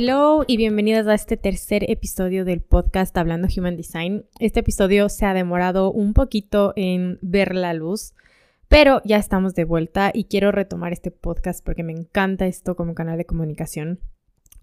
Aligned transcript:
Hello 0.00 0.44
y 0.46 0.56
bienvenidas 0.56 1.08
a 1.08 1.14
este 1.14 1.36
tercer 1.36 1.90
episodio 1.90 2.44
del 2.44 2.60
podcast 2.60 3.16
Hablando 3.18 3.48
Human 3.48 3.76
Design. 3.76 4.26
Este 4.38 4.60
episodio 4.60 5.08
se 5.08 5.26
ha 5.26 5.34
demorado 5.34 5.90
un 5.90 6.14
poquito 6.14 6.72
en 6.76 7.18
ver 7.20 7.56
la 7.56 7.74
luz, 7.74 8.14
pero 8.68 9.02
ya 9.04 9.16
estamos 9.16 9.56
de 9.56 9.64
vuelta 9.64 10.12
y 10.14 10.26
quiero 10.26 10.52
retomar 10.52 10.92
este 10.92 11.10
podcast 11.10 11.64
porque 11.64 11.82
me 11.82 11.90
encanta 11.90 12.46
esto 12.46 12.76
como 12.76 12.94
canal 12.94 13.18
de 13.18 13.24
comunicación. 13.24 13.98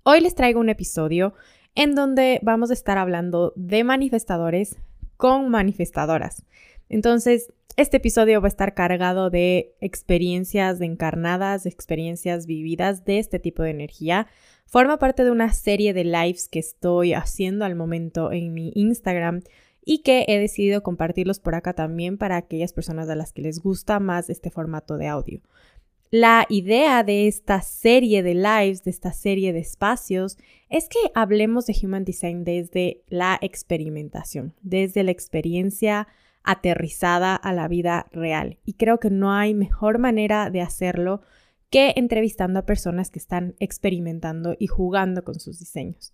Hoy 0.04 0.22
les 0.22 0.36
traigo 0.36 0.62
un 0.62 0.70
episodio 0.70 1.34
en 1.76 1.96
donde 1.96 2.40
vamos 2.42 2.70
a 2.70 2.74
estar 2.74 2.98
hablando 2.98 3.52
de 3.58 3.84
manifestadores 3.84 4.78
con 5.18 5.50
manifestadoras. 5.50 6.46
Entonces, 6.88 7.52
este 7.76 7.98
episodio 7.98 8.40
va 8.40 8.48
a 8.48 8.56
estar 8.56 8.74
cargado 8.74 9.30
de 9.30 9.76
experiencias 9.82 10.80
encarnadas, 10.80 11.66
experiencias 11.66 12.46
vividas 12.46 13.04
de 13.04 13.20
este 13.20 13.38
tipo 13.38 13.64
de 13.64 13.72
energía. 13.72 14.28
Forma 14.66 14.98
parte 14.98 15.24
de 15.24 15.32
una 15.32 15.54
serie 15.54 15.94
de 15.94 16.04
lives 16.04 16.50
que 16.50 16.60
estoy 16.60 17.14
haciendo 17.14 17.66
al 17.66 17.76
momento 17.76 18.32
en 18.32 18.54
mi 18.54 18.72
Instagram 18.76 19.42
y 19.86 20.00
que 20.00 20.26
he 20.28 20.40
decidido 20.40 20.84
compartirlos 20.84 21.40
por 21.40 21.56
acá 21.56 21.74
también 21.74 22.18
para 22.18 22.38
aquellas 22.38 22.74
personas 22.74 23.08
a 23.10 23.16
las 23.16 23.32
que 23.32 23.44
les 23.44 23.60
gusta 23.60 24.00
más 24.00 24.30
este 24.30 24.50
formato 24.50 24.98
de 24.98 25.08
audio. 25.08 25.42
La 26.10 26.46
idea 26.50 27.04
de 27.04 27.28
esta 27.28 27.62
serie 27.62 28.24
de 28.24 28.36
lives, 28.36 28.84
de 28.84 28.92
esta 28.92 29.12
serie 29.12 29.54
de 29.54 29.60
espacios, 29.60 30.38
es 30.70 30.88
que 30.90 31.00
hablemos 31.14 31.66
de 31.66 31.76
Human 31.82 32.06
Design 32.06 32.44
desde 32.44 33.04
la 33.08 33.38
experimentación, 33.42 34.54
desde 34.62 35.04
la 35.04 35.12
experiencia 35.12 36.08
aterrizada 36.44 37.36
a 37.36 37.54
la 37.54 37.68
vida 37.68 38.08
real. 38.12 38.60
Y 38.66 38.74
creo 38.74 39.00
que 39.00 39.10
no 39.10 39.34
hay 39.34 39.54
mejor 39.54 39.98
manera 39.98 40.50
de 40.50 40.62
hacerlo 40.62 41.22
que 41.70 41.94
entrevistando 41.96 42.60
a 42.60 42.66
personas 42.66 43.12
que 43.12 43.20
están 43.20 43.56
experimentando 43.60 44.56
y 44.58 44.68
jugando 44.68 45.24
con 45.24 45.40
sus 45.40 45.60
diseños. 45.60 46.14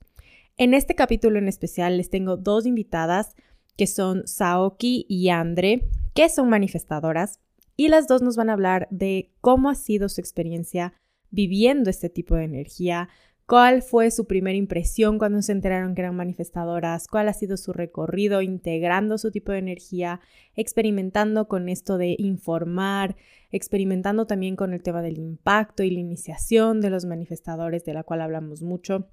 En 0.58 0.74
este 0.74 0.96
capítulo 0.96 1.40
en 1.40 1.48
especial 1.48 1.98
les 1.98 2.10
tengo 2.10 2.38
dos 2.38 2.66
invitadas 2.66 3.36
que 3.78 3.88
son 3.88 4.28
Saoki 4.28 5.06
y 5.10 5.30
Andre, 5.30 5.88
que 6.14 6.30
son 6.30 6.50
manifestadoras, 6.50 7.40
y 7.78 7.88
las 7.88 8.08
dos 8.08 8.22
nos 8.22 8.36
van 8.36 8.50
a 8.50 8.54
hablar 8.54 8.88
de 8.92 9.32
cómo 9.42 9.70
ha 9.70 9.76
sido 9.76 10.10
su 10.10 10.22
experiencia 10.22 10.94
viviendo 11.32 11.90
este 11.90 12.10
tipo 12.10 12.36
de 12.36 12.44
energía, 12.44 13.10
cuál 13.52 13.82
fue 13.82 14.12
su 14.12 14.28
primera 14.28 14.56
impresión 14.56 15.18
cuando 15.18 15.42
se 15.42 15.52
enteraron 15.52 15.94
que 15.94 16.00
eran 16.00 16.16
manifestadoras, 16.16 17.10
cuál 17.10 17.28
ha 17.28 17.34
sido 17.34 17.58
su 17.58 17.74
recorrido 17.74 18.42
integrando 18.42 19.18
su 19.18 19.30
tipo 19.30 19.52
de 19.52 19.58
energía, 19.58 20.22
experimentando 20.56 21.50
con 21.50 21.68
esto 21.68 21.98
de 21.98 22.16
informar, 22.18 23.18
experimentando 23.52 24.26
también 24.26 24.56
con 24.56 24.72
el 24.72 24.82
tema 24.82 25.02
del 25.02 25.18
impacto 25.18 25.84
y 25.84 25.92
la 25.92 26.00
iniciación 26.00 26.80
de 26.80 26.92
los 26.92 27.04
manifestadores, 27.04 27.84
de 27.84 27.94
la 27.94 28.04
cual 28.04 28.22
hablamos 28.22 28.62
mucho. 28.62 29.10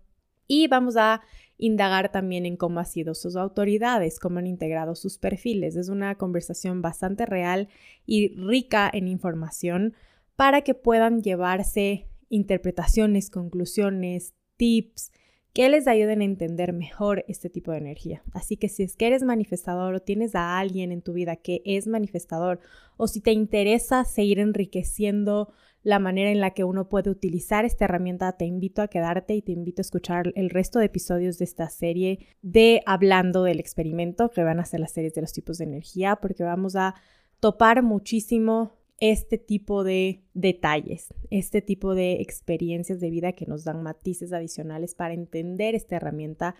Y 0.47 0.69
vamos 0.69 0.97
a 0.97 1.21
indagar 1.57 2.13
también 2.13 2.47
en 2.47 2.57
cómo 2.57 2.79
han 2.79 2.87
sido 2.87 3.17
sus 3.17 3.35
autoridades, 3.35 4.21
cómo 4.21 4.39
han 4.39 4.47
integrado 4.47 4.95
sus 4.95 5.19
perfiles. 5.19 5.75
Es 5.75 5.89
una 5.89 6.15
conversación 6.15 6.81
bastante 6.81 7.27
real 7.27 7.67
y 8.07 8.37
rica 8.37 8.89
en 8.93 9.09
información 9.09 9.95
para 10.37 10.61
que 10.61 10.75
puedan 10.75 11.23
llevarse 11.23 12.08
interpretaciones, 12.29 13.31
conclusiones, 13.31 14.35
tips 14.57 15.13
que 15.53 15.69
les 15.69 15.89
ayuden 15.89 16.21
a 16.21 16.25
entender 16.25 16.73
mejor 16.73 17.25
este 17.27 17.51
tipo 17.51 17.73
de 17.73 17.79
energía. 17.79 18.23
Así 18.33 18.57
que 18.57 18.69
si 18.69 18.85
es 18.85 18.97
que 18.97 19.07
eres 19.09 19.25
manifestador 19.25 19.95
o 19.95 20.01
tienes 20.01 20.35
a 20.35 20.59
alguien 20.59 20.93
en 20.93 21.03
tu 21.03 21.13
vida 21.13 21.37
que 21.37 21.63
es 21.65 21.87
manifestador 21.89 22.61
o 22.97 23.09
si 23.09 23.21
te 23.21 23.33
interesa 23.33 24.05
seguir 24.05 24.39
enriqueciendo 24.39 25.53
la 25.83 25.99
manera 25.99 26.31
en 26.31 26.41
la 26.41 26.51
que 26.51 26.65
uno 26.65 26.89
puede 26.89 27.11
utilizar 27.11 27.65
esta 27.65 27.87
herramienta, 27.87 28.33
te 28.33 28.45
invito 28.45 28.83
a 28.83 28.89
quedarte 28.89 29.35
y 29.35 29.43
te 29.43 29.53
invito 29.53 29.81
a 29.81 29.83
escuchar 29.83 30.33
el 30.35 30.51
resto 30.51 30.79
de 30.79 30.87
episodios 30.87 31.39
de 31.39 31.45
esta 31.45 31.69
serie 31.71 32.27
de 32.43 32.83
Hablando 32.85 33.43
del 33.43 33.59
experimento, 33.59 34.31
que 34.31 34.43
van 34.45 34.61
a 34.61 34.65
ser 34.65 34.81
las 34.81 34.93
series 34.93 35.15
de 35.15 35.23
los 35.23 35.33
tipos 35.33 35.59
de 35.59 35.65
energía, 35.65 36.17
porque 36.17 36.45
vamos 36.45 36.77
a 36.77 36.95
topar 37.41 37.83
muchísimo 37.83 38.78
este 39.01 39.39
tipo 39.39 39.85
de 39.85 40.23
detalles, 40.35 41.15
este 41.31 41.63
tipo 41.63 41.95
de 41.95 42.21
experiencias 42.21 43.01
de 43.01 43.11
vida 43.11 43.33
que 43.33 43.47
nos 43.47 43.65
dan 43.65 43.83
matices 43.83 44.33
adicionales 44.33 44.95
para 44.95 45.15
entender 45.15 45.75
esta 45.75 45.97
herramienta, 45.97 46.55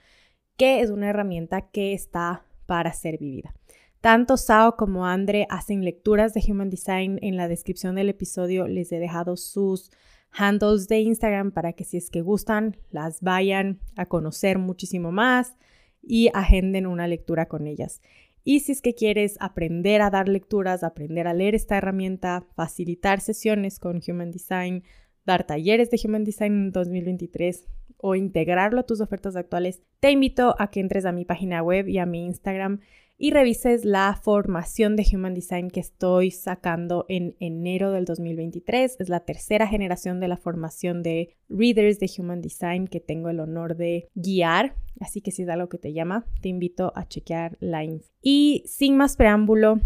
que 0.57 0.81
es 0.81 0.91
una 0.91 1.09
herramienta 1.09 1.71
que 1.71 1.93
está 1.93 2.45
para 2.67 2.93
ser 2.93 3.19
vivida. 3.19 3.55
Tanto 4.01 4.37
Sao 4.37 4.77
como 4.77 5.07
Andre 5.07 5.47
hacen 5.51 5.85
lecturas 5.85 6.33
de 6.33 6.43
Human 6.47 6.71
Design. 6.71 7.19
En 7.23 7.37
la 7.37 7.49
descripción 7.49 7.97
del 7.97 8.09
episodio 8.09 8.69
les 8.69 8.93
he 8.93 9.01
dejado 9.01 9.37
sus 9.37 9.91
handles 10.31 10.87
de 10.87 11.01
Instagram 11.01 11.51
para 11.51 11.73
que 11.73 11.85
si 11.85 11.97
es 11.97 12.11
que 12.11 12.21
gustan 12.23 12.77
las 12.91 13.23
vayan 13.23 13.81
a 13.97 14.07
conocer 14.07 14.59
muchísimo 14.59 15.11
más 15.11 15.57
y 16.01 16.31
agenden 16.33 16.87
una 16.87 17.09
lectura 17.09 17.49
con 17.49 17.67
ellas. 17.67 18.01
Y 18.45 18.61
si 18.61 18.73
es 18.73 18.83
que 18.83 18.95
quieres 18.95 19.37
aprender 19.41 20.01
a 20.03 20.11
dar 20.11 20.29
lecturas, 20.29 20.83
aprender 20.83 21.27
a 21.27 21.35
leer 21.35 21.55
esta 21.55 21.77
herramienta, 21.77 22.47
facilitar 22.55 23.21
sesiones 23.21 23.79
con 23.79 24.01
Human 24.07 24.31
Design, 24.31 24.85
dar 25.25 25.45
talleres 25.45 25.91
de 25.91 26.01
Human 26.03 26.25
Design 26.25 26.53
en 26.53 26.73
2023 26.73 27.67
o 27.99 28.15
integrarlo 28.15 28.81
a 28.81 28.87
tus 28.87 29.01
ofertas 29.01 29.37
actuales, 29.37 29.83
te 30.01 30.11
invito 30.11 30.55
a 30.59 30.71
que 30.71 30.81
entres 30.81 31.05
a 31.05 31.13
mi 31.13 31.25
página 31.25 31.63
web 31.63 31.89
y 31.89 31.99
a 31.99 32.07
mi 32.07 32.25
Instagram 32.25 32.81
y 33.19 33.33
revises 33.33 33.85
la 33.85 34.19
formación 34.23 34.95
de 34.95 35.05
Human 35.13 35.35
Design 35.35 35.71
que 35.71 35.81
estoy 35.81 36.31
sacando 36.31 37.05
en 37.09 37.37
enero 37.41 37.91
del 37.91 38.05
2023. 38.05 38.97
Es 39.01 39.09
la 39.09 39.21
tercera 39.21 39.67
generación 39.67 40.21
de 40.21 40.29
la 40.29 40.37
formación 40.37 41.03
de 41.03 41.37
Readers 41.49 41.99
de 41.99 42.11
Human 42.17 42.41
Design 42.41 42.87
que 42.87 43.01
tengo 43.01 43.29
el 43.29 43.41
honor 43.41 43.77
de 43.77 44.09
guiar. 44.15 44.77
Así 45.01 45.21
que 45.21 45.33
si 45.33 45.43
es 45.43 45.49
algo 45.49 45.69
que 45.69 45.79
te 45.79 45.93
llama, 45.93 46.27
te 46.41 46.49
invito 46.49 46.93
a 46.95 47.07
chequear 47.07 47.57
la 47.61 47.85
info. 47.85 48.09
Y 48.23 48.63
sin 48.67 48.97
más 48.97 49.17
preámbulo, 49.17 49.81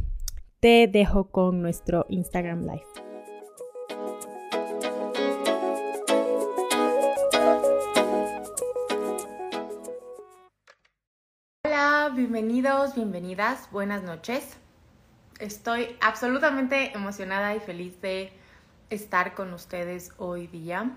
te 0.60 0.87
dejo 0.87 1.31
con 1.31 1.62
nuestro 1.62 2.06
Instagram 2.10 2.60
Live. 2.60 3.12
Bienvenidos, 12.15 12.95
bienvenidas, 12.95 13.71
buenas 13.71 14.03
noches. 14.03 14.59
Estoy 15.39 15.97
absolutamente 16.03 16.95
emocionada 16.95 17.55
y 17.55 17.61
feliz 17.61 17.99
de 18.03 18.31
estar 18.91 19.34
con 19.34 19.55
ustedes 19.55 20.12
hoy 20.19 20.47
día 20.47 20.91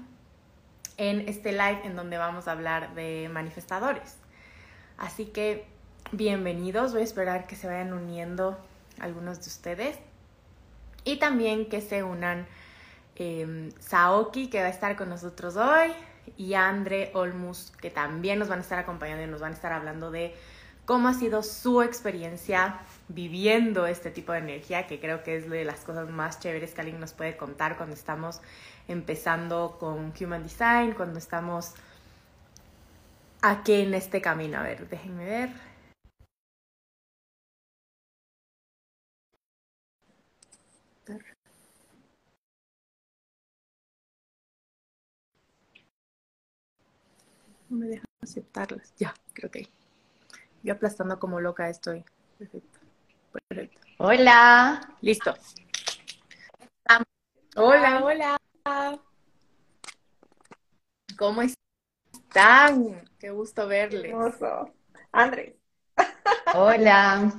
en 0.98 1.22
este 1.30 1.54
live 1.54 1.82
en 1.86 1.96
donde 1.96 2.18
vamos 2.18 2.50
a 2.50 2.52
hablar 2.52 2.96
de 2.96 3.30
manifestadores. 3.32 4.18
Así 4.98 5.28
que 5.28 5.66
bienvenidos, 6.12 6.92
voy 6.92 7.02
a 7.02 7.06
esperar 7.06 7.48
que 7.48 7.56
se 7.56 7.68
vayan 7.68 7.94
uniendo 7.94 8.60
algunos 9.00 9.40
de 9.40 9.48
ustedes 9.48 9.98
y 11.06 11.18
también 11.18 11.70
que 11.70 11.80
se 11.80 12.04
unan 12.04 12.46
em, 13.16 13.72
Saoki 13.80 14.50
que 14.50 14.60
va 14.60 14.68
a 14.68 14.72
estar 14.72 14.98
con 14.98 15.08
nosotros 15.08 15.56
hoy 15.56 15.94
y 16.36 16.56
Andre 16.56 17.12
Olmus 17.14 17.72
que 17.80 17.90
también 17.90 18.38
nos 18.38 18.50
van 18.50 18.60
a 18.60 18.62
estar 18.64 18.80
acompañando 18.80 19.24
y 19.24 19.28
nos 19.28 19.40
van 19.40 19.54
a 19.54 19.56
estar 19.56 19.72
hablando 19.72 20.12
de 20.12 20.36
cómo 20.86 21.08
ha 21.08 21.14
sido 21.14 21.44
su 21.44 21.82
experiencia 21.82 22.80
viviendo 23.08 23.86
este 23.88 24.12
tipo 24.12 24.32
de 24.32 24.40
energía, 24.40 24.88
que 24.88 25.00
creo 25.00 25.24
que 25.24 25.38
es 25.38 25.50
de 25.50 25.66
las 25.66 25.82
cosas 25.82 26.10
más 26.10 26.40
chéveres 26.40 26.74
que 26.74 26.82
alguien 26.82 27.00
nos 27.00 27.14
puede 27.14 27.38
contar 27.38 27.78
cuando 27.78 27.96
estamos 27.96 28.42
empezando 28.88 29.78
con 29.80 30.14
Human 30.20 30.44
Design, 30.44 30.94
cuando 30.94 31.20
estamos 31.20 31.74
aquí 33.42 33.74
en 33.74 33.94
este 33.94 34.22
camino. 34.22 34.60
A 34.60 34.64
ver, 34.64 34.88
déjenme 34.90 35.26
ver. 35.26 35.50
No 47.70 47.78
me 47.78 47.86
dejan 47.88 48.06
aceptarlas. 48.22 48.94
Ya, 48.98 49.14
creo 49.34 49.52
que. 49.52 49.70
Yo 50.66 50.74
aplastando 50.74 51.20
como 51.20 51.40
loca 51.40 51.70
estoy. 51.70 52.04
Perfecto. 52.40 52.80
Perfecto. 53.32 53.80
Hola. 54.00 54.96
Listo. 55.00 55.36
Hola, 57.56 58.04
hola. 58.04 59.00
¿Cómo 61.20 61.44
están? 61.44 63.08
Qué 63.20 63.30
gusto 63.30 63.68
verles. 63.68 64.06
Hermoso. 64.06 64.74
Andrés. 65.12 65.54
Hola. 66.56 67.32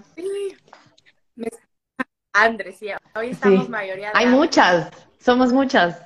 Andrés, 2.33 2.79
sí. 2.79 2.91
Hoy 3.17 3.31
estamos 3.31 3.69
mayoría 3.69 4.13
Hay 4.15 4.27
muchas. 4.27 4.89
Somos 5.19 5.53
muchas. 5.53 6.01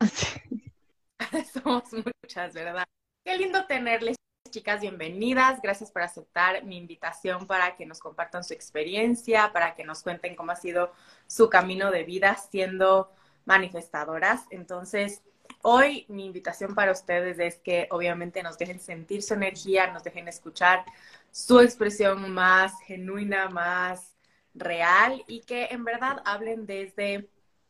Somos 1.52 1.92
muchas, 1.92 2.54
¿verdad? 2.54 2.86
Qué 3.22 3.36
lindo 3.36 3.66
tenerles 3.66 4.16
chicas, 4.54 4.80
bienvenidas. 4.80 5.60
Gracias 5.60 5.90
por 5.90 6.02
aceptar 6.02 6.62
mi 6.62 6.76
invitación 6.76 7.48
para 7.48 7.74
que 7.74 7.86
nos 7.86 7.98
compartan 7.98 8.44
su 8.44 8.54
experiencia, 8.54 9.52
para 9.52 9.74
que 9.74 9.82
nos 9.82 10.04
cuenten 10.04 10.36
cómo 10.36 10.52
ha 10.52 10.56
sido 10.56 10.92
su 11.26 11.50
camino 11.50 11.90
de 11.90 12.04
vida 12.04 12.36
siendo 12.36 13.10
manifestadoras. 13.46 14.44
Entonces, 14.50 15.22
hoy 15.62 16.06
mi 16.08 16.26
invitación 16.26 16.76
para 16.76 16.92
ustedes 16.92 17.40
es 17.40 17.56
que 17.56 17.88
obviamente 17.90 18.44
nos 18.44 18.56
dejen 18.56 18.78
sentir 18.78 19.24
su 19.24 19.34
energía, 19.34 19.92
nos 19.92 20.04
dejen 20.04 20.28
escuchar 20.28 20.84
su 21.32 21.58
expresión 21.58 22.30
más 22.30 22.80
genuina, 22.82 23.48
más 23.48 24.14
real 24.54 25.24
y 25.26 25.40
que 25.40 25.64
en 25.72 25.82
verdad 25.82 26.22
hablen 26.24 26.64
desde 26.64 27.28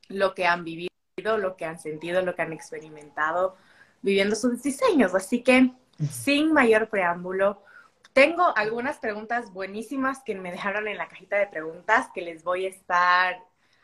lo 0.09 0.35
que 0.35 0.45
han 0.45 0.65
vivido, 0.65 0.91
lo 1.39 1.57
que 1.57 1.65
han 1.65 1.79
sentido, 1.79 2.21
lo 2.21 2.35
que 2.35 2.43
han 2.43 2.53
experimentado 2.53 3.57
viviendo 4.03 4.37
sus 4.37 4.63
diseños. 4.63 5.15
Así 5.15 5.43
que 5.43 5.73
sin 6.11 6.52
mayor 6.52 6.88
preámbulo, 6.88 7.62
tengo 8.12 8.56
algunas 8.56 8.99
preguntas 8.99 9.52
buenísimas 9.52 10.23
que 10.25 10.35
me 10.35 10.52
dejaron 10.52 10.87
en 10.87 10.99
la 10.99 11.08
cajita 11.08 11.37
de 11.37 11.49
preguntas 11.49 12.08
que 12.14 12.23
les 12.23 12.44
voy 12.44 12.67
a 12.67 12.69
estar 12.69 13.38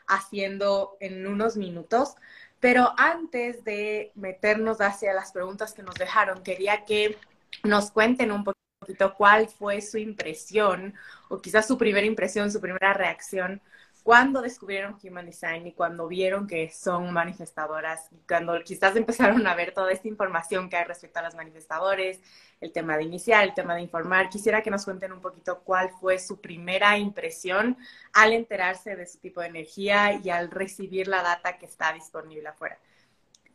haciendo 0.07 0.97
en 0.99 1.27
unos 1.27 1.57
minutos. 1.57 2.15
Pero 2.59 2.93
antes 2.97 3.63
de 3.63 4.11
meternos 4.15 4.79
hacia 4.81 5.13
las 5.13 5.31
preguntas 5.31 5.73
que 5.73 5.83
nos 5.83 5.95
dejaron, 5.95 6.43
quería 6.43 6.85
que 6.85 7.17
nos 7.63 7.91
cuenten 7.91 8.31
un 8.31 8.43
poquito 8.43 9.13
cuál 9.15 9.47
fue 9.47 9.81
su 9.81 9.97
impresión 9.97 10.93
o 11.29 11.41
quizás 11.41 11.67
su 11.67 11.77
primera 11.77 12.05
impresión, 12.05 12.51
su 12.51 12.61
primera 12.61 12.93
reacción 12.93 13.61
cuando 14.03 14.41
descubrieron 14.41 14.97
Human 15.03 15.27
Design 15.27 15.67
y 15.67 15.73
cuando 15.73 16.07
vieron 16.07 16.47
que 16.47 16.69
son 16.71 17.13
manifestadoras, 17.13 18.09
cuando 18.27 18.59
quizás 18.63 18.95
empezaron 18.95 19.45
a 19.45 19.53
ver 19.55 19.73
toda 19.73 19.91
esta 19.91 20.07
información 20.07 20.69
que 20.69 20.77
hay 20.77 20.85
respecto 20.85 21.19
a 21.19 21.23
las 21.23 21.35
manifestadores, 21.35 22.19
el 22.59 22.71
tema 22.71 22.97
de 22.97 23.03
iniciar, 23.03 23.43
el 23.43 23.53
tema 23.53 23.75
de 23.75 23.81
informar, 23.81 24.29
quisiera 24.29 24.63
que 24.63 24.71
nos 24.71 24.85
cuenten 24.85 25.11
un 25.11 25.21
poquito 25.21 25.61
cuál 25.63 25.89
fue 25.99 26.17
su 26.17 26.41
primera 26.41 26.97
impresión 26.97 27.77
al 28.13 28.33
enterarse 28.33 28.95
de 28.95 29.05
su 29.05 29.19
tipo 29.19 29.41
de 29.41 29.47
energía 29.47 30.19
y 30.23 30.29
al 30.29 30.49
recibir 30.49 31.07
la 31.07 31.21
data 31.21 31.57
que 31.57 31.65
está 31.67 31.93
disponible 31.93 32.47
afuera. 32.47 32.79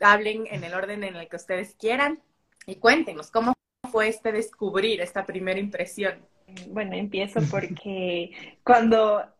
Hablen 0.01 0.47
en 0.51 0.63
el 0.63 0.75
orden 0.75 1.03
en 1.05 1.17
el 1.17 1.29
que 1.29 1.37
ustedes 1.37 1.75
quieran 1.75 2.23
y 2.67 2.77
cuéntenos 2.77 3.31
cómo 3.31 3.55
fue 3.91 4.09
este 4.09 4.31
descubrir, 4.31 5.01
esta 5.01 5.25
primera 5.25 5.59
impresión. 5.59 6.25
Bueno, 6.69 6.95
empiezo 6.95 7.41
porque 7.51 8.59
cuando 8.63 9.36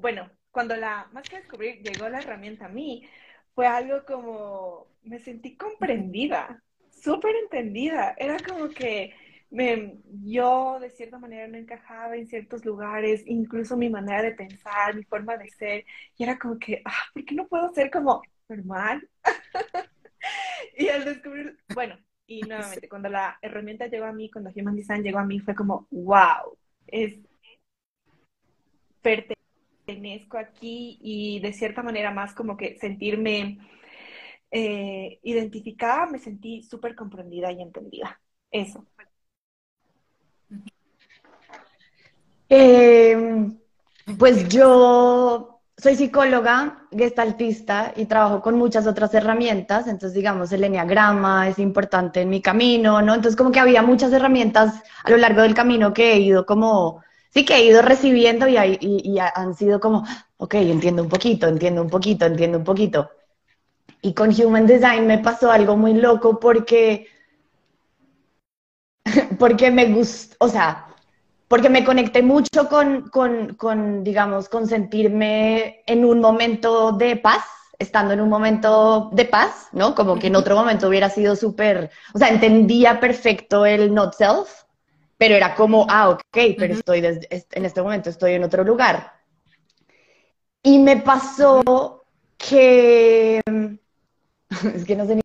bueno, 0.00 0.30
cuando 0.50 0.76
la, 0.76 1.08
más 1.12 1.28
que 1.28 1.36
descubrir, 1.36 1.82
llegó 1.82 2.08
la 2.08 2.18
herramienta 2.18 2.66
a 2.66 2.68
mí, 2.68 3.06
fue 3.54 3.66
algo 3.66 4.04
como, 4.04 4.86
me 5.02 5.18
sentí 5.20 5.56
comprendida, 5.56 6.62
súper 6.90 7.34
entendida. 7.36 8.14
Era 8.18 8.36
como 8.38 8.68
que 8.68 9.14
me, 9.50 9.98
yo 10.24 10.78
de 10.80 10.90
cierta 10.90 11.18
manera 11.18 11.48
no 11.48 11.58
encajaba 11.58 12.16
en 12.16 12.26
ciertos 12.26 12.64
lugares, 12.64 13.22
incluso 13.26 13.76
mi 13.76 13.90
manera 13.90 14.22
de 14.22 14.32
pensar, 14.32 14.94
mi 14.94 15.04
forma 15.04 15.36
de 15.36 15.48
ser, 15.50 15.84
y 16.16 16.22
era 16.22 16.38
como 16.38 16.58
que, 16.58 16.82
ah, 16.84 17.04
¿por 17.12 17.24
qué 17.24 17.34
no 17.34 17.48
puedo 17.48 17.72
ser 17.74 17.90
como 17.90 18.22
normal? 18.48 19.08
y 20.76 20.88
al 20.88 21.04
descubrir, 21.04 21.58
bueno, 21.74 21.98
y 22.26 22.42
nuevamente, 22.42 22.88
cuando 22.88 23.08
la 23.08 23.38
herramienta 23.42 23.88
llegó 23.88 24.04
a 24.04 24.12
mí, 24.12 24.30
cuando 24.30 24.52
Human 24.54 24.76
Design 24.76 25.02
llegó 25.02 25.18
a 25.18 25.24
mí, 25.24 25.40
fue 25.40 25.54
como, 25.54 25.88
wow, 25.90 26.56
es 26.86 27.18
pertenezco 29.02 30.38
aquí 30.38 30.98
y 31.02 31.40
de 31.40 31.52
cierta 31.52 31.82
manera 31.82 32.10
más 32.10 32.34
como 32.34 32.56
que 32.56 32.78
sentirme 32.78 33.58
eh, 34.50 35.20
identificada, 35.22 36.06
me 36.06 36.18
sentí 36.18 36.62
súper 36.62 36.94
comprendida 36.94 37.52
y 37.52 37.62
entendida. 37.62 38.20
Eso. 38.50 38.84
Em, 42.48 43.56
pues 44.18 44.48
yo 44.48 45.60
soy 45.76 45.94
psicóloga, 45.94 46.88
gestaltista 46.90 47.92
y 47.96 48.06
trabajo 48.06 48.42
con 48.42 48.56
muchas 48.56 48.86
otras 48.86 49.14
herramientas, 49.14 49.86
entonces 49.86 50.14
digamos 50.14 50.52
el 50.52 50.64
enneagrama 50.64 51.48
es 51.48 51.58
importante 51.58 52.20
en 52.20 52.28
mi 52.28 52.42
camino, 52.42 53.00
¿no? 53.00 53.14
Entonces 53.14 53.36
como 53.36 53.52
que 53.52 53.60
había 53.60 53.82
muchas 53.82 54.12
herramientas 54.12 54.82
a 55.04 55.10
lo 55.10 55.16
largo 55.16 55.42
del 55.42 55.54
camino 55.54 55.94
que 55.94 56.12
he 56.12 56.18
ido 56.18 56.44
como 56.44 57.02
sí 57.30 57.44
que 57.44 57.56
he 57.56 57.64
ido 57.64 57.82
recibiendo 57.82 58.46
y, 58.48 58.56
y, 58.80 59.18
han 59.18 59.54
sido 59.54 59.80
como, 59.80 60.04
ok, 60.36 60.54
entiendo 60.54 61.02
un 61.02 61.08
poquito, 61.08 61.46
entiendo 61.48 61.82
un 61.82 61.90
poquito, 61.90 62.26
entiendo 62.26 62.58
un 62.58 62.64
poquito. 62.64 63.10
Y 64.02 64.14
con 64.14 64.30
Human 64.30 64.66
Design 64.66 65.06
me 65.06 65.18
pasó 65.18 65.50
algo 65.50 65.76
muy 65.76 65.94
loco 65.94 66.40
porque, 66.40 67.06
porque 69.38 69.70
me 69.70 69.86
gustó, 69.86 70.36
o 70.40 70.48
sea, 70.48 70.86
porque 71.48 71.68
me 71.68 71.84
conecté 71.84 72.22
mucho 72.22 72.68
con, 72.68 73.08
con, 73.10 73.54
con, 73.54 74.04
digamos, 74.04 74.48
con 74.48 74.66
sentirme 74.66 75.82
en 75.86 76.04
un 76.04 76.20
momento 76.20 76.92
de 76.92 77.16
paz, 77.16 77.44
estando 77.78 78.14
en 78.14 78.20
un 78.20 78.28
momento 78.28 79.10
de 79.12 79.24
paz, 79.24 79.68
¿no? 79.72 79.94
Como 79.94 80.18
que 80.18 80.28
en 80.28 80.36
otro 80.36 80.54
momento 80.54 80.88
hubiera 80.88 81.10
sido 81.10 81.34
súper, 81.34 81.90
o 82.14 82.18
sea, 82.18 82.28
entendía 82.28 83.00
perfecto 83.00 83.66
el 83.66 83.92
not 83.92 84.14
self, 84.14 84.48
pero 85.20 85.34
era 85.34 85.54
como, 85.54 85.86
ah, 85.90 86.08
ok, 86.08 86.38
pero 86.56 86.72
estoy 86.72 87.04
en 87.04 87.64
este 87.66 87.82
momento 87.82 88.08
estoy 88.08 88.32
en 88.32 88.44
otro 88.44 88.64
lugar. 88.64 89.12
Y 90.62 90.78
me 90.78 90.96
pasó 90.96 92.06
que, 92.38 93.42
es 94.74 94.84
que 94.86 94.96
no 94.96 95.04
sé 95.04 95.16
ni 95.16 95.20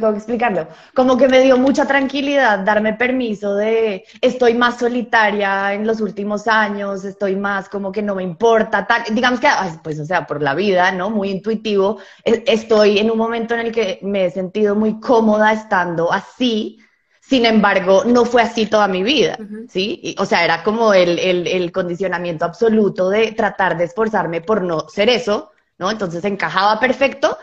cómo 0.00 0.16
explicarlo, 0.16 0.66
como 0.96 1.16
que 1.16 1.28
me 1.28 1.42
dio 1.42 1.56
mucha 1.58 1.86
tranquilidad 1.86 2.58
darme 2.64 2.94
permiso 2.94 3.54
de, 3.54 4.04
estoy 4.20 4.54
más 4.54 4.80
solitaria 4.80 5.74
en 5.74 5.86
los 5.86 6.00
últimos 6.00 6.48
años, 6.48 7.04
estoy 7.04 7.36
más 7.36 7.68
como 7.68 7.92
que 7.92 8.02
no 8.02 8.16
me 8.16 8.24
importa, 8.24 8.84
tal, 8.84 9.04
digamos 9.14 9.38
que, 9.38 9.46
pues, 9.84 10.00
o 10.00 10.04
sea, 10.04 10.26
por 10.26 10.42
la 10.42 10.56
vida, 10.56 10.90
¿no? 10.90 11.08
Muy 11.08 11.30
intuitivo, 11.30 11.98
e, 12.24 12.42
estoy 12.48 12.98
en 12.98 13.12
un 13.12 13.18
momento 13.18 13.54
en 13.54 13.60
el 13.60 13.72
que 13.72 14.00
me 14.02 14.24
he 14.24 14.30
sentido 14.32 14.74
muy 14.74 14.98
cómoda 14.98 15.52
estando 15.52 16.12
así 16.12 16.80
sin 17.28 17.44
embargo, 17.44 18.04
no 18.04 18.24
fue 18.24 18.40
así 18.42 18.66
toda 18.66 18.86
mi 18.86 19.02
vida, 19.02 19.36
¿sí? 19.68 20.14
o 20.16 20.24
sea, 20.24 20.44
era 20.44 20.62
como 20.62 20.94
el, 20.94 21.18
el, 21.18 21.72
condicionamiento 21.72 22.44
absoluto 22.44 23.10
de 23.10 23.32
tratar 23.32 23.76
de 23.76 23.84
esforzarme 23.84 24.42
por 24.42 24.62
no 24.62 24.88
ser 24.88 25.08
eso, 25.08 25.50
¿no? 25.76 25.90
Entonces 25.90 26.24
encajaba 26.24 26.78
perfecto, 26.78 27.36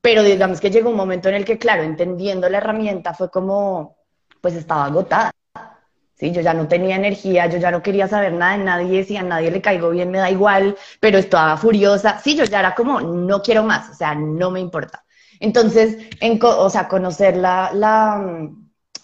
pero 0.00 0.24
digamos 0.24 0.60
que 0.60 0.72
llegó 0.72 0.90
un 0.90 0.96
momento 0.96 1.28
en 1.28 1.36
el 1.36 1.44
que, 1.44 1.56
claro, 1.56 1.84
entendiendo 1.84 2.48
la 2.48 2.58
herramienta, 2.58 3.14
fue 3.14 3.30
como, 3.30 3.96
pues 4.40 4.54
estaba 4.54 4.86
agotada. 4.86 5.30
Sí, 6.14 6.32
yo 6.32 6.40
ya 6.40 6.52
no 6.52 6.66
tenía 6.66 6.96
energía, 6.96 7.46
yo 7.46 7.58
ya 7.58 7.70
no 7.70 7.80
quería 7.80 8.08
saber 8.08 8.32
nada 8.32 8.58
de 8.58 8.64
nadie, 8.64 9.04
si 9.04 9.16
a 9.16 9.22
nadie 9.22 9.52
le 9.52 9.62
caigo 9.62 9.90
bien 9.90 10.10
me 10.10 10.18
da 10.18 10.32
igual, 10.32 10.76
pero 10.98 11.16
estaba 11.16 11.56
furiosa. 11.56 12.18
Sí, 12.18 12.34
yo 12.34 12.42
ya 12.42 12.58
era 12.58 12.74
como, 12.74 13.00
no 13.00 13.40
quiero 13.40 13.62
más, 13.62 13.90
o 13.90 13.94
sea, 13.94 14.16
no 14.16 14.50
me 14.50 14.58
importa. 14.58 15.04
Entonces, 15.38 15.96
en, 16.20 16.40
o 16.42 16.68
sea, 16.70 16.88
conocer 16.88 17.36
la, 17.36 17.70
la, 17.72 18.50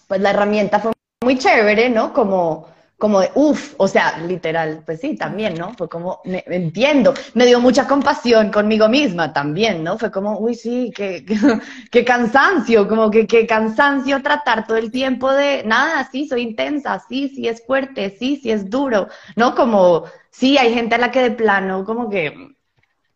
pues 0.07 0.21
la 0.21 0.31
herramienta 0.31 0.79
fue 0.79 0.93
muy 1.23 1.37
chévere, 1.37 1.89
¿no? 1.89 2.13
Como, 2.13 2.67
como 2.97 3.19
de, 3.19 3.31
uff, 3.35 3.73
o 3.77 3.87
sea, 3.87 4.19
literal, 4.19 4.83
pues 4.85 5.01
sí, 5.01 5.15
también, 5.17 5.55
¿no? 5.55 5.73
Fue 5.73 5.89
como, 5.89 6.21
me, 6.23 6.43
entiendo, 6.47 7.13
me 7.33 7.45
dio 7.45 7.59
mucha 7.59 7.87
compasión 7.87 8.51
conmigo 8.51 8.87
misma 8.87 9.33
también, 9.33 9.83
¿no? 9.83 9.97
Fue 9.97 10.11
como, 10.11 10.39
uy, 10.39 10.55
sí, 10.55 10.91
qué, 10.95 11.25
qué, 11.91 12.05
cansancio, 12.05 12.87
como 12.87 13.11
que 13.11 13.27
qué 13.27 13.45
cansancio 13.45 14.21
tratar 14.21 14.65
todo 14.65 14.77
el 14.77 14.91
tiempo 14.91 15.31
de, 15.33 15.63
nada, 15.65 16.07
sí, 16.11 16.27
soy 16.27 16.41
intensa, 16.41 17.03
sí, 17.09 17.29
sí 17.29 17.47
es 17.47 17.65
fuerte, 17.65 18.15
sí, 18.17 18.39
sí 18.41 18.51
es 18.51 18.69
duro, 18.69 19.09
¿no? 19.35 19.55
Como, 19.55 20.05
sí, 20.31 20.57
hay 20.57 20.73
gente 20.73 20.95
a 20.95 20.99
la 20.99 21.11
que 21.11 21.21
de 21.21 21.31
plano 21.31 21.83
como 21.85 22.09
que 22.09 22.55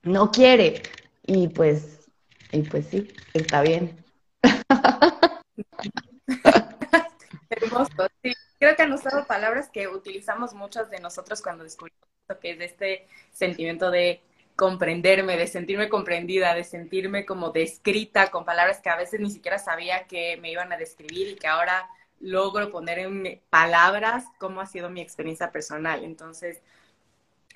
no 0.03 0.31
quiere, 0.31 0.81
y 1.25 1.47
pues, 1.47 2.09
y 2.51 2.63
pues 2.63 2.87
sí, 2.87 3.07
está 3.33 3.61
bien. 3.61 3.95
Hermoso, 7.49 8.07
sí. 8.23 8.33
Creo 8.59 8.75
que 8.75 8.81
han 8.81 8.93
usado 8.93 9.25
palabras 9.25 9.69
que 9.69 9.87
utilizamos 9.87 10.53
muchas 10.53 10.89
de 10.89 10.99
nosotros 10.99 11.41
cuando 11.41 11.63
descubrimos 11.63 12.07
lo 12.27 12.39
que 12.39 12.51
es 12.51 12.59
este 12.61 13.07
sentimiento 13.31 13.89
de 13.89 14.21
comprenderme, 14.55 15.37
de 15.37 15.47
sentirme 15.47 15.87
comprendida, 15.87 16.53
de 16.53 16.65
sentirme 16.65 17.25
como 17.25 17.51
descrita 17.51 18.29
con 18.29 18.43
palabras 18.43 18.81
que 18.81 18.89
a 18.89 18.97
veces 18.97 19.21
ni 19.21 19.31
siquiera 19.31 19.57
sabía 19.57 20.05
que 20.05 20.37
me 20.37 20.51
iban 20.51 20.71
a 20.73 20.77
describir 20.77 21.29
y 21.29 21.35
que 21.35 21.47
ahora 21.47 21.89
logro 22.19 22.69
poner 22.69 22.99
en 22.99 23.41
palabras 23.49 24.25
cómo 24.37 24.59
ha 24.59 24.65
sido 24.65 24.89
mi 24.89 24.99
experiencia 24.99 25.51
personal. 25.51 26.03
Entonces, 26.03 26.61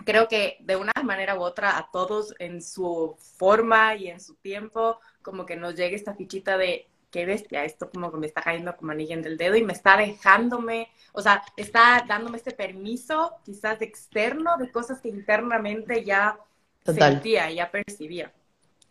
creo 0.05 0.27
que 0.27 0.57
de 0.61 0.77
una 0.77 0.93
manera 1.03 1.37
u 1.37 1.41
otra 1.41 1.77
a 1.77 1.89
todos 1.91 2.33
en 2.39 2.61
su 2.61 3.17
forma 3.37 3.95
y 3.95 4.07
en 4.07 4.21
su 4.21 4.35
tiempo, 4.35 4.99
como 5.21 5.45
que 5.45 5.57
nos 5.57 5.75
llegue 5.75 5.95
esta 5.95 6.15
fichita 6.15 6.57
de 6.57 6.87
qué 7.13 7.27
bestia, 7.27 7.63
esto 7.63 7.91
como 7.91 8.11
que 8.11 8.17
me 8.17 8.25
está 8.25 8.41
cayendo 8.41 8.75
como 8.75 8.91
anillo 8.91 9.21
del 9.21 9.37
dedo 9.37 9.55
y 9.55 9.63
me 9.63 9.73
está 9.73 9.95
dejándome, 9.95 10.89
o 11.11 11.21
sea, 11.21 11.43
está 11.55 12.03
dándome 12.07 12.37
este 12.37 12.53
permiso 12.53 13.35
quizás 13.45 13.79
externo 13.83 14.57
de 14.57 14.71
cosas 14.71 14.99
que 14.99 15.09
internamente 15.09 16.03
ya 16.03 16.39
sentía, 16.83 17.51
ya 17.51 17.69
percibía. 17.69 18.33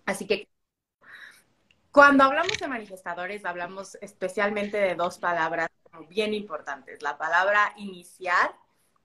Así 0.07 0.29
que 0.29 0.49
cuando 1.91 2.23
hablamos 2.23 2.57
de 2.59 2.69
manifestadores, 2.69 3.45
hablamos 3.45 3.99
especialmente 4.01 4.77
de 4.79 4.95
dos 4.95 5.19
palabras 5.19 5.69
bien 6.09 6.33
importantes, 6.33 7.03
la 7.03 7.19
palabra 7.19 7.73
iniciar 7.77 8.55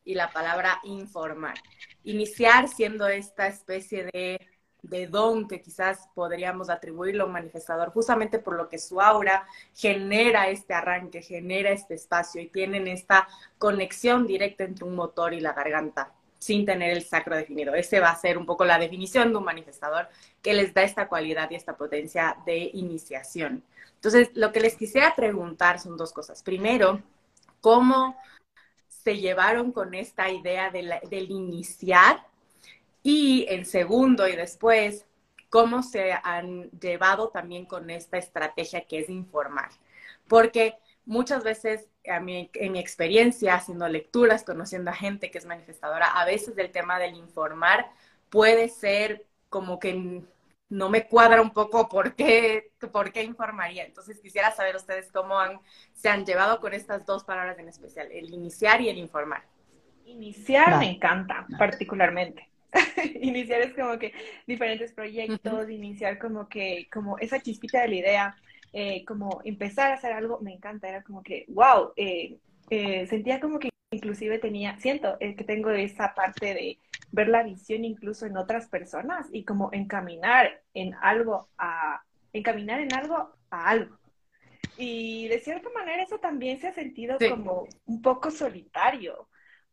y 0.06 0.14
la 0.14 0.30
palabra 0.30 0.80
informar. 0.84 1.56
Iniciar 2.04 2.68
siendo 2.68 3.08
esta 3.08 3.48
especie 3.48 4.06
de 4.14 4.40
de 4.81 5.07
don 5.07 5.48
que 5.48 5.62
quizás 5.62 6.07
podríamos 6.13 6.69
atribuirlo 6.69 7.24
a 7.24 7.27
un 7.27 7.34
manifestador, 7.34 7.91
justamente 7.91 8.39
por 8.39 8.55
lo 8.55 8.69
que 8.69 8.77
su 8.77 9.01
aura 9.01 9.46
genera 9.75 10.50
este 10.50 10.74
arranque, 10.74 11.22
genera 11.22 11.72
este 11.72 11.96
espacio 11.96 12.41
y 12.41 12.48
tienen 12.48 12.88
esta 12.88 13.27
conexión 13.57 14.27
directa 14.27 14.63
entre 14.63 14.86
un 14.86 14.96
motor 14.96 15.34
y 15.34 15.39
la 15.39 15.53
garganta 15.53 16.12
sin 16.39 16.65
tener 16.65 16.91
el 16.91 17.03
sacro 17.03 17.36
definido. 17.36 17.74
Ese 17.74 18.00
va 18.00 18.10
a 18.10 18.15
ser 18.15 18.38
un 18.38 18.46
poco 18.46 18.63
la 18.63 18.77
definición 18.77 19.31
de 19.31 19.38
un 19.38 19.43
manifestador 19.43 20.07
que 20.41 20.53
les 20.53 20.74
da 20.74 20.84
esta 20.84 21.07
cualidad 21.07 21.50
y 21.50 21.55
esta 21.55 21.75
potencia 21.75 22.38
de 22.46 22.69
iniciación. 22.74 23.63
Entonces, 23.96 24.29
lo 24.36 24.51
que 24.51 24.60
les 24.60 24.75
quisiera 24.75 25.15
preguntar 25.15 25.79
son 25.79 25.98
dos 25.98 26.13
cosas. 26.13 26.43
Primero, 26.43 27.01
¿cómo 27.62 28.15
se 28.88 29.17
llevaron 29.17 29.72
con 29.72 29.96
esta 29.96 30.29
idea 30.29 30.69
del 30.69 31.31
iniciar? 31.31 32.24
Y 33.10 33.46
en 33.48 33.66
segundo 33.66 34.28
y 34.28 34.36
después, 34.36 35.06
¿cómo 35.48 35.82
se 35.82 36.12
han 36.12 36.70
llevado 36.72 37.30
también 37.30 37.66
con 37.66 37.90
esta 37.90 38.18
estrategia 38.18 38.82
que 38.86 39.00
es 39.00 39.10
informar? 39.10 39.70
Porque 40.28 40.74
muchas 41.06 41.42
veces 41.46 41.88
a 42.06 42.20
mí, 42.20 42.52
en 42.54 42.74
mi 42.74 42.80
experiencia 42.80 43.56
haciendo 43.56 43.88
lecturas, 43.88 44.44
conociendo 44.44 44.92
a 44.92 44.94
gente 44.94 45.32
que 45.32 45.38
es 45.38 45.46
manifestadora, 45.46 46.20
a 46.20 46.26
veces 46.26 46.58
el 46.58 46.70
tema 46.70 47.00
del 47.00 47.16
informar 47.16 47.90
puede 48.30 48.68
ser 48.68 49.26
como 49.48 49.80
que 49.80 50.22
no 50.68 50.90
me 50.90 51.08
cuadra 51.08 51.42
un 51.42 51.52
poco 51.52 51.88
por 51.88 52.14
qué, 52.14 52.74
por 52.92 53.14
qué 53.14 53.24
informaría. 53.24 53.86
Entonces 53.86 54.20
quisiera 54.20 54.52
saber 54.52 54.76
ustedes 54.76 55.14
cómo 55.14 55.40
han, 55.40 55.62
se 55.94 56.10
han 56.10 56.26
llevado 56.26 56.60
con 56.60 56.74
estas 56.74 57.06
dos 57.06 57.24
palabras 57.24 57.58
en 57.58 57.70
especial, 57.70 58.12
el 58.12 58.34
iniciar 58.34 58.82
y 58.82 58.90
el 58.90 58.98
informar. 58.98 59.46
Iniciar 60.04 60.78
me 60.78 60.92
encanta 60.92 61.48
particularmente. 61.58 62.50
iniciar 63.22 63.62
es 63.62 63.74
como 63.74 63.98
que 63.98 64.13
diferentes 64.46 64.93
proyectos, 64.93 65.69
iniciar 65.69 66.17
como 66.19 66.48
que, 66.48 66.88
como 66.91 67.17
esa 67.19 67.39
chispita 67.41 67.81
de 67.81 67.88
la 67.88 67.96
idea, 67.96 68.38
eh, 68.74 69.05
como 69.05 69.41
empezar 69.43 69.91
a 69.91 69.96
hacer 69.96 70.13
algo, 70.13 70.39
me 70.41 70.53
encanta, 70.53 70.89
era 70.89 71.03
como 71.03 71.24
que, 71.24 71.46
wow, 71.50 71.93
eh, 71.96 72.38
eh, 72.69 73.07
sentía 73.07 73.39
como 73.39 73.60
que 73.60 73.69
inclusive 73.91 74.39
tenía, 74.39 74.77
siento 74.79 75.17
que 75.19 75.43
tengo 75.46 75.72
esa 75.72 76.13
parte 76.13 76.53
de 76.53 76.79
ver 77.12 77.29
la 77.29 77.43
visión 77.43 77.86
incluso 77.86 78.25
en 78.25 78.36
otras 78.36 78.67
personas 78.67 79.27
y 79.31 79.46
como 79.46 79.69
encaminar 79.72 80.62
en 80.74 80.93
algo 80.96 81.48
a, 81.57 82.01
encaminar 82.34 82.81
en 82.81 82.93
algo 82.93 83.34
a 83.50 83.69
algo. 83.69 83.98
Y 84.77 85.27
de 85.29 85.39
cierta 85.39 85.69
manera 85.69 86.03
eso 86.03 86.19
también 86.19 86.60
se 86.60 86.67
ha 86.67 86.74
sentido 86.74 87.17
como 87.17 87.67
un 87.86 88.01
poco 88.01 88.29
solitario, 88.29 89.27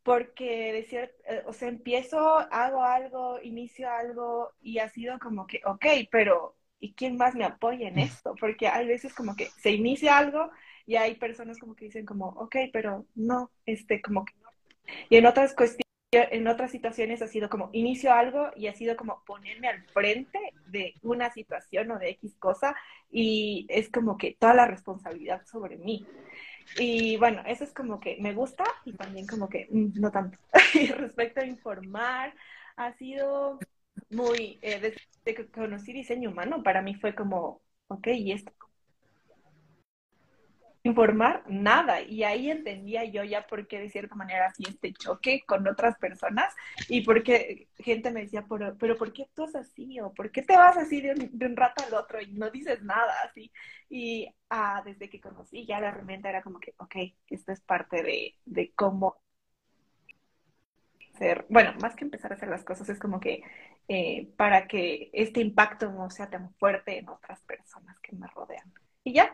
porque 0.05 0.71
de 0.71 0.83
cierto, 0.83 1.15
o 1.47 1.53
sea, 1.53 1.67
empiezo, 1.67 2.19
hago 2.51 2.83
algo, 2.83 3.41
inicio 3.41 3.89
algo 3.89 4.51
y 4.61 4.77
ha 4.77 4.87
sido 4.87 5.17
como 5.17 5.47
que, 5.47 5.61
ok, 5.65 5.83
pero 6.11 6.55
¿y 6.79 6.93
quién 6.93 7.17
más 7.17 7.33
me 7.33 7.43
apoya 7.43 7.87
en 7.87 7.97
esto? 7.97 8.35
Porque 8.39 8.67
hay 8.67 8.85
veces 8.85 9.15
como 9.15 9.35
que 9.35 9.47
se 9.57 9.71
inicia 9.71 10.15
algo 10.15 10.51
y 10.85 10.95
hay 10.95 11.15
personas 11.15 11.57
como 11.57 11.75
que 11.75 11.85
dicen 11.85 12.05
como, 12.05 12.27
ok, 12.27 12.55
pero 12.71 13.07
no, 13.15 13.49
este, 13.65 13.99
como 13.99 14.25
que 14.25 14.35
no. 14.35 14.49
Y 15.09 15.17
en 15.17 15.25
otras 15.25 15.55
cuestiones, 15.55 15.81
en 16.11 16.47
otras 16.47 16.69
situaciones 16.69 17.23
ha 17.23 17.27
sido 17.27 17.49
como 17.49 17.71
inicio 17.73 18.13
algo 18.13 18.51
y 18.55 18.67
ha 18.67 18.75
sido 18.75 18.95
como 18.95 19.23
ponerme 19.25 19.69
al 19.69 19.81
frente 19.85 20.39
de 20.67 20.93
una 21.01 21.33
situación 21.33 21.89
o 21.89 21.97
de 21.97 22.09
X 22.11 22.35
cosa 22.37 22.75
y 23.09 23.65
es 23.69 23.89
como 23.89 24.19
que 24.19 24.37
toda 24.39 24.53
la 24.53 24.67
responsabilidad 24.67 25.43
sobre 25.47 25.77
mí. 25.77 26.05
Y 26.77 27.17
bueno, 27.17 27.41
eso 27.45 27.63
es 27.63 27.73
como 27.73 27.99
que 27.99 28.17
me 28.19 28.33
gusta 28.33 28.63
y 28.85 28.93
también 28.93 29.27
como 29.27 29.49
que 29.49 29.67
mm, 29.71 29.99
no 29.99 30.11
tanto. 30.11 30.37
y 30.73 30.87
respecto 30.87 31.41
a 31.41 31.45
informar, 31.45 32.33
ha 32.75 32.93
sido 32.93 33.59
muy, 34.09 34.59
eh, 34.61 34.79
desde 34.79 34.99
que 35.23 35.49
conocí 35.49 35.93
diseño 35.93 36.29
humano, 36.31 36.63
para 36.63 36.81
mí 36.81 36.95
fue 36.95 37.15
como, 37.15 37.61
ok, 37.87 38.07
¿y 38.07 38.31
esto? 38.31 38.51
Informar 40.85 41.43
nada. 41.47 42.01
Y 42.01 42.23
ahí 42.23 42.51
entendía 42.51 43.05
yo 43.05 43.23
ya 43.23 43.47
por 43.47 43.67
qué 43.67 43.79
de 43.79 43.89
cierta 43.89 44.13
manera 44.13 44.45
hacía 44.45 44.69
este 44.69 44.93
choque 44.93 45.43
con 45.47 45.67
otras 45.67 45.97
personas 45.97 46.53
y 46.87 47.01
porque 47.01 47.69
gente 47.79 48.11
me 48.11 48.21
decía, 48.21 48.45
pero, 48.47 48.77
pero 48.77 48.95
¿por 48.95 49.11
qué 49.11 49.23
actúas 49.23 49.55
así? 49.55 49.99
¿O 49.99 50.13
por 50.13 50.31
qué 50.31 50.43
te 50.43 50.55
vas 50.55 50.77
así 50.77 51.01
de 51.01 51.11
un, 51.11 51.55
rato 51.55 51.83
al 51.83 51.95
otro 51.95 52.21
y 52.21 52.33
no 52.33 52.51
dices 52.51 52.83
nada 52.83 53.13
así? 53.27 53.51
Y 53.89 54.27
ah, 54.51 54.83
desde 54.85 55.09
que 55.09 55.19
conocí 55.19 55.65
ya 55.65 55.79
la 55.79 55.87
herramienta 55.87 56.29
era 56.29 56.43
como 56.43 56.59
que, 56.59 56.75
ok, 56.77 56.95
esto 57.29 57.51
es 57.51 57.61
parte 57.61 58.03
de, 58.03 58.35
de 58.45 58.71
cómo 58.75 59.17
bueno, 61.49 61.73
más 61.81 61.95
que 61.95 62.03
empezar 62.03 62.31
a 62.31 62.35
hacer 62.35 62.49
las 62.49 62.63
cosas, 62.63 62.89
es 62.89 62.99
como 62.99 63.19
que 63.19 63.41
eh, 63.87 64.31
para 64.37 64.67
que 64.67 65.09
este 65.13 65.39
impacto 65.41 65.91
no 65.91 66.09
sea 66.09 66.29
tan 66.29 66.53
fuerte 66.55 66.99
en 66.99 67.09
otras 67.09 67.41
personas 67.43 67.99
que 68.01 68.15
me 68.15 68.27
rodean. 68.27 68.71
Y 69.03 69.13
ya, 69.13 69.33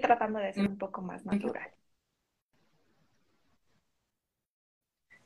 tratando 0.00 0.38
de 0.38 0.52
ser 0.52 0.68
un 0.68 0.78
poco 0.78 1.02
más 1.02 1.24
natural. 1.24 1.70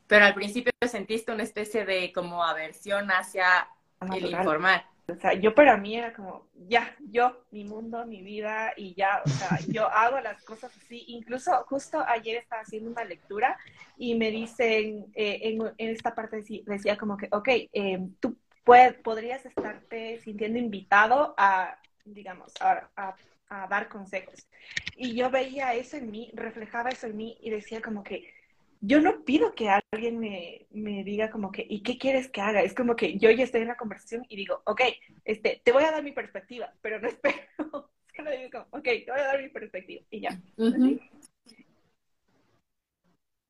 Pero 0.07 0.25
al 0.25 0.35
principio 0.35 0.71
sentiste 0.87 1.31
una 1.31 1.43
especie 1.43 1.85
de 1.85 2.11
como 2.13 2.43
aversión 2.43 3.09
hacia 3.09 3.67
el 4.13 4.31
informar. 4.31 4.85
O 5.07 5.15
sea, 5.15 5.33
yo 5.33 5.53
para 5.53 5.77
mí 5.77 5.95
era 5.95 6.13
como, 6.13 6.47
ya, 6.67 6.95
yo, 7.11 7.45
mi 7.51 7.63
mundo, 7.63 8.05
mi 8.07 8.23
vida, 8.23 8.73
y 8.75 8.95
ya, 8.95 9.21
o 9.23 9.29
sea, 9.29 9.49
yo 9.67 9.87
hago 9.87 10.19
las 10.19 10.43
cosas 10.43 10.75
así. 10.77 11.03
Incluso 11.07 11.51
justo 11.67 12.03
ayer 12.07 12.37
estaba 12.37 12.63
haciendo 12.63 12.89
una 12.89 13.03
lectura 13.03 13.57
y 13.97 14.15
me 14.15 14.31
dicen, 14.31 15.05
eh, 15.13 15.39
en, 15.43 15.61
en, 15.77 15.89
esta 15.89 16.15
parte 16.15 16.43
decía 16.65 16.97
como 16.97 17.17
que, 17.17 17.27
ok, 17.31 17.47
eh, 17.71 17.99
tú 18.19 18.35
podrías 19.03 19.45
estarte 19.45 20.19
sintiendo 20.21 20.57
invitado 20.57 21.35
a, 21.37 21.77
digamos, 22.03 22.51
a, 22.59 22.89
a, 22.95 23.15
a 23.49 23.67
dar 23.67 23.89
consejos. 23.89 24.47
Y 24.95 25.15
yo 25.15 25.29
veía 25.29 25.73
eso 25.73 25.97
en 25.97 26.11
mí, 26.11 26.31
reflejaba 26.33 26.89
eso 26.89 27.07
en 27.07 27.17
mí 27.17 27.37
y 27.41 27.49
decía 27.49 27.81
como 27.81 28.03
que, 28.03 28.33
yo 28.81 29.01
no 29.01 29.23
pido 29.23 29.55
que 29.55 29.69
alguien 29.69 30.19
me, 30.19 30.67
diga 31.03 31.29
como 31.29 31.51
que, 31.51 31.65
¿y 31.67 31.81
qué 31.81 31.97
quieres 31.97 32.29
que 32.29 32.41
haga? 32.41 32.61
Es 32.61 32.73
como 32.73 32.95
que 32.95 33.17
yo 33.17 33.31
ya 33.31 33.43
estoy 33.43 33.61
en 33.61 33.69
la 33.69 33.77
conversación 33.77 34.25
y 34.29 34.35
digo, 34.35 34.61
ok, 34.65 34.81
este, 35.23 35.61
te 35.63 35.71
voy 35.71 35.83
a 35.83 35.91
dar 35.91 36.03
mi 36.03 36.11
perspectiva, 36.11 36.71
pero 36.81 36.99
no 36.99 37.07
espero. 37.09 37.89
Solo 38.15 38.31
digo, 38.31 38.49
como, 38.51 38.79
ok, 38.79 38.83
te 38.83 39.11
voy 39.11 39.19
a 39.19 39.25
dar 39.25 39.41
mi 39.41 39.49
perspectiva 39.49 40.03
y 40.09 40.21
ya. 40.21 40.29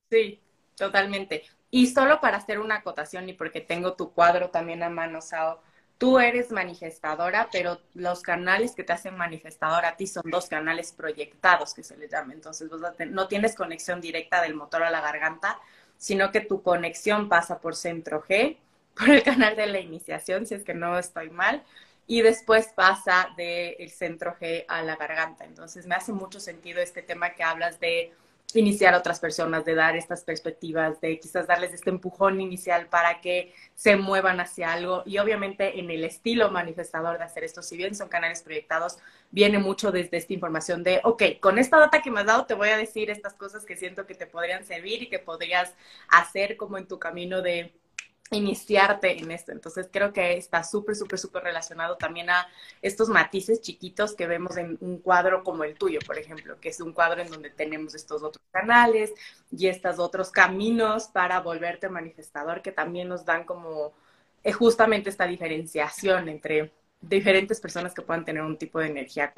Sí, 0.10 0.40
totalmente. 0.76 1.44
Y 1.70 1.88
solo 1.88 2.22
para 2.22 2.38
hacer 2.38 2.60
una 2.60 2.76
acotación 2.76 3.28
y 3.28 3.34
porque 3.34 3.62
tengo 3.62 3.96
tu 3.96 4.14
cuadro 4.14 4.50
también 4.50 4.84
a 4.84 4.90
mano, 4.90 5.22
Sao, 5.22 5.62
tú 5.98 6.20
eres 6.20 6.52
manifestadora, 6.52 7.50
pero 7.52 7.80
los 7.94 8.22
canales 8.22 8.76
que 8.76 8.84
te 8.84 8.94
hacen 8.94 9.16
manifestadora 9.16 9.90
a 9.90 9.96
ti 9.96 10.08
son 10.08 10.24
dos 10.30 10.48
canales 10.48 10.92
proyectados, 10.92 11.74
que 11.74 11.84
se 11.84 11.98
les 11.98 12.12
llama. 12.12 12.34
Entonces, 12.34 12.70
vos 12.70 12.82
no 13.10 13.28
tienes 13.28 13.56
conexión 13.56 14.02
directa 14.02 14.42
del 14.42 14.56
motor 14.56 14.84
a 14.84 14.90
la 14.90 15.02
garganta, 15.02 15.60
sino 15.98 16.32
que 16.32 16.42
tu 16.42 16.62
conexión 16.62 17.30
pasa 17.30 17.60
por 17.60 17.76
centro 17.76 18.24
G, 18.24 18.58
por 18.96 19.10
el 19.10 19.24
canal 19.24 19.56
de 19.56 19.68
la 19.68 19.80
iniciación, 19.80 20.46
si 20.46 20.56
es 20.56 20.64
que 20.64 20.74
no 20.74 20.98
estoy 20.98 21.30
mal, 21.30 21.64
y 22.08 22.22
después 22.22 22.68
pasa 22.76 23.30
del 23.36 23.90
centro 23.90 24.36
G 24.40 24.66
a 24.68 24.84
la 24.84 24.96
garganta. 24.96 25.46
Entonces, 25.46 25.88
me 25.88 25.96
hace 25.96 26.14
mucho 26.14 26.40
sentido 26.40 26.82
este 26.82 27.02
tema 27.02 27.32
que 27.32 27.44
hablas 27.44 27.80
de 27.80 28.14
iniciar 28.54 28.94
a 28.94 29.00
otras 29.00 29.20
personas, 29.20 29.66
de 29.66 29.76
dar 29.76 29.96
estas 29.96 30.24
perspectivas, 30.24 31.02
de 31.02 31.20
quizás 31.20 31.48
darles 31.48 31.74
este 31.74 31.90
empujón 31.90 32.40
inicial 32.40 32.88
para 32.88 33.20
que 33.20 33.54
se 33.74 33.96
muevan 33.98 34.40
hacia 34.40 34.72
algo. 34.72 35.04
Y 35.06 35.18
obviamente 35.18 35.80
en 35.80 35.90
el 35.90 36.04
estilo 36.04 36.52
manifestador 36.52 37.18
de 37.18 37.26
hacer 37.26 37.44
esto, 37.44 37.62
si 37.62 37.76
bien 37.76 37.96
son 37.96 38.08
canales 38.08 38.44
proyectados, 38.44 38.98
viene 39.32 39.58
mucho 39.60 39.92
desde 39.92 40.18
esta 40.18 40.34
información 40.34 40.84
de, 40.84 41.02
ok, 41.04 41.24
con 41.42 41.58
esta 41.58 41.78
data 41.80 42.02
que 42.02 42.12
me 42.12 42.22
has 42.22 42.28
dado 42.28 42.46
te 42.46 42.54
voy 42.54 42.70
a 42.70 42.78
decir 42.78 43.10
estas 43.10 43.34
cosas 43.34 43.66
que 43.66 43.76
siento 43.76 44.06
que 44.06 44.16
te 44.16 44.28
podrían 44.28 44.64
servir 44.64 45.04
y 45.04 45.10
que 45.10 45.20
podrías 45.20 45.74
hacer 46.08 46.56
como 46.56 46.78
en 46.78 46.88
tu 46.88 47.00
camino 47.00 47.42
de 47.42 47.74
iniciarte 48.32 49.20
en 49.20 49.32
esto. 49.32 49.52
Entonces 49.52 49.90
creo 49.92 50.12
que 50.12 50.38
está 50.38 50.64
súper, 50.64 50.96
súper, 50.96 51.20
súper 51.20 51.44
relacionado 51.44 51.96
también 51.98 52.30
a 52.30 52.48
estos 52.82 53.10
matices 53.10 53.62
chiquitos 53.62 54.16
que 54.16 54.28
vemos 54.28 54.58
en 54.58 54.78
un 54.82 55.00
cuadro 55.00 55.44
como 55.44 55.64
el 55.64 55.76
tuyo, 55.76 56.00
por 56.06 56.18
ejemplo, 56.18 56.60
que 56.60 56.70
es 56.70 56.82
un 56.82 56.94
cuadro 56.94 57.22
en 57.22 57.30
donde 57.30 57.50
tenemos 57.50 57.94
estos 57.96 58.24
otros 58.24 58.44
canales 58.52 59.14
y 59.52 59.68
estos 59.68 60.00
otros 60.00 60.32
caminos 60.32 61.08
para 61.08 61.40
volverte 61.42 61.90
manifestador 61.90 62.62
que 62.62 62.72
también 62.72 63.08
nos 63.08 63.26
dan 63.26 63.44
como 63.46 63.94
eh, 64.44 64.52
justamente 64.52 65.10
esta 65.10 65.28
diferenciación 65.28 66.30
entre 66.30 66.72
diferentes 67.02 67.60
personas 67.60 67.94
que 67.94 68.02
puedan 68.02 68.26
tener 68.26 68.42
un 68.42 68.58
tipo 68.58 68.80
de 68.80 68.88
energía 68.88 69.34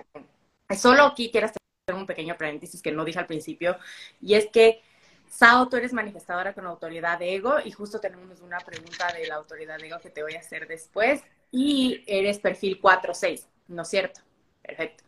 Solo 0.75 1.03
aquí 1.03 1.31
quiero 1.31 1.47
hacer 1.47 1.61
un 1.93 2.05
pequeño 2.05 2.35
paréntesis 2.37 2.81
que 2.81 2.91
no 2.91 3.05
dije 3.05 3.19
al 3.19 3.25
principio 3.25 3.77
y 4.21 4.33
es 4.33 4.47
que 4.47 4.81
Sao, 5.29 5.67
tú 5.67 5.77
eres 5.77 5.93
manifestadora 5.93 6.53
con 6.53 6.65
autoridad 6.65 7.19
de 7.19 7.35
ego 7.35 7.59
y 7.63 7.71
justo 7.71 7.99
tenemos 7.99 8.41
una 8.41 8.59
pregunta 8.59 9.11
de 9.13 9.27
la 9.27 9.35
autoridad 9.35 9.77
de 9.77 9.87
ego 9.87 9.99
que 9.99 10.09
te 10.09 10.23
voy 10.23 10.35
a 10.35 10.39
hacer 10.39 10.67
después. 10.67 11.21
Y 11.51 12.03
eres 12.07 12.39
perfil 12.39 12.81
4-6, 12.81 13.45
¿no 13.67 13.83
es 13.83 13.87
cierto? 13.87 14.21
Perfecto. 14.61 15.03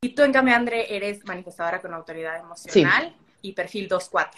Y, 0.00 0.14
tú, 0.14 0.22
en 0.22 0.32
cambio, 0.32 0.54
André, 0.54 0.96
eres 0.96 1.24
manifestadora 1.24 1.80
con 1.80 1.94
autoridad 1.94 2.38
emocional 2.38 3.14
y 3.42 3.52
perfil 3.52 3.88
2-4. 3.88 4.30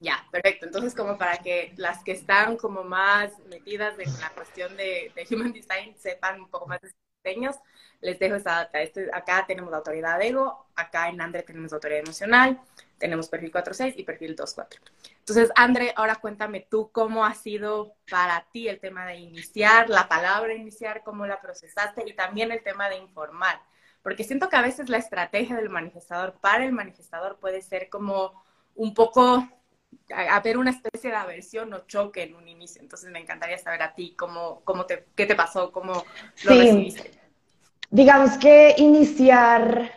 Ya, 0.00 0.26
perfecto. 0.30 0.66
Entonces, 0.66 0.94
como 0.94 1.16
para 1.16 1.38
que 1.38 1.72
las 1.76 2.02
que 2.02 2.12
están 2.12 2.56
como 2.56 2.84
más 2.84 3.32
metidas 3.48 3.98
en 3.98 4.12
la 4.20 4.30
cuestión 4.30 4.76
de, 4.76 5.12
Human 5.30 5.52
Design 5.52 5.96
sepan 5.96 6.40
un 6.40 6.48
poco 6.50 6.66
más 6.66 6.80
de 6.82 6.92
diseños, 7.22 7.56
les 8.04 8.18
dejo 8.18 8.36
esta 8.36 8.56
data. 8.56 8.82
Este, 8.82 9.08
acá 9.12 9.44
tenemos 9.48 9.70
la 9.70 9.78
autoridad 9.78 10.18
de 10.18 10.28
ego, 10.28 10.66
acá 10.76 11.08
en 11.08 11.20
Andre 11.20 11.42
tenemos 11.42 11.72
autoridad 11.72 12.00
emocional, 12.00 12.60
tenemos 12.98 13.28
perfil 13.28 13.50
4.6 13.50 13.94
y 13.96 14.04
perfil 14.04 14.36
2.4. 14.36 14.78
Entonces, 15.20 15.50
Andre, 15.56 15.92
ahora 15.96 16.16
cuéntame 16.16 16.60
tú 16.60 16.90
cómo 16.92 17.24
ha 17.24 17.34
sido 17.34 17.96
para 18.10 18.46
ti 18.52 18.68
el 18.68 18.78
tema 18.78 19.06
de 19.06 19.16
iniciar, 19.16 19.88
la 19.88 20.06
palabra 20.06 20.54
iniciar, 20.54 21.02
cómo 21.02 21.26
la 21.26 21.40
procesaste 21.40 22.04
y 22.06 22.12
también 22.12 22.52
el 22.52 22.62
tema 22.62 22.90
de 22.90 22.98
informar. 22.98 23.60
Porque 24.02 24.22
siento 24.22 24.50
que 24.50 24.56
a 24.56 24.62
veces 24.62 24.90
la 24.90 24.98
estrategia 24.98 25.56
del 25.56 25.70
manifestador 25.70 26.34
para 26.42 26.64
el 26.64 26.72
manifestador 26.72 27.38
puede 27.38 27.62
ser 27.62 27.88
como 27.88 28.44
un 28.74 28.92
poco 28.92 29.48
haber 30.14 30.58
una 30.58 30.70
especie 30.70 31.08
de 31.08 31.16
aversión 31.16 31.72
o 31.72 31.86
choque 31.86 32.22
en 32.22 32.34
un 32.34 32.46
inicio. 32.48 32.82
Entonces 32.82 33.10
me 33.10 33.18
encantaría 33.18 33.56
saber 33.56 33.80
a 33.80 33.94
ti 33.94 34.14
cómo, 34.14 34.60
cómo 34.64 34.84
te, 34.84 35.06
qué 35.16 35.24
te 35.24 35.34
pasó, 35.34 35.72
cómo 35.72 36.04
lo 36.44 36.52
sí. 36.52 36.58
recibiste. 36.58 37.23
Digamos 37.90 38.38
que 38.38 38.74
iniciar, 38.78 39.90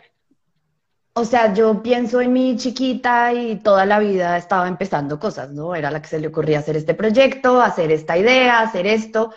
o 1.14 1.24
sea, 1.24 1.52
yo 1.52 1.82
pienso 1.82 2.20
en 2.20 2.32
mi 2.32 2.56
chiquita 2.56 3.32
y 3.32 3.56
toda 3.56 3.86
la 3.86 3.98
vida 3.98 4.36
estaba 4.36 4.68
empezando 4.68 5.18
cosas, 5.18 5.50
¿no? 5.50 5.74
Era 5.74 5.90
la 5.90 6.00
que 6.00 6.08
se 6.08 6.20
le 6.20 6.28
ocurría 6.28 6.60
hacer 6.60 6.76
este 6.76 6.94
proyecto, 6.94 7.60
hacer 7.60 7.90
esta 7.90 8.16
idea, 8.16 8.60
hacer 8.60 8.86
esto. 8.86 9.32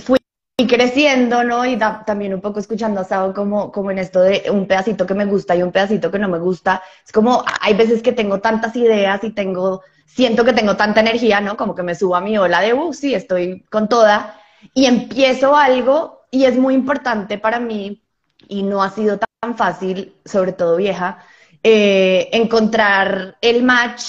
Fui 0.00 0.18
creciendo, 0.66 1.44
¿no? 1.44 1.66
Y 1.66 1.76
también 1.76 2.32
un 2.34 2.40
poco 2.40 2.60
escuchando 2.60 3.00
a 3.00 3.04
Sao 3.04 3.34
como, 3.34 3.70
como 3.72 3.90
en 3.90 3.98
esto 3.98 4.22
de 4.22 4.44
un 4.50 4.66
pedacito 4.66 5.06
que 5.06 5.14
me 5.14 5.26
gusta 5.26 5.54
y 5.54 5.62
un 5.62 5.72
pedacito 5.72 6.10
que 6.10 6.18
no 6.18 6.28
me 6.28 6.38
gusta. 6.38 6.82
Es 7.04 7.12
como, 7.12 7.44
hay 7.60 7.74
veces 7.74 8.02
que 8.02 8.12
tengo 8.12 8.40
tantas 8.40 8.74
ideas 8.76 9.22
y 9.24 9.30
tengo, 9.30 9.82
siento 10.06 10.44
que 10.44 10.52
tengo 10.52 10.76
tanta 10.76 11.00
energía, 11.00 11.40
¿no? 11.40 11.56
Como 11.56 11.74
que 11.74 11.82
me 11.82 11.94
subo 11.94 12.16
a 12.16 12.20
mi 12.20 12.38
ola 12.38 12.60
de, 12.60 12.72
uh, 12.72 12.92
sí, 12.92 13.14
estoy 13.14 13.64
con 13.70 13.88
toda. 13.88 14.40
Y 14.72 14.86
empiezo 14.86 15.56
algo 15.56 16.21
y 16.32 16.46
es 16.46 16.58
muy 16.58 16.74
importante 16.74 17.38
para 17.38 17.60
mí, 17.60 18.02
y 18.48 18.64
no 18.64 18.82
ha 18.82 18.90
sido 18.90 19.20
tan 19.20 19.56
fácil, 19.56 20.16
sobre 20.24 20.52
todo 20.52 20.76
vieja, 20.76 21.18
eh, 21.62 22.28
encontrar 22.32 23.38
el 23.40 23.62
match 23.62 24.02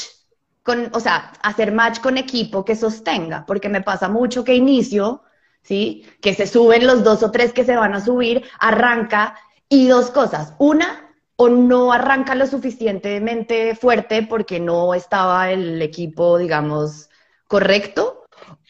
con, 0.63 0.89
o 0.93 0.99
sea, 0.99 1.33
hacer 1.43 1.71
match 1.71 1.99
con 1.99 2.17
equipo 2.17 2.65
que 2.65 2.75
sostenga, 2.75 3.45
porque 3.45 3.69
me 3.69 3.81
pasa 3.81 4.09
mucho 4.09 4.43
que 4.43 4.55
inicio 4.55 5.21
¿sí? 5.63 6.05
Que 6.21 6.33
se 6.33 6.45
suben 6.47 6.85
los 6.85 7.03
dos 7.03 7.23
o 7.23 7.31
tres 7.31 7.53
que 7.53 7.65
se 7.65 7.75
van 7.75 7.93
a 7.93 8.01
subir, 8.01 8.45
arranca 8.59 9.35
y 9.69 9.87
dos 9.87 10.11
cosas. 10.11 10.53
Una, 10.59 11.09
o 11.35 11.49
no 11.49 11.91
arranca 11.91 12.35
lo 12.35 12.45
suficientemente 12.45 13.75
fuerte 13.75 14.23
porque 14.23 14.59
no 14.59 14.93
estaba 14.93 15.51
el 15.51 15.81
equipo, 15.81 16.37
digamos, 16.37 17.09
correcto, 17.47 18.25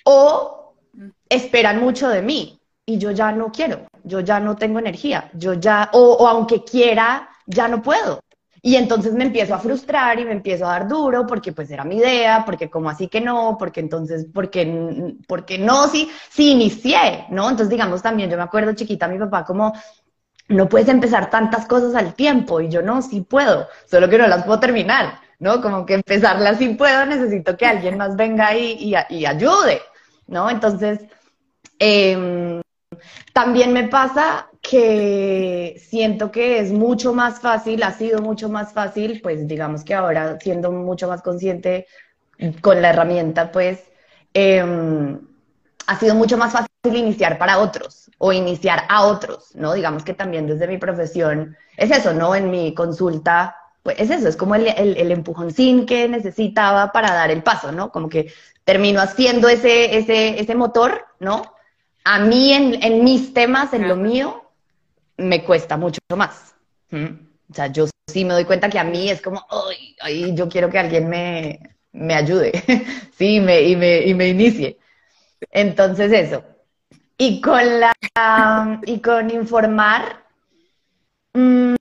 o 0.06 0.76
esperan 1.30 1.80
mucho 1.80 2.10
de 2.10 2.22
mí 2.22 2.60
y 2.86 2.98
yo 2.98 3.12
ya 3.12 3.32
no 3.32 3.52
quiero, 3.52 3.88
yo 4.04 4.20
ya 4.20 4.40
no 4.40 4.56
tengo 4.56 4.80
energía, 4.80 5.30
yo 5.34 5.54
ya, 5.54 5.90
o, 5.94 6.00
o 6.14 6.28
aunque 6.28 6.64
quiera, 6.64 7.30
ya 7.46 7.68
no 7.68 7.82
puedo. 7.82 8.20
Y 8.66 8.78
entonces 8.78 9.14
me 9.14 9.26
empiezo 9.26 9.54
a 9.54 9.60
frustrar 9.60 10.18
y 10.22 10.26
me 10.26 10.32
empiezo 10.32 10.66
a 10.66 10.70
dar 10.70 10.88
duro 10.88 11.28
porque 11.28 11.52
pues 11.52 11.70
era 11.70 11.84
mi 11.84 11.98
idea, 11.98 12.44
porque 12.46 12.70
como 12.70 12.90
así 12.90 13.10
que 13.10 13.20
no, 13.20 13.58
porque 13.60 13.82
entonces, 13.82 14.28
porque, 14.34 15.16
porque 15.28 15.58
no, 15.58 15.90
sí, 15.90 16.10
sí 16.30 16.52
inicié, 16.52 17.26
¿no? 17.30 17.50
Entonces 17.50 17.70
digamos 17.70 18.02
también, 18.02 18.30
yo 18.30 18.38
me 18.38 18.44
acuerdo 18.44 18.74
chiquita, 18.74 19.10
mi 19.10 19.20
papá 19.20 19.44
como, 19.44 19.74
no 20.48 20.70
puedes 20.70 20.88
empezar 20.88 21.30
tantas 21.30 21.66
cosas 21.68 21.94
al 21.96 22.16
tiempo 22.16 22.62
y 22.62 22.70
yo 22.70 22.82
no, 22.82 23.02
sí 23.02 23.20
puedo, 23.22 23.68
solo 23.86 24.10
que 24.10 24.18
no 24.18 24.28
las 24.28 24.46
puedo 24.46 24.62
terminar, 24.62 25.20
¿no? 25.40 25.62
Como 25.62 25.86
que 25.86 25.96
empezarlas 25.96 26.58
sí 26.58 26.70
puedo, 26.70 27.06
necesito 27.06 27.58
que 27.58 27.66
alguien 27.66 27.98
más 27.98 28.16
venga 28.16 28.56
y, 28.56 28.96
y, 29.10 29.26
ayude, 29.26 29.82
¿no? 30.28 30.50
Entonces, 30.50 31.02
eh, 31.80 32.63
también 33.34 33.74
me 33.74 33.88
pasa 33.88 34.50
que 34.62 35.76
siento 35.80 36.32
que 36.32 36.60
es 36.60 36.72
mucho 36.72 37.14
más 37.14 37.40
fácil, 37.40 37.84
ha 37.84 37.92
sido 37.92 38.22
mucho 38.22 38.50
más 38.50 38.74
fácil, 38.74 39.20
pues 39.22 39.48
digamos 39.48 39.84
que 39.84 39.94
ahora 39.94 40.40
siendo 40.40 40.72
mucho 40.72 41.08
más 41.08 41.22
consciente 41.22 41.88
con 42.62 42.82
la 42.82 42.90
herramienta, 42.90 43.52
pues 43.52 43.84
em, 44.34 45.20
ha 45.88 46.00
sido 46.00 46.16
mucho 46.16 46.38
más 46.38 46.54
fácil 46.54 46.70
iniciar 46.84 47.38
para 47.38 47.60
otros 47.60 48.10
o 48.18 48.32
iniciar 48.32 48.84
a 48.90 49.06
otros, 49.06 49.56
¿no? 49.56 49.74
Digamos 49.74 50.04
que 50.04 50.14
también 50.14 50.48
desde 50.48 50.68
mi 50.68 50.78
profesión 50.78 51.58
es 51.78 51.92
eso, 51.92 52.14
¿no? 52.14 52.36
En 52.36 52.50
mi 52.50 52.74
consulta, 52.74 53.56
pues 53.84 54.00
es 54.00 54.10
eso, 54.10 54.28
es 54.30 54.38
como 54.38 54.56
el, 54.56 54.68
el, 54.68 54.98
el 54.98 55.12
empujoncín 55.12 55.86
que 55.86 56.08
necesitaba 56.08 56.92
para 56.92 57.14
dar 57.14 57.32
el 57.32 57.44
paso, 57.44 57.72
¿no? 57.72 57.92
Como 57.92 58.10
que 58.10 58.32
termino 58.64 59.02
haciendo 59.02 59.50
ese, 59.50 59.98
ese, 59.98 60.40
ese 60.40 60.56
motor, 60.56 61.06
¿no? 61.20 61.53
A 62.04 62.20
mí 62.20 62.54
en, 62.54 63.04
mis 63.04 63.34
temas, 63.34 63.74
en 63.74 63.88
lo 63.88 63.96
mío, 63.96 64.44
me 65.18 65.44
cuesta 65.44 65.78
mucho 65.78 66.00
más. 66.16 66.56
O 66.92 67.54
sea, 67.54 67.68
yo 67.68 67.88
sí 68.08 68.26
me 68.26 68.34
doy 68.34 68.46
cuenta 68.46 68.70
que 68.70 68.80
a 68.80 68.84
mí 68.84 69.10
es 69.10 69.22
como, 69.22 69.46
ay, 70.02 70.36
yo 70.36 70.50
quiero 70.50 70.70
que 70.70 70.80
alguien 70.80 71.10
me, 71.10 71.60
ayude, 72.14 72.52
sí, 73.18 73.40
me, 73.40 73.62
y, 73.62 73.76
me, 73.76 74.02
y 74.02 74.14
me 74.14 74.28
inicie. 74.30 74.78
Entonces 75.52 76.12
eso. 76.12 76.44
Y 77.18 77.42
con 77.42 77.80
la, 77.80 77.94
y 78.86 79.00
con 79.00 79.30
informar, 79.30 80.24
mm, 81.34 81.76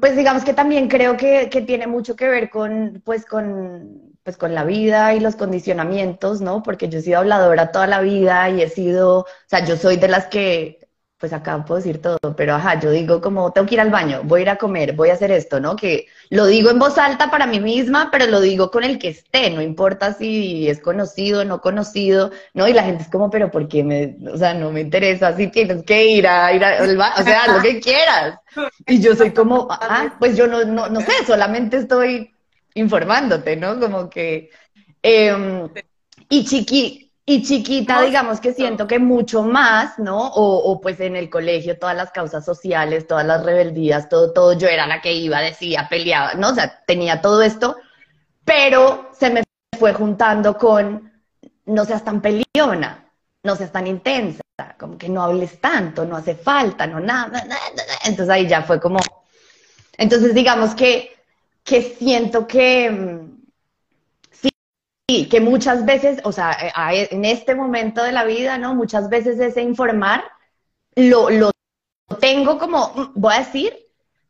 pues 0.00 0.16
digamos 0.16 0.44
que 0.44 0.54
también 0.54 0.88
creo 0.88 1.16
que, 1.16 1.48
que, 1.50 1.62
tiene 1.62 1.86
mucho 1.86 2.14
que 2.16 2.28
ver 2.28 2.50
con, 2.50 3.00
pues 3.04 3.24
con, 3.24 4.15
pues 4.26 4.36
con 4.36 4.56
la 4.56 4.64
vida 4.64 5.14
y 5.14 5.20
los 5.20 5.36
condicionamientos, 5.36 6.40
¿no? 6.40 6.60
Porque 6.64 6.88
yo 6.88 6.98
he 6.98 7.02
sido 7.02 7.20
habladora 7.20 7.70
toda 7.70 7.86
la 7.86 8.00
vida 8.00 8.50
y 8.50 8.60
he 8.60 8.68
sido, 8.68 9.20
o 9.20 9.26
sea, 9.46 9.64
yo 9.64 9.76
soy 9.76 9.98
de 9.98 10.08
las 10.08 10.26
que, 10.26 10.80
pues 11.16 11.32
acá 11.32 11.64
puedo 11.64 11.76
decir 11.76 12.02
todo, 12.02 12.18
pero 12.36 12.56
ajá, 12.56 12.80
yo 12.80 12.90
digo 12.90 13.20
como, 13.20 13.52
tengo 13.52 13.68
que 13.68 13.76
ir 13.76 13.80
al 13.80 13.90
baño, 13.90 14.22
voy 14.24 14.40
a 14.40 14.42
ir 14.42 14.50
a 14.50 14.56
comer, 14.56 14.94
voy 14.94 15.10
a 15.10 15.12
hacer 15.12 15.30
esto, 15.30 15.60
¿no? 15.60 15.76
Que 15.76 16.08
lo 16.28 16.46
digo 16.46 16.70
en 16.70 16.80
voz 16.80 16.98
alta 16.98 17.30
para 17.30 17.46
mí 17.46 17.60
misma, 17.60 18.08
pero 18.10 18.26
lo 18.26 18.40
digo 18.40 18.72
con 18.72 18.82
el 18.82 18.98
que 18.98 19.10
esté, 19.10 19.48
no 19.50 19.62
importa 19.62 20.12
si 20.12 20.68
es 20.68 20.80
conocido 20.80 21.44
no 21.44 21.60
conocido, 21.60 22.32
¿no? 22.52 22.66
Y 22.66 22.72
la 22.72 22.82
gente 22.82 23.04
es 23.04 23.08
como, 23.08 23.30
pero 23.30 23.52
¿por 23.52 23.68
qué 23.68 23.84
me, 23.84 24.16
o 24.28 24.36
sea, 24.36 24.54
no 24.54 24.72
me 24.72 24.80
interesa, 24.80 25.36
si 25.36 25.52
tienes 25.52 25.84
que 25.84 26.04
ir 26.04 26.26
a, 26.26 26.52
ir 26.52 26.64
al 26.64 26.96
baño, 26.96 27.14
o 27.16 27.22
sea, 27.22 27.46
lo 27.46 27.62
que 27.62 27.78
quieras. 27.78 28.40
Y 28.88 29.00
yo 29.00 29.14
soy 29.14 29.30
como, 29.30 29.68
ah, 29.70 30.16
pues 30.18 30.36
yo 30.36 30.48
no, 30.48 30.64
no, 30.64 30.88
no 30.88 31.00
sé, 31.00 31.12
solamente 31.24 31.76
estoy 31.76 32.35
informándote, 32.76 33.56
¿no? 33.56 33.80
Como 33.80 34.08
que... 34.08 34.50
Em, 35.02 35.68
y 36.28 36.44
chiqui, 36.44 37.12
y 37.24 37.42
chiquita, 37.42 38.02
digamos 38.02 38.40
que 38.40 38.52
siento 38.52 38.86
que 38.86 38.98
mucho 38.98 39.42
más, 39.42 39.98
¿no? 39.98 40.28
O, 40.34 40.80
pues 40.80 41.00
en 41.00 41.16
el 41.16 41.28
colegio, 41.28 41.78
todas 41.78 41.96
las 41.96 42.12
causas 42.12 42.44
sociales, 42.44 43.06
todas 43.06 43.26
las 43.26 43.44
rebeldías, 43.44 44.08
todo, 44.08 44.32
todo, 44.32 44.52
yo 44.52 44.68
era 44.68 44.86
la 44.86 45.00
que 45.00 45.12
iba, 45.12 45.40
decía, 45.40 45.88
peleaba, 45.88 46.34
¿no? 46.34 46.50
O 46.50 46.54
sea, 46.54 46.84
tenía 46.86 47.20
todo 47.20 47.42
esto, 47.42 47.76
pero 48.44 49.10
se 49.18 49.30
me 49.30 49.42
fue 49.78 49.92
juntando 49.92 50.56
con, 50.56 51.12
no 51.66 51.84
seas 51.84 52.04
tan 52.04 52.20
peleona, 52.20 53.10
no 53.42 53.56
seas 53.56 53.72
tan 53.72 53.86
intensa, 53.86 54.42
como 54.78 54.96
que 54.98 55.08
no 55.08 55.22
hables 55.22 55.60
tanto, 55.60 56.04
no 56.04 56.16
hace 56.16 56.34
falta, 56.34 56.86
no 56.86 57.00
nada, 57.00 57.44
nada. 57.44 57.60
Entonces 58.04 58.28
ahí 58.28 58.46
ya 58.46 58.62
fue 58.62 58.80
como, 58.80 59.00
entonces 59.98 60.34
digamos 60.34 60.74
que 60.74 61.15
que 61.66 61.82
siento 61.82 62.46
que 62.46 62.90
mm, 62.90 63.42
sí, 64.30 65.28
que 65.28 65.40
muchas 65.40 65.84
veces, 65.84 66.20
o 66.24 66.32
sea, 66.32 66.52
eh, 66.92 67.08
en 67.10 67.24
este 67.24 67.54
momento 67.54 68.02
de 68.04 68.12
la 68.12 68.24
vida, 68.24 68.56
¿no? 68.56 68.74
Muchas 68.74 69.10
veces 69.10 69.38
ese 69.40 69.62
informar 69.62 70.24
lo, 70.94 71.28
lo 71.28 71.50
tengo 72.20 72.58
como, 72.58 72.92
mm, 72.94 73.12
voy 73.16 73.34
a 73.34 73.38
decir, 73.40 73.76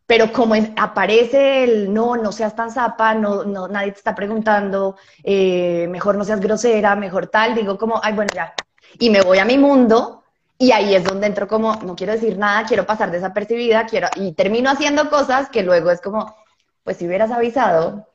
pero 0.07 0.33
como 0.33 0.55
aparece 0.77 1.65
el 1.65 1.93
no, 1.93 2.17
no 2.17 2.33
seas 2.33 2.57
tan 2.57 2.71
zapa, 2.71 3.15
no, 3.15 3.45
no, 3.45 3.69
nadie 3.69 3.93
te 3.93 3.99
está 3.99 4.15
preguntando, 4.15 4.97
eh, 5.23 5.87
mejor 5.91 6.17
no 6.17 6.25
seas 6.25 6.41
grosera, 6.41 6.97
mejor 6.97 7.27
tal, 7.27 7.55
digo 7.55 7.77
como, 7.79 8.01
ay, 8.03 8.15
bueno, 8.15 8.31
ya. 8.35 8.55
Y 8.99 9.11
me 9.11 9.21
voy 9.23 9.39
a 9.39 9.45
mi 9.45 9.59
mundo 9.59 10.25
y 10.59 10.73
ahí 10.73 10.95
es 10.95 11.05
donde 11.05 11.27
entro 11.27 11.49
como, 11.49 11.77
no 11.77 11.97
quiero 11.97 12.13
decir 12.15 12.39
nada, 12.39 12.65
quiero 12.67 12.87
pasar 12.87 13.11
desapercibida, 13.11 13.87
quiero, 13.87 14.09
y 14.17 14.33
termino 14.33 14.71
haciendo 14.71 15.11
cosas 15.11 15.51
que 15.51 15.63
luego 15.63 15.91
es 15.91 16.01
como, 16.01 16.35
pues 16.87 16.99
si 16.99 17.07
hubieras 17.07 17.33
avisado. 17.33 18.09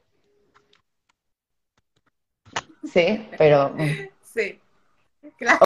Sí, 2.91 3.29
pero. 3.37 3.75
Sí, 4.33 4.61
claro. 5.37 5.65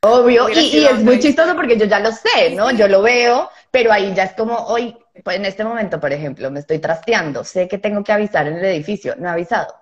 Obvio, 0.00 0.48
y, 0.48 0.86
es 0.86 1.04
muy 1.04 1.20
chistoso 1.20 1.54
porque 1.54 1.76
yo 1.76 1.84
ya 1.84 2.00
lo 2.00 2.10
sé, 2.10 2.54
¿no? 2.56 2.70
Yo 2.70 2.88
lo 2.88 3.02
veo, 3.02 3.50
pero 3.70 3.92
ahí 3.92 4.14
ya 4.14 4.24
es 4.24 4.32
como, 4.32 4.56
hoy, 4.56 4.96
pues 5.22 5.36
en 5.36 5.44
este 5.44 5.62
momento, 5.62 6.00
por 6.00 6.10
ejemplo, 6.10 6.50
me 6.50 6.60
estoy 6.60 6.78
trasteando, 6.78 7.44
sé 7.44 7.68
que 7.68 7.76
tengo 7.76 8.02
que 8.02 8.12
avisar 8.12 8.48
en 8.48 8.56
el 8.56 8.64
edificio, 8.64 9.14
no 9.18 9.28
he 9.28 9.32
avisado. 9.32 9.74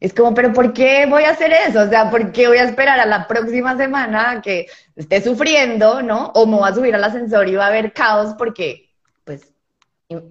Es 0.00 0.14
como, 0.14 0.32
pero 0.32 0.50
¿por 0.54 0.72
qué 0.72 1.04
voy 1.04 1.24
a 1.24 1.32
hacer 1.32 1.52
eso? 1.52 1.82
O 1.82 1.88
sea, 1.90 2.10
¿por 2.10 2.32
qué 2.32 2.48
voy 2.48 2.56
a 2.56 2.64
esperar 2.64 2.98
a 2.98 3.04
la 3.04 3.28
próxima 3.28 3.76
semana 3.76 4.40
que 4.42 4.66
esté 4.96 5.20
sufriendo, 5.20 6.00
¿no? 6.00 6.32
O 6.34 6.46
me 6.46 6.56
voy 6.56 6.70
a 6.70 6.74
subir 6.74 6.94
al 6.94 7.04
ascensor 7.04 7.50
y 7.50 7.54
va 7.54 7.66
a 7.66 7.68
haber 7.68 7.92
caos 7.92 8.34
porque, 8.38 8.88
pues, 9.24 9.51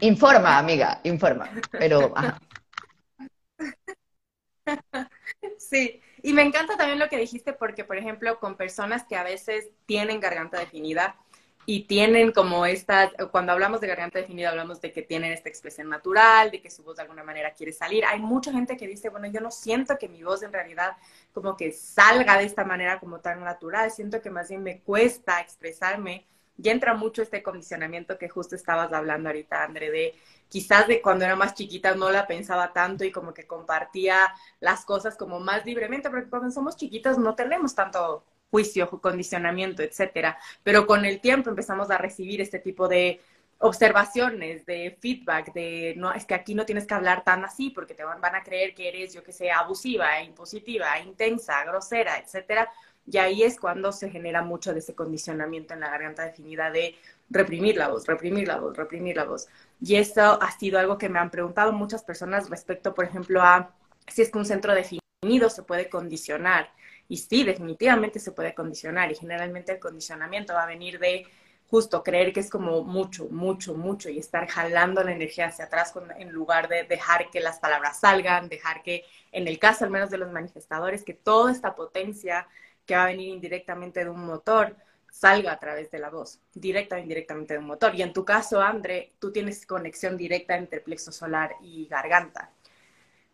Informa, 0.02 0.58
amiga, 0.58 1.00
informa. 1.04 1.50
Pero, 1.72 2.14
Sí, 5.58 6.02
y 6.22 6.34
me 6.34 6.42
encanta 6.44 6.78
también 6.78 7.00
lo 7.00 7.10
que 7.10 7.18
dijiste 7.18 7.54
porque, 7.54 7.84
por 7.84 7.98
ejemplo, 7.98 8.40
con 8.40 8.56
personas 8.56 9.04
que 9.06 9.16
a 9.16 9.24
veces 9.24 9.70
tienen 9.86 10.20
garganta 10.20 10.60
definida 10.60 11.16
y 11.66 11.86
tienen 11.86 12.32
como 12.32 12.66
esta, 12.66 13.12
cuando 13.32 13.52
hablamos 13.52 13.82
de 13.82 13.88
garganta 13.88 14.20
definida, 14.20 14.50
hablamos 14.50 14.82
de 14.82 14.92
que 14.92 15.04
tienen 15.04 15.32
esta 15.32 15.50
expresión 15.50 15.90
natural, 15.90 16.52
de 16.52 16.62
que 16.62 16.72
su 16.72 16.84
voz 16.84 16.96
de 16.98 17.04
alguna 17.04 17.24
manera 17.24 17.54
quiere 17.54 17.72
salir. 17.72 18.04
Hay 18.06 18.20
mucha 18.20 18.52
gente 18.52 18.76
que 18.78 18.88
dice, 18.88 19.10
bueno, 19.10 19.28
yo 19.28 19.40
no 19.42 19.52
siento 19.52 19.98
que 19.98 20.10
mi 20.10 20.24
voz 20.24 20.44
en 20.44 20.52
realidad 20.54 20.98
como 21.34 21.56
que 21.56 21.72
salga 21.72 22.38
de 22.38 22.46
esta 22.46 22.66
manera 22.66 23.00
como 23.00 23.20
tan 23.20 23.44
natural, 23.44 23.92
siento 23.92 24.22
que 24.22 24.30
más 24.30 24.50
bien 24.50 24.64
me 24.64 24.80
cuesta 24.82 25.40
expresarme. 25.40 26.26
Y 26.58 26.70
entra 26.70 26.94
mucho 26.94 27.22
este 27.22 27.42
condicionamiento 27.44 28.18
que 28.18 28.30
justo 28.30 28.56
estabas 28.56 28.94
hablando 28.94 29.30
ahorita, 29.30 29.64
André, 29.64 29.92
de 29.92 30.16
quizás 30.50 30.88
de 30.88 31.02
cuando 31.02 31.26
era 31.26 31.36
más 31.36 31.56
chiquita 31.56 31.96
no 31.96 32.12
la 32.12 32.28
pensaba 32.28 32.74
tanto 32.74 33.04
y 33.04 33.12
como 33.12 33.34
que 33.34 33.48
compartía 33.48 34.34
las 34.60 34.86
cosas 34.86 35.16
como 35.18 35.40
más 35.40 35.66
libremente, 35.66 36.10
porque 36.10 36.30
cuando 36.30 36.52
somos 36.52 36.76
chiquitas 36.76 37.18
no 37.18 37.36
tenemos 37.36 37.74
tanto 37.74 38.26
juicio, 38.52 38.90
condicionamiento, 38.90 39.82
etcétera. 39.82 40.38
Pero 40.64 40.86
con 40.86 41.06
el 41.06 41.22
tiempo 41.22 41.50
empezamos 41.50 41.90
a 41.90 41.98
recibir 41.98 42.42
este 42.42 42.60
tipo 42.60 42.88
de 42.88 43.22
observaciones, 43.62 44.66
de 44.66 44.98
feedback, 45.00 45.54
de 45.54 45.94
no, 45.96 46.12
es 46.14 46.26
que 46.26 46.34
aquí 46.34 46.56
no 46.56 46.66
tienes 46.66 46.86
que 46.88 46.94
hablar 46.96 47.24
tan 47.24 47.46
así 47.46 47.70
porque 47.70 47.94
te 47.94 48.04
van, 48.04 48.24
a 48.24 48.44
creer 48.44 48.74
que 48.74 48.90
eres, 48.90 49.14
yo 49.14 49.24
que 49.24 49.32
sé, 49.32 49.52
abusiva, 49.52 50.22
impositiva, 50.24 51.00
intensa, 51.00 51.64
grosera, 51.64 52.18
etcétera. 52.18 52.70
Y 53.06 53.18
ahí 53.18 53.44
es 53.44 53.60
cuando 53.60 53.92
se 53.92 54.10
genera 54.10 54.42
mucho 54.42 54.74
de 54.74 54.80
ese 54.80 54.96
condicionamiento 54.96 55.74
en 55.74 55.80
la 55.80 55.90
garganta 55.90 56.24
definida 56.24 56.72
de 56.72 56.96
reprimir 57.30 57.78
la 57.78 57.88
voz, 57.88 58.06
reprimir 58.06 58.48
la 58.48 58.58
voz, 58.58 58.78
reprimir 58.78 59.16
la 59.16 59.26
voz. 59.26 59.48
Y 59.82 59.96
esto 59.96 60.40
ha 60.42 60.52
sido 60.52 60.80
algo 60.80 60.98
que 60.98 61.10
me 61.10 61.20
han 61.20 61.32
preguntado 61.32 61.72
muchas 61.72 62.04
personas 62.04 62.50
respecto, 62.50 62.94
por 62.94 63.06
ejemplo, 63.06 63.42
a 63.42 63.74
si 64.08 64.22
es 64.22 64.32
que 64.32 64.38
un 64.38 64.46
centro 64.46 64.74
definido 64.74 65.50
se 65.50 65.64
puede 65.64 65.90
condicionar. 65.90 66.72
Y 67.08 67.18
sí, 67.18 67.44
definitivamente 67.44 68.20
se 68.20 68.32
puede 68.32 68.54
condicionar. 68.54 69.12
Y 69.12 69.16
generalmente 69.16 69.74
el 69.74 69.80
condicionamiento 69.80 70.54
va 70.54 70.64
a 70.64 70.68
venir 70.68 71.00
de 71.00 71.26
justo 71.72 72.04
creer 72.04 72.34
que 72.34 72.42
es 72.42 72.50
como 72.50 72.84
mucho, 72.84 73.30
mucho, 73.30 73.74
mucho 73.74 74.10
y 74.10 74.20
estar 74.20 74.46
jalando 74.48 75.04
la 75.06 75.14
energía 75.14 75.48
hacia 75.48 75.66
atrás 75.66 75.94
en 76.18 76.30
lugar 76.30 76.68
de 76.68 76.84
dejar 76.84 77.30
que 77.30 77.40
las 77.40 77.60
palabras 77.60 78.02
salgan, 78.02 78.50
dejar 78.50 78.84
que, 78.84 79.06
en 79.32 79.48
el 79.48 79.58
caso 79.58 79.86
al 79.86 79.90
menos 79.90 80.10
de 80.10 80.18
los 80.18 80.32
manifestadores, 80.34 81.06
que 81.06 81.14
toda 81.14 81.50
esta 81.50 81.74
potencia 81.74 82.46
que 82.92 82.98
va 82.98 83.04
a 83.04 83.08
venir 83.08 83.30
indirectamente 83.30 84.04
de 84.04 84.10
un 84.10 84.26
motor 84.26 84.76
salga 85.10 85.54
a 85.54 85.60
través 85.60 85.90
de 85.92 86.00
la 86.00 86.10
voz, 86.10 86.42
directa 86.54 86.98
o 86.98 87.00
indirectamente 87.00 87.54
de 87.54 87.60
un 87.62 87.68
motor. 87.68 87.96
Y 87.96 88.02
en 88.02 88.12
tu 88.12 88.26
caso, 88.26 88.62
André, 88.62 89.14
tú 89.18 89.32
tienes 89.32 89.66
conexión 89.66 90.18
directa 90.18 90.58
entre 90.58 90.82
plexo 90.82 91.14
solar 91.14 91.56
y 91.62 91.88
garganta. 91.88 92.50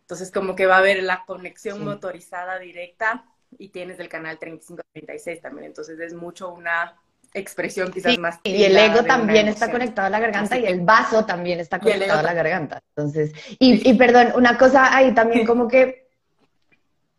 Entonces, 0.02 0.30
como 0.30 0.54
que 0.54 0.66
va 0.66 0.76
a 0.76 0.78
haber 0.78 1.02
la 1.02 1.24
conexión 1.26 1.84
motorizada 1.84 2.60
directa 2.60 3.24
y 3.58 3.70
tienes 3.70 3.98
el 3.98 4.08
canal 4.08 4.38
3536 4.38 5.40
también. 5.40 5.66
Entonces, 5.66 5.98
es 5.98 6.14
mucho 6.14 6.52
una 6.52 6.94
expresión 7.34 7.90
quizás 7.90 8.16
más. 8.16 8.38
Y 8.44 8.62
el 8.62 8.76
ego 8.76 9.02
también 9.02 9.48
está 9.48 9.72
conectado 9.72 10.06
a 10.06 10.10
la 10.10 10.20
garganta 10.20 10.56
y 10.56 10.66
el 10.66 10.82
vaso 10.82 11.24
también 11.24 11.58
está 11.58 11.80
conectado 11.80 12.20
a 12.20 12.22
la 12.22 12.32
garganta. 12.32 12.80
Entonces, 12.94 13.32
y, 13.58 13.90
y 13.90 13.94
perdón, 13.94 14.34
una 14.36 14.56
cosa 14.56 14.96
ahí 14.96 15.12
también 15.14 15.44
como 15.48 15.66
que, 15.66 16.06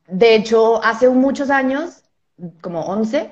de 0.07 0.35
hecho, 0.35 0.81
hace 0.81 1.09
muchos 1.09 1.49
años, 1.49 2.05
como 2.61 2.81
11, 2.81 3.31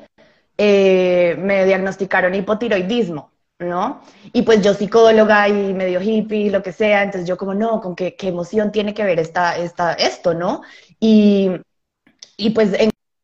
eh, 0.58 1.36
me 1.40 1.66
diagnosticaron 1.66 2.34
hipotiroidismo, 2.36 3.32
¿no? 3.60 4.02
Y 4.34 4.42
pues 4.42 4.62
yo 4.62 4.74
psicóloga 4.74 5.48
y 5.50 5.74
medio 5.74 6.02
hippie, 6.02 6.50
lo 6.50 6.64
que 6.64 6.72
sea, 6.72 7.04
entonces 7.04 7.28
yo 7.28 7.38
como, 7.38 7.54
no, 7.54 7.82
con 7.82 7.96
qué, 7.96 8.16
qué 8.16 8.30
emoción 8.30 8.72
tiene 8.72 8.94
que 8.94 9.04
ver 9.04 9.20
esta, 9.20 9.58
esta, 9.58 9.94
esto, 9.94 10.34
¿no? 10.34 10.62
Y, 11.00 11.52
y 12.38 12.50
pues 12.52 12.72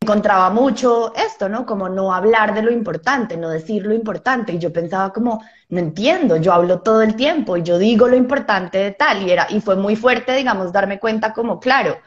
encontraba 0.03 0.49
mucho 0.49 1.13
esto, 1.15 1.49
¿no? 1.49 1.65
Como 1.65 1.89
no 1.89 2.13
hablar 2.13 2.53
de 2.53 2.61
lo 2.61 2.71
importante, 2.71 3.37
no 3.37 3.49
decir 3.49 3.85
lo 3.85 3.93
importante. 3.93 4.53
Y 4.53 4.59
yo 4.59 4.71
pensaba 4.71 5.11
como, 5.11 5.41
no 5.69 5.79
entiendo, 5.79 6.37
yo 6.37 6.53
hablo 6.53 6.81
todo 6.81 7.01
el 7.01 7.15
tiempo 7.15 7.57
y 7.57 7.63
yo 7.63 7.77
digo 7.79 8.07
lo 8.07 8.15
importante 8.15 8.77
de 8.77 8.91
tal. 8.91 9.23
Y, 9.23 9.31
era, 9.31 9.47
y 9.49 9.61
fue 9.61 9.75
muy 9.75 9.95
fuerte, 9.95 10.35
digamos, 10.35 10.71
darme 10.71 10.99
cuenta 10.99 11.33
como, 11.33 11.59
claro, 11.59 11.97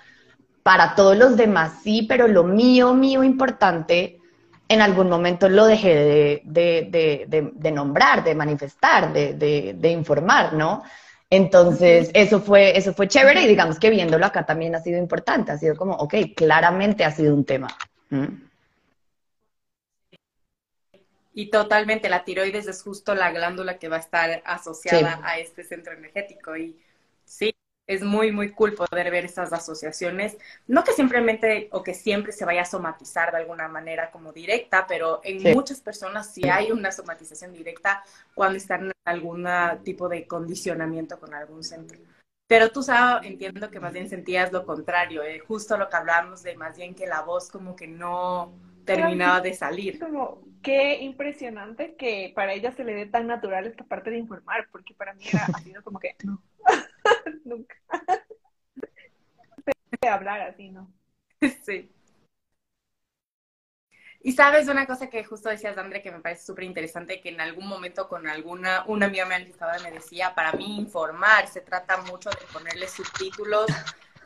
para 0.67 0.97
todos 0.97 1.17
los 1.17 1.37
demás 1.37 1.75
sí, 1.85 2.07
pero 2.09 2.27
lo 2.27 2.43
mío, 2.43 2.93
mío 2.93 3.23
importante 3.23 4.19
en 4.69 4.83
algún 4.83 5.09
momento 5.09 5.49
lo 5.49 5.65
dejé 5.65 6.43
de, 6.45 7.71
nombrar, 7.73 8.25
de 8.25 8.35
manifestar, 8.35 9.13
de, 9.13 9.91
informar, 9.93 10.55
¿no? 10.55 10.83
Entonces, 11.31 12.11
eso 12.15 12.41
fue, 12.41 12.77
eso 12.77 12.93
fue 12.95 13.07
chévere 13.07 13.43
y 13.43 13.47
digamos 13.47 13.79
que 13.79 13.91
viéndolo 13.91 14.27
acá 14.27 14.45
también 14.45 14.75
ha 14.75 14.81
sido 14.81 14.99
importante, 14.99 15.53
ha 15.53 15.57
sido 15.57 15.77
como, 15.77 15.95
ok, 15.95 16.15
claramente 16.35 17.05
ha 17.05 17.13
sido 17.13 17.33
un 17.33 17.45
tema. 17.45 17.69
Y 21.33 21.49
totalmente, 21.49 22.09
la 22.09 22.25
tiroides 22.25 22.67
es 22.67 22.83
justo 22.83 23.15
la 23.15 23.31
glándula 23.31 23.79
que 23.79 23.89
va 23.89 23.99
a 23.99 24.01
estar 24.01 24.43
asociada 24.45 25.21
a 25.23 25.39
este 25.39 25.63
centro 25.63 25.93
energético. 25.93 26.57
Y 26.57 26.77
sí, 27.25 27.55
es 27.87 28.03
muy, 28.03 28.33
muy 28.33 28.51
cool 28.51 28.75
poder 28.75 29.11
ver 29.11 29.25
esas 29.25 29.53
asociaciones. 29.53 30.37
No 30.67 30.85
que 30.85 30.93
simplemente 30.93 31.69
o 31.73 31.83
que 31.83 31.95
siempre 31.95 32.33
se 32.33 32.45
vaya 32.45 32.63
a 32.63 32.67
somatizar 32.67 33.31
de 33.31 33.39
alguna 33.39 33.69
manera 33.69 34.11
como 34.11 34.33
directa, 34.33 34.87
pero 34.87 35.21
en 35.23 35.55
muchas 35.55 35.81
personas 35.81 36.33
sí 36.33 36.49
hay 36.49 36.73
una 36.73 36.91
somatización 36.93 37.53
directa 37.53 38.03
cuando 38.35 38.57
están 38.57 38.87
en 38.87 38.93
algún 39.05 39.47
tipo 39.85 40.09
de 40.09 40.27
condicionamiento 40.27 41.19
con 41.19 41.35
algún 41.35 41.63
centro. 41.63 41.99
Pero 42.49 42.71
tú, 42.71 42.83
sabes, 42.83 43.29
entiendo 43.29 43.71
que 43.71 43.81
más 43.81 43.93
bien 43.93 44.09
sentías 44.09 44.53
lo 44.53 44.65
contrario, 44.65 45.23
eh, 45.23 45.41
justo 45.41 45.77
lo 45.77 45.89
que 45.89 45.97
hablábamos 45.97 46.43
de 46.45 46.57
más 46.57 46.77
bien 46.77 46.95
que 46.95 47.07
la 47.07 47.23
voz 47.23 47.51
como 47.51 47.75
que 47.75 47.89
no 47.89 48.53
terminaba 48.87 49.41
de 49.43 49.53
salir. 49.53 49.99
Como, 49.99 50.43
qué 50.63 51.03
impresionante 51.03 51.97
que 51.97 52.33
para 52.35 52.55
ella 52.55 52.73
se 52.73 52.85
le 52.85 52.95
dé 52.95 53.07
tan 53.07 53.27
natural 53.27 53.67
esta 53.67 53.85
parte 53.85 54.11
de 54.11 54.19
informar, 54.19 54.69
porque 54.73 54.95
para 54.95 55.13
mí 55.15 55.25
era, 55.31 55.45
ha 55.45 55.59
sido 55.61 55.83
como 55.83 55.99
que, 55.99 56.17
no, 56.25 56.43
Nunca. 57.45 57.77
De 60.01 60.09
hablar 60.09 60.41
así, 60.43 60.71
¿no? 60.71 60.93
Sí. 61.65 61.91
Y 64.21 64.33
sabes 64.33 64.67
una 64.69 64.87
cosa 64.87 65.09
que 65.09 65.23
justo 65.25 65.49
decías, 65.49 65.79
André, 65.79 66.03
que 66.03 66.11
me 66.11 66.21
parece 66.21 66.47
súper 66.47 66.65
interesante, 66.65 67.21
que 67.21 67.29
en 67.29 67.41
algún 67.41 67.69
momento 67.69 68.09
con 68.09 68.27
alguna, 68.27 68.85
una 68.87 69.07
amiga 69.07 69.25
me 69.25 69.39
me 69.39 69.93
decía, 69.93 70.35
para 70.35 70.53
mí 70.53 70.79
informar 70.79 71.47
se 71.47 71.61
trata 71.61 71.99
mucho 71.99 72.31
de 72.31 72.45
ponerle 72.53 72.89
subtítulos 72.89 73.67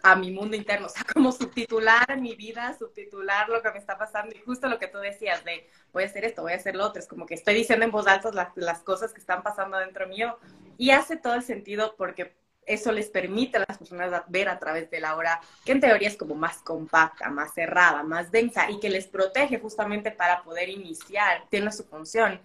a 0.03 0.17
mi 0.17 0.31
mundo 0.31 0.57
interno, 0.57 0.87
o 0.87 0.89
sea, 0.89 1.05
como 1.13 1.33
subtitular 1.33 2.19
mi 2.21 2.35
vida, 2.35 2.77
subtitular 2.79 3.49
lo 3.49 3.63
que 3.63 3.71
me 3.71 3.79
está 3.79 3.99
pasando 3.99 4.35
y 4.35 4.41
justo 4.41 4.69
lo 4.69 4.79
que 4.79 4.89
tú 4.89 4.99
decías 4.99 5.45
de 5.45 5.69
voy 5.93 6.05
a 6.05 6.07
hacer 6.07 6.25
esto, 6.25 6.43
voy 6.43 6.53
a 6.53 6.57
hacer 6.57 6.77
lo 6.77 6.87
otro, 6.87 7.01
es 7.01 7.09
como 7.09 7.27
que 7.27 7.35
estoy 7.35 7.55
diciendo 7.55 7.85
en 7.85 7.91
voz 7.91 8.07
alta 8.07 8.31
las, 8.57 8.81
cosas 8.81 9.13
que 9.13 9.21
están 9.21 9.43
pasando 9.43 9.79
dentro 9.79 10.07
mío 10.07 10.39
y 10.79 10.91
hace 10.91 11.17
todo 11.17 11.35
el 11.35 11.43
sentido 11.43 11.95
porque 11.97 12.35
eso 12.67 12.93
les 12.93 13.09
permite 13.09 13.57
a 13.57 13.65
las 13.67 13.79
personas 13.79 14.23
ver 14.29 14.49
a 14.49 14.59
través 14.59 14.91
de 14.91 15.01
la 15.01 15.17
hora, 15.17 15.41
que 15.65 15.73
en 15.73 15.81
teoría 15.81 16.09
es 16.09 16.17
como 16.17 16.35
más 16.35 16.59
compacta, 16.59 17.29
más 17.29 17.53
cerrada, 17.53 18.03
más 18.03 18.31
densa 18.31 18.71
y 18.71 18.79
que 18.79 18.91
les 18.91 19.07
protege 19.09 19.59
justamente 19.59 20.13
para 20.13 20.43
poder 20.43 20.69
iniciar, 20.69 21.47
tiene 21.51 21.73
su 21.73 21.85
función. 21.85 22.41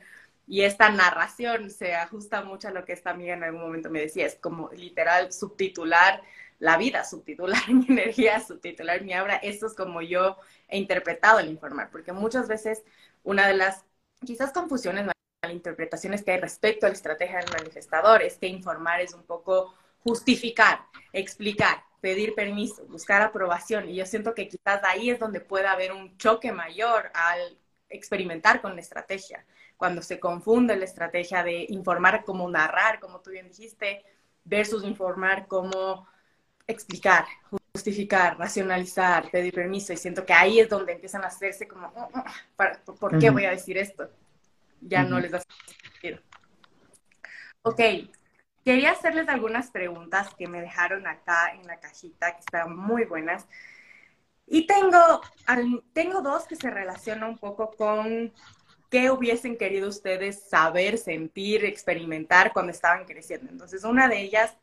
Y 0.47 0.61
esta 0.61 0.89
narración 0.89 1.69
se 1.71 1.95
ajusta 1.95 2.43
mucho 2.43 2.67
a 2.67 2.71
lo 2.71 2.85
que 2.85 2.93
esta 2.93 3.11
amiga 3.11 3.33
en 3.33 3.43
algún 3.43 3.61
momento 3.61 3.89
me 3.89 3.99
decía, 3.99 4.25
es 4.25 4.35
como 4.35 4.69
literal 4.71 5.31
subtitular 5.33 6.21
la 6.59 6.77
vida, 6.77 7.03
subtitular 7.03 7.61
mi 7.73 7.85
energía, 7.87 8.39
subtitular 8.39 9.01
mi 9.01 9.17
obra. 9.17 9.35
Esto 9.37 9.67
es 9.67 9.73
como 9.73 10.01
yo 10.01 10.37
he 10.67 10.77
interpretado 10.77 11.39
el 11.39 11.49
informar, 11.49 11.89
porque 11.91 12.13
muchas 12.13 12.47
veces 12.47 12.83
una 13.23 13.47
de 13.47 13.55
las 13.55 13.85
quizás 14.25 14.51
confusiones, 14.51 15.07
malinterpretaciones 15.43 16.23
que 16.23 16.31
hay 16.31 16.39
respecto 16.39 16.85
a 16.85 16.89
la 16.89 16.95
estrategia 16.95 17.39
del 17.39 17.51
manifestador 17.51 18.21
es 18.23 18.37
que 18.37 18.47
informar 18.47 19.01
es 19.01 19.13
un 19.13 19.23
poco 19.23 19.75
justificar, 19.99 20.85
explicar, 21.13 21.83
pedir 22.01 22.35
permiso, 22.35 22.85
buscar 22.87 23.21
aprobación. 23.21 23.89
Y 23.89 23.95
yo 23.95 24.05
siento 24.05 24.33
que 24.35 24.47
quizás 24.47 24.81
ahí 24.83 25.09
es 25.09 25.19
donde 25.19 25.41
puede 25.41 25.67
haber 25.67 25.91
un 25.91 26.17
choque 26.17 26.51
mayor 26.51 27.11
al 27.13 27.57
experimentar 27.89 28.61
con 28.61 28.75
la 28.75 28.81
estrategia. 28.81 29.45
Cuando 29.77 30.01
se 30.01 30.19
confunde 30.19 30.75
la 30.75 30.85
estrategia 30.85 31.43
de 31.43 31.65
informar 31.69 32.23
como 32.23 32.49
narrar, 32.49 32.99
como 32.99 33.21
tú 33.21 33.31
bien 33.31 33.47
dijiste, 33.47 34.03
versus 34.43 34.83
informar 34.83 35.47
como 35.47 36.07
explicar, 36.67 37.25
justificar, 37.73 38.37
racionalizar, 38.37 39.29
pedir 39.29 39.53
permiso. 39.53 39.93
Y 39.93 39.97
siento 39.97 40.25
que 40.25 40.33
ahí 40.33 40.59
es 40.59 40.69
donde 40.69 40.93
empiezan 40.93 41.23
a 41.23 41.27
hacerse 41.27 41.67
como, 41.67 41.87
mm, 41.89 42.19
mm, 42.19 42.95
¿por 42.97 43.19
qué 43.19 43.29
voy 43.29 43.45
a 43.45 43.51
decir 43.51 43.77
esto? 43.77 44.09
Ya 44.81 45.03
no 45.03 45.19
les 45.19 45.31
da 45.31 45.41
sentido. 45.41 46.19
Ok, 47.63 47.79
Quería 48.65 48.93
hacerles 48.93 49.29
algunas 49.29 49.69
preguntas 49.69 50.33
que 50.33 50.47
me 50.47 50.59
dejaron 50.59 51.05
acá 51.05 51.53
en 51.53 51.67
la 51.67 51.79
cajita, 51.79 52.33
que 52.33 52.39
están 52.39 52.75
muy 52.75 53.05
buenas. 53.05 53.45
Y 54.47 54.65
tengo, 54.65 55.21
tengo 55.93 56.21
dos 56.23 56.47
que 56.47 56.55
se 56.55 56.71
relacionan 56.71 57.29
un 57.29 57.37
poco 57.37 57.69
con 57.77 58.33
qué 58.89 59.11
hubiesen 59.11 59.55
querido 59.59 59.87
ustedes 59.87 60.49
saber, 60.49 60.97
sentir, 60.97 61.63
experimentar 61.63 62.53
cuando 62.53 62.71
estaban 62.71 63.05
creciendo. 63.05 63.51
Entonces, 63.51 63.83
una 63.83 64.07
de 64.07 64.21
ellas 64.21 64.57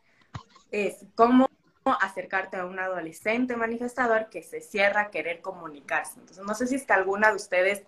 es 0.69 1.05
cómo 1.15 1.49
acercarte 1.91 2.57
a 2.57 2.65
un 2.65 2.79
adolescente 2.79 3.55
manifestador 3.55 4.29
que 4.29 4.43
se 4.43 4.61
cierra 4.61 5.01
a 5.01 5.11
querer 5.11 5.41
comunicarse. 5.41 6.19
Entonces, 6.19 6.43
no 6.43 6.53
sé 6.55 6.67
si 6.67 6.75
es 6.75 6.85
que 6.85 6.93
alguna 6.93 7.29
de 7.29 7.35
ustedes 7.35 7.83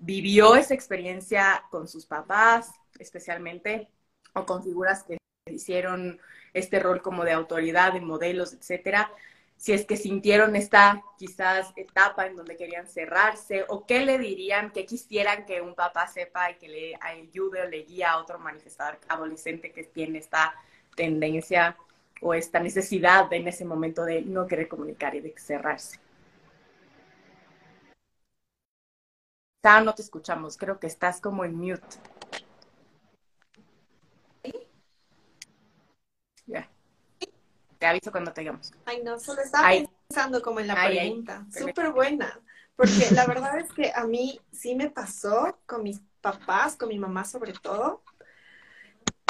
vivió 0.00 0.56
esa 0.56 0.74
experiencia 0.74 1.64
con 1.70 1.88
sus 1.88 2.06
papás, 2.06 2.72
especialmente, 2.98 3.88
o 4.34 4.44
con 4.44 4.62
figuras 4.62 5.04
que 5.04 5.18
hicieron 5.46 6.20
este 6.52 6.80
rol 6.80 7.02
como 7.02 7.24
de 7.24 7.32
autoridad, 7.32 7.92
de 7.92 8.00
modelos, 8.00 8.52
etcétera. 8.52 9.10
Si 9.56 9.72
es 9.72 9.86
que 9.86 9.96
sintieron 9.96 10.56
esta 10.56 11.02
quizás 11.18 11.72
etapa 11.76 12.26
en 12.26 12.36
donde 12.36 12.56
querían 12.56 12.88
cerrarse, 12.88 13.64
o 13.68 13.86
qué 13.86 14.04
le 14.04 14.18
dirían, 14.18 14.72
qué 14.72 14.84
quisieran 14.86 15.46
que 15.46 15.60
un 15.60 15.74
papá 15.74 16.08
sepa 16.08 16.50
y 16.50 16.56
que 16.56 16.68
le 16.68 16.98
ayude 17.00 17.62
o 17.62 17.68
le 17.68 17.84
guíe 17.84 18.04
a 18.04 18.18
otro 18.18 18.38
manifestador 18.40 18.98
adolescente 19.08 19.70
que 19.70 19.84
tiene 19.84 20.18
esta 20.18 20.54
tendencia 20.96 21.76
o 22.22 22.32
esta 22.34 22.60
necesidad 22.60 23.30
en 23.32 23.48
ese 23.48 23.64
momento 23.64 24.04
de 24.04 24.22
no 24.22 24.46
querer 24.46 24.68
comunicar 24.68 25.14
y 25.14 25.20
de 25.20 25.34
cerrarse. 25.36 25.98
no 29.84 29.94
te 29.94 30.02
escuchamos, 30.02 30.56
creo 30.56 30.78
que 30.78 30.86
estás 30.86 31.20
como 31.20 31.44
en 31.44 31.54
mute. 31.54 31.96
Ya. 36.46 36.68
Te 37.78 37.86
aviso 37.86 38.10
cuando 38.10 38.32
tengamos. 38.32 38.72
Ay, 38.84 39.02
no, 39.04 39.18
solo 39.20 39.42
estaba 39.42 39.68
pensando 40.08 40.42
como 40.42 40.60
en 40.60 40.66
la 40.66 40.74
pregunta. 40.74 41.46
Súper 41.50 41.92
buena. 41.92 42.40
Porque 42.74 43.08
la 43.14 43.26
verdad 43.26 43.58
es 43.58 43.72
que 43.72 43.92
a 43.94 44.04
mí 44.04 44.40
sí 44.50 44.74
me 44.74 44.90
pasó 44.90 45.58
con 45.66 45.82
mis 45.82 46.00
papás, 46.20 46.76
con 46.76 46.88
mi 46.88 46.98
mamá 46.98 47.24
sobre 47.24 47.52
todo. 47.52 48.02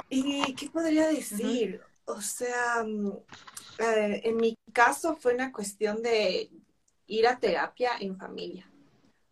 ¿Y 0.08 0.54
qué 0.54 0.70
podría 0.70 1.08
decir? 1.08 1.82
O 2.04 2.20
sea, 2.20 2.84
mm, 2.84 3.12
eh, 3.78 4.20
en 4.24 4.36
mi 4.36 4.56
caso 4.72 5.16
fue 5.16 5.34
una 5.34 5.52
cuestión 5.52 6.02
de 6.02 6.50
ir 7.06 7.26
a 7.26 7.38
terapia 7.38 7.92
en 8.00 8.16
familia, 8.16 8.70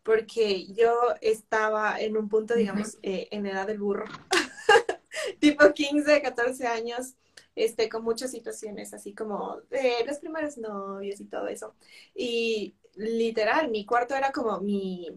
porque 0.03 0.67
yo 0.73 0.93
estaba 1.21 2.01
en 2.01 2.17
un 2.17 2.29
punto, 2.29 2.55
digamos, 2.55 2.99
eh, 3.03 3.29
en 3.31 3.47
edad 3.47 3.67
del 3.67 3.79
burro, 3.79 4.05
tipo 5.41 5.73
15, 5.73 6.23
14 6.23 6.67
años, 6.67 7.15
este, 7.57 7.89
con 7.89 8.05
muchas 8.05 8.31
situaciones, 8.31 8.95
así 8.95 9.15
como 9.15 9.61
de 9.71 10.05
los 10.07 10.19
primeros 10.19 10.57
novios 10.59 11.21
y 11.21 11.25
todo 11.27 11.49
eso. 11.49 11.75
Y 12.15 12.75
literal, 12.95 13.71
mi 13.71 13.85
cuarto 13.85 14.15
era 14.15 14.33
como 14.33 14.61
mi, 14.61 15.09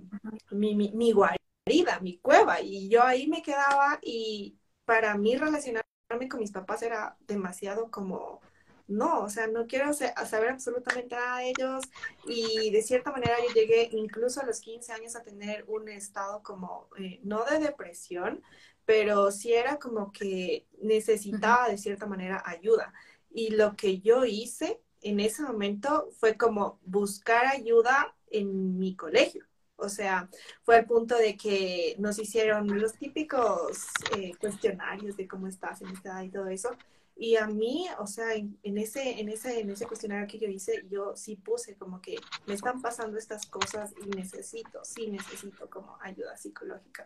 mi, 0.52 0.76
mi, 0.76 0.92
mi 0.92 1.12
guarida, 1.12 2.00
mi 2.02 2.18
cueva, 2.18 2.62
y 2.62 2.90
yo 2.90 3.04
ahí 3.04 3.28
me 3.28 3.42
quedaba 3.42 4.00
y 4.02 4.58
para 4.86 5.18
mí 5.18 5.36
relacionar 5.38 5.83
con 6.30 6.40
mis 6.40 6.52
papás 6.52 6.82
era 6.84 7.18
demasiado 7.28 7.90
como, 7.92 8.42
no, 8.88 9.22
o 9.22 9.30
sea, 9.30 9.48
no 9.48 9.68
quiero 9.68 9.94
saber 9.94 10.50
absolutamente 10.50 11.16
nada 11.16 11.40
de 11.40 11.50
ellos 11.50 11.84
y 12.26 12.72
de 12.72 12.82
cierta 12.82 13.12
manera 13.12 13.36
yo 13.48 13.54
llegué 13.54 13.90
incluso 13.92 14.42
a 14.42 14.46
los 14.46 14.60
15 14.60 14.94
años 14.94 15.16
a 15.16 15.24
tener 15.24 15.66
un 15.68 15.90
estado 15.90 16.44
como, 16.44 16.90
eh, 16.98 17.20
no 17.24 17.44
de 17.46 17.60
depresión, 17.60 18.42
pero 18.86 19.32
sí 19.32 19.54
era 19.54 19.78
como 19.80 20.12
que 20.12 20.68
necesitaba 20.82 21.70
de 21.70 21.78
cierta 21.78 22.06
manera 22.06 22.44
ayuda. 22.46 22.94
Y 23.32 23.52
lo 23.52 23.76
que 23.76 24.00
yo 24.00 24.26
hice 24.26 24.82
en 25.02 25.20
ese 25.20 25.42
momento 25.44 26.10
fue 26.20 26.38
como 26.38 26.80
buscar 26.86 27.46
ayuda 27.46 28.16
en 28.30 28.78
mi 28.78 28.96
colegio. 28.96 29.46
O 29.84 29.90
sea, 29.90 30.30
fue 30.64 30.78
al 30.78 30.86
punto 30.86 31.16
de 31.18 31.36
que 31.38 31.96
nos 32.00 32.18
hicieron 32.20 32.80
los 32.80 32.94
típicos 32.94 33.86
eh, 34.18 34.32
cuestionarios 34.40 35.18
de 35.18 35.28
cómo 35.28 35.48
estás 35.48 35.82
en 35.82 35.90
esta 35.90 36.10
edad 36.10 36.24
y 36.24 36.30
todo 36.30 36.48
eso. 36.48 36.70
Y 37.16 37.36
a 37.36 37.46
mí, 37.46 37.88
o 38.00 38.08
sea, 38.08 38.34
en, 38.34 38.58
ese, 38.64 39.20
en, 39.20 39.30
ese, 39.30 39.60
en 39.60 39.70
ese 39.70 39.86
cuestionario 39.86 40.28
que 40.28 40.40
yo 40.40 40.48
hice, 40.48 40.84
yo 40.90 41.16
sí 41.16 41.36
puse 41.36 41.76
como 41.76 42.02
que 42.02 42.16
me 42.48 42.56
están 42.56 42.82
pasando 42.82 43.18
estas 43.18 43.46
cosas 43.46 43.94
y 44.04 44.10
necesito, 44.16 44.84
sí 44.84 45.12
necesito 45.12 45.70
como 45.70 45.98
ayuda 46.02 46.36
psicológica, 46.38 47.06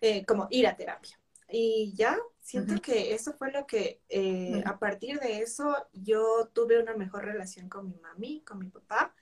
eh, 0.00 0.26
como 0.26 0.46
ir 0.50 0.66
a 0.66 0.76
terapia. 0.76 1.18
Y 1.48 1.94
ya, 1.94 2.18
siento 2.40 2.80
que 2.82 3.14
eso 3.14 3.32
fue 3.32 3.52
lo 3.52 3.66
que, 3.66 4.02
eh, 4.08 4.62
a 4.66 4.78
partir 4.78 5.20
de 5.20 5.40
eso, 5.40 5.76
yo 5.92 6.50
tuve 6.52 6.82
una 6.82 6.94
mejor 6.94 7.24
relación 7.24 7.68
con 7.68 7.88
mi 7.88 7.96
mami, 7.96 8.42
con 8.42 8.58
mi 8.58 8.68
papá, 8.68 9.14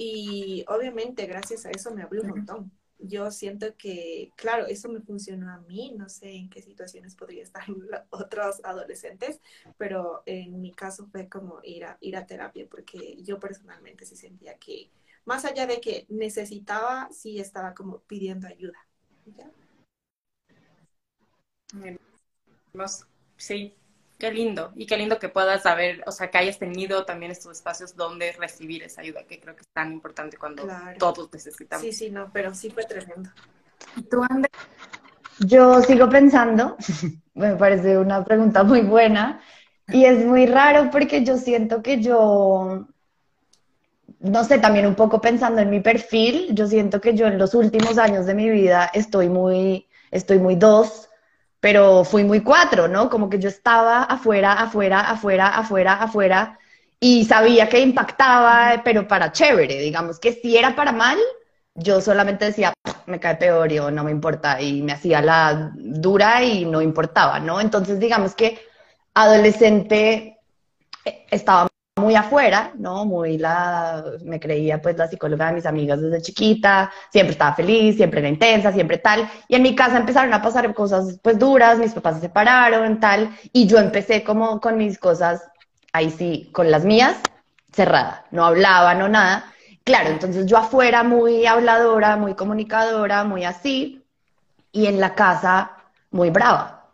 y 0.00 0.64
obviamente 0.68 1.26
gracias 1.26 1.66
a 1.66 1.72
eso 1.72 1.92
me 1.92 2.04
habló 2.04 2.22
un 2.22 2.28
montón. 2.28 2.70
Yo 3.00 3.32
siento 3.32 3.76
que, 3.76 4.30
claro, 4.36 4.66
eso 4.66 4.88
me 4.88 5.00
funcionó 5.00 5.50
a 5.50 5.58
mí, 5.58 5.92
no 5.96 6.08
sé 6.08 6.30
en 6.30 6.48
qué 6.48 6.62
situaciones 6.62 7.16
podría 7.16 7.42
estar 7.42 7.64
otros 8.10 8.60
adolescentes, 8.62 9.40
pero 9.76 10.22
en 10.24 10.60
mi 10.60 10.70
caso 10.72 11.08
fue 11.08 11.28
como 11.28 11.58
ir 11.64 11.84
a, 11.84 11.98
ir 12.00 12.16
a 12.16 12.26
terapia, 12.26 12.68
porque 12.70 13.20
yo 13.24 13.40
personalmente 13.40 14.06
sí 14.06 14.14
sentía 14.14 14.56
que, 14.56 14.88
más 15.24 15.44
allá 15.44 15.66
de 15.66 15.80
que 15.80 16.06
necesitaba, 16.08 17.08
sí 17.10 17.40
estaba 17.40 17.74
como 17.74 17.98
pidiendo 18.02 18.46
ayuda. 18.46 18.78
Sí, 23.36 23.74
Qué 24.18 24.32
lindo, 24.32 24.72
y 24.74 24.86
qué 24.86 24.96
lindo 24.96 25.20
que 25.20 25.28
puedas 25.28 25.62
saber, 25.62 26.02
o 26.04 26.10
sea, 26.10 26.28
que 26.28 26.38
hayas 26.38 26.58
tenido 26.58 27.04
también 27.04 27.30
estos 27.30 27.52
espacios 27.52 27.94
donde 27.94 28.32
recibir 28.32 28.82
esa 28.82 29.00
ayuda, 29.00 29.22
que 29.22 29.38
creo 29.38 29.54
que 29.54 29.60
es 29.60 29.68
tan 29.68 29.92
importante 29.92 30.36
cuando 30.36 30.68
todos 30.98 31.32
necesitamos. 31.32 31.86
Sí, 31.86 31.92
sí, 31.92 32.10
no, 32.10 32.28
pero 32.32 32.52
sí 32.52 32.68
fue 32.68 32.82
tremendo. 32.82 33.30
¿Y 33.94 34.02
tú, 34.02 34.20
André? 34.28 34.50
Yo 35.38 35.80
sigo 35.82 36.08
pensando, 36.08 36.76
me 37.34 37.54
parece 37.54 37.96
una 37.96 38.24
pregunta 38.24 38.64
muy 38.64 38.80
buena, 38.80 39.40
y 39.86 40.04
es 40.04 40.24
muy 40.24 40.46
raro 40.46 40.90
porque 40.90 41.24
yo 41.24 41.36
siento 41.36 41.80
que 41.80 42.02
yo, 42.02 42.88
no 44.18 44.44
sé, 44.44 44.58
también 44.58 44.86
un 44.86 44.96
poco 44.96 45.20
pensando 45.20 45.60
en 45.60 45.70
mi 45.70 45.78
perfil, 45.78 46.48
yo 46.56 46.66
siento 46.66 47.00
que 47.00 47.14
yo 47.14 47.28
en 47.28 47.38
los 47.38 47.54
últimos 47.54 47.98
años 47.98 48.26
de 48.26 48.34
mi 48.34 48.50
vida 48.50 48.90
estoy 48.92 49.28
muy, 49.28 49.86
estoy 50.10 50.40
muy 50.40 50.56
dos, 50.56 51.07
pero 51.60 52.04
fui 52.04 52.24
muy 52.24 52.40
cuatro, 52.42 52.88
¿no? 52.88 53.10
Como 53.10 53.28
que 53.28 53.38
yo 53.38 53.48
estaba 53.48 54.04
afuera, 54.04 54.52
afuera, 54.52 55.00
afuera, 55.00 55.48
afuera, 55.48 55.94
afuera, 55.94 56.58
y 57.00 57.24
sabía 57.24 57.68
que 57.68 57.80
impactaba, 57.80 58.82
pero 58.84 59.06
para 59.06 59.32
chévere, 59.32 59.78
digamos 59.78 60.18
que 60.18 60.32
si 60.32 60.56
era 60.56 60.74
para 60.74 60.92
mal, 60.92 61.18
yo 61.74 62.00
solamente 62.00 62.46
decía, 62.46 62.72
me 63.06 63.20
cae 63.20 63.36
peor 63.36 63.70
y 63.72 63.78
no 63.78 64.04
me 64.04 64.10
importa, 64.10 64.60
y 64.60 64.82
me 64.82 64.92
hacía 64.92 65.20
la 65.22 65.72
dura 65.74 66.42
y 66.42 66.64
no 66.64 66.82
importaba, 66.82 67.38
¿no? 67.40 67.60
Entonces, 67.60 68.00
digamos 68.00 68.34
que 68.34 68.58
adolescente 69.14 70.38
eh, 71.04 71.26
estaba 71.30 71.67
muy 71.98 72.14
afuera, 72.14 72.72
¿no? 72.76 73.04
Muy 73.04 73.38
la, 73.38 74.04
me 74.24 74.40
creía 74.40 74.80
pues 74.80 74.96
la 74.96 75.08
psicóloga 75.08 75.48
de 75.48 75.54
mis 75.54 75.66
amigas 75.66 76.00
desde 76.00 76.22
chiquita, 76.22 76.90
siempre 77.10 77.32
estaba 77.32 77.54
feliz, 77.54 77.96
siempre 77.96 78.20
era 78.20 78.28
intensa, 78.28 78.72
siempre 78.72 78.98
tal. 78.98 79.28
Y 79.48 79.54
en 79.54 79.62
mi 79.62 79.74
casa 79.74 79.96
empezaron 79.96 80.32
a 80.34 80.42
pasar 80.42 80.72
cosas 80.74 81.18
pues 81.22 81.38
duras, 81.38 81.78
mis 81.78 81.92
papás 81.92 82.16
se 82.16 82.22
separaron, 82.22 83.00
tal, 83.00 83.30
y 83.52 83.66
yo 83.66 83.78
empecé 83.78 84.24
como 84.24 84.60
con 84.60 84.76
mis 84.76 84.98
cosas, 84.98 85.42
ahí 85.92 86.10
sí, 86.10 86.50
con 86.52 86.70
las 86.70 86.84
mías, 86.84 87.16
cerrada, 87.72 88.24
no 88.30 88.44
hablaba, 88.44 88.94
no 88.94 89.08
nada. 89.08 89.52
Claro, 89.84 90.10
entonces 90.10 90.46
yo 90.46 90.58
afuera 90.58 91.02
muy 91.02 91.46
habladora, 91.46 92.16
muy 92.16 92.34
comunicadora, 92.34 93.24
muy 93.24 93.44
así, 93.44 94.04
y 94.72 94.86
en 94.86 95.00
la 95.00 95.14
casa 95.14 95.72
muy 96.10 96.30
brava. 96.30 96.86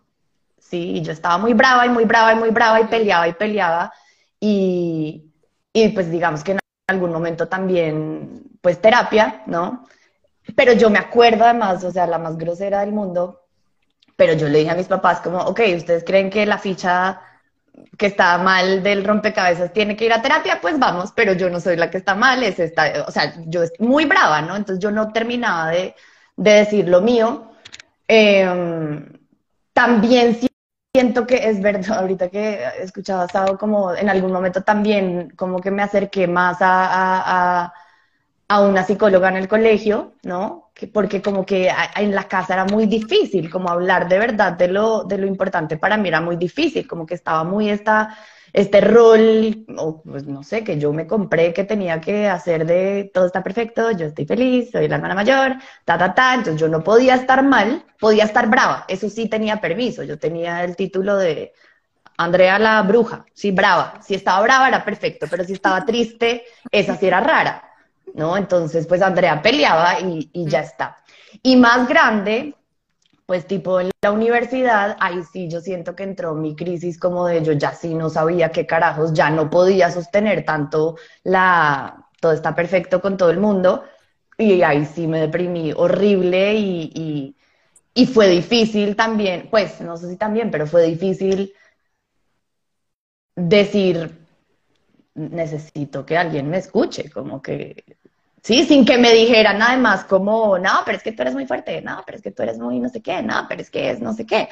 Sí, 0.58 0.92
y 0.96 1.02
yo 1.02 1.12
estaba 1.12 1.38
muy 1.38 1.54
brava 1.54 1.86
y 1.86 1.88
muy 1.88 2.04
brava 2.04 2.32
y 2.32 2.36
muy 2.36 2.50
brava 2.50 2.80
y 2.80 2.84
peleaba 2.84 3.28
y 3.28 3.32
peleaba 3.34 3.92
y, 4.46 5.33
y 5.72 5.88
pues 5.90 6.11
digamos 6.11 6.44
que 6.44 6.52
en 6.52 6.59
algún 6.88 7.12
momento 7.12 7.48
también, 7.48 8.42
pues 8.61 8.78
terapia, 8.78 9.42
¿no? 9.46 9.87
Pero 10.54 10.74
yo 10.74 10.90
me 10.90 10.98
acuerdo 10.98 11.44
además, 11.44 11.83
o 11.83 11.90
sea, 11.90 12.07
la 12.07 12.18
más 12.18 12.37
grosera 12.37 12.80
del 12.80 12.92
mundo, 12.92 13.46
pero 14.16 14.35
yo 14.35 14.48
le 14.48 14.59
dije 14.59 14.70
a 14.70 14.74
mis 14.74 14.87
papás 14.87 15.22
como, 15.22 15.38
ok, 15.38 15.61
¿ustedes 15.76 16.04
creen 16.04 16.28
que 16.28 16.44
la 16.44 16.59
ficha 16.59 17.22
que 17.96 18.07
está 18.07 18.37
mal 18.37 18.83
del 18.83 19.02
rompecabezas 19.04 19.72
tiene 19.72 19.96
que 19.96 20.04
ir 20.04 20.12
a 20.12 20.20
terapia? 20.20 20.59
Pues 20.61 20.78
vamos, 20.78 21.12
pero 21.16 21.33
yo 21.33 21.48
no 21.48 21.59
soy 21.59 21.76
la 21.76 21.88
que 21.90 21.96
está 21.96 22.14
mal, 22.14 22.42
es 22.42 22.59
esta, 22.61 23.07
o 23.09 23.11
sea, 23.11 23.35
yo 23.46 23.62
estoy 23.62 23.87
muy 23.87 24.04
brava, 24.04 24.42
¿no? 24.42 24.57
Entonces 24.57 24.83
yo 24.83 24.90
no 24.90 25.11
terminaba 25.11 25.70
de, 25.70 25.94
de 26.37 26.50
decir 26.50 26.87
lo 26.87 27.00
mío. 27.00 27.50
Eh, 28.07 28.44
también 29.72 30.38
siento 30.94 31.26
que 31.26 31.48
es 31.48 31.61
verdad, 31.61 31.98
ahorita 31.98 32.28
que 32.30 32.62
he 32.78 32.83
escuchado 32.83 33.22
a 33.22 33.28
Sao, 33.28 33.59
como 33.59 33.94
en 33.94 34.09
algún 34.09 34.33
momento 34.33 34.62
también, 34.62 35.30
como 35.37 35.61
que 35.61 35.70
me 35.70 35.83
acerqué 35.83 36.28
más 36.28 36.59
a, 36.61 37.72
a, 38.48 38.61
una 38.61 38.85
psicóloga 38.85 39.28
en 39.30 39.37
el 39.37 39.48
colegio, 39.48 40.12
¿no? 40.22 40.70
Que, 40.74 40.87
porque 40.87 41.20
como 41.20 41.44
que 41.44 41.68
en 41.96 42.14
la 42.14 42.28
casa 42.28 42.54
era 42.54 42.64
muy 42.66 42.87
difícil, 42.87 43.50
como 43.50 43.68
hablar 43.68 44.09
de 44.09 44.18
verdad 44.18 44.52
de 44.52 44.68
lo, 44.68 45.02
de 45.02 45.18
lo 45.18 45.26
importante 45.26 45.76
para 45.76 45.96
mí 45.96 46.09
era 46.09 46.20
muy 46.20 46.37
difícil, 46.37 46.87
como 46.87 47.04
que 47.04 47.14
estaba 47.14 47.42
muy 47.42 47.68
esta 47.68 48.16
este 48.54 48.80
rol, 48.80 49.66
o 49.76 50.00
pues 50.02 50.26
no 50.26 50.44
sé, 50.44 50.62
que 50.62 50.78
yo 50.78 50.92
me 50.92 51.08
compré 51.08 51.52
que 51.52 51.64
tenía 51.64 52.00
que 52.00 52.28
hacer 52.28 52.64
de 52.64 53.10
todo 53.12 53.26
está 53.26 53.42
perfecto, 53.42 53.90
yo 53.90 54.06
estoy 54.06 54.26
feliz, 54.26 54.70
soy 54.70 54.86
la 54.86 54.94
hermana 54.94 55.16
mayor, 55.16 55.56
ta, 55.84 55.98
ta, 55.98 56.14
ta, 56.14 56.34
entonces 56.34 56.60
yo 56.60 56.68
no 56.68 56.84
podía 56.84 57.16
estar 57.16 57.42
mal, 57.42 57.84
podía 57.98 58.24
estar 58.24 58.48
brava, 58.48 58.84
eso 58.86 59.10
sí 59.10 59.28
tenía 59.28 59.60
permiso, 59.60 60.04
yo 60.04 60.20
tenía 60.20 60.62
el 60.62 60.76
título 60.76 61.16
de 61.16 61.52
Andrea 62.16 62.60
la 62.60 62.80
bruja, 62.82 63.26
sí, 63.34 63.50
brava. 63.50 64.00
Si 64.00 64.14
estaba 64.14 64.40
brava 64.42 64.68
era 64.68 64.84
perfecto, 64.84 65.26
pero 65.28 65.42
si 65.42 65.54
estaba 65.54 65.84
triste, 65.84 66.44
esa 66.70 66.96
sí 66.96 67.06
era 67.08 67.20
rara, 67.20 67.68
¿no? 68.14 68.36
Entonces, 68.36 68.86
pues 68.86 69.02
Andrea 69.02 69.42
peleaba 69.42 69.98
y, 69.98 70.30
y 70.32 70.46
ya 70.48 70.60
está. 70.60 70.96
Y 71.42 71.56
más 71.56 71.88
grande, 71.88 72.54
pues 73.26 73.46
tipo 73.46 73.80
en 73.80 73.90
la 74.02 74.12
universidad, 74.12 74.96
ahí 75.00 75.22
sí 75.32 75.48
yo 75.48 75.60
siento 75.60 75.96
que 75.96 76.02
entró 76.02 76.34
mi 76.34 76.54
crisis 76.54 76.98
como 76.98 77.26
de 77.26 77.42
yo 77.42 77.52
ya 77.52 77.74
sí 77.74 77.94
no 77.94 78.10
sabía 78.10 78.50
qué 78.50 78.66
carajos, 78.66 79.12
ya 79.14 79.30
no 79.30 79.48
podía 79.50 79.90
sostener 79.90 80.44
tanto 80.44 80.96
la, 81.22 82.08
todo 82.20 82.32
está 82.32 82.54
perfecto 82.54 83.00
con 83.00 83.16
todo 83.16 83.30
el 83.30 83.40
mundo, 83.40 83.84
y 84.38 84.62
ahí 84.62 84.84
sí 84.87 85.06
me 85.06 85.20
deprimí 85.20 85.72
horrible 85.74 86.54
y, 86.54 87.37
y, 87.94 88.06
fue 88.06 88.28
difícil 88.28 88.96
también, 88.96 89.48
pues 89.50 89.80
no 89.80 89.96
sé 89.96 90.10
si 90.10 90.16
también, 90.16 90.50
pero 90.50 90.66
fue 90.66 90.82
difícil 90.84 91.54
decir, 93.37 94.26
necesito 95.14 96.04
que 96.04 96.16
alguien 96.16 96.48
me 96.50 96.58
escuche, 96.58 97.10
como 97.10 97.40
que 97.40 97.84
Sí, 98.44 98.66
sin 98.66 98.85
que 98.85 98.98
me 98.98 99.11
dijeran 99.12 99.59
nada 99.59 99.76
más 99.78 100.04
como, 100.04 100.59
no, 100.59 100.70
pero 100.85 100.98
es 100.98 101.02
que 101.02 101.12
tú 101.12 101.22
eres 101.22 101.33
muy 101.35 101.46
fuerte, 101.46 101.80
no, 101.80 102.02
pero 102.04 102.18
es 102.18 102.22
que 102.22 102.30
tú 102.30 102.42
eres 102.42 102.59
muy 102.59 102.78
no 102.78 102.90
sé 102.90 103.00
qué, 103.00 103.22
no, 103.22 103.46
pero 103.48 103.62
es 103.62 103.70
que 103.70 103.90
es 103.90 104.00
no 104.00 104.12
sé 104.12 104.26
qué. 104.26 104.50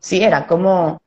Sí, 0.00 0.22
era 0.22 0.46
como... 0.46 1.02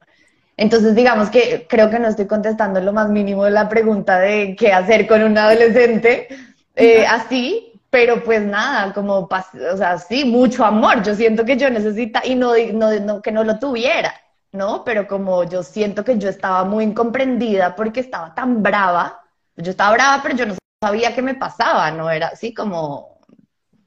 Entonces, 0.57 0.95
digamos 0.95 1.29
que 1.29 1.67
creo 1.69 1.89
que 1.89 1.99
no 1.99 2.07
estoy 2.07 2.27
contestando 2.27 2.81
lo 2.81 2.93
más 2.93 3.09
mínimo 3.09 3.45
de 3.45 3.51
la 3.51 3.69
pregunta 3.69 4.19
de 4.19 4.55
qué 4.57 4.73
hacer 4.73 5.07
con 5.07 5.23
un 5.23 5.37
adolescente 5.37 6.27
eh, 6.75 7.05
así, 7.07 7.73
pero 7.91 8.23
pues 8.23 8.41
nada, 8.43 8.93
como, 8.93 9.29
o 9.29 9.77
sea, 9.77 9.99
sí, 9.99 10.25
mucho 10.25 10.65
amor. 10.65 11.03
Yo 11.03 11.15
siento 11.15 11.45
que 11.45 11.57
yo 11.57 11.69
necesita, 11.69 12.25
y 12.25 12.35
no, 12.35 12.53
no, 12.73 12.99
no, 13.01 13.21
que 13.21 13.31
no 13.31 13.43
lo 13.43 13.59
tuviera, 13.59 14.13
¿no? 14.51 14.83
Pero 14.83 15.07
como 15.07 15.43
yo 15.43 15.61
siento 15.63 16.03
que 16.03 16.17
yo 16.17 16.29
estaba 16.29 16.63
muy 16.65 16.85
incomprendida 16.85 17.75
porque 17.75 17.99
estaba 17.99 18.33
tan 18.33 18.63
brava, 18.63 19.21
yo 19.57 19.71
estaba 19.71 19.93
brava, 19.93 20.23
pero 20.23 20.35
yo 20.35 20.45
no 20.47 20.55
sabía 20.81 21.13
qué 21.13 21.21
me 21.21 21.35
pasaba, 21.35 21.91
no 21.91 22.09
era 22.09 22.27
así 22.27 22.53
como 22.53 23.19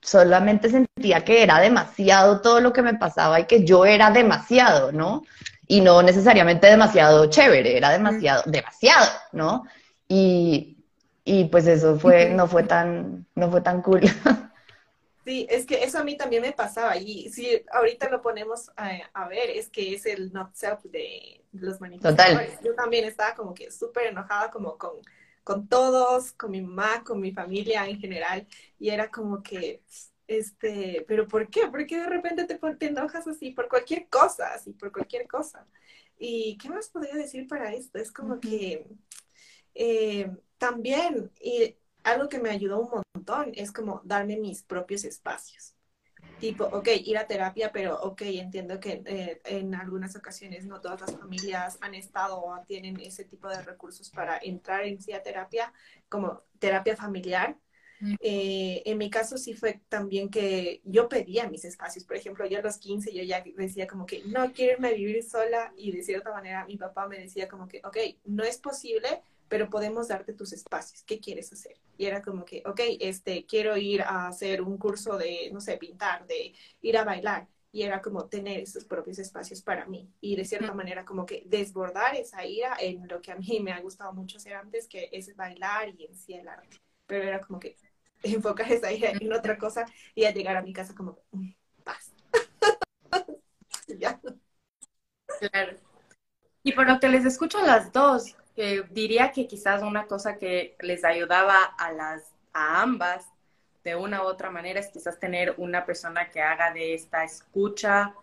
solamente 0.01 0.71
sentía 0.71 1.25
que 1.25 1.43
era 1.43 1.61
demasiado 1.61 2.41
todo 2.41 2.61
lo 2.61 2.73
que 2.73 2.83
me 2.83 2.95
pasaba 2.95 3.41
y 3.41 3.47
que 3.47 3.65
yo 3.65 3.85
era 3.85 4.11
demasiado, 4.11 4.93
¿no? 4.93 5.23
Y 5.67 5.81
no 5.81 6.03
necesariamente 6.03 6.67
demasiado 6.67 7.27
chévere, 7.27 7.77
era 7.77 7.91
demasiado, 7.91 8.43
demasiado, 8.47 9.07
¿no? 9.33 9.65
Y, 10.09 10.79
y 11.25 11.45
pues 11.45 11.67
eso 11.67 11.99
fue, 11.99 12.31
no 12.31 12.47
fue 12.47 12.63
tan, 12.63 13.27
no 13.35 13.51
fue 13.51 13.61
tan 13.61 13.83
cool. 13.83 14.01
Sí, 15.29 15.47
es 15.51 15.67
que 15.67 15.85
eso 15.85 15.99
a 15.99 16.05
mí 16.05 16.17
también 16.17 16.41
me 16.41 16.53
pasaba 16.53 16.97
y 16.97 17.29
si 17.29 17.63
ahorita 17.71 18.09
lo 18.09 18.23
ponemos 18.23 18.71
a, 18.77 19.29
ver, 19.29 19.51
es 19.51 19.69
que 19.69 19.93
es 19.93 20.07
el 20.07 20.33
not 20.33 20.55
self 20.55 20.83
de 20.85 21.45
los 21.53 21.83
manifestadores. 21.83 22.53
Total. 22.53 22.65
Yo 22.65 22.75
también 22.75 23.05
estaba 23.05 23.35
como 23.35 23.53
que 23.53 23.71
súper 23.71 24.07
enojada 24.07 24.51
como 24.51 24.79
con 24.79 24.93
con 25.49 25.67
todos, 25.67 26.33
con 26.33 26.51
mi 26.51 26.61
mamá, 26.61 27.03
con 27.03 27.21
mi 27.21 27.33
familia 27.33 27.89
en 27.89 27.99
general, 27.99 28.47
y 28.79 28.91
era 28.91 29.11
como 29.11 29.43
que, 29.43 29.83
este, 30.27 31.07
pero 31.09 31.27
¿por 31.27 31.49
qué? 31.49 31.69
¿Por 31.69 31.87
qué 31.87 31.97
de 32.03 32.07
repente 32.07 32.45
te, 32.45 32.57
te 32.57 32.87
enojas 32.87 33.27
así? 33.27 33.53
Por 33.53 33.67
cualquier 33.67 34.11
cosa, 34.11 34.53
así, 34.53 34.73
por 34.75 34.93
cualquier 34.93 35.27
cosa. 35.27 35.67
¿Y 36.19 36.59
qué 36.59 36.69
más 36.69 36.91
podría 36.91 37.15
decir 37.15 37.47
para 37.49 37.73
esto? 37.73 37.99
Es 37.99 38.13
como 38.13 38.41
que 38.41 38.87
eh, 39.75 40.31
también, 40.59 41.31
y 41.41 41.77
algo 42.05 42.29
que 42.29 42.41
me 42.41 42.51
ayudó 42.51 42.81
un 42.81 43.03
montón, 43.15 43.53
es 43.55 43.73
como 43.73 44.03
darme 44.05 44.37
mis 44.37 44.63
propios 44.63 45.05
espacios 45.05 45.78
tipo, 46.39 46.65
ok, 46.65 46.89
ir 47.05 47.19
a 47.19 47.27
terapia, 47.27 47.71
pero 47.73 48.01
ok, 48.01 48.23
entiendo 48.23 48.81
que 48.81 49.03
eh, 49.05 49.41
en 49.45 49.75
algunas 49.75 50.17
ocasiones 50.17 50.67
no 50.67 50.81
todas 50.81 51.01
las 51.01 51.17
familias 51.17 51.79
han 51.81 51.95
estado 51.95 52.43
o 52.43 52.61
tienen 52.67 52.99
ese 53.01 53.25
tipo 53.25 53.49
de 53.49 53.63
recursos 53.63 54.11
para 54.11 54.39
entrar 54.39 54.85
en 54.85 55.01
sí 55.01 55.13
a 55.13 55.23
terapia, 55.23 55.73
como 56.09 56.43
terapia 56.59 56.97
familiar. 56.97 57.57
Eh, 58.21 58.83
en 58.87 58.97
mi 58.97 59.11
caso 59.11 59.37
sí 59.39 59.55
fue 59.55 59.81
también 59.89 60.31
que 60.31 60.81
yo 60.85 61.09
pedía 61.09 61.49
mis 61.49 61.65
espacios. 61.65 62.05
Por 62.05 62.17
ejemplo, 62.17 62.47
yo 62.47 62.61
a 62.61 62.63
los 62.63 62.79
15 62.79 63.13
yo 63.13 63.25
ya 63.25 63.43
decía 63.57 63.89
como 63.89 64.07
que 64.07 64.23
no 64.25 64.53
quiero 64.53 64.75
irme 64.75 64.89
a 64.89 64.93
vivir 64.93 65.23
sola 65.25 65.73
y 65.77 65.91
de 65.91 66.03
cierta 66.03 66.31
manera 66.33 66.65
mi 66.67 66.77
papá 66.77 67.09
me 67.09 67.19
decía 67.19 67.49
como 67.49 67.67
que, 67.67 67.81
ok, 67.85 67.97
no 68.25 68.45
es 68.45 68.59
posible, 68.59 69.23
pero 69.49 69.71
podemos 69.71 70.09
darte 70.09 70.33
tus 70.33 70.53
espacios. 70.53 71.03
¿Qué 71.03 71.21
quieres 71.21 71.53
hacer? 71.53 71.77
Y 71.97 72.07
era 72.07 72.23
como 72.23 72.45
que, 72.45 72.63
ok, 72.67 72.81
este, 73.01 73.47
quiero 73.47 73.77
ir 73.77 74.03
a 74.03 74.29
hacer 74.29 74.63
un 74.63 74.79
curso 74.79 75.17
de, 75.17 75.51
no 75.53 75.61
sé, 75.61 75.77
pintar, 75.77 76.27
de 76.27 76.55
ir 76.83 76.97
a 76.99 77.05
bailar. 77.05 77.49
Y 77.71 77.83
era 77.83 78.01
como 78.01 78.27
tener 78.27 78.61
esos 78.61 78.85
propios 78.85 79.19
espacios 79.19 79.63
para 79.63 79.87
mí. 79.87 80.11
Y 80.21 80.37
de 80.37 80.45
cierta 80.45 80.73
manera 80.73 81.05
como 81.05 81.27
que 81.27 81.43
desbordar 81.47 82.17
esa 82.17 82.45
ira 82.45 82.77
en 82.81 83.07
lo 83.09 83.21
que 83.21 83.33
a 83.33 83.37
mí 83.37 83.61
me 83.61 83.73
ha 83.73 83.81
gustado 83.81 84.13
mucho 84.13 84.39
hacer 84.39 84.55
antes, 84.55 84.89
que 84.89 85.09
es 85.13 85.35
bailar 85.37 85.89
y 85.91 86.05
en 86.05 86.15
sí 86.15 86.35
el 86.35 86.49
arte. 86.49 86.79
Pero 87.07 87.25
era 87.25 87.41
como 87.41 87.59
que 87.59 87.77
enfocar 88.23 88.71
esa 88.73 88.93
ira 88.93 89.13
en 89.13 89.33
otra 89.33 89.59
cosa 89.59 89.87
y 90.15 90.25
al 90.25 90.35
llegar 90.35 90.57
a 90.57 90.63
mi 90.63 90.73
casa 90.73 90.95
como, 90.95 91.19
mm, 91.33 91.51
paz. 91.85 92.13
ya. 93.99 94.21
Claro. 95.41 95.77
Y 96.63 96.73
por 96.73 96.87
lo 96.87 96.99
que 97.01 97.09
les 97.09 97.25
escucho 97.25 97.59
a 97.59 97.63
las 97.63 97.93
dos, 97.93 98.37
diría 98.91 99.33
que 99.33 99.47
quizás 99.47 99.83
una 99.83 100.07
cosa 100.07 100.39
que 100.39 100.77
les 100.81 101.05
ayudaba 101.05 101.65
a 101.65 101.93
las 101.93 102.33
a 102.53 102.83
ambas 102.83 103.27
de 103.85 103.95
una 103.95 104.23
u 104.23 104.27
otra 104.27 104.51
manera 104.51 104.81
es 104.81 104.89
quizás 104.89 105.19
tener 105.19 105.55
una 105.57 105.87
persona 105.87 106.31
que 106.31 106.43
haga 106.43 106.73
de 106.73 106.95
esta 106.95 107.25
escucha 107.25 108.15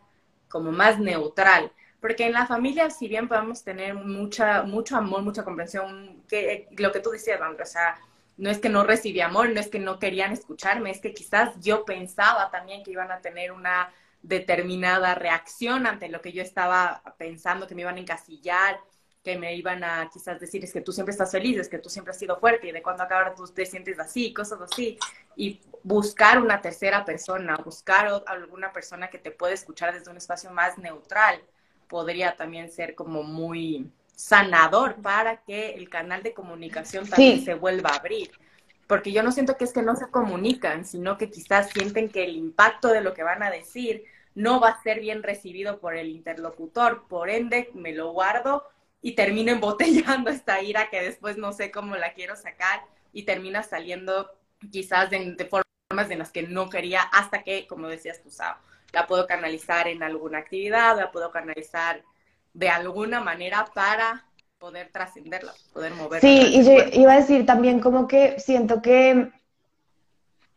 como 0.49 0.71
más 0.71 0.99
neutral. 0.99 1.71
Porque 1.99 2.27
en 2.27 2.33
la 2.33 2.45
familia, 2.45 2.89
si 2.89 3.07
bien 3.07 3.27
podemos 3.27 3.63
tener 3.63 3.95
mucha, 3.95 4.63
mucho 4.63 4.95
amor, 4.95 5.23
mucha 5.23 5.43
comprensión, 5.43 6.21
que 6.27 6.67
lo 6.77 6.91
que 6.91 6.99
tú 6.99 7.09
decías, 7.09 7.41
Andrea, 7.41 7.63
o 7.63 7.67
sea, 7.67 7.97
no 8.37 8.49
es 8.49 8.59
que 8.59 8.69
no 8.69 8.83
recibí 8.83 9.21
amor, 9.21 9.49
no 9.49 9.59
es 9.59 9.69
que 9.69 9.79
no 9.79 9.97
querían 9.97 10.31
escucharme, 10.31 10.91
es 10.91 10.99
que 10.99 11.13
quizás 11.13 11.59
yo 11.61 11.85
pensaba 11.85 12.51
también 12.51 12.83
que 12.83 12.91
iban 12.91 13.11
a 13.11 13.21
tener 13.21 13.51
una 13.51 13.91
determinada 14.21 15.15
reacción 15.15 15.87
ante 15.87 16.09
lo 16.09 16.21
que 16.21 16.31
yo 16.31 16.43
estaba 16.43 17.01
pensando, 17.17 17.67
que 17.67 17.75
me 17.75 17.81
iban 17.81 17.95
a 17.95 18.01
encasillar, 18.01 18.79
que 19.25 19.39
me 19.39 19.55
iban 19.55 19.83
a 19.83 20.07
quizás 20.13 20.39
decir 20.39 20.63
es 20.63 20.71
que 20.71 20.81
tú 20.81 20.91
siempre 20.91 21.11
estás 21.11 21.31
feliz, 21.31 21.57
es 21.57 21.67
que 21.67 21.79
tú 21.79 21.89
siempre 21.89 22.11
has 22.11 22.19
sido 22.19 22.39
fuerte 22.39 22.67
y 22.67 22.71
de 22.71 22.83
cuando 22.83 23.01
acá 23.01 23.17
ahora 23.17 23.33
tú 23.33 23.47
te 23.47 23.65
sientes 23.65 23.99
así, 23.99 24.31
cosas 24.31 24.61
así. 24.61 24.99
Y 25.35 25.59
buscar 25.81 26.39
una 26.39 26.61
tercera 26.61 27.03
persona, 27.03 27.57
buscar 27.57 28.23
alguna 28.27 28.71
persona 28.71 29.09
que 29.09 29.17
te 29.17 29.31
pueda 29.31 29.55
escuchar 29.55 29.95
desde 29.95 30.11
un 30.11 30.17
espacio 30.17 30.51
más 30.51 30.77
neutral, 30.77 31.41
podría 31.87 32.35
también 32.35 32.71
ser 32.71 32.93
como 32.93 33.23
muy 33.23 33.89
sanador 34.15 34.95
para 35.01 35.37
que 35.37 35.73
el 35.73 35.89
canal 35.89 36.21
de 36.21 36.33
comunicación 36.33 37.09
también 37.09 37.43
se 37.43 37.55
vuelva 37.55 37.89
a 37.89 37.95
abrir. 37.95 38.29
Porque 38.85 39.11
yo 39.11 39.23
no 39.23 39.31
siento 39.31 39.57
que 39.57 39.63
es 39.63 39.73
que 39.73 39.81
no 39.81 39.95
se 39.95 40.11
comunican, 40.11 40.85
sino 40.85 41.17
que 41.17 41.31
quizás 41.31 41.71
sienten 41.71 42.09
que 42.09 42.25
el 42.25 42.35
impacto 42.35 42.89
de 42.89 43.01
lo 43.01 43.15
que 43.15 43.23
van 43.23 43.41
a 43.41 43.49
decir 43.49 44.03
no 44.35 44.59
va 44.59 44.69
a 44.69 44.83
ser 44.83 44.99
bien 44.99 45.23
recibido 45.23 45.79
por 45.79 45.95
el 45.95 46.09
interlocutor, 46.09 47.07
por 47.07 47.31
ende 47.31 47.71
me 47.73 47.91
lo 47.91 48.11
guardo 48.11 48.69
y 49.05 49.11
termino 49.11 49.51
embotellando 49.51 50.31
esta 50.31 50.63
ira 50.63 50.89
que 50.89 50.99
después 50.99 51.37
no 51.37 51.53
sé 51.53 51.69
cómo 51.69 51.95
la 51.95 52.13
quiero 52.13 52.35
sacar 52.35 52.81
y 53.13 53.21
termina 53.21 53.61
saliendo 53.61 54.31
quizás 54.71 55.11
de, 55.11 55.47
formas 55.47 56.09
en 56.09 56.17
las 56.17 56.31
que 56.31 56.41
no 56.41 56.71
quería 56.71 57.01
hasta 57.01 57.43
que, 57.43 57.67
como 57.67 57.87
decías 57.87 58.23
tú, 58.23 58.31
Sao, 58.31 58.55
la 58.93 59.05
puedo 59.05 59.27
canalizar 59.27 59.87
en 59.87 60.01
alguna 60.01 60.39
actividad, 60.39 60.97
la 60.97 61.11
puedo 61.11 61.29
canalizar 61.29 62.01
de 62.55 62.69
alguna 62.69 63.19
manera 63.21 63.67
para 63.75 64.25
poder 64.57 64.89
trascenderla, 64.91 65.53
poder 65.71 65.93
moverla. 65.93 66.27
Sí, 66.27 66.55
y 66.55 66.65
yo 66.65 66.71
iba 66.99 67.13
a 67.13 67.17
decir 67.17 67.45
también 67.45 67.79
como 67.79 68.07
que 68.07 68.39
siento 68.39 68.81
que, 68.81 69.31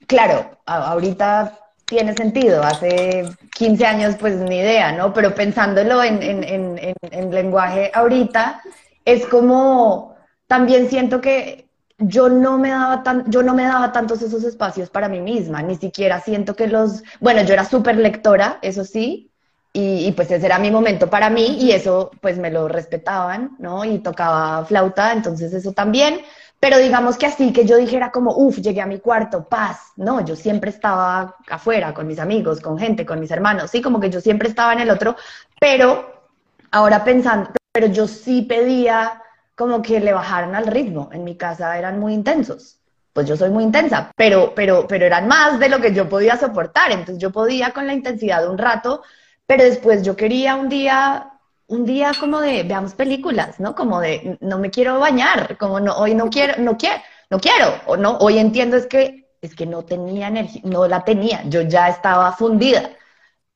claro, 0.07 0.59
ahorita 0.65 1.68
tiene 1.89 2.15
sentido. 2.15 2.63
Hace 2.63 3.25
15 3.57 3.87
años, 3.87 4.17
pues 4.21 4.37
ni 4.37 4.59
idea, 4.59 4.93
¿no? 4.93 5.13
Pero 5.13 5.35
pensándolo 5.35 6.03
en, 6.05 6.23
en, 6.23 7.31
lenguaje 7.31 7.91
ahorita, 7.95 8.63
es 9.05 9.27
como, 9.27 10.15
también 10.47 10.89
siento 10.89 11.21
que 11.21 11.67
yo 11.99 12.29
no 12.29 12.59
me 12.59 12.71
daba 12.71 13.03
tan, 13.03 13.31
yo 13.31 13.43
no 13.43 13.55
me 13.55 13.65
daba 13.65 13.91
tantos 13.91 14.23
esos 14.23 14.45
espacios 14.45 14.91
para 14.91 15.09
mí 15.09 15.21
misma, 15.21 15.63
ni 15.63 15.77
siquiera 15.77 16.21
siento 16.21 16.55
que 16.55 16.69
los, 16.69 17.03
bueno, 17.21 17.43
yo 17.43 17.55
era 17.55 17.65
súper 17.65 17.97
lectora, 17.97 18.59
eso 18.63 18.85
sí, 18.85 19.31
y, 19.73 20.07
y, 20.07 20.13
pues 20.13 20.31
ese 20.31 20.47
era 20.47 20.59
mi 20.59 20.71
momento 20.71 21.11
para 21.11 21.29
mí 21.29 21.59
y 21.61 21.73
eso 21.73 22.11
pues 22.21 22.39
me 22.39 22.51
lo 22.51 22.69
respetaban, 22.69 23.57
¿no? 23.59 23.85
Y 23.85 23.99
tocaba 23.99 24.65
flauta, 24.65 25.13
entonces 25.13 25.53
eso 25.53 25.73
también, 25.73 26.21
pero 26.61 26.79
digamos 26.79 27.17
que 27.17 27.27
así, 27.27 27.53
que 27.53 27.65
yo 27.65 27.77
dijera 27.77 28.11
como, 28.11 28.37
uff, 28.37 28.59
llegué 28.59 28.81
a 28.81 28.87
mi 28.87 28.99
cuarto, 28.99 29.49
paz. 29.49 29.93
No, 29.97 30.25
yo 30.25 30.35
siempre 30.35 30.71
estaba 30.71 31.37
afuera 31.49 31.95
con 31.95 32.07
mis 32.07 32.19
amigos, 32.19 32.61
con 32.61 32.79
gente, 32.79 33.07
con 33.07 33.21
mis 33.21 33.31
hermanos, 33.31 33.71
sí, 33.71 33.81
como 33.81 34.01
que 34.01 34.11
yo 34.11 34.21
siempre 34.21 34.49
estaba 34.49 34.73
en 34.73 34.81
el 34.81 34.91
otro, 34.91 35.17
pero 35.61 36.31
ahora 36.71 37.05
pensando, 37.05 37.51
pero 37.73 37.87
yo 37.87 38.09
sí 38.09 38.43
pedía 38.43 39.23
como 39.55 39.83
que 39.83 40.01
le 40.01 40.13
bajaran 40.13 40.55
al 40.55 40.67
ritmo. 40.67 41.11
En 41.13 41.25
mi 41.25 41.37
casa 41.37 41.77
eran 41.79 41.99
muy 41.99 42.15
intensos. 42.15 42.79
Pues 43.13 43.27
yo 43.27 43.37
soy 43.37 43.51
muy 43.51 43.65
intensa, 43.65 44.13
pero, 44.17 44.53
pero, 44.55 44.87
pero 44.87 45.05
eran 45.07 45.27
más 45.27 45.59
de 45.59 45.69
lo 45.69 45.81
que 45.81 45.93
yo 45.93 46.09
podía 46.09 46.37
soportar. 46.37 46.93
Entonces 46.93 47.19
yo 47.19 47.33
podía 47.33 47.73
con 47.73 47.87
la 47.87 47.95
intensidad 47.95 48.49
un 48.49 48.59
rato, 48.59 49.03
pero 49.47 49.65
después 49.65 50.03
yo 50.03 50.15
quería 50.17 50.55
un 50.55 50.69
día 50.69 51.38
un 51.69 51.85
día 51.85 52.13
como 52.19 52.41
de, 52.41 52.63
veamos 52.63 52.95
películas, 52.95 53.61
¿no? 53.61 53.75
Como 53.75 54.01
de, 54.01 54.39
no 54.41 54.59
me 54.59 54.71
quiero 54.71 54.99
bañar, 54.99 55.57
como 55.59 55.81
no, 55.81 55.97
hoy 55.97 56.15
no 56.15 56.31
quiero, 56.31 56.55
no 56.59 56.77
quiero, 56.77 57.01
no 57.31 57.39
quiero, 57.39 57.75
o 57.87 57.97
no, 57.97 58.17
hoy 58.19 58.39
entiendo 58.39 58.77
es 58.77 58.87
que, 58.87 59.29
es 59.41 59.55
que 59.55 59.67
no 59.67 59.85
tenía 59.85 60.29
energía, 60.29 60.63
no 60.65 60.89
la 60.89 61.05
tenía, 61.05 61.43
yo 61.45 61.63
ya 61.63 61.89
estaba 61.89 62.33
fundida. 62.33 62.91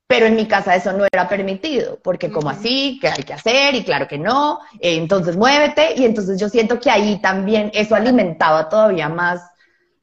Pero 0.06 0.26
en 0.26 0.36
mi 0.36 0.46
casa 0.46 0.76
eso 0.76 0.92
no 0.92 1.06
era 1.10 1.26
permitido, 1.26 1.98
porque 2.02 2.30
como 2.30 2.50
así, 2.50 2.98
¿qué 3.00 3.08
hay 3.08 3.22
que 3.22 3.32
hacer? 3.32 3.74
Y 3.74 3.82
claro 3.82 4.06
que 4.06 4.18
no, 4.18 4.60
eh, 4.78 4.96
entonces 4.96 5.36
muévete, 5.36 5.94
y 5.96 6.04
entonces 6.04 6.38
yo 6.38 6.50
siento 6.50 6.78
que 6.78 6.90
ahí 6.90 7.18
también 7.22 7.70
eso 7.72 7.94
alimentaba 7.94 8.68
todavía 8.68 9.08
más 9.08 9.40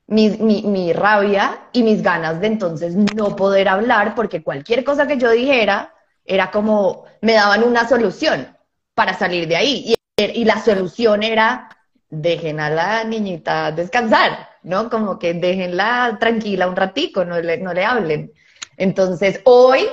mi, 0.07 0.30
mi, 0.32 0.64
mi, 0.64 0.93
rabia 0.93 1.60
y 1.74 1.84
mis 1.84 2.01
ganas 2.01 2.41
de 2.41 2.47
entonces 2.47 2.95
no 2.95 3.36
poder 3.36 3.70
hablar, 3.70 4.16
porque 4.16 4.41
cualquier 4.41 4.84
cosa 4.84 5.05
que 5.05 5.18
yo 5.20 5.30
dijera 5.30 5.93
era 6.30 6.52
como, 6.52 7.06
me 7.22 7.34
daban 7.34 7.64
una 7.64 7.88
solución 7.88 8.56
para 8.94 9.14
salir 9.14 9.48
de 9.48 9.56
ahí. 9.56 9.96
Y, 10.18 10.24
y 10.24 10.46
la 10.46 10.62
solución 10.62 11.24
era, 11.24 11.70
dejen 12.10 12.60
a 12.60 12.70
la 12.70 13.04
niñita 13.04 13.72
descansar, 13.72 14.50
¿no? 14.64 14.90
Como 14.90 15.18
que 15.18 15.34
déjenla 15.34 16.18
tranquila 16.20 16.68
un 16.68 16.76
ratico, 16.76 17.26
no 17.26 17.42
le, 17.42 17.58
no 17.58 17.74
le 17.74 17.84
hablen. 17.84 18.32
Entonces, 18.78 19.42
hoy, 19.44 19.88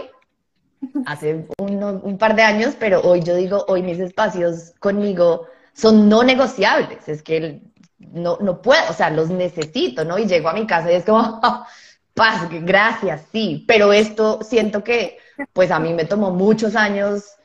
hace 1.07 1.47
un 1.59 2.19
par 2.19 2.37
de 2.37 2.43
años, 2.43 2.75
pero 2.79 3.01
hoy 3.01 3.23
yo 3.23 3.35
digo, 3.35 3.65
hoy 3.69 3.83
mis 3.83 3.99
espacios 3.99 4.75
conmigo 4.79 5.47
son 5.73 6.09
no 6.09 6.23
negociables. 6.23 7.09
Es 7.09 7.23
que 7.23 7.63
no, 7.99 8.39
no 8.41 8.63
puedo, 8.63 8.83
o 8.91 8.93
sea, 8.93 9.11
los 9.11 9.31
necesito, 9.31 10.05
¿no? 10.05 10.19
Y 10.19 10.27
llego 10.27 10.49
a 10.49 10.55
mi 10.55 10.67
casa 10.67 10.93
y 10.93 10.97
es 10.97 11.05
como, 11.05 11.41
paz, 12.15 12.49
gracias, 12.51 13.23
sí. 13.33 13.65
Pero 13.67 13.93
esto 13.93 14.41
siento 14.43 14.83
que, 14.85 15.19
pues 15.53 15.71
a 15.71 15.79
mí 15.79 15.93
me 15.93 16.05
tomó 16.05 16.31
muchos 16.31 16.77
años 16.77 17.37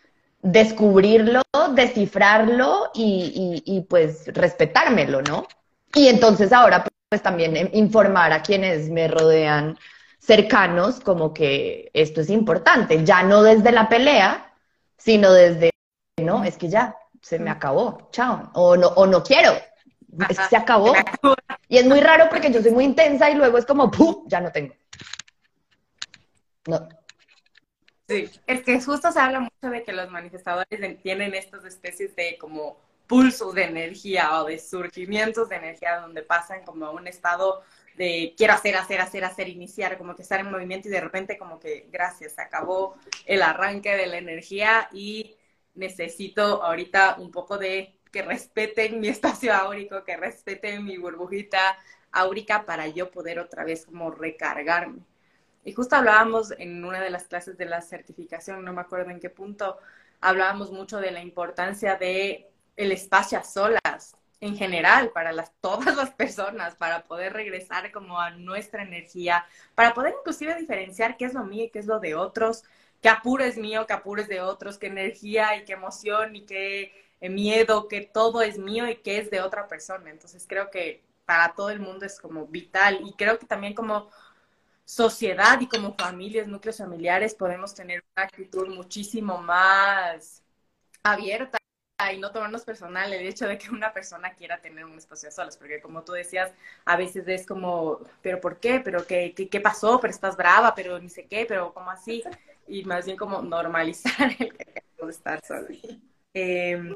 descubrirlo, 0.41 1.41
descifrarlo 1.75 2.91
y, 2.93 3.63
y, 3.65 3.77
y 3.77 3.81
pues 3.81 4.25
respetármelo, 4.27 5.21
¿no? 5.21 5.47
Y 5.93 6.07
entonces 6.07 6.51
ahora 6.51 6.85
pues 7.09 7.21
también 7.21 7.69
informar 7.73 8.31
a 8.31 8.41
quienes 8.41 8.89
me 8.89 9.07
rodean 9.07 9.77
cercanos 10.17 10.99
como 10.99 11.33
que 11.33 11.89
esto 11.93 12.21
es 12.21 12.29
importante, 12.29 13.03
ya 13.03 13.23
no 13.23 13.43
desde 13.43 13.71
la 13.71 13.89
pelea, 13.89 14.53
sino 14.97 15.33
desde, 15.33 15.71
no, 16.21 16.43
es 16.43 16.57
que 16.57 16.69
ya, 16.69 16.95
se 17.21 17.37
me 17.39 17.49
acabó, 17.49 18.09
chao, 18.11 18.49
o 18.53 18.77
no, 18.77 18.87
o 18.87 19.05
no 19.05 19.23
quiero, 19.23 19.51
es 20.29 20.37
que 20.37 20.45
se 20.45 20.57
acabó. 20.57 20.93
Y 21.67 21.77
es 21.77 21.85
muy 21.85 21.99
raro 21.99 22.27
porque 22.29 22.51
yo 22.51 22.61
soy 22.61 22.71
muy 22.71 22.85
intensa 22.85 23.29
y 23.29 23.35
luego 23.35 23.57
es 23.57 23.65
como, 23.65 23.89
¡pum!, 23.89 24.23
ya 24.27 24.39
no 24.39 24.51
tengo. 24.51 24.73
No. 26.67 26.87
Sí, 28.11 28.29
es 28.45 28.63
que 28.63 28.81
justo 28.81 29.09
se 29.11 29.19
habla 29.19 29.39
mucho 29.39 29.69
de 29.73 29.83
que 29.83 29.93
los 29.93 30.09
manifestadores 30.11 31.01
tienen 31.01 31.33
estas 31.33 31.63
especies 31.63 32.13
de 32.15 32.37
como 32.37 32.77
pulsos 33.07 33.55
de 33.55 33.63
energía 33.63 34.41
o 34.41 34.45
de 34.45 34.59
surgimientos 34.59 35.47
de 35.47 35.55
energía 35.55 35.97
donde 36.01 36.21
pasan 36.21 36.63
como 36.65 36.85
a 36.85 36.91
un 36.91 37.07
estado 37.07 37.61
de 37.95 38.33
quiero 38.37 38.53
hacer, 38.53 38.75
hacer, 38.75 38.99
hacer, 38.99 39.23
hacer, 39.23 39.47
iniciar, 39.47 39.97
como 39.97 40.15
que 40.15 40.23
estar 40.23 40.41
en 40.41 40.51
movimiento 40.51 40.89
y 40.89 40.91
de 40.91 40.99
repente 40.99 41.37
como 41.37 41.57
que 41.59 41.87
gracias, 41.89 42.33
se 42.33 42.41
acabó 42.41 42.95
el 43.25 43.41
arranque 43.41 43.95
de 43.95 44.07
la 44.07 44.17
energía 44.17 44.89
y 44.91 45.37
necesito 45.75 46.63
ahorita 46.63 47.15
un 47.19 47.31
poco 47.31 47.57
de 47.57 47.97
que 48.11 48.23
respeten 48.23 48.99
mi 48.99 49.07
espacio 49.07 49.53
áurico, 49.53 50.03
que 50.03 50.17
respeten 50.17 50.83
mi 50.83 50.97
burbujita 50.97 51.77
áurica 52.11 52.65
para 52.65 52.87
yo 52.87 53.09
poder 53.09 53.39
otra 53.39 53.63
vez 53.63 53.85
como 53.85 54.11
recargarme. 54.11 54.99
Y 55.63 55.73
justo 55.73 55.95
hablábamos 55.95 56.51
en 56.57 56.83
una 56.83 57.01
de 57.01 57.09
las 57.09 57.25
clases 57.25 57.57
de 57.57 57.65
la 57.65 57.81
certificación, 57.81 58.63
no 58.65 58.73
me 58.73 58.81
acuerdo 58.81 59.11
en 59.11 59.19
qué 59.19 59.29
punto, 59.29 59.77
hablábamos 60.19 60.71
mucho 60.71 60.99
de 60.99 61.11
la 61.11 61.21
importancia 61.21 61.95
de 61.95 62.49
el 62.77 62.91
espacio 62.91 63.37
a 63.37 63.43
solas, 63.43 64.15
en 64.41 64.57
general 64.57 65.11
para 65.11 65.31
las, 65.31 65.53
todas 65.61 65.95
las 65.95 66.11
personas, 66.11 66.75
para 66.75 67.03
poder 67.03 67.33
regresar 67.33 67.91
como 67.91 68.19
a 68.19 68.31
nuestra 68.31 68.83
energía, 68.83 69.45
para 69.75 69.93
poder 69.93 70.15
inclusive 70.19 70.55
diferenciar 70.55 71.15
qué 71.15 71.25
es 71.25 71.33
lo 71.33 71.45
mío 71.45 71.65
y 71.65 71.69
qué 71.69 71.79
es 71.79 71.85
lo 71.85 71.99
de 71.99 72.15
otros, 72.15 72.63
qué 73.01 73.09
apuro 73.09 73.43
es 73.43 73.57
mío, 73.57 73.85
qué 73.87 73.93
apuro 73.93 74.21
es 74.21 74.27
de 74.27 74.41
otros, 74.41 74.77
qué 74.77 74.87
energía 74.87 75.55
y 75.55 75.65
qué 75.65 75.73
emoción 75.73 76.35
y 76.35 76.45
qué 76.45 76.91
eh, 77.21 77.29
miedo, 77.29 77.87
que 77.87 78.01
todo 78.01 78.41
es 78.41 78.57
mío 78.57 78.89
y 78.89 78.97
qué 78.97 79.19
es 79.19 79.29
de 79.31 79.41
otra 79.41 79.67
persona. 79.67 80.09
Entonces 80.09 80.45
creo 80.47 80.69
que 80.71 81.03
para 81.25 81.53
todo 81.55 81.69
el 81.69 81.79
mundo 81.79 82.05
es 82.05 82.19
como 82.19 82.47
vital 82.47 82.99
y 83.05 83.13
creo 83.13 83.39
que 83.39 83.45
también 83.45 83.73
como 83.73 84.09
sociedad 84.85 85.59
y 85.61 85.67
como 85.67 85.95
familias, 85.95 86.47
núcleos 86.47 86.77
familiares, 86.77 87.35
podemos 87.35 87.73
tener 87.73 88.03
una 88.15 88.25
actitud 88.25 88.67
muchísimo 88.67 89.37
más 89.39 90.43
abierta 91.03 91.57
y 92.13 92.17
no 92.17 92.31
tomarnos 92.31 92.63
personal 92.63 93.13
el 93.13 93.27
hecho 93.27 93.47
de 93.47 93.57
que 93.57 93.69
una 93.69 93.93
persona 93.93 94.33
quiera 94.33 94.59
tener 94.59 94.85
un 94.85 94.97
espacio 94.97 95.29
a 95.29 95.31
solas, 95.31 95.57
porque 95.57 95.81
como 95.81 96.03
tú 96.03 96.13
decías, 96.13 96.51
a 96.85 96.97
veces 96.97 97.27
es 97.27 97.45
como, 97.45 97.99
pero 98.21 98.41
¿por 98.41 98.59
qué? 98.59 98.79
¿Pero 98.79 99.05
qué, 99.05 99.33
qué, 99.33 99.61
pasó? 99.61 99.99
¿Pero 99.99 100.11
estás 100.11 100.35
brava? 100.35 100.73
¿Pero 100.73 100.99
ni 100.99 101.09
sé 101.09 101.27
qué? 101.27 101.45
¿Pero 101.47 101.73
cómo 101.73 101.91
así? 101.91 102.23
Y 102.67 102.83
más 102.85 103.05
bien 103.05 103.17
como 103.17 103.41
normalizar 103.41 104.31
el 104.39 104.57
que 104.57 104.65
queremos 104.65 105.15
estar 105.15 105.39
solos. 105.45 105.77
Em, 106.33 106.95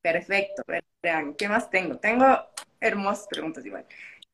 perfecto, 0.00 0.62
vean, 1.02 1.34
¿qué 1.34 1.48
más 1.48 1.70
tengo? 1.70 1.98
Tengo 1.98 2.26
hermosas 2.80 3.26
preguntas 3.28 3.64
igual. 3.64 3.86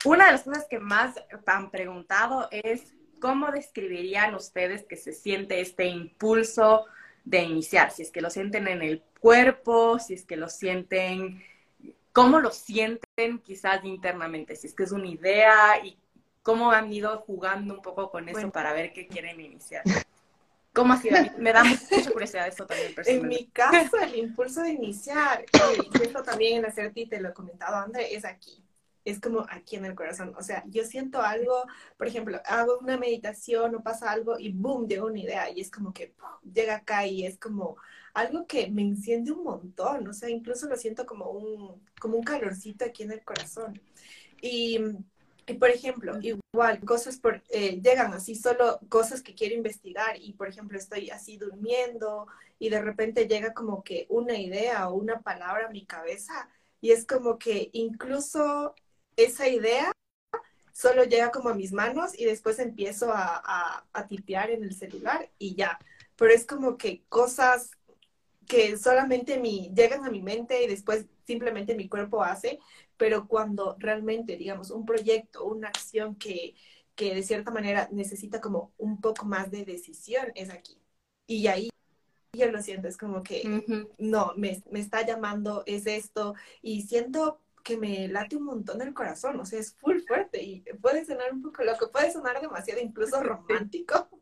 Una 0.04 0.26
de 0.26 0.32
las 0.32 0.42
cosas 0.44 0.66
que 0.70 0.78
más 0.78 1.16
han 1.46 1.70
preguntado 1.70 2.48
es, 2.50 2.94
¿cómo 3.20 3.50
describirían 3.50 4.34
ustedes 4.34 4.84
que 4.84 4.96
se 4.96 5.12
siente 5.12 5.60
este 5.60 5.86
impulso 5.86 6.86
de 7.24 7.42
iniciar, 7.42 7.90
si 7.90 8.02
es 8.02 8.10
que 8.10 8.22
lo 8.22 8.30
sienten 8.30 8.68
en 8.68 8.80
el 8.80 9.02
cuerpo, 9.20 9.98
si 9.98 10.14
es 10.14 10.24
que 10.24 10.36
lo 10.36 10.48
sienten, 10.48 11.42
cómo 12.12 12.40
lo 12.40 12.50
sienten 12.50 13.38
quizás 13.44 13.84
internamente, 13.84 14.56
si 14.56 14.68
es 14.68 14.74
que 14.74 14.84
es 14.84 14.92
una 14.92 15.08
idea 15.08 15.84
y 15.84 15.98
cómo 16.42 16.70
han 16.70 16.90
ido 16.90 17.18
jugando 17.26 17.74
un 17.74 17.82
poco 17.82 18.10
con 18.10 18.28
eso 18.28 18.50
para 18.50 18.72
ver 18.72 18.92
qué 18.92 19.06
quieren 19.06 19.40
iniciar. 19.40 19.82
¿Cómo 20.72 20.94
ha 20.94 20.96
sido? 20.96 21.18
Me 21.38 21.52
da 21.52 21.64
mucha 21.64 22.10
curiosidad 22.10 22.46
eso 22.46 22.64
también. 22.64 22.94
En 23.06 23.26
mi 23.26 23.46
caso, 23.48 23.98
el 23.98 24.14
impulso 24.14 24.62
de 24.62 24.70
iniciar, 24.70 25.44
y 25.52 26.02
esto 26.02 26.22
también 26.22 26.58
en 26.58 26.66
hacer 26.66 26.92
ti 26.92 27.06
te 27.06 27.20
lo 27.20 27.30
he 27.30 27.34
comentado, 27.34 27.76
André, 27.76 28.14
es 28.14 28.24
aquí 28.24 28.62
es 29.10 29.20
como 29.20 29.46
aquí 29.50 29.76
en 29.76 29.84
el 29.84 29.94
corazón. 29.94 30.34
O 30.36 30.42
sea, 30.42 30.64
yo 30.68 30.84
siento 30.84 31.22
algo, 31.22 31.64
por 31.96 32.06
ejemplo, 32.06 32.40
hago 32.46 32.78
una 32.78 32.96
meditación 32.96 33.74
o 33.74 33.82
pasa 33.82 34.10
algo 34.10 34.38
y 34.38 34.52
boom, 34.52 34.86
llega 34.88 35.04
una 35.04 35.20
idea 35.20 35.50
y 35.50 35.60
es 35.60 35.70
como 35.70 35.92
que 35.92 36.14
llega 36.52 36.76
acá 36.76 37.06
y 37.06 37.24
es 37.26 37.38
como 37.38 37.76
algo 38.14 38.46
que 38.46 38.70
me 38.70 38.82
enciende 38.82 39.32
un 39.32 39.44
montón. 39.44 40.08
O 40.08 40.12
sea, 40.12 40.28
incluso 40.28 40.68
lo 40.68 40.76
siento 40.76 41.06
como 41.06 41.30
un, 41.30 41.82
como 42.00 42.16
un 42.18 42.24
calorcito 42.24 42.84
aquí 42.84 43.02
en 43.04 43.12
el 43.12 43.24
corazón. 43.24 43.80
Y, 44.40 44.78
y 45.46 45.54
por 45.54 45.70
ejemplo, 45.70 46.18
igual, 46.20 46.80
cosas 46.84 47.18
por, 47.18 47.42
eh, 47.48 47.80
llegan 47.82 48.12
así, 48.12 48.34
solo 48.34 48.80
cosas 48.88 49.22
que 49.22 49.34
quiero 49.34 49.54
investigar 49.54 50.16
y, 50.20 50.34
por 50.34 50.48
ejemplo, 50.48 50.78
estoy 50.78 51.10
así 51.10 51.38
durmiendo 51.38 52.26
y 52.58 52.68
de 52.68 52.82
repente 52.82 53.26
llega 53.26 53.54
como 53.54 53.82
que 53.82 54.06
una 54.10 54.38
idea 54.38 54.88
o 54.88 54.94
una 54.94 55.20
palabra 55.22 55.66
a 55.68 55.70
mi 55.70 55.86
cabeza 55.86 56.48
y 56.80 56.92
es 56.92 57.06
como 57.06 57.38
que 57.38 57.70
incluso 57.72 58.74
esa 59.18 59.48
idea 59.48 59.92
solo 60.72 61.04
llega 61.04 61.32
como 61.32 61.48
a 61.48 61.54
mis 61.54 61.72
manos 61.72 62.16
y 62.16 62.24
después 62.24 62.60
empiezo 62.60 63.12
a, 63.12 63.84
a, 63.92 64.06
tipear 64.06 64.50
en 64.50 64.62
el 64.62 64.74
celular 64.74 65.28
y 65.36 65.56
ya. 65.56 65.78
Pero 66.16 66.32
es 66.32 66.46
como 66.46 66.78
que 66.78 67.02
cosas 67.08 67.72
que 68.46 68.76
solamente 68.78 69.40
mi, 69.40 69.72
llegan 69.74 70.04
a 70.04 70.10
mi 70.10 70.22
mente 70.22 70.62
y 70.62 70.68
después 70.68 71.06
simplemente 71.26 71.74
mi 71.74 71.88
cuerpo 71.88 72.22
hace, 72.22 72.60
pero 72.96 73.26
cuando 73.26 73.76
realmente, 73.80 74.36
digamos, 74.36 74.70
un 74.70 74.86
proyecto, 74.86 75.44
una 75.44 75.68
acción 75.68 76.14
que, 76.14 76.54
que 76.94 77.14
de 77.14 77.24
cierta 77.24 77.50
manera 77.50 77.88
necesita 77.90 78.40
como 78.40 78.72
un 78.78 79.00
poco 79.00 79.26
más 79.26 79.50
de 79.50 79.64
decisión 79.64 80.30
es 80.36 80.48
aquí. 80.50 80.80
Y 81.26 81.48
ahí 81.48 81.70
yo 82.32 82.50
lo 82.52 82.62
siento, 82.62 82.86
es 82.86 82.96
como 82.96 83.22
que 83.24 83.42
no, 83.98 84.32
me, 84.36 84.62
me, 84.70 84.78
está 84.80 85.04
llamando, 85.04 85.64
es 85.66 85.86
esto, 85.86 86.34
y 86.62 86.82
siento 86.82 87.40
que 87.68 87.76
me 87.76 88.08
late 88.08 88.34
un 88.34 88.44
montón 88.44 88.80
el 88.80 88.94
corazón, 88.94 89.38
o 89.38 89.44
sea, 89.44 89.58
es 89.58 89.74
full 89.74 90.00
fuerte 90.00 90.42
y 90.42 90.60
puede 90.80 91.04
sonar 91.04 91.30
un 91.34 91.42
poco 91.42 91.62
loco, 91.64 91.92
puede 91.92 92.10
sonar 92.10 92.40
demasiado 92.40 92.80
incluso 92.80 93.22
romántico. 93.22 94.08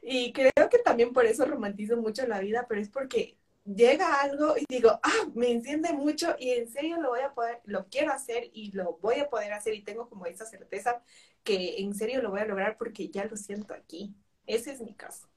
Y 0.00 0.32
creo 0.32 0.68
que 0.70 0.78
también 0.78 1.12
por 1.12 1.26
eso 1.26 1.44
romantizo 1.44 1.96
mucho 1.96 2.24
la 2.24 2.38
vida, 2.38 2.66
pero 2.68 2.80
es 2.80 2.88
porque 2.88 3.36
llega 3.64 4.20
algo 4.20 4.54
y 4.56 4.64
digo, 4.68 5.00
ah, 5.02 5.28
me 5.34 5.50
enciende 5.50 5.92
mucho 5.92 6.36
y 6.38 6.52
en 6.52 6.68
serio 6.68 7.00
lo 7.00 7.08
voy 7.08 7.22
a 7.22 7.34
poder, 7.34 7.58
lo 7.64 7.88
quiero 7.88 8.12
hacer 8.12 8.48
y 8.52 8.70
lo 8.70 8.98
voy 8.98 9.16
a 9.16 9.28
poder 9.28 9.52
hacer 9.52 9.74
y 9.74 9.82
tengo 9.82 10.08
como 10.08 10.26
esa 10.26 10.46
certeza 10.46 11.02
que 11.42 11.78
en 11.78 11.92
serio 11.96 12.22
lo 12.22 12.30
voy 12.30 12.42
a 12.42 12.44
lograr 12.44 12.78
porque 12.78 13.08
ya 13.08 13.24
lo 13.24 13.36
siento 13.36 13.74
aquí. 13.74 14.14
Ese 14.46 14.70
es 14.70 14.80
mi 14.80 14.94
caso. 14.94 15.28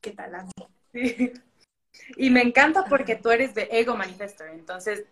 ¿Qué 0.00 0.12
tal, 0.12 0.46
Sí. 0.92 1.32
Y 2.16 2.30
me 2.30 2.42
encanta 2.42 2.84
porque 2.84 3.16
tú 3.16 3.30
eres 3.30 3.52
de 3.56 3.68
Ego 3.72 3.96
Manifestor, 3.96 4.50
entonces 4.50 5.04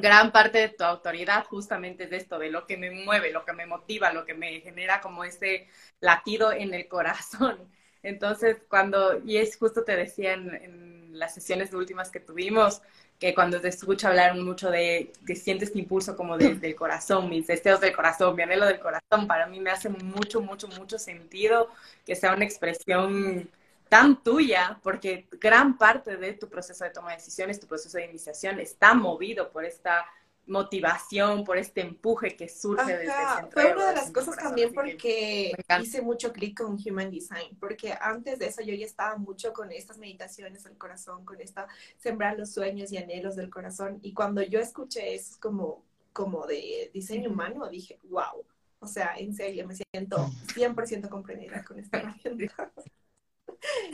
gran 0.00 0.32
parte 0.32 0.58
de 0.58 0.68
tu 0.70 0.84
autoridad 0.84 1.44
justamente 1.46 2.04
es 2.04 2.10
de 2.10 2.16
esto, 2.16 2.38
de 2.38 2.50
lo 2.50 2.66
que 2.66 2.76
me 2.76 2.90
mueve, 2.90 3.32
lo 3.32 3.44
que 3.44 3.52
me 3.52 3.66
motiva, 3.66 4.12
lo 4.12 4.24
que 4.24 4.34
me 4.34 4.60
genera 4.60 5.00
como 5.00 5.24
ese 5.24 5.68
latido 6.00 6.52
en 6.52 6.74
el 6.74 6.88
corazón. 6.88 7.58
Entonces, 8.02 8.58
cuando, 8.68 9.20
y 9.24 9.38
es 9.38 9.56
justo 9.56 9.84
te 9.84 9.96
decía 9.96 10.34
en, 10.34 11.18
las 11.18 11.34
sesiones 11.34 11.72
últimas 11.74 12.10
que 12.10 12.20
tuvimos, 12.20 12.80
que 13.18 13.34
cuando 13.34 13.60
te 13.60 13.68
escucho 13.68 14.06
hablar 14.06 14.36
mucho 14.36 14.70
de 14.70 15.12
que 15.26 15.34
sientes 15.34 15.70
este 15.70 15.80
impulso 15.80 16.16
como 16.16 16.38
desde 16.38 16.68
el 16.68 16.76
corazón, 16.76 17.28
mis 17.28 17.48
deseos 17.48 17.80
del 17.80 17.94
corazón, 17.94 18.36
mi 18.36 18.42
anhelo 18.42 18.66
del 18.66 18.78
corazón, 18.78 19.26
para 19.26 19.46
mí 19.46 19.58
me 19.58 19.70
hace 19.70 19.88
mucho, 19.88 20.40
mucho, 20.40 20.68
mucho 20.68 20.98
sentido 20.98 21.68
que 22.06 22.14
sea 22.14 22.34
una 22.34 22.44
expresión 22.44 23.50
tan 23.88 24.22
tuya, 24.22 24.78
porque 24.82 25.28
gran 25.32 25.78
parte 25.78 26.16
de 26.16 26.32
tu 26.34 26.48
proceso 26.48 26.84
de 26.84 26.90
toma 26.90 27.10
de 27.10 27.16
decisiones, 27.16 27.60
tu 27.60 27.66
proceso 27.66 27.98
de 27.98 28.06
iniciación 28.06 28.60
está 28.60 28.94
movido 28.94 29.50
por 29.50 29.64
esta 29.64 30.04
motivación, 30.48 31.44
por 31.44 31.58
este 31.58 31.82
empuje 31.82 32.34
que 32.34 32.48
surge 32.48 32.96
desde 32.96 33.04
el 33.04 33.28
centro. 33.36 33.50
Fue 33.52 33.72
una 33.74 33.88
de 33.88 33.94
las 33.94 34.10
cosas 34.10 34.36
también 34.36 34.72
porque 34.72 35.52
hice 35.82 36.02
mucho 36.02 36.32
clic 36.32 36.58
con 36.58 36.78
Human 36.84 37.10
Design, 37.10 37.56
porque 37.60 37.94
antes 38.00 38.38
de 38.38 38.46
eso 38.46 38.62
yo 38.62 38.74
ya 38.74 38.86
estaba 38.86 39.16
mucho 39.16 39.52
con 39.52 39.70
estas 39.70 39.98
meditaciones 39.98 40.64
del 40.64 40.76
corazón, 40.78 41.24
con 41.24 41.40
esta 41.40 41.68
sembrar 41.98 42.38
los 42.38 42.52
sueños 42.52 42.90
y 42.92 42.96
anhelos 42.96 43.36
del 43.36 43.50
corazón, 43.50 43.98
y 44.02 44.14
cuando 44.14 44.42
yo 44.42 44.58
escuché 44.58 45.14
eso 45.14 45.36
como, 45.40 45.84
como 46.12 46.46
de 46.46 46.90
diseño 46.94 47.30
humano, 47.30 47.68
dije, 47.68 47.98
wow, 48.04 48.44
o 48.80 48.86
sea, 48.86 49.14
en 49.16 49.34
serio, 49.34 49.66
me 49.66 49.74
siento 49.74 50.30
100% 50.54 51.08
comprendida 51.08 51.64
con 51.64 51.78
esta 51.78 51.98
herramienta. 51.98 52.72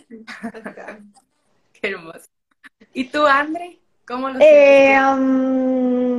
Qué 1.73 1.89
hermoso. 1.89 2.27
¿Y 2.93 3.05
tú, 3.05 3.27
Andre? 3.27 3.79
¿Cómo 4.07 4.29
lo 4.29 4.39
eh, 4.41 4.99
um, 5.01 6.15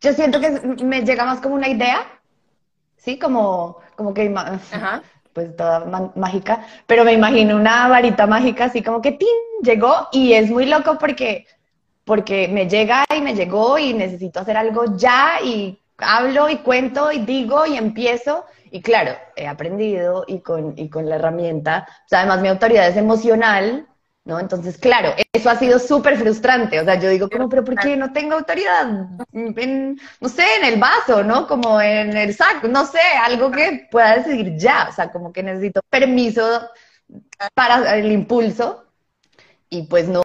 yo 0.00 0.12
siento 0.12 0.40
que 0.40 0.50
me 0.84 1.02
llega 1.02 1.24
más 1.24 1.40
como 1.40 1.54
una 1.54 1.68
idea, 1.68 2.04
¿sí? 2.96 3.18
Como, 3.18 3.78
como 3.94 4.12
que, 4.12 4.34
pues 5.32 5.56
toda 5.56 6.12
mágica, 6.16 6.66
pero 6.86 7.04
me 7.04 7.12
imagino 7.12 7.56
una 7.56 7.86
varita 7.88 8.26
mágica 8.26 8.64
así 8.64 8.82
como 8.82 9.00
que 9.00 9.12
¡tin! 9.12 9.28
llegó 9.62 10.08
y 10.10 10.32
es 10.32 10.50
muy 10.50 10.66
loco 10.66 10.98
porque, 10.98 11.46
porque 12.04 12.48
me 12.48 12.68
llega 12.68 13.04
y 13.16 13.20
me 13.20 13.34
llegó 13.34 13.78
y 13.78 13.94
necesito 13.94 14.40
hacer 14.40 14.56
algo 14.56 14.96
ya 14.96 15.40
y 15.42 15.78
hablo 15.98 16.48
y 16.48 16.56
cuento 16.56 17.12
y 17.12 17.20
digo 17.20 17.64
y 17.64 17.76
empiezo 17.76 18.44
y 18.72 18.80
claro, 18.80 19.12
he 19.36 19.46
aprendido 19.46 20.24
y 20.26 20.40
con, 20.40 20.72
y 20.78 20.88
con 20.88 21.06
la 21.06 21.16
herramienta, 21.16 21.86
o 22.06 22.08
sea, 22.08 22.20
además 22.20 22.40
mi 22.40 22.48
autoridad 22.48 22.88
es 22.88 22.96
emocional, 22.96 23.86
¿no? 24.24 24.40
Entonces, 24.40 24.78
claro, 24.78 25.14
eso 25.30 25.50
ha 25.50 25.56
sido 25.56 25.78
súper 25.78 26.16
frustrante. 26.16 26.80
O 26.80 26.84
sea, 26.84 26.94
yo 26.94 27.10
digo, 27.10 27.28
como, 27.28 27.50
pero 27.50 27.64
¿por 27.64 27.76
qué 27.76 27.96
no 27.96 28.12
tengo 28.14 28.34
autoridad 28.34 28.88
en, 29.32 30.00
no 30.20 30.28
sé, 30.28 30.44
en 30.58 30.64
el 30.72 30.80
vaso, 30.80 31.22
¿no? 31.22 31.46
Como 31.46 31.82
en 31.82 32.16
el 32.16 32.34
saco, 32.34 32.66
no 32.66 32.86
sé, 32.86 33.00
algo 33.22 33.50
que 33.50 33.88
pueda 33.90 34.16
decidir 34.16 34.56
ya. 34.56 34.86
O 34.88 34.92
sea, 34.92 35.12
como 35.12 35.32
que 35.32 35.42
necesito 35.42 35.82
permiso 35.90 36.42
para 37.54 37.96
el 37.98 38.10
impulso 38.10 38.86
y 39.68 39.82
pues 39.82 40.08
no, 40.08 40.22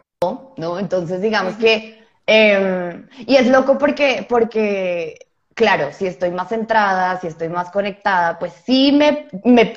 ¿no? 0.56 0.80
Entonces, 0.80 1.22
digamos 1.22 1.56
que, 1.56 2.02
em, 2.26 3.08
y 3.26 3.36
es 3.36 3.48
loco 3.48 3.78
porque, 3.78 4.26
porque 4.30 5.27
claro, 5.58 5.92
si 5.92 6.06
estoy 6.06 6.30
más 6.30 6.50
centrada, 6.50 7.20
si 7.20 7.26
estoy 7.26 7.50
más 7.50 7.72
conectada, 7.72 8.38
pues 8.38 8.54
sí 8.64 8.92
me, 8.92 9.28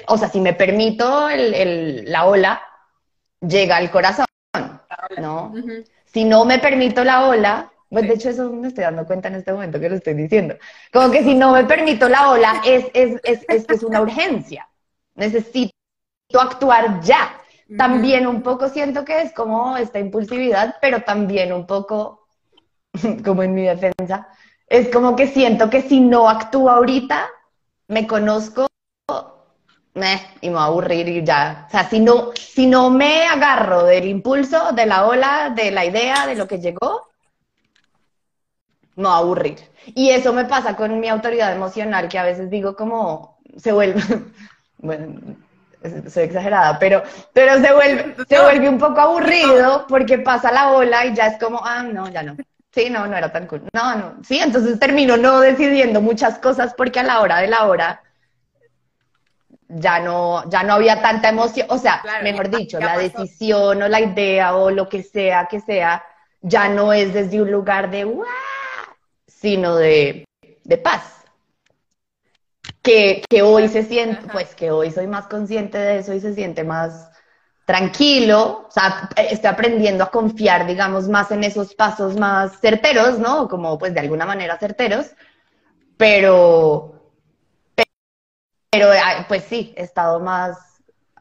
o 0.08 0.18
sea, 0.18 0.28
si 0.28 0.38
me 0.38 0.52
permito 0.52 1.26
la 1.30 2.26
ola, 2.26 2.60
llega 3.40 3.78
al 3.78 3.90
corazón, 3.90 4.26
¿no? 5.18 5.54
Si 6.04 6.24
no 6.24 6.44
me 6.44 6.58
permito 6.58 7.02
la 7.02 7.26
ola, 7.26 7.72
pues 7.88 8.06
de 8.06 8.12
hecho 8.12 8.28
eso 8.28 8.52
me 8.52 8.68
estoy 8.68 8.84
dando 8.84 9.06
cuenta 9.06 9.28
en 9.28 9.36
este 9.36 9.54
momento 9.54 9.80
que 9.80 9.88
lo 9.88 9.96
estoy 9.96 10.12
diciendo, 10.12 10.54
como 10.92 11.10
que 11.10 11.24
si 11.24 11.34
no 11.34 11.52
me 11.52 11.64
permito 11.64 12.10
la 12.10 12.30
ola, 12.30 12.60
es, 12.66 12.84
es, 12.92 13.18
es, 13.24 13.66
es, 13.66 13.82
una 13.82 14.02
urgencia, 14.02 14.68
necesito 15.14 15.72
actuar 16.38 17.00
ya. 17.00 17.36
También 17.78 18.26
un 18.26 18.42
poco 18.42 18.68
siento 18.68 19.04
que 19.04 19.22
es 19.22 19.32
como 19.32 19.76
esta 19.78 19.98
impulsividad, 19.98 20.76
pero 20.82 21.04
también 21.04 21.52
un 21.54 21.66
poco, 21.66 22.26
como 23.24 23.42
en 23.44 23.54
mi 23.54 23.62
defensa, 23.62 24.28
es 24.70 24.88
como 24.88 25.16
que 25.16 25.26
siento 25.26 25.68
que 25.68 25.82
si 25.82 26.00
no 26.00 26.28
actúo 26.28 26.70
ahorita, 26.70 27.28
me 27.88 28.06
conozco 28.06 28.68
y 30.40 30.48
me 30.48 30.50
voy 30.50 30.58
a 30.58 30.64
aburrir 30.64 31.08
y 31.08 31.24
ya. 31.24 31.64
O 31.66 31.70
sea, 31.70 31.88
si 31.88 31.98
no, 31.98 32.30
si 32.34 32.68
no 32.68 32.88
me 32.88 33.26
agarro 33.26 33.84
del 33.84 34.06
impulso, 34.06 34.72
de 34.72 34.86
la 34.86 35.06
ola, 35.06 35.52
de 35.54 35.72
la 35.72 35.84
idea, 35.84 36.24
de 36.26 36.36
lo 36.36 36.46
que 36.46 36.60
llegó, 36.60 37.08
me 38.94 39.02
voy 39.02 39.12
a 39.12 39.16
aburrir. 39.16 39.58
Y 39.86 40.10
eso 40.10 40.32
me 40.32 40.44
pasa 40.44 40.76
con 40.76 41.00
mi 41.00 41.08
autoridad 41.08 41.52
emocional, 41.52 42.08
que 42.08 42.18
a 42.18 42.24
veces 42.24 42.48
digo 42.48 42.76
como 42.76 43.40
se 43.56 43.72
vuelve, 43.72 44.00
bueno, 44.78 45.36
soy 46.08 46.24
exagerada, 46.24 46.78
pero, 46.78 47.02
pero 47.32 47.60
se 47.60 47.72
vuelve, 47.72 48.14
se 48.28 48.40
vuelve 48.40 48.68
un 48.68 48.78
poco 48.78 49.00
aburrido 49.00 49.86
porque 49.88 50.18
pasa 50.18 50.52
la 50.52 50.70
ola 50.70 51.06
y 51.06 51.14
ya 51.16 51.26
es 51.26 51.40
como, 51.40 51.60
ah, 51.64 51.82
no, 51.82 52.08
ya 52.08 52.22
no. 52.22 52.36
Sí, 52.72 52.88
no, 52.88 53.06
no 53.06 53.16
era 53.16 53.32
tan 53.32 53.46
cool. 53.46 53.62
No, 53.72 53.96
no. 53.96 54.14
Sí, 54.22 54.38
entonces 54.38 54.78
termino 54.78 55.16
no 55.16 55.40
decidiendo 55.40 56.00
muchas 56.00 56.38
cosas 56.38 56.74
porque 56.74 57.00
a 57.00 57.02
la 57.02 57.20
hora 57.20 57.38
de 57.38 57.48
la 57.48 57.66
hora 57.66 58.02
ya 59.68 60.00
no, 60.00 60.48
ya 60.48 60.62
no 60.62 60.74
había 60.74 61.02
tanta 61.02 61.28
emoción. 61.30 61.66
O 61.70 61.78
sea, 61.78 62.02
mejor 62.22 62.48
dicho, 62.48 62.78
la 62.78 62.96
decisión 62.98 63.82
o 63.82 63.88
la 63.88 64.00
idea 64.00 64.54
o 64.54 64.70
lo 64.70 64.88
que 64.88 65.02
sea 65.02 65.46
que 65.50 65.60
sea, 65.60 66.04
ya 66.42 66.68
no 66.68 66.92
es 66.92 67.12
desde 67.12 67.42
un 67.42 67.50
lugar 67.50 67.90
de 67.90 68.04
¡guau! 68.04 68.26
sino 69.26 69.76
de, 69.76 70.24
de 70.64 70.78
paz. 70.78 71.16
Que, 72.82 73.22
que 73.28 73.42
hoy 73.42 73.68
se 73.68 73.82
siente, 73.82 74.28
pues 74.32 74.54
que 74.54 74.70
hoy 74.70 74.90
soy 74.90 75.06
más 75.06 75.26
consciente 75.26 75.76
de 75.76 75.98
eso 75.98 76.14
y 76.14 76.20
se 76.20 76.34
siente 76.34 76.64
más 76.64 77.09
tranquilo, 77.70 78.66
o 78.66 78.70
sea, 78.72 79.08
estoy 79.14 79.48
aprendiendo 79.48 80.02
a 80.02 80.10
confiar, 80.10 80.66
digamos, 80.66 81.08
más 81.08 81.30
en 81.30 81.44
esos 81.44 81.72
pasos 81.72 82.16
más 82.16 82.58
certeros, 82.58 83.20
¿no? 83.20 83.46
Como 83.46 83.78
pues 83.78 83.94
de 83.94 84.00
alguna 84.00 84.26
manera 84.26 84.58
certeros, 84.58 85.06
pero, 85.96 87.14
pero 88.68 88.88
pues 89.28 89.44
sí, 89.44 89.72
he 89.76 89.84
estado 89.84 90.18
más 90.18 90.58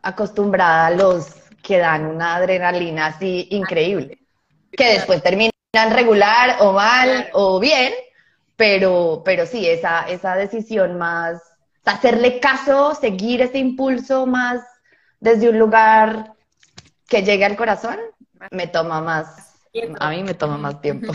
acostumbrada 0.02 0.88
a 0.88 0.90
los 0.90 1.36
que 1.62 1.78
dan 1.78 2.08
una 2.08 2.38
adrenalina 2.38 3.06
así 3.06 3.48
increíble, 3.52 4.18
que 4.72 4.94
después 4.94 5.22
terminan 5.22 5.52
regular 5.92 6.58
o 6.62 6.72
mal 6.72 7.30
o 7.34 7.60
bien, 7.60 7.94
pero, 8.56 9.22
pero 9.24 9.46
sí, 9.46 9.70
esa, 9.70 10.02
esa 10.10 10.36
decisión 10.36 10.98
más, 10.98 11.44
hacerle 11.86 12.40
caso, 12.40 12.96
seguir 12.96 13.44
ese 13.44 13.60
impulso 13.60 14.26
más 14.26 14.64
desde 15.20 15.48
un 15.48 15.60
lugar 15.60 16.34
que 17.10 17.24
llegue 17.24 17.46
al 17.46 17.58
corazón 17.58 18.00
me 18.52 18.68
toma 18.68 19.02
más, 19.02 19.56
a 20.00 20.10
mí 20.12 20.24
me 20.24 20.34
toma 20.34 20.58
más 20.58 20.80
tiempo. 20.82 21.12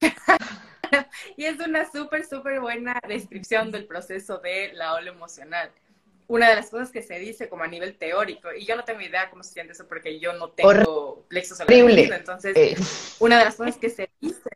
y 1.36 1.44
es 1.44 1.58
una 1.58 1.90
súper, 1.90 2.26
súper 2.26 2.60
buena 2.60 3.00
descripción 3.08 3.70
del 3.70 3.86
proceso 3.86 4.38
de 4.38 4.72
la 4.74 4.94
ola 4.94 5.10
emocional. 5.10 5.70
Una 6.28 6.48
de 6.50 6.56
las 6.56 6.70
cosas 6.70 6.92
que 6.92 7.02
se 7.02 7.18
dice 7.18 7.48
como 7.48 7.64
a 7.64 7.66
nivel 7.66 7.96
teórico, 7.98 8.52
y 8.52 8.64
yo 8.64 8.76
no 8.76 8.84
tengo 8.84 9.00
idea 9.00 9.28
cómo 9.30 9.42
se 9.42 9.54
siente 9.54 9.72
eso 9.72 9.88
porque 9.88 10.20
yo 10.20 10.32
no 10.34 10.50
tengo 10.50 11.24
plexo 11.28 11.56
solar. 11.56 11.74
Entonces, 11.74 12.56
eh. 12.56 12.76
una 13.18 13.38
de 13.38 13.46
las 13.46 13.56
cosas 13.56 13.76
que 13.76 13.90
se 13.90 14.08
dice 14.20 14.48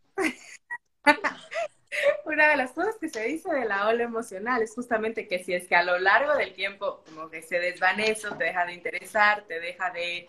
una 2.25 2.49
de 2.49 2.57
las 2.57 2.73
cosas 2.73 2.97
que 3.01 3.09
se 3.09 3.25
dice 3.25 3.53
de 3.53 3.65
la 3.65 3.89
ola 3.89 4.05
emocional 4.05 4.63
es 4.63 4.75
justamente 4.75 5.27
que 5.27 5.43
si 5.43 5.55
es 5.55 5.67
que 5.67 5.77
a 5.77 5.83
lo 5.83 5.99
largo 5.99 6.35
del 6.37 6.55
tiempo 6.55 7.03
como 7.05 7.31
que 7.31 7.43
se 7.43 7.59
desvanece, 7.59 8.29
te 8.37 8.45
deja 8.45 8.67
de 8.67 8.75
interesar, 8.75 9.45
te 9.47 9.61
deja 9.61 9.91
de 9.91 10.29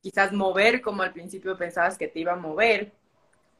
quizás 0.00 0.32
mover 0.32 0.80
como 0.80 1.02
al 1.02 1.12
principio 1.12 1.56
pensabas 1.56 1.98
que 1.98 2.08
te 2.08 2.20
iba 2.20 2.32
a 2.32 2.36
mover, 2.36 2.92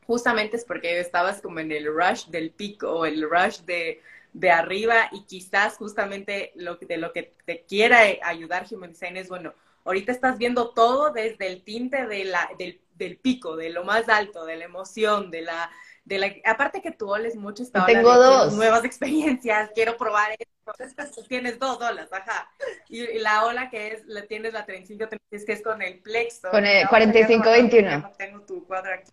justamente 0.06 0.56
es 0.56 0.64
porque 0.64 1.00
estabas 1.00 1.40
como 1.40 1.60
en 1.60 1.72
el 1.72 1.86
rush 1.86 2.26
del 2.26 2.50
pico 2.50 2.90
o 2.90 3.06
el 3.06 3.28
rush 3.28 3.60
de, 3.60 4.00
de 4.32 4.50
arriba 4.50 5.08
y 5.12 5.24
quizás 5.24 5.76
justamente 5.76 6.52
lo, 6.54 6.76
de 6.76 6.96
lo 6.98 7.12
que 7.12 7.34
te 7.44 7.62
quiera 7.62 8.00
ayudar 8.22 8.66
Human 8.70 8.90
Design 8.90 9.16
es, 9.16 9.28
bueno, 9.28 9.54
ahorita 9.84 10.12
estás 10.12 10.38
viendo 10.38 10.70
todo 10.70 11.12
desde 11.12 11.48
el 11.48 11.62
tinte 11.62 12.06
de 12.06 12.24
la, 12.24 12.48
del, 12.58 12.80
del 12.94 13.16
pico, 13.16 13.56
de 13.56 13.70
lo 13.70 13.84
más 13.84 14.08
alto, 14.08 14.44
de 14.44 14.56
la 14.56 14.64
emoción, 14.64 15.30
de 15.30 15.42
la 15.42 15.70
de 16.07 16.18
la, 16.20 16.32
aparte 16.44 16.80
que 16.80 16.92
tú 16.92 17.12
oles 17.12 17.34
mucho 17.34 17.64
esta 17.64 17.84
Tengo 17.84 18.14
dos. 18.14 18.54
nuevas 18.54 18.84
experiencias, 18.84 19.70
quiero 19.74 19.96
probar 19.96 20.30
esto. 20.38 21.24
tienes 21.28 21.59
dos 21.59 21.82
olas, 21.82 22.12
ajá. 22.12 22.48
Y, 22.88 23.18
la 23.18 23.44
ola 23.44 23.68
que 23.70 23.88
es, 23.88 24.07
la 24.07 24.22
tienes 24.22 24.52
la 24.52 24.64
35, 24.64 25.04
es 25.32 25.44
que 25.44 25.52
es 25.52 25.62
con 25.62 25.82
el 25.82 25.98
plexo. 25.98 26.48
Con 26.50 26.64
el 26.64 26.86
45-21. 26.86 28.16
Tengo 28.16 28.40
tu 28.42 28.64
cuadro 28.66 28.94
aquí. 28.94 29.11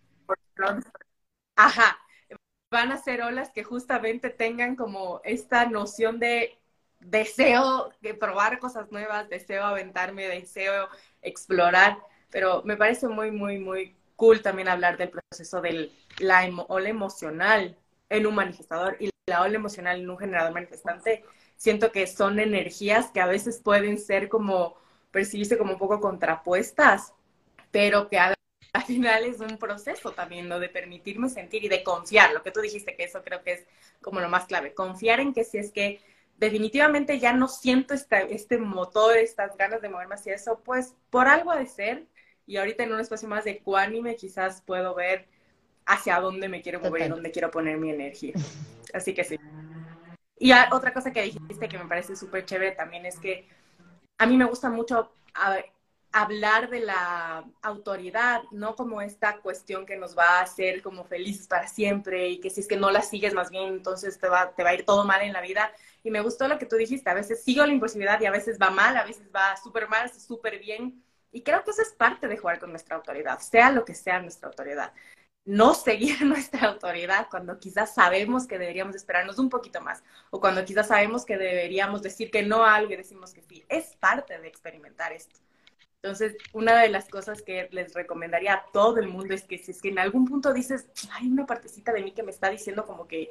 Ajá. 1.55 1.97
Van 2.69 2.91
a 2.91 2.97
ser 2.97 3.23
olas 3.23 3.49
que 3.51 3.63
justamente 3.63 4.29
tengan 4.29 4.75
como 4.75 5.19
esta 5.23 5.65
noción 5.65 6.19
de 6.19 6.59
deseo 6.99 7.91
de 8.01 8.13
probar 8.13 8.59
cosas 8.59 8.91
nuevas, 8.91 9.29
deseo 9.29 9.63
aventarme, 9.63 10.27
deseo 10.27 10.89
explorar, 11.23 11.97
pero 12.29 12.61
me 12.65 12.77
parece 12.77 13.07
muy, 13.07 13.31
muy, 13.31 13.57
muy 13.57 13.95
cool 14.15 14.41
también 14.41 14.69
hablar 14.69 14.97
del 14.97 15.09
proceso 15.09 15.61
de 15.61 15.91
la 16.19 16.47
ola 16.67 16.89
emocional 16.89 17.77
en 18.09 18.25
un 18.27 18.35
manifestador 18.35 18.97
y 18.99 19.09
la 19.25 19.41
ola 19.41 19.55
emocional 19.55 19.99
en 19.99 20.09
un 20.09 20.17
generador 20.17 20.53
manifestante 20.53 21.23
siento 21.55 21.91
que 21.91 22.07
son 22.07 22.39
energías 22.39 23.09
que 23.11 23.21
a 23.21 23.25
veces 23.25 23.61
pueden 23.61 23.97
ser 23.97 24.27
como, 24.29 24.75
percibirse 25.11 25.57
como 25.57 25.73
un 25.73 25.79
poco 25.79 26.01
contrapuestas, 26.01 27.13
pero 27.71 28.09
que 28.09 28.19
al, 28.19 28.35
final 28.85 29.23
es 29.23 29.39
un 29.39 29.57
proceso 29.57 30.11
también, 30.11 30.49
¿no? 30.49 30.59
De 30.59 30.67
permitirme 30.67 31.29
sentir 31.29 31.63
y 31.63 31.69
de 31.69 31.83
confiar, 31.83 32.33
lo 32.33 32.43
que 32.43 32.51
tú 32.51 32.59
dijiste, 32.59 32.95
que 32.95 33.05
eso 33.05 33.23
creo 33.23 33.43
que 33.43 33.53
es 33.53 33.65
como 34.01 34.19
lo 34.19 34.27
más 34.27 34.45
clave, 34.45 34.73
confiar 34.73 35.21
en 35.21 35.33
que 35.33 35.45
si 35.45 35.57
es 35.57 35.71
que 35.71 36.01
definitivamente 36.37 37.19
ya 37.19 37.31
no 37.31 37.47
siento 37.47 37.93
este 37.93 38.57
motor, 38.57 39.15
estas 39.15 39.55
ganas 39.55 39.81
de 39.81 39.89
moverme 39.89 40.15
hacia 40.15 40.35
eso, 40.35 40.59
pues 40.65 40.95
por 41.09 41.27
algo 41.27 41.51
ha 41.51 41.57
de 41.57 41.67
ser, 41.67 42.07
y 42.45 42.57
ahorita 42.57 42.83
en 42.83 42.93
un 42.93 42.99
espacio 42.99 43.27
más 43.27 43.45
de 43.45 43.51
ecuánime 43.51 44.15
quizás 44.15 44.61
puedo 44.61 44.95
ver 44.95 45.27
hacia 45.85 46.19
dónde 46.19 46.49
me 46.49 46.61
quiero 46.61 46.79
mover 46.79 47.03
y 47.03 47.09
dónde 47.09 47.31
quiero 47.31 47.51
poner 47.51 47.77
mi 47.77 47.89
energía. 47.89 48.33
Así 48.93 49.13
que 49.13 49.23
sí. 49.23 49.39
Y 50.37 50.51
otra 50.71 50.93
cosa 50.93 51.11
que 51.11 51.21
dijiste 51.21 51.69
que 51.69 51.77
me 51.77 51.85
parece 51.85 52.15
súper 52.15 52.45
chévere 52.45 52.71
también 52.71 53.05
es 53.05 53.19
que 53.19 53.47
a 54.17 54.25
mí 54.25 54.37
me 54.37 54.45
gusta 54.45 54.69
mucho 54.69 55.11
hablar 56.11 56.69
de 56.69 56.81
la 56.81 57.43
autoridad, 57.61 58.43
no 58.51 58.75
como 58.75 59.01
esta 59.01 59.37
cuestión 59.37 59.85
que 59.85 59.97
nos 59.97 60.17
va 60.17 60.39
a 60.39 60.41
hacer 60.43 60.81
como 60.81 61.05
felices 61.05 61.47
para 61.47 61.67
siempre 61.67 62.29
y 62.29 62.39
que 62.39 62.51
si 62.51 62.61
es 62.61 62.67
que 62.67 62.77
no 62.77 62.91
la 62.91 63.01
sigues 63.01 63.33
más 63.33 63.49
bien, 63.49 63.69
entonces 63.69 64.19
te 64.19 64.29
va, 64.29 64.53
te 64.53 64.63
va 64.63 64.69
a 64.69 64.73
ir 64.75 64.85
todo 64.85 65.05
mal 65.05 65.21
en 65.23 65.33
la 65.33 65.41
vida. 65.41 65.71
Y 66.03 66.11
me 66.11 66.21
gustó 66.21 66.47
lo 66.47 66.59
que 66.59 66.67
tú 66.67 66.75
dijiste, 66.75 67.09
a 67.09 67.15
veces 67.15 67.43
sigo 67.43 67.65
la 67.65 67.73
impulsividad 67.73 68.21
y 68.21 68.25
a 68.25 68.31
veces 68.31 68.59
va 68.61 68.69
mal, 68.69 68.95
a 68.95 69.05
veces 69.05 69.27
va 69.35 69.57
súper 69.57 69.87
mal, 69.87 70.11
súper 70.11 70.59
bien. 70.59 71.03
Y 71.33 71.41
creo 71.41 71.63
que 71.63 71.71
eso 71.71 71.81
es 71.81 71.91
parte 71.91 72.27
de 72.27 72.37
jugar 72.37 72.59
con 72.59 72.69
nuestra 72.69 72.95
autoridad, 72.95 73.39
sea 73.39 73.71
lo 73.71 73.83
que 73.83 73.95
sea 73.95 74.21
nuestra 74.21 74.47
autoridad 74.47 74.93
no 75.45 75.73
seguir 75.73 76.21
nuestra 76.25 76.69
autoridad 76.69 77.27
cuando 77.29 77.59
quizás 77.59 77.93
sabemos 77.93 78.47
que 78.47 78.57
deberíamos 78.57 78.95
esperarnos 78.95 79.39
un 79.39 79.49
poquito 79.49 79.81
más 79.81 80.03
o 80.29 80.39
cuando 80.39 80.63
quizás 80.65 80.87
sabemos 80.87 81.25
que 81.25 81.37
deberíamos 81.37 82.01
decir 82.01 82.31
que 82.31 82.43
no 82.43 82.63
a 82.63 82.75
algo 82.75 82.93
y 82.93 82.97
decimos 82.97 83.33
que 83.33 83.41
sí. 83.41 83.63
Es 83.69 83.95
parte 83.97 84.39
de 84.39 84.47
experimentar 84.47 85.11
esto. 85.13 85.39
Entonces, 86.01 86.35
una 86.51 86.81
de 86.81 86.89
las 86.89 87.07
cosas 87.07 87.41
que 87.41 87.69
les 87.71 87.93
recomendaría 87.93 88.53
a 88.53 88.65
todo 88.73 88.97
el 88.97 89.07
mundo 89.07 89.33
es 89.33 89.43
que 89.43 89.57
si 89.57 89.71
es 89.71 89.81
que 89.81 89.87
en 89.87 89.99
algún 89.99 90.25
punto 90.25 90.53
dices, 90.53 90.87
hay 91.13 91.27
una 91.27 91.45
partecita 91.45 91.93
de 91.93 92.03
mí 92.03 92.11
que 92.11 92.23
me 92.23 92.31
está 92.31 92.49
diciendo 92.49 92.85
como 92.85 93.07
que 93.07 93.29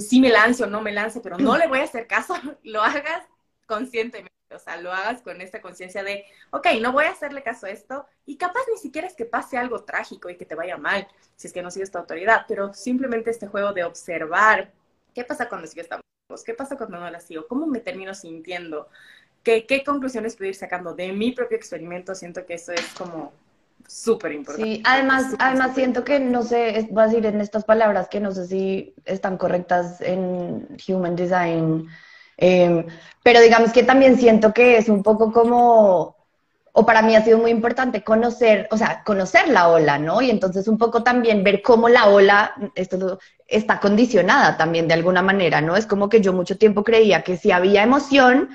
sí 0.00 0.20
me 0.20 0.28
lance 0.28 0.64
o 0.64 0.66
no 0.66 0.80
me 0.80 0.92
lance, 0.92 1.20
pero 1.20 1.38
no 1.38 1.56
le 1.56 1.68
voy 1.68 1.80
a 1.80 1.84
hacer 1.84 2.08
caso, 2.08 2.34
lo 2.64 2.82
hagas 2.82 3.24
conscientemente 3.66 4.39
o 4.54 4.58
sea, 4.58 4.76
lo 4.80 4.92
hagas 4.92 5.22
con 5.22 5.40
esta 5.40 5.60
conciencia 5.60 6.02
de, 6.02 6.24
ok, 6.50 6.66
no 6.80 6.92
voy 6.92 7.04
a 7.04 7.10
hacerle 7.10 7.42
caso 7.42 7.66
a 7.66 7.70
esto 7.70 8.06
y 8.26 8.36
capaz 8.36 8.60
ni 8.72 8.78
siquiera 8.78 9.06
es 9.06 9.14
que 9.14 9.24
pase 9.24 9.56
algo 9.56 9.84
trágico 9.84 10.28
y 10.30 10.36
que 10.36 10.46
te 10.46 10.54
vaya 10.54 10.76
mal 10.76 11.06
si 11.36 11.46
es 11.46 11.52
que 11.52 11.62
no 11.62 11.70
sigues 11.70 11.90
tu 11.90 11.98
autoridad, 11.98 12.44
pero 12.48 12.72
simplemente 12.74 13.30
este 13.30 13.46
juego 13.46 13.72
de 13.72 13.84
observar 13.84 14.72
qué 15.14 15.24
pasa 15.24 15.48
cuando 15.48 15.66
sigo 15.66 15.82
esta 15.82 16.00
voz, 16.28 16.44
qué 16.44 16.54
pasa 16.54 16.76
cuando 16.76 16.98
no 16.98 17.10
la 17.10 17.20
sigo, 17.20 17.46
cómo 17.46 17.66
me 17.66 17.80
termino 17.80 18.14
sintiendo, 18.14 18.88
qué, 19.42 19.66
qué 19.66 19.84
conclusiones 19.84 20.36
puedo 20.36 20.48
ir 20.48 20.54
sacando 20.54 20.94
de 20.94 21.12
mi 21.12 21.32
propio 21.32 21.56
experimento, 21.56 22.14
siento 22.14 22.44
que 22.44 22.54
eso 22.54 22.72
es 22.72 22.86
como 22.96 23.32
súper 23.86 24.32
importante. 24.32 24.70
Sí, 24.70 24.82
además, 24.84 25.34
además 25.38 25.74
siento 25.74 26.04
que, 26.04 26.20
no 26.20 26.42
sé, 26.42 26.88
voy 26.90 27.02
a 27.02 27.06
decir 27.06 27.26
en 27.26 27.40
estas 27.40 27.64
palabras 27.64 28.08
que 28.08 28.20
no 28.20 28.32
sé 28.32 28.46
si 28.46 28.94
están 29.04 29.36
correctas 29.36 30.00
en 30.00 30.76
Human 30.88 31.16
Design, 31.16 31.88
Em, 32.40 32.86
pero 33.22 33.40
digamos 33.40 33.72
que 33.72 33.82
también 33.82 34.18
siento 34.18 34.52
que 34.52 34.78
es 34.78 34.88
un 34.88 35.02
poco 35.02 35.30
como, 35.30 36.16
o 36.72 36.86
para 36.86 37.02
mí 37.02 37.14
ha 37.14 37.22
sido 37.22 37.38
muy 37.38 37.50
importante 37.50 38.02
conocer, 38.02 38.66
o 38.70 38.78
sea, 38.78 39.02
conocer 39.04 39.48
la 39.48 39.68
ola, 39.68 39.98
¿no? 39.98 40.22
Y 40.22 40.30
entonces 40.30 40.66
un 40.66 40.78
poco 40.78 41.02
también 41.02 41.44
ver 41.44 41.60
cómo 41.62 41.88
la 41.88 42.08
ola 42.08 42.54
esto, 42.74 43.18
está 43.46 43.78
condicionada 43.78 44.56
también 44.56 44.88
de 44.88 44.94
alguna 44.94 45.22
manera, 45.22 45.60
¿no? 45.60 45.76
Es 45.76 45.86
como 45.86 46.08
que 46.08 46.22
yo 46.22 46.32
mucho 46.32 46.56
tiempo 46.56 46.82
creía 46.82 47.22
que 47.22 47.36
si 47.36 47.52
había 47.52 47.82
emoción, 47.82 48.48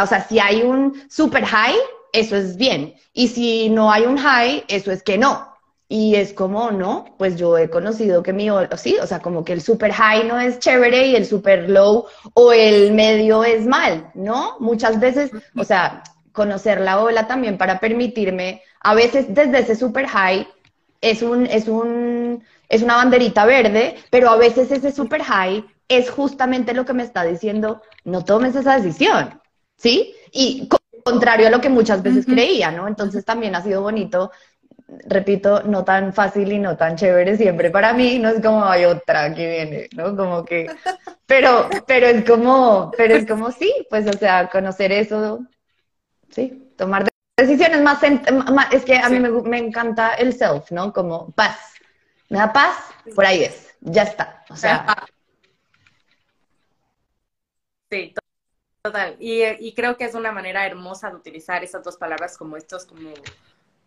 o 0.00 0.06
sea, 0.06 0.26
si 0.28 0.38
hay 0.38 0.62
un 0.62 1.02
super 1.08 1.44
high, 1.46 1.76
eso 2.12 2.36
es 2.36 2.56
bien. 2.56 2.94
Y 3.14 3.28
si 3.28 3.70
no 3.70 3.90
hay 3.90 4.04
un 4.04 4.18
high, 4.18 4.64
eso 4.68 4.92
es 4.92 5.02
que 5.02 5.16
no. 5.16 5.50
Y 5.92 6.14
es 6.14 6.32
como, 6.32 6.70
no, 6.70 7.16
pues 7.18 7.34
yo 7.34 7.58
he 7.58 7.68
conocido 7.68 8.22
que 8.22 8.32
mi, 8.32 8.46
sí, 8.76 8.96
o 9.02 9.06
sea, 9.08 9.18
como 9.18 9.44
que 9.44 9.52
el 9.52 9.60
super 9.60 9.90
high 9.90 10.22
no 10.22 10.38
es 10.38 10.60
chévere 10.60 11.08
y 11.08 11.16
el 11.16 11.26
super 11.26 11.68
low 11.68 12.06
o 12.32 12.52
el 12.52 12.92
medio 12.92 13.42
es 13.42 13.66
mal, 13.66 14.08
¿no? 14.14 14.54
Muchas 14.60 15.00
veces, 15.00 15.32
o 15.56 15.64
sea, 15.64 16.04
conocer 16.30 16.80
la 16.80 17.02
ola 17.02 17.26
también 17.26 17.58
para 17.58 17.80
permitirme, 17.80 18.62
a 18.78 18.94
veces 18.94 19.34
desde 19.34 19.58
ese 19.58 19.74
super 19.74 20.06
high 20.06 20.46
es 21.00 21.22
un, 21.22 21.46
es 21.46 21.66
un, 21.66 22.44
es 22.68 22.82
una 22.82 22.94
banderita 22.94 23.44
verde, 23.44 23.96
pero 24.10 24.30
a 24.30 24.36
veces 24.36 24.70
ese 24.70 24.92
super 24.92 25.24
high 25.24 25.64
es 25.88 26.08
justamente 26.08 26.72
lo 26.72 26.84
que 26.84 26.92
me 26.92 27.02
está 27.02 27.24
diciendo, 27.24 27.82
no 28.04 28.24
tomes 28.24 28.54
esa 28.54 28.76
decisión, 28.76 29.40
¿sí? 29.76 30.14
Y 30.30 30.68
contrario 31.02 31.48
a 31.48 31.50
lo 31.50 31.60
que 31.60 31.68
muchas 31.68 32.02
veces 32.02 32.26
creía, 32.26 32.70
¿no? 32.70 32.86
Entonces 32.86 33.24
también 33.24 33.54
ha 33.54 33.62
sido 33.62 33.82
bonito 33.82 34.30
repito, 35.06 35.62
no 35.62 35.84
tan 35.84 36.12
fácil 36.12 36.52
y 36.52 36.58
no 36.58 36.76
tan 36.76 36.96
chévere 36.96 37.36
siempre 37.36 37.70
para 37.70 37.92
mí, 37.92 38.18
no 38.18 38.30
es 38.30 38.42
como 38.42 38.64
hay 38.64 38.84
otra 38.84 39.32
que 39.34 39.48
viene, 39.48 39.88
¿no? 39.96 40.16
Como 40.16 40.44
que, 40.44 40.66
pero, 41.26 41.68
pero 41.86 42.06
es 42.06 42.24
como, 42.24 42.90
pero 42.96 43.14
es 43.14 43.26
como 43.26 43.50
sí, 43.52 43.72
pues 43.88 44.06
o 44.06 44.12
sea, 44.12 44.48
conocer 44.48 44.92
eso, 44.92 45.40
sí, 46.30 46.72
tomar 46.76 47.06
decisiones 47.36 47.82
más, 47.82 48.02
es 48.72 48.84
que 48.84 48.96
a 48.96 49.08
mí 49.08 49.18
me, 49.18 49.58
encanta 49.58 50.14
el 50.14 50.32
self, 50.34 50.70
¿no? 50.70 50.92
Como 50.92 51.30
paz, 51.32 51.74
me 52.28 52.38
da 52.38 52.52
paz, 52.52 52.76
por 53.14 53.24
ahí 53.24 53.44
es, 53.44 53.74
ya 53.80 54.02
está, 54.02 54.44
o 54.50 54.56
sea. 54.56 54.86
Sí, 57.90 58.14
total, 58.82 59.16
y, 59.18 59.42
y 59.44 59.74
creo 59.74 59.96
que 59.96 60.04
es 60.04 60.14
una 60.14 60.32
manera 60.32 60.66
hermosa 60.66 61.10
de 61.10 61.16
utilizar 61.16 61.64
esas 61.64 61.82
dos 61.82 61.96
palabras 61.96 62.36
como 62.36 62.56
estos, 62.56 62.86
como 62.86 63.10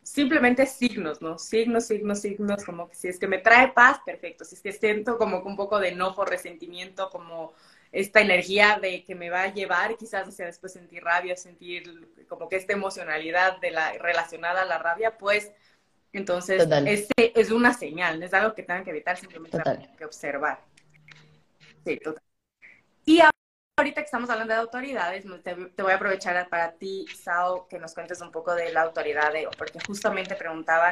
simplemente 0.04 0.66
signos, 0.66 1.22
¿no? 1.22 1.38
Signos, 1.38 1.88
signos, 1.88 2.22
signos, 2.22 2.64
como 2.64 2.90
que 2.90 2.96
si 2.96 3.08
es 3.08 3.18
que 3.18 3.28
me 3.28 3.40
trae 3.40 3.72
paz, 3.72 4.00
perfecto. 4.06 4.46
Si 4.46 4.56
es 4.56 4.62
que 4.62 4.72
siento 4.72 5.18
como 5.18 5.40
un 5.40 5.56
poco 5.56 5.80
de 5.80 5.90
enojo, 5.90 6.26
resentimiento, 6.26 7.10
como 7.10 7.54
esta 7.92 8.22
energía 8.22 8.80
de 8.82 9.04
que 9.04 9.16
me 9.16 9.30
va 9.30 9.44
a 9.44 9.54
llevar 9.54 9.96
quizás 9.98 10.28
hacia 10.28 10.46
después 10.46 10.74
sentir 10.74 11.04
rabia, 11.04 11.38
sentir 11.38 12.10
como 12.28 12.50
que 12.50 12.56
esta 12.58 12.74
emocionalidad 12.74 13.60
de 13.60 13.72
la 13.72 13.94
relacionada 13.94 14.64
a 14.64 14.66
la 14.66 14.80
rabia, 14.80 15.18
pues 15.18 15.52
entonces 16.12 16.68
este 16.86 17.40
es 17.40 17.52
una 17.52 17.74
señal, 17.74 18.20
no 18.20 18.26
es 18.26 18.34
algo 18.34 18.54
que 18.54 18.64
tengan 18.64 18.84
que 18.84 18.90
evitar, 18.90 19.18
simplemente 19.18 19.58
que 19.98 20.06
observar. 20.06 20.60
Sí, 21.86 21.98
total. 21.98 22.24
Ahorita 23.76 24.02
que 24.02 24.06
estamos 24.06 24.30
hablando 24.30 24.54
de 24.54 24.60
autoridades, 24.60 25.26
te, 25.44 25.82
voy 25.82 25.92
a 25.92 25.96
aprovechar 25.96 26.48
para 26.48 26.74
ti, 26.74 27.08
Sao, 27.08 27.68
que 27.68 27.80
nos 27.80 27.96
cuentes 27.96 28.22
un 28.22 28.32
poco 28.32 28.54
de 28.54 28.72
la 28.72 28.84
autoridad, 28.84 29.34
de, 29.34 29.48
porque 29.58 29.80
justamente 29.88 30.36
preguntaban 30.36 30.92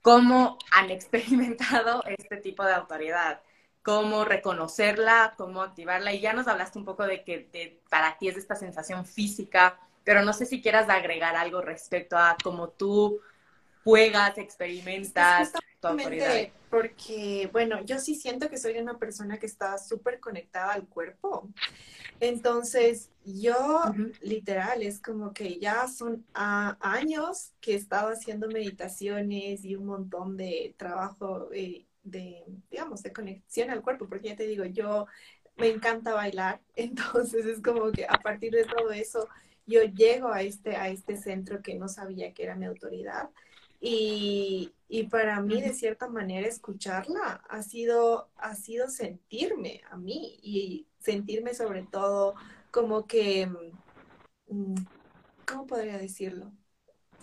cómo 0.00 0.58
han 0.70 0.90
experimentado 0.90 2.02
este 2.06 2.38
tipo 2.38 2.64
de 2.64 2.72
autoridad, 2.72 3.42
cómo 3.82 4.24
reconocerla, 4.24 5.34
cómo 5.36 5.60
activarla, 5.60 6.14
y 6.14 6.20
ya 6.20 6.32
nos 6.32 6.48
hablaste 6.48 6.78
un 6.78 6.86
poco 6.86 7.06
de 7.06 7.24
que 7.24 7.82
para 7.90 8.16
ti 8.16 8.28
es 8.28 8.38
esta 8.38 8.56
sensación 8.56 9.04
física, 9.04 9.78
pero 10.02 10.22
no 10.22 10.32
sé 10.32 10.46
si 10.46 10.62
quieras 10.62 10.88
agregar 10.88 11.36
algo 11.36 11.60
respecto 11.60 12.16
a 12.16 12.38
cómo 12.42 12.70
tú 12.70 13.20
juegas, 13.84 14.38
experimentas 14.38 15.52
tu 15.88 16.00
autoridad. 16.00 16.48
Porque, 16.70 17.48
bueno, 17.52 17.84
yo 17.84 17.98
sí 17.98 18.14
siento 18.14 18.50
que 18.50 18.58
soy 18.58 18.78
una 18.78 18.98
persona 18.98 19.38
que 19.38 19.46
está 19.46 19.78
súper 19.78 20.18
conectada 20.18 20.72
al 20.72 20.88
cuerpo. 20.88 21.48
Entonces, 22.20 23.10
yo 23.24 23.82
literal 24.20 24.82
es 24.82 25.00
como 25.00 25.32
que 25.32 25.58
ya 25.58 25.86
son 25.88 26.24
años 26.32 27.52
que 27.60 27.72
he 27.72 27.76
estado 27.76 28.10
haciendo 28.10 28.48
meditaciones 28.48 29.64
y 29.64 29.76
un 29.76 29.86
montón 29.86 30.36
de 30.36 30.74
trabajo 30.76 31.48
eh, 31.52 31.86
de, 32.02 32.44
digamos, 32.70 33.02
de 33.02 33.12
conexión 33.12 33.70
al 33.70 33.82
cuerpo, 33.82 34.06
porque 34.08 34.28
ya 34.28 34.36
te 34.36 34.46
digo, 34.46 34.64
yo 34.64 35.06
me 35.56 35.68
encanta 35.68 36.14
bailar, 36.14 36.60
entonces 36.76 37.46
es 37.46 37.60
como 37.60 37.90
que 37.92 38.06
a 38.06 38.18
partir 38.18 38.52
de 38.52 38.64
todo 38.64 38.90
eso 38.90 39.28
yo 39.66 39.82
llego 39.82 40.28
a 40.28 40.42
este, 40.42 40.76
a 40.76 40.88
este 40.88 41.16
centro 41.16 41.62
que 41.62 41.74
no 41.74 41.88
sabía 41.88 42.32
que 42.34 42.42
era 42.42 42.54
mi 42.54 42.66
autoridad. 42.66 43.30
Y, 43.80 44.72
y, 44.88 45.04
para 45.04 45.40
mí, 45.40 45.60
de 45.62 45.72
cierta 45.72 46.08
manera, 46.08 46.46
escucharla 46.46 47.42
ha 47.48 47.62
sido, 47.62 48.30
ha 48.36 48.54
sido 48.54 48.88
sentirme 48.88 49.82
a 49.90 49.96
mí 49.96 50.38
y 50.42 50.86
sentirme 50.98 51.54
sobre 51.54 51.82
todo 51.82 52.34
como 52.70 53.06
que, 53.06 53.48
mm, 54.48 54.74
¿cómo 55.46 55.66
podría 55.66 55.98
decirlo? 55.98 56.52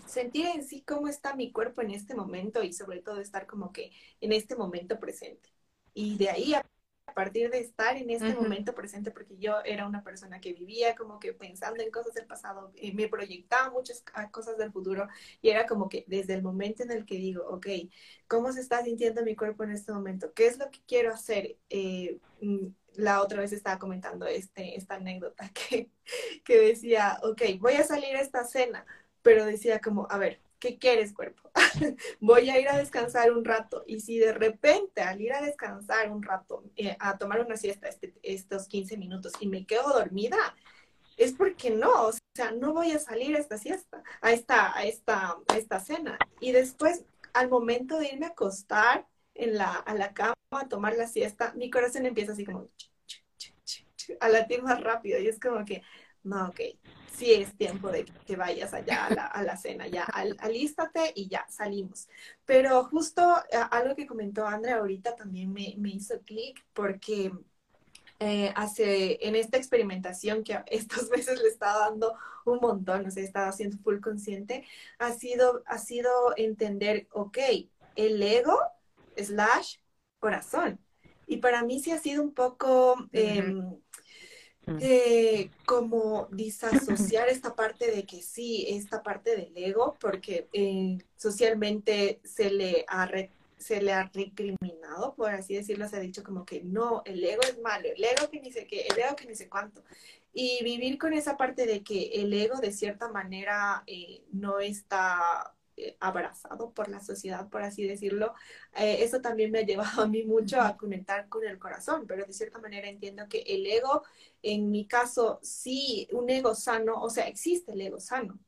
Sentir 0.08 0.48
en 0.48 0.66
sí 0.66 0.82
cómo 0.82 1.08
está 1.08 1.36
mi 1.36 1.52
cuerpo 1.52 1.82
en 1.82 1.92
este 1.92 2.16
momento 2.16 2.64
y 2.64 2.74
sobre 2.74 3.02
todo 3.02 3.22
estar 3.22 3.48
como 3.48 3.72
que 3.72 3.92
en 4.22 4.34
este 4.34 4.56
momento 4.56 5.00
presente. 5.00 5.50
Y 5.94 6.18
de 6.18 6.30
ahí 6.30 6.54
a 6.54 6.66
a 7.12 7.14
partir 7.14 7.50
de 7.50 7.60
estar 7.60 7.98
en 7.98 8.10
este 8.10 8.34
momento 8.34 8.74
presente, 8.74 9.12
porque 9.12 9.38
yo 9.38 9.58
era 9.66 9.86
una 9.86 10.04
persona 10.04 10.40
que 10.40 10.54
vivía 10.54 10.96
como 10.96 11.20
que 11.20 11.34
pensando 11.34 11.84
en 11.84 11.92
cosas 11.92 12.14
del 12.14 12.26
pasado, 12.26 12.72
y 12.76 12.94
me 12.94 13.10
proyectaba 13.10 13.70
muchas 13.70 14.04
cosas 14.32 14.58
del 14.58 14.72
futuro 14.72 15.08
y 15.42 15.50
era 15.50 15.66
como 15.68 15.90
que 15.90 16.06
desde 16.08 16.34
el 16.34 16.42
momento 16.42 16.84
en 16.84 16.92
el 16.92 17.06
que 17.06 17.16
digo, 17.16 17.44
ok, 17.50 17.68
¿cómo 18.28 18.52
se 18.54 18.62
está 18.62 18.84
sintiendo 18.84 19.24
mi 19.24 19.36
cuerpo 19.36 19.64
en 19.64 19.72
este 19.72 19.92
momento? 19.92 20.34
¿Qué 20.34 20.48
es 20.48 20.58
lo 20.58 20.72
que 20.72 20.80
quiero 20.88 21.14
hacer? 21.14 21.58
Eh, 21.70 22.20
mm, 22.42 22.68
la 22.96 23.22
otra 23.22 23.42
vez 23.42 23.52
estaba 23.54 23.80
comentando 23.80 24.26
este, 24.26 24.78
esta 24.78 24.96
anécdota 24.96 25.50
que, 25.54 25.90
que 26.46 26.58
decía, 26.60 27.20
ok, 27.24 27.42
voy 27.60 27.74
a 27.74 27.84
salir 27.84 28.16
a 28.16 28.22
esta 28.22 28.46
cena, 28.46 28.86
pero 29.22 29.46
decía 29.46 29.80
como, 29.82 30.08
a 30.10 30.18
ver, 30.18 30.42
¿qué 30.62 30.78
quieres 30.78 31.12
cuerpo? 31.12 31.50
voy 32.22 32.50
a 32.50 32.60
ir 32.60 32.70
a 32.70 32.78
descansar 32.78 33.32
un 33.32 33.44
rato 33.44 33.84
y 33.88 34.00
si 34.00 34.20
de 34.20 34.32
repente 34.32 35.02
al 35.02 35.20
ir 35.20 35.34
a 35.34 35.42
descansar 35.42 36.10
un 36.10 36.24
rato, 36.24 36.64
eh, 36.78 36.96
a 37.00 37.18
tomar 37.18 37.42
una 37.42 37.58
siesta 37.58 37.90
este, 37.90 38.14
estos 38.24 38.68
15 38.68 38.96
minutos 38.96 39.34
y 39.42 39.48
me 39.48 39.66
quedo 39.66 39.90
dormida, 39.90 40.38
es 41.18 41.34
porque 41.34 41.72
no, 41.72 42.08
o 42.08 42.14
sea, 42.36 42.52
no 42.52 42.74
voy 42.74 42.92
a 42.92 43.00
salir 43.00 43.36
a 43.36 43.40
esta 43.40 43.58
siesta, 43.58 44.04
a 44.22 44.32
esta, 44.32 44.78
a 44.78 44.86
esta, 44.86 45.38
a 45.48 45.58
esta 45.58 45.80
cena. 45.80 46.18
Y 46.40 46.52
después, 46.52 47.04
al 47.34 47.50
momento 47.50 48.00
de 48.00 48.08
irme 48.08 48.28
a 48.28 48.30
acostar 48.30 49.08
en 49.34 49.58
la, 49.58 49.74
a 49.74 49.94
la 49.96 50.14
cama 50.14 50.36
a 50.52 50.68
tomar 50.68 50.96
la 50.96 51.08
siesta, 51.08 51.54
mi 51.56 51.70
corazón 51.70 52.06
empieza 52.06 52.34
así 52.34 52.46
como 52.46 52.70
a 54.20 54.30
latir 54.30 54.62
más 54.62 54.82
rápido 54.82 55.20
y 55.20 55.28
es 55.28 55.40
como 55.40 55.66
que, 55.66 55.82
no, 56.24 56.50
ok, 56.50 56.60
sí 57.16 57.34
es 57.34 57.56
tiempo 57.56 57.90
de 57.90 58.06
que 58.26 58.36
vayas 58.36 58.74
allá 58.74 59.08
a 59.08 59.44
la, 59.44 59.58
cena, 59.58 59.88
ya 59.88 60.04
alístate 60.04 61.14
y 61.16 61.28
ya 61.28 61.46
salimos. 61.50 62.08
Pero 62.46 62.84
justo 62.86 63.22
eh, 63.52 63.58
algo 63.72 63.96
que 63.96 64.08
comentó 64.08 64.48
Andrea 64.48 64.78
ahorita 64.78 65.16
también 65.16 65.52
me, 65.54 65.76
me 65.78 65.90
hizo 65.90 66.20
clic 66.22 66.64
porque 66.74 67.32
eh, 68.24 68.54
hace, 68.56 69.18
en 69.28 69.36
esta 69.36 69.58
experimentación 69.58 70.44
que 70.44 70.60
estos 70.68 71.10
meses 71.10 71.42
le 71.42 71.48
está 71.48 71.76
dando 71.80 72.16
un 72.46 72.60
montón, 72.60 73.08
o 73.08 73.12
sea, 73.12 73.24
estaba 73.24 73.48
haciendo 73.48 73.78
full 73.80 74.00
consciente, 74.00 74.64
ha 75.00 75.12
sido, 75.12 75.64
ha 75.66 75.80
sido 75.80 76.12
entender, 76.38 77.08
ok, 77.12 77.38
el 77.96 78.22
ego 78.22 78.60
slash 79.18 79.78
corazón. 80.20 80.80
Y 81.26 81.38
para 81.38 81.64
mí 81.64 81.80
sí 81.80 81.92
ha 81.92 81.98
sido 81.98 82.22
un 82.22 82.34
poco 82.34 82.96
eh, 83.12 83.56
como 85.66 86.28
disasociar 86.32 87.30
esta 87.30 87.56
parte 87.56 87.92
de 87.92 88.06
que 88.06 88.22
sí, 88.22 88.66
esta 88.70 89.04
parte 89.04 89.36
del 89.36 89.52
ego, 89.56 89.98
porque 90.00 90.48
eh, 90.54 90.98
socialmente 91.18 92.20
se 92.24 92.50
le 92.52 92.86
ha 92.88 93.10
se 93.58 93.80
le 93.80 93.94
ha 93.94 94.10
recriminado, 94.12 95.14
por 95.16 95.30
así 95.30 95.54
decirlo, 95.54 95.88
se 95.88 95.98
ha 95.98 96.00
dicho 96.00 96.24
como 96.24 96.46
que 96.46 96.64
no, 96.64 97.04
el 97.06 97.24
ego 97.24 97.42
es 97.44 97.60
malo, 97.62 97.90
el 97.96 98.04
ego 98.04 98.30
que 98.32 98.42
ni 98.42 98.52
sé 98.52 98.66
qué, 98.66 98.88
el 98.90 98.98
ego 98.98 99.16
que 99.16 99.28
ni 99.28 99.36
sé 99.36 99.48
cuánto. 99.48 99.84
Y 100.34 100.64
vivir 100.64 100.98
con 100.98 101.14
esa 101.14 101.38
parte 101.38 101.68
de 101.68 101.84
que 101.84 102.06
el 102.16 102.34
ego 102.34 102.60
de 102.60 102.72
cierta 102.72 103.10
manera 103.10 103.84
eh, 103.86 104.24
no 104.32 104.60
está 104.60 105.54
eh, 105.54 105.61
abrazado 106.00 106.72
por 106.72 106.90
la 106.90 107.00
sociedad, 107.00 107.50
por 107.50 107.64
así 107.64 107.88
decirlo, 107.88 108.34
eh, 108.76 108.98
eso 109.04 109.22
también 109.22 109.52
me 109.52 109.60
ha 109.60 109.66
llevado 109.66 110.02
a 110.04 110.08
mí 110.08 110.24
mucho 110.24 110.62
a 110.62 110.78
conectar 110.78 111.28
con 111.30 111.46
el 111.46 111.60
corazón, 111.60 112.06
pero 112.08 112.26
de 112.26 112.34
cierta 112.34 112.60
manera 112.60 112.88
entiendo 112.90 113.28
que 113.30 113.40
el 113.48 113.66
ego, 113.66 114.04
en 114.42 114.72
mi 114.72 114.86
caso, 114.86 115.40
sí, 115.44 116.08
un 116.12 116.30
ego 116.30 116.56
sano, 116.56 117.02
o 117.02 117.10
sea, 117.10 117.28
existe 117.28 117.74
el 117.74 117.82
ego 117.82 118.00
sano. 118.00 118.40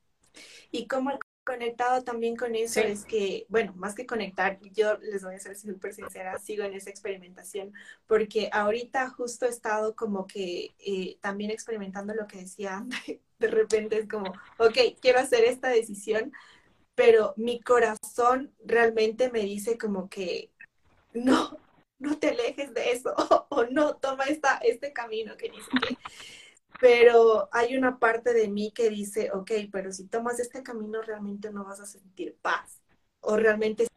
Y 0.72 0.88
como 0.88 1.12
el 1.12 1.20
conectado 1.44 2.04
también 2.04 2.36
con 2.36 2.56
eso 2.56 2.80
es 2.80 3.06
que, 3.06 3.46
bueno, 3.50 3.74
más 3.76 3.96
que 3.96 4.06
conectar, 4.06 4.60
yo 4.72 4.98
les 5.00 5.24
voy 5.24 5.36
a 5.36 5.40
ser 5.40 5.56
súper 5.58 5.94
sincera, 5.94 6.40
sigo 6.40 6.64
en 6.64 6.74
esa 6.74 6.90
experimentación, 6.90 7.74
porque 8.08 8.50
ahorita 8.52 9.10
justo 9.10 9.46
he 9.46 9.50
estado 9.50 9.96
como 9.96 10.26
que 10.26 10.74
eh, 10.80 11.18
también 11.22 11.52
experimentando 11.52 12.14
lo 12.14 12.28
que 12.28 12.38
decía, 12.40 12.86
de 13.40 13.48
repente 13.48 14.00
es 14.00 14.08
como, 14.08 14.32
ok, 14.58 14.78
quiero 15.02 15.20
hacer 15.20 15.44
esta 15.44 15.70
decisión, 15.70 16.32
pero 16.96 17.34
mi 17.38 17.60
corazón 17.62 18.54
realmente 18.64 19.32
me 19.32 19.42
dice 19.42 19.78
como 19.78 20.10
que 20.10 20.52
no, 21.14 21.58
no 22.00 22.18
te 22.18 22.30
alejes 22.30 22.74
de 22.74 22.92
eso, 22.92 23.14
o, 23.50 23.66
no, 23.66 23.96
toma 23.96 24.26
esta, 24.26 24.58
este 24.58 24.94
camino 24.94 25.38
que 25.38 25.50
dice 25.50 25.70
que 25.82 25.98
pero 26.84 27.48
hay 27.54 27.78
una 27.78 27.98
parte 27.98 28.34
de 28.34 28.50
mí 28.50 28.72
que 28.72 28.90
dice, 28.90 29.32
ok, 29.32 29.52
pero 29.72 29.94
si 29.94 30.06
tomas 30.06 30.38
este 30.42 30.64
camino 30.64 31.02
realmente 31.02 31.50
no 31.50 31.64
vas 31.64 31.80
a 31.80 31.86
sentir 31.86 32.36
paz. 32.42 32.82
O 33.22 33.38
realmente 33.38 33.88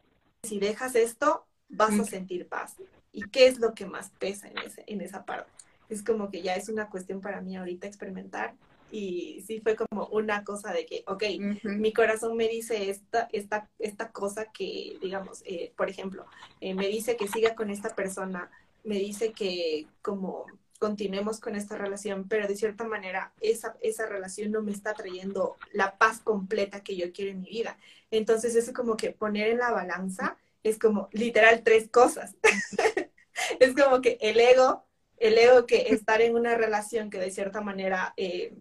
si 0.43 0.57
dejas 0.57 0.95
esto, 0.95 1.45
vas 1.67 1.99
a 1.99 2.05
sentir 2.05 2.47
paz. 2.47 2.77
¿Y 3.11 3.27
qué 3.29 3.47
es 3.47 3.59
lo 3.59 3.73
que 3.73 3.85
más 3.85 4.11
pesa 4.19 4.47
en, 4.47 4.57
ese, 4.59 4.85
en 4.87 5.01
esa 5.01 5.25
parte? 5.25 5.51
Es 5.89 6.01
como 6.01 6.31
que 6.31 6.41
ya 6.41 6.55
es 6.55 6.69
una 6.69 6.89
cuestión 6.89 7.19
para 7.19 7.41
mí 7.41 7.57
ahorita 7.57 7.87
experimentar. 7.87 8.55
Y 8.91 9.43
sí 9.45 9.59
fue 9.59 9.75
como 9.75 10.07
una 10.07 10.43
cosa 10.43 10.71
de 10.71 10.85
que, 10.85 11.03
ok, 11.07 11.23
mi 11.63 11.91
corazón 11.91 12.37
me 12.37 12.47
dice 12.47 12.89
esta, 12.89 13.27
esta, 13.31 13.69
esta 13.79 14.11
cosa 14.11 14.45
que, 14.45 14.97
digamos, 15.01 15.43
eh, 15.45 15.73
por 15.75 15.89
ejemplo, 15.89 16.25
eh, 16.61 16.73
me 16.73 16.87
dice 16.87 17.17
que 17.17 17.27
siga 17.27 17.55
con 17.55 17.69
esta 17.69 17.95
persona, 17.95 18.49
me 18.83 18.95
dice 18.95 19.33
que 19.33 19.87
como 20.01 20.45
continuemos 20.79 21.39
con 21.39 21.55
esta 21.55 21.77
relación, 21.77 22.27
pero 22.27 22.47
de 22.47 22.55
cierta 22.55 22.83
manera 22.85 23.33
esa, 23.41 23.75
esa 23.81 24.05
relación 24.05 24.51
no 24.51 24.61
me 24.61 24.71
está 24.71 24.93
trayendo 24.93 25.57
la 25.73 25.97
paz 25.97 26.19
completa 26.19 26.81
que 26.81 26.95
yo 26.95 27.11
quiero 27.11 27.31
en 27.31 27.41
mi 27.41 27.49
vida. 27.49 27.77
Entonces 28.11 28.55
eso 28.55 28.73
como 28.73 28.95
que 28.95 29.11
poner 29.11 29.49
en 29.49 29.57
la 29.57 29.71
balanza 29.71 30.37
es 30.63 30.77
como 30.77 31.09
literal 31.11 31.63
tres 31.63 31.89
cosas. 31.89 32.35
es 33.59 33.75
como 33.75 34.01
que 34.01 34.17
el 34.21 34.39
ego, 34.39 34.85
el 35.17 35.37
ego 35.37 35.65
que 35.65 35.89
estar 35.89 36.21
en 36.21 36.35
una 36.35 36.55
relación 36.55 37.09
que 37.09 37.19
de 37.19 37.31
cierta 37.31 37.61
manera 37.61 38.13
eh, 38.17 38.53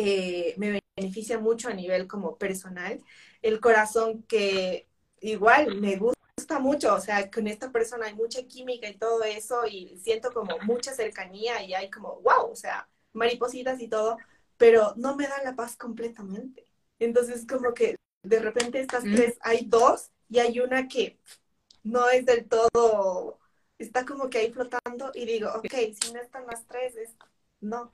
eh, 0.00 0.54
me 0.58 0.80
beneficia 0.96 1.40
mucho 1.40 1.68
a 1.68 1.74
nivel 1.74 2.06
como 2.06 2.38
personal, 2.38 3.02
el 3.42 3.58
corazón 3.58 4.22
que 4.28 4.86
igual 5.20 5.74
me 5.80 5.96
gusta 5.96 6.60
mucho, 6.60 6.94
o 6.94 7.00
sea, 7.00 7.28
con 7.32 7.48
esta 7.48 7.72
persona 7.72 8.06
hay 8.06 8.14
mucha 8.14 8.44
química 8.44 8.88
y 8.88 8.96
todo 8.96 9.24
eso 9.24 9.66
y 9.66 9.98
siento 9.98 10.32
como 10.32 10.56
mucha 10.60 10.94
cercanía 10.94 11.64
y 11.64 11.74
hay 11.74 11.90
como, 11.90 12.20
wow, 12.20 12.48
o 12.48 12.54
sea, 12.54 12.88
maripositas 13.12 13.80
y 13.80 13.88
todo, 13.88 14.18
pero 14.56 14.94
no 14.94 15.16
me 15.16 15.26
da 15.26 15.42
la 15.42 15.56
paz 15.56 15.76
completamente. 15.76 16.68
Entonces, 17.00 17.44
como 17.44 17.74
que 17.74 17.96
de 18.22 18.38
repente 18.38 18.78
estas 18.78 19.04
mm. 19.04 19.14
tres, 19.16 19.38
hay 19.40 19.64
dos 19.64 20.12
y 20.28 20.38
hay 20.38 20.60
una 20.60 20.86
que 20.86 21.18
no 21.82 22.08
es 22.08 22.24
del 22.24 22.46
todo, 22.46 23.40
está 23.78 24.06
como 24.06 24.30
que 24.30 24.38
ahí 24.38 24.52
flotando 24.52 25.10
y 25.12 25.26
digo, 25.26 25.50
ok, 25.56 25.74
si 26.00 26.12
no 26.12 26.20
están 26.20 26.46
las 26.46 26.64
tres, 26.66 26.94
es 26.94 27.16
no, 27.60 27.92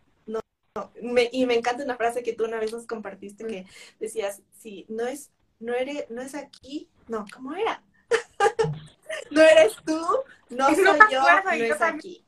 no. 0.76 0.90
y 1.30 1.46
me 1.46 1.54
encanta 1.54 1.84
una 1.84 1.96
frase 1.96 2.24
que 2.24 2.32
tú 2.32 2.44
una 2.44 2.58
vez 2.58 2.72
nos 2.72 2.86
compartiste 2.86 3.46
que 3.46 3.66
decías, 4.00 4.42
si 4.58 4.86
no 4.88 5.06
es, 5.06 5.30
no 5.60 5.72
eres, 5.72 6.10
no 6.10 6.20
es 6.20 6.34
aquí, 6.34 6.88
no, 7.06 7.24
¿cómo 7.32 7.54
era? 7.54 7.80
no 9.30 9.40
eres 9.40 9.76
tú, 9.86 10.04
no 10.50 10.74
soy 10.74 10.98
yo, 11.12 11.22
no 11.44 11.50
es 11.52 11.80
aquí. 11.80 12.24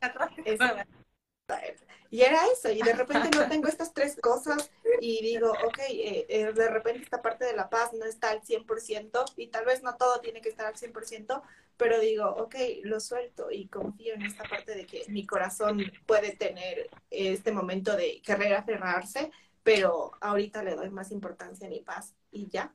Y 2.10 2.22
era 2.22 2.40
eso, 2.52 2.70
y 2.70 2.80
de 2.82 2.92
repente 2.92 3.30
no 3.36 3.48
tengo 3.48 3.68
estas 3.68 3.92
tres 3.92 4.16
cosas 4.20 4.70
y 5.00 5.22
digo, 5.22 5.50
ok, 5.50 5.78
eh, 5.88 6.26
eh, 6.28 6.52
de 6.52 6.68
repente 6.68 7.02
esta 7.02 7.22
parte 7.22 7.44
de 7.44 7.54
la 7.54 7.68
paz 7.68 7.92
no 7.92 8.04
está 8.04 8.30
al 8.30 8.42
100% 8.42 9.24
y 9.36 9.48
tal 9.48 9.64
vez 9.64 9.82
no 9.82 9.96
todo 9.96 10.20
tiene 10.20 10.40
que 10.40 10.48
estar 10.48 10.66
al 10.66 10.74
100%, 10.74 11.42
pero 11.76 12.00
digo, 12.00 12.28
ok, 12.28 12.54
lo 12.84 13.00
suelto 13.00 13.50
y 13.50 13.68
confío 13.68 14.14
en 14.14 14.22
esta 14.22 14.44
parte 14.44 14.74
de 14.74 14.86
que 14.86 15.04
mi 15.08 15.26
corazón 15.26 15.82
puede 16.06 16.34
tener 16.36 16.88
este 17.10 17.52
momento 17.52 17.96
de 17.96 18.22
querer 18.22 18.54
aferrarse, 18.54 19.30
pero 19.62 20.12
ahorita 20.20 20.62
le 20.62 20.74
doy 20.74 20.90
más 20.90 21.10
importancia 21.10 21.66
a 21.66 21.70
mi 21.70 21.80
paz 21.80 22.14
y 22.30 22.48
ya, 22.48 22.72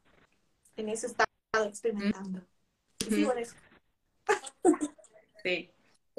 en 0.75 0.89
eso 0.89 1.07
he 1.07 1.09
estado 1.09 1.67
experimentando. 1.67 2.41
Sí, 3.09 3.27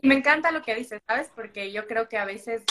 Me 0.02 0.14
encanta 0.14 0.50
lo 0.50 0.62
que 0.62 0.74
dices, 0.74 1.00
¿sabes? 1.06 1.30
Porque 1.34 1.70
yo 1.72 1.86
creo 1.86 2.08
que 2.08 2.18
a 2.18 2.24
veces, 2.24 2.62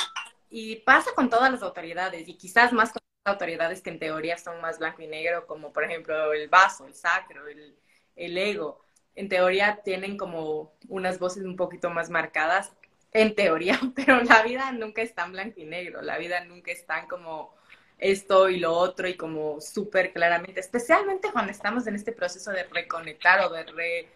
y 0.51 0.75
pasa 0.77 1.11
con 1.15 1.29
todas 1.29 1.49
las 1.49 1.63
autoridades, 1.63 2.27
y 2.27 2.35
quizás 2.35 2.73
más 2.73 2.91
con 2.91 3.01
las 3.23 3.33
autoridades 3.33 3.81
que 3.81 3.89
en 3.89 3.99
teoría 3.99 4.37
son 4.37 4.59
más 4.61 4.79
blanco 4.79 5.01
y 5.01 5.07
negro, 5.07 5.47
como 5.47 5.71
por 5.71 5.85
ejemplo 5.85 6.33
el 6.33 6.49
vaso, 6.49 6.85
el 6.85 6.93
sacro, 6.93 7.47
el, 7.47 8.37
ego. 8.37 8.81
En 9.15 9.29
teoría 9.29 9.79
tienen 9.83 10.17
como 10.17 10.73
unas 10.89 11.19
voces 11.19 11.45
un 11.45 11.55
poquito 11.55 11.89
más 11.89 12.09
marcadas, 12.09 12.73
en 13.13 13.33
teoría, 13.33 13.79
pero 13.95 14.21
la 14.21 14.43
vida 14.43 14.71
nunca 14.73 15.01
es 15.01 15.15
tan 15.15 15.31
blanco 15.31 15.61
y 15.61 15.65
negro, 15.65 16.01
la 16.01 16.17
vida 16.17 16.43
nunca 16.43 16.71
es 16.71 16.85
tan 16.85 17.07
como 17.07 17.55
esto 17.97 18.49
y 18.49 18.59
lo 18.59 18.73
otro 18.73 19.07
y 19.07 19.15
como 19.15 19.61
súper 19.61 20.11
claramente, 20.11 20.59
especialmente 20.59 21.31
cuando 21.31 21.51
estamos 21.51 21.87
en 21.87 21.95
este 21.95 22.11
proceso 22.11 22.51
de 22.51 22.63
reconectar 22.63 23.39
o 23.45 23.49
de 23.49 23.63
re, 23.63 24.09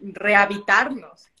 rehabitarnos. 0.00 1.31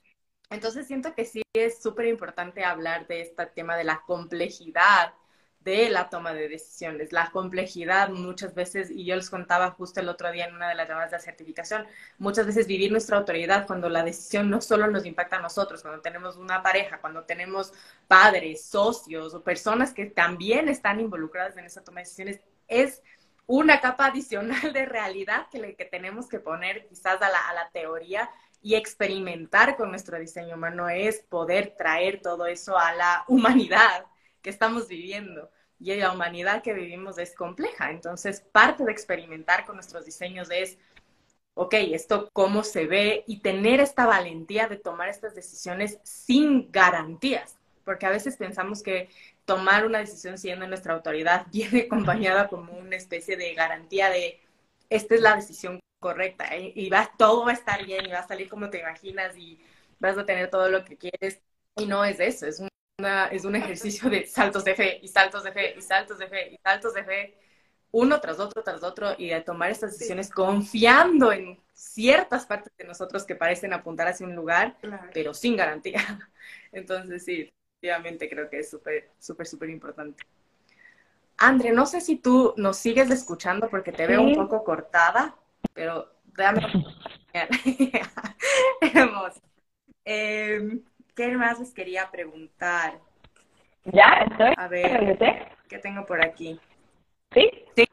Entonces 0.52 0.86
siento 0.86 1.14
que 1.14 1.24
sí 1.24 1.42
es 1.54 1.82
súper 1.82 2.06
importante 2.06 2.64
hablar 2.64 3.06
de 3.06 3.22
este 3.22 3.46
tema 3.46 3.76
de 3.76 3.84
la 3.84 4.02
complejidad 4.06 5.14
de 5.64 5.88
la 5.90 6.08
toma 6.10 6.32
de 6.32 6.48
decisiones, 6.48 7.12
la 7.12 7.30
complejidad 7.30 8.08
muchas 8.08 8.54
veces, 8.54 8.90
y 8.90 9.04
yo 9.04 9.14
les 9.14 9.30
contaba 9.30 9.70
justo 9.70 10.00
el 10.00 10.08
otro 10.08 10.30
día 10.32 10.46
en 10.46 10.54
una 10.56 10.68
de 10.68 10.74
las 10.74 10.88
llamadas 10.88 11.12
de 11.12 11.20
certificación, 11.20 11.86
muchas 12.18 12.46
veces 12.46 12.66
vivir 12.66 12.90
nuestra 12.90 13.16
autoridad 13.16 13.66
cuando 13.66 13.88
la 13.88 14.02
decisión 14.02 14.50
no 14.50 14.60
solo 14.60 14.88
nos 14.88 15.06
impacta 15.06 15.36
a 15.36 15.40
nosotros, 15.42 15.82
cuando 15.82 16.00
tenemos 16.00 16.36
una 16.36 16.62
pareja, 16.62 17.00
cuando 17.00 17.22
tenemos 17.24 17.72
padres, 18.08 18.64
socios 18.64 19.34
o 19.34 19.42
personas 19.42 19.92
que 19.94 20.06
también 20.06 20.68
están 20.68 20.98
involucradas 20.98 21.56
en 21.56 21.64
esa 21.64 21.84
toma 21.84 22.00
de 22.00 22.04
decisiones, 22.04 22.40
es 22.66 23.00
una 23.46 23.80
capa 23.80 24.06
adicional 24.06 24.72
de 24.72 24.86
realidad 24.86 25.46
que, 25.50 25.58
le, 25.58 25.76
que 25.76 25.84
tenemos 25.84 26.28
que 26.28 26.40
poner 26.40 26.86
quizás 26.88 27.22
a 27.22 27.28
la, 27.28 27.48
a 27.48 27.54
la 27.54 27.70
teoría 27.70 28.28
y 28.62 28.76
experimentar 28.76 29.76
con 29.76 29.90
nuestro 29.90 30.18
diseño 30.18 30.54
humano 30.54 30.88
es 30.88 31.20
poder 31.28 31.74
traer 31.76 32.20
todo 32.22 32.46
eso 32.46 32.78
a 32.78 32.94
la 32.94 33.24
humanidad 33.28 34.06
que 34.40 34.50
estamos 34.50 34.88
viviendo. 34.88 35.50
Y 35.78 35.94
la 35.96 36.12
humanidad 36.12 36.62
que 36.62 36.72
vivimos 36.72 37.18
es 37.18 37.34
compleja. 37.34 37.90
Entonces, 37.90 38.40
parte 38.40 38.84
de 38.84 38.92
experimentar 38.92 39.66
con 39.66 39.74
nuestros 39.74 40.04
diseños 40.04 40.48
es, 40.50 40.78
ok, 41.54 41.74
esto 41.74 42.30
cómo 42.32 42.62
se 42.62 42.86
ve 42.86 43.24
y 43.26 43.40
tener 43.40 43.80
esta 43.80 44.06
valentía 44.06 44.68
de 44.68 44.76
tomar 44.76 45.08
estas 45.08 45.34
decisiones 45.34 45.98
sin 46.04 46.70
garantías. 46.70 47.58
Porque 47.84 48.06
a 48.06 48.10
veces 48.10 48.36
pensamos 48.36 48.80
que 48.80 49.08
tomar 49.44 49.84
una 49.84 49.98
decisión 49.98 50.38
siendo 50.38 50.68
nuestra 50.68 50.94
autoridad 50.94 51.46
viene 51.52 51.82
acompañada 51.82 52.48
como 52.48 52.72
una 52.74 52.96
especie 52.96 53.36
de 53.36 53.54
garantía 53.54 54.08
de 54.08 54.40
esta 54.88 55.14
es 55.14 55.20
la 55.20 55.36
decisión 55.36 55.80
correcta 56.02 56.54
¿eh? 56.54 56.72
y 56.74 56.90
va, 56.90 57.10
todo 57.16 57.46
va 57.46 57.52
a 57.52 57.54
estar 57.54 57.86
bien 57.86 58.04
y 58.04 58.10
va 58.12 58.18
a 58.18 58.28
salir 58.28 58.50
como 58.50 58.68
te 58.68 58.80
imaginas 58.80 59.34
y 59.38 59.58
vas 59.98 60.18
a 60.18 60.26
tener 60.26 60.50
todo 60.50 60.68
lo 60.68 60.84
que 60.84 60.98
quieres. 60.98 61.40
Y 61.76 61.86
no 61.86 62.04
es 62.04 62.20
eso, 62.20 62.46
es, 62.46 62.62
una, 62.98 63.28
es 63.28 63.46
un 63.46 63.56
ejercicio 63.56 64.10
de 64.10 64.26
saltos 64.26 64.64
de 64.64 64.74
fe 64.74 64.98
y 65.00 65.08
saltos 65.08 65.44
de 65.44 65.52
fe 65.52 65.74
y 65.78 65.80
saltos 65.80 66.18
de 66.18 66.28
fe 66.28 66.52
y 66.52 66.58
saltos 66.58 66.92
de 66.92 67.04
fe, 67.04 67.38
uno 67.92 68.20
tras 68.20 68.38
otro, 68.38 68.62
tras 68.62 68.82
otro, 68.82 69.14
y 69.16 69.30
de 69.30 69.40
tomar 69.40 69.70
estas 69.70 69.92
decisiones 69.92 70.30
confiando 70.30 71.32
en 71.32 71.58
ciertas 71.72 72.44
partes 72.44 72.72
de 72.76 72.84
nosotros 72.84 73.24
que 73.24 73.36
parecen 73.36 73.72
apuntar 73.72 74.08
hacia 74.08 74.26
un 74.26 74.34
lugar, 74.34 74.76
pero 75.14 75.32
sin 75.32 75.56
garantía. 75.56 76.00
Entonces, 76.72 77.24
sí, 77.24 77.50
efectivamente 77.82 78.28
creo 78.28 78.50
que 78.50 78.58
es 78.58 78.70
súper, 78.70 79.10
súper, 79.18 79.46
súper 79.46 79.70
importante. 79.70 80.22
Andre, 81.38 81.72
no 81.72 81.86
sé 81.86 82.00
si 82.00 82.16
tú 82.16 82.54
nos 82.56 82.76
sigues 82.76 83.10
escuchando 83.10 83.68
porque 83.68 83.92
te 83.92 84.06
veo 84.06 84.22
un 84.22 84.34
poco 84.34 84.62
cortada, 84.62 85.36
pero 85.74 86.12
déjame. 86.24 86.60
Hermoso. 88.94 89.40
Eh, 90.04 90.80
¿Qué 91.14 91.28
más 91.36 91.58
les 91.60 91.72
quería 91.72 92.10
preguntar? 92.10 92.98
Ya, 93.84 94.26
estoy. 94.30 94.52
A 94.56 94.68
ver, 94.68 95.50
¿qué 95.68 95.78
tengo 95.78 96.06
por 96.06 96.22
aquí? 96.22 96.60
¿Sí? 97.32 97.50
Sí. 97.76 97.84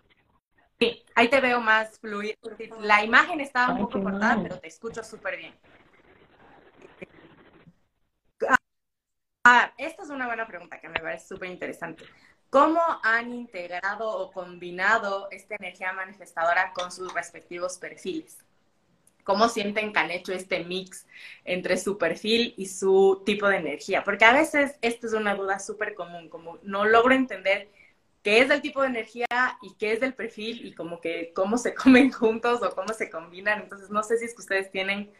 Sí, 0.80 1.04
ahí 1.16 1.28
te 1.28 1.42
veo 1.42 1.60
más 1.60 2.00
fluido. 2.00 2.36
La 2.80 3.04
imagen 3.04 3.42
estaba 3.42 3.74
un 3.74 3.80
poco 3.82 4.02
cortada, 4.02 4.42
pero 4.42 4.60
te 4.60 4.68
escucho 4.68 5.04
súper 5.04 5.38
bien. 5.38 5.54
Ah, 9.46 9.74
esta 9.78 10.04
es 10.04 10.10
una 10.10 10.28
buena 10.28 10.46
pregunta 10.48 10.80
que 10.80 10.88
me 10.90 11.00
parece 11.00 11.28
súper 11.28 11.50
interesante. 11.50 12.06
¿Cómo 12.50 12.82
han 13.04 13.34
integrado 13.34 14.10
o 14.10 14.32
combinado 14.32 15.28
esta 15.32 15.56
energía 15.56 15.94
manifestadora 15.94 16.74
con 16.74 16.92
sus 16.92 17.14
respectivos 17.14 17.78
perfiles? 17.78 18.38
¿Cómo 19.24 19.48
sienten 19.50 19.94
que 19.94 20.00
han 20.00 20.10
hecho 20.10 20.34
este 20.34 20.64
mix 20.64 21.06
entre 21.46 21.78
su 21.78 22.00
perfil 22.00 22.56
y 22.58 22.66
su 22.66 23.22
tipo 23.24 23.48
de 23.48 23.58
energía? 23.58 24.04
Porque 24.04 24.26
a 24.26 24.34
veces 24.34 24.76
esta 24.82 25.06
es 25.06 25.14
una 25.14 25.36
duda 25.36 25.60
súper 25.60 25.94
común, 25.94 26.30
como 26.30 26.58
no 26.64 26.86
logro 26.86 27.14
entender 27.14 27.70
qué 28.24 28.40
es 28.40 28.50
del 28.50 28.62
tipo 28.62 28.82
de 28.82 28.88
energía 28.88 29.28
y 29.62 29.76
qué 29.76 29.92
es 29.94 30.00
del 30.00 30.16
perfil 30.16 30.66
y 30.66 30.74
como 30.74 31.00
que 31.00 31.32
cómo 31.36 31.58
se 31.60 31.76
comen 31.76 32.12
juntos 32.12 32.64
o 32.64 32.72
cómo 32.76 32.94
se 32.94 33.12
combinan. 33.12 33.62
Entonces, 33.62 33.92
no 33.92 34.02
sé 34.02 34.18
si 34.18 34.26
es 34.26 34.34
que 34.34 34.42
ustedes 34.42 34.72
tienen 34.72 35.12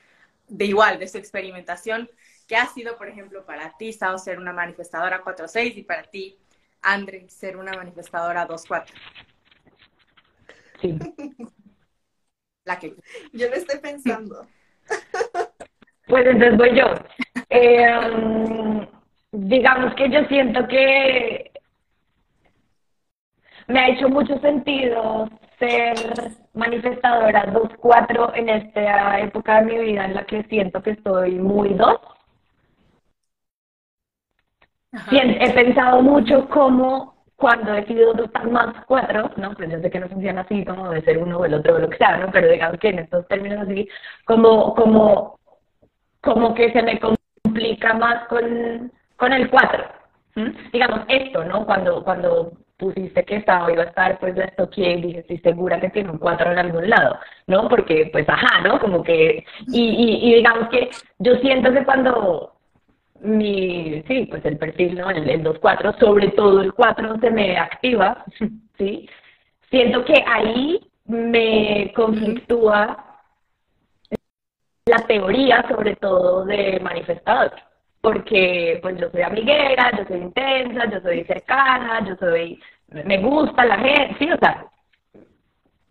de 0.48 0.66
igual, 0.66 0.98
de 0.98 1.08
su 1.08 1.20
experimentación, 1.20 2.10
¿qué 2.48 2.56
ha 2.56 2.66
sido, 2.68 2.98
por 2.98 3.08
ejemplo, 3.08 3.46
para 3.46 3.78
ti, 3.78 3.94
Sao, 3.94 4.18
ser 4.18 4.40
una 4.40 4.52
manifestadora 4.54 5.22
4-6 5.24 5.78
y 5.78 5.84
para 5.84 6.04
ti, 6.04 6.40
Andre, 6.82 7.28
ser 7.30 7.58
una 7.58 7.74
manifestadora 7.74 8.48
2-4. 8.48 8.94
Sí. 10.82 10.98
La 12.64 12.80
que... 12.80 12.96
Yo 13.34 13.50
lo 13.50 13.56
estoy 13.56 13.80
pensando. 13.80 14.48
Pues 16.08 16.26
entonces 16.26 16.58
voy 16.58 16.76
yo. 16.76 16.86
Eh, 17.52 18.88
digamos 19.32 19.94
que 19.94 20.10
yo 20.10 20.24
siento 20.26 20.68
que 20.68 21.52
me 23.68 23.80
ha 23.80 23.90
hecho 23.90 24.10
mucho 24.10 24.40
sentido 24.40 25.30
ser 25.60 25.96
manifestadora 26.54 27.54
2-4 27.54 28.32
en 28.34 28.50
esta 28.50 29.20
época 29.20 29.62
de 29.62 29.66
mi 29.66 29.78
vida 29.86 30.06
en 30.06 30.16
la 30.16 30.26
que 30.26 30.42
siento 30.46 30.82
que 30.82 30.92
estoy 30.92 31.36
muy 31.36 31.76
2 31.76 32.00
he 35.12 35.52
pensado 35.52 36.02
mucho 36.02 36.48
cómo 36.50 37.20
cuando 37.36 37.74
he 37.74 37.86
sido 37.86 38.14
dos 38.14 38.30
más 38.52 38.86
cuatro, 38.86 39.32
¿no? 39.38 39.54
Pues 39.54 39.72
yo 39.72 39.80
sé 39.80 39.90
que 39.90 40.00
no 40.00 40.10
funciona 40.10 40.42
así 40.42 40.66
como 40.66 40.90
de 40.90 41.02
ser 41.02 41.18
uno 41.18 41.40
o 41.40 41.46
el 41.46 41.54
otro 41.54 41.76
o 41.76 41.80
lo 41.80 41.90
que 41.90 41.98
sea, 41.98 42.18
¿no? 42.18 42.30
Pero 42.32 42.50
digamos 42.50 42.78
que 42.80 42.90
en 42.90 43.00
estos 43.00 43.28
términos 43.28 43.60
así, 43.62 43.88
como, 44.26 44.76
como, 44.76 45.40
como 46.22 46.54
que 46.54 46.72
se 46.74 46.84
me 46.84 47.00
complica 47.00 47.94
más 47.94 48.28
con, 48.28 48.92
con 49.16 49.34
el 49.34 49.50
cuatro. 49.50 49.86
Digamos, 50.72 51.02
esto, 51.08 51.44
¿no? 51.46 51.66
Cuando, 51.66 52.04
cuando 52.04 52.52
pusiste 52.78 53.24
que 53.24 53.38
estaba 53.38 53.72
iba 53.72 53.84
a 53.84 53.88
estar, 53.88 54.20
pues 54.20 54.38
esto 54.38 54.70
que 54.70 54.98
dije, 54.98 55.20
estoy 55.20 55.38
segura 55.40 55.80
que 55.80 55.90
tiene 55.90 56.12
un 56.12 56.18
cuatro 56.18 56.52
en 56.52 56.60
algún 56.60 56.90
lado, 56.90 57.20
¿no? 57.48 57.70
Porque, 57.70 58.10
pues, 58.12 58.28
ajá, 58.28 58.62
¿no? 58.62 58.80
Como 58.80 59.04
que, 59.04 59.46
y, 59.68 59.82
y, 59.82 60.30
y 60.30 60.36
digamos 60.36 60.70
que 60.70 60.90
yo 61.20 61.36
siento 61.38 61.72
que 61.74 61.86
cuando 61.86 62.54
mi, 63.22 64.04
sí, 64.08 64.28
pues 64.30 64.44
el 64.46 64.58
perfil, 64.58 64.96
¿no? 64.96 65.10
El, 65.10 65.30
el 65.30 65.44
2-4, 65.44 66.00
sobre 66.00 66.30
todo 66.30 66.62
el 66.62 66.74
4 66.74 67.20
se 67.20 67.32
me 67.32 67.58
activa, 67.58 68.24
¿sí? 68.78 69.10
Siento 69.70 70.04
que 70.06 70.24
ahí 70.26 70.80
me 71.06 71.92
conflictúa 71.96 73.06
la 74.86 74.98
teoría, 75.06 75.66
sobre 75.68 75.96
todo 75.98 76.46
de 76.46 76.80
manifestador, 76.82 77.52
porque 78.02 78.80
pues 78.82 78.98
yo 79.00 79.10
soy 79.12 79.22
amiguera, 79.22 79.92
yo 79.98 80.06
soy 80.06 80.18
intensa, 80.18 80.90
yo 80.90 81.00
soy 81.02 81.24
cercana, 81.26 82.06
yo 82.08 82.16
soy, 82.16 82.60
me 82.88 83.18
gusta 83.20 83.66
la 83.66 83.78
gente, 83.78 84.16
sí, 84.18 84.32
o 84.32 84.38
sea, 84.38 84.66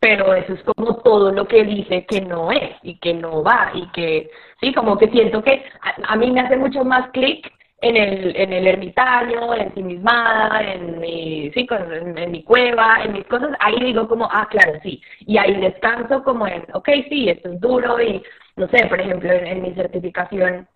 pero 0.00 0.34
eso 0.34 0.54
es 0.54 0.62
como 0.62 0.96
todo 0.96 1.32
lo 1.32 1.46
que 1.46 1.64
dice 1.64 2.06
que 2.06 2.20
no 2.20 2.52
es 2.52 2.76
y 2.82 2.98
que 2.98 3.14
no 3.14 3.42
va 3.42 3.72
y 3.74 3.88
que, 3.90 4.30
sí, 4.60 4.72
como 4.74 4.98
que 4.98 5.08
siento 5.08 5.42
que 5.42 5.64
a, 6.04 6.16
mí 6.16 6.30
me 6.30 6.40
hace 6.40 6.56
mucho 6.56 6.84
más 6.84 7.10
clic 7.10 7.52
en 7.80 7.96
el, 7.96 8.36
en 8.36 8.52
el 8.52 8.66
ermitaño, 8.66 9.54
en 9.54 9.74
sí 9.74 9.82
mismada, 9.82 10.60
en 10.62 10.98
mi, 10.98 11.50
sí, 11.52 11.66
en, 11.70 12.30
mi 12.30 12.42
cueva, 12.42 13.02
en 13.04 13.12
mis 13.12 13.26
cosas, 13.26 13.50
ahí 13.60 13.78
digo 13.80 14.08
como, 14.08 14.28
ah, 14.30 14.48
claro, 14.50 14.78
sí, 14.82 15.00
y 15.20 15.38
ahí 15.38 15.60
descanso 15.60 16.22
como 16.24 16.46
en, 16.46 16.64
ok, 16.74 16.88
sí, 17.08 17.28
esto 17.28 17.52
es 17.52 17.60
duro 17.60 18.00
y, 18.00 18.22
no 18.56 18.68
sé, 18.68 18.86
por 18.86 19.00
ejemplo, 19.00 19.30
en 19.30 19.62
mi 19.62 19.74
certificación 19.74 20.66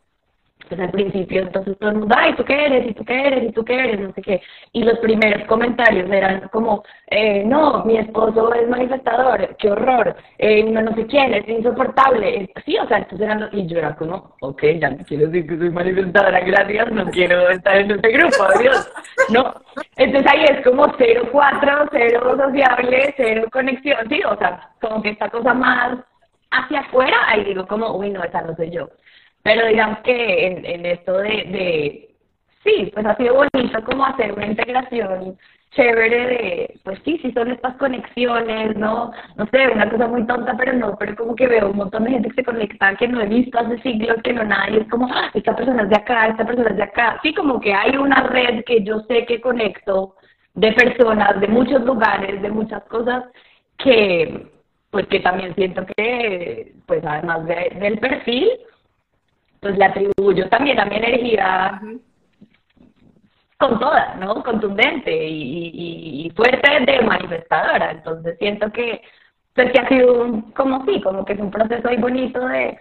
pues 0.68 0.80
al 0.80 0.90
principio, 0.90 1.42
entonces 1.42 1.76
todo 1.78 1.90
el 1.90 1.98
mundo, 1.98 2.14
ay, 2.18 2.34
¿tú 2.34 2.44
qué 2.44 2.66
eres? 2.66 2.90
¿Y 2.90 2.94
tú 2.94 3.04
qué 3.04 3.26
eres? 3.26 3.44
¿Y 3.44 3.52
tú 3.52 3.64
qué 3.64 3.74
eres? 3.74 4.00
No 4.00 4.12
sé 4.12 4.22
qué. 4.22 4.42
Y 4.72 4.82
los 4.84 4.98
primeros 4.98 5.46
comentarios 5.46 6.10
eran 6.10 6.48
como, 6.48 6.82
eh, 7.08 7.44
no, 7.44 7.84
mi 7.84 7.96
esposo 7.98 8.52
es 8.54 8.68
manifestador, 8.68 9.56
qué 9.58 9.70
horror, 9.70 10.16
eh, 10.38 10.64
no, 10.64 10.82
no 10.82 10.94
sé 10.94 11.06
quién, 11.06 11.34
es 11.34 11.48
insoportable. 11.48 12.50
Sí, 12.64 12.78
o 12.78 12.86
sea, 12.86 12.98
entonces 12.98 13.26
eran. 13.26 13.48
Y 13.52 13.66
yo 13.66 13.78
era 13.78 13.94
como, 13.96 14.34
ok, 14.40 14.62
ya 14.80 14.90
no 14.90 15.04
quiero 15.04 15.26
decir 15.26 15.48
que 15.48 15.58
soy 15.58 15.70
manifestadora, 15.70 16.40
gracias, 16.40 16.92
no 16.92 17.04
quiero 17.06 17.48
estar 17.50 17.76
en 17.76 17.90
este 17.90 18.10
grupo, 18.10 18.42
adiós. 18.54 18.92
No, 19.30 19.54
entonces 19.96 20.32
ahí 20.32 20.44
es 20.44 20.64
como 20.64 20.86
cero 20.98 21.28
cuatro, 21.30 21.86
cero 21.90 22.36
sociable, 22.36 23.14
cero 23.16 23.48
conexión, 23.52 24.08
sí, 24.08 24.20
o 24.24 24.36
sea, 24.36 24.70
como 24.80 25.02
que 25.02 25.10
esta 25.10 25.28
cosa 25.28 25.54
más 25.54 25.98
hacia 26.50 26.80
afuera, 26.80 27.16
ahí 27.26 27.44
digo 27.44 27.66
como, 27.66 27.96
uy, 27.96 28.10
no, 28.10 28.22
esa 28.22 28.42
no 28.42 28.54
soy 28.54 28.70
yo. 28.70 28.88
Pero 29.42 29.66
digamos 29.66 29.98
que 30.00 30.46
en, 30.46 30.64
en 30.64 30.86
esto 30.86 31.18
de, 31.18 31.28
de, 31.28 32.14
sí, 32.64 32.90
pues 32.94 33.06
ha 33.06 33.16
sido 33.16 33.34
bonito 33.34 33.84
como 33.84 34.04
hacer 34.04 34.32
una 34.32 34.46
integración 34.46 35.36
chévere 35.74 36.26
de, 36.26 36.80
pues 36.84 36.98
sí, 37.04 37.18
sí 37.22 37.32
son 37.32 37.50
estas 37.50 37.76
conexiones, 37.76 38.76
¿no? 38.76 39.10
No 39.36 39.46
sé, 39.46 39.68
una 39.68 39.88
cosa 39.88 40.06
muy 40.06 40.26
tonta, 40.26 40.54
pero 40.56 40.72
no, 40.74 40.96
pero 40.98 41.16
como 41.16 41.34
que 41.34 41.46
veo 41.46 41.70
un 41.70 41.76
montón 41.76 42.04
de 42.04 42.10
gente 42.10 42.28
que 42.28 42.34
se 42.36 42.44
conecta 42.44 42.94
que 42.96 43.08
no 43.08 43.20
he 43.20 43.26
visto 43.26 43.58
hace 43.58 43.78
siglos, 43.80 44.18
que 44.22 44.32
no 44.32 44.44
nadie, 44.44 44.80
es 44.80 44.88
como, 44.88 45.06
ah, 45.10 45.30
esta 45.32 45.56
persona 45.56 45.82
es 45.84 45.88
de 45.88 45.96
acá, 45.96 46.28
esta 46.28 46.44
persona 46.44 46.70
es 46.70 46.76
de 46.76 46.82
acá. 46.82 47.18
Sí, 47.22 47.32
como 47.34 47.60
que 47.60 47.72
hay 47.72 47.96
una 47.96 48.22
red 48.24 48.64
que 48.64 48.82
yo 48.82 49.00
sé 49.08 49.24
que 49.24 49.40
conecto 49.40 50.16
de 50.54 50.72
personas, 50.72 51.40
de 51.40 51.48
muchos 51.48 51.82
lugares, 51.84 52.42
de 52.42 52.50
muchas 52.50 52.82
cosas, 52.84 53.24
que, 53.78 54.46
pues 54.90 55.06
que 55.06 55.20
también 55.20 55.54
siento 55.54 55.86
que, 55.96 56.74
pues 56.86 57.02
además 57.04 57.46
del 57.46 57.98
perfil, 57.98 58.50
pues 59.62 59.78
le 59.78 59.84
atribuyo 59.84 60.48
también 60.48 60.80
a 60.80 60.84
mi 60.84 60.96
energía 60.96 61.80
con 63.58 63.78
toda, 63.78 64.16
¿no? 64.16 64.42
Contundente 64.42 65.12
y, 65.28 66.30
fuerte 66.34 66.68
de 66.84 67.00
manifestadora. 67.02 67.92
Entonces 67.92 68.36
siento 68.38 68.72
que, 68.72 69.00
pues 69.54 69.70
que 69.70 69.80
ha 69.80 69.88
sido 69.88 70.42
como 70.56 70.84
sí, 70.84 71.00
como 71.00 71.24
que 71.24 71.34
es 71.34 71.40
un 71.40 71.52
proceso 71.52 71.88
muy 71.88 71.96
bonito 71.98 72.40
de, 72.48 72.76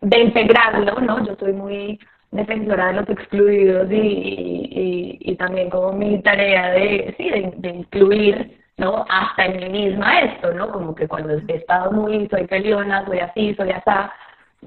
de 0.00 0.18
integrarlo, 0.20 1.00
¿no? 1.00 1.22
Yo 1.26 1.36
soy 1.38 1.52
muy 1.52 2.00
defensora 2.30 2.86
de 2.86 2.92
los 2.94 3.08
excluidos 3.10 3.90
y, 3.90 3.96
y, 3.96 5.18
y 5.20 5.36
también 5.36 5.68
como 5.68 5.92
mi 5.92 6.22
tarea 6.22 6.70
de, 6.70 7.14
sí, 7.18 7.28
de, 7.28 7.68
incluir, 7.68 8.58
¿no? 8.78 9.04
Hasta 9.06 9.44
en 9.44 9.58
mí 9.58 9.68
misma 9.86 10.20
esto, 10.20 10.50
¿no? 10.54 10.72
Como 10.72 10.94
que 10.94 11.06
cuando 11.06 11.34
he 11.34 11.56
estado 11.56 11.92
muy, 11.92 12.26
soy 12.28 12.46
peleona, 12.46 13.04
soy 13.04 13.18
así, 13.18 13.54
soy 13.54 13.70
así, 13.70 13.90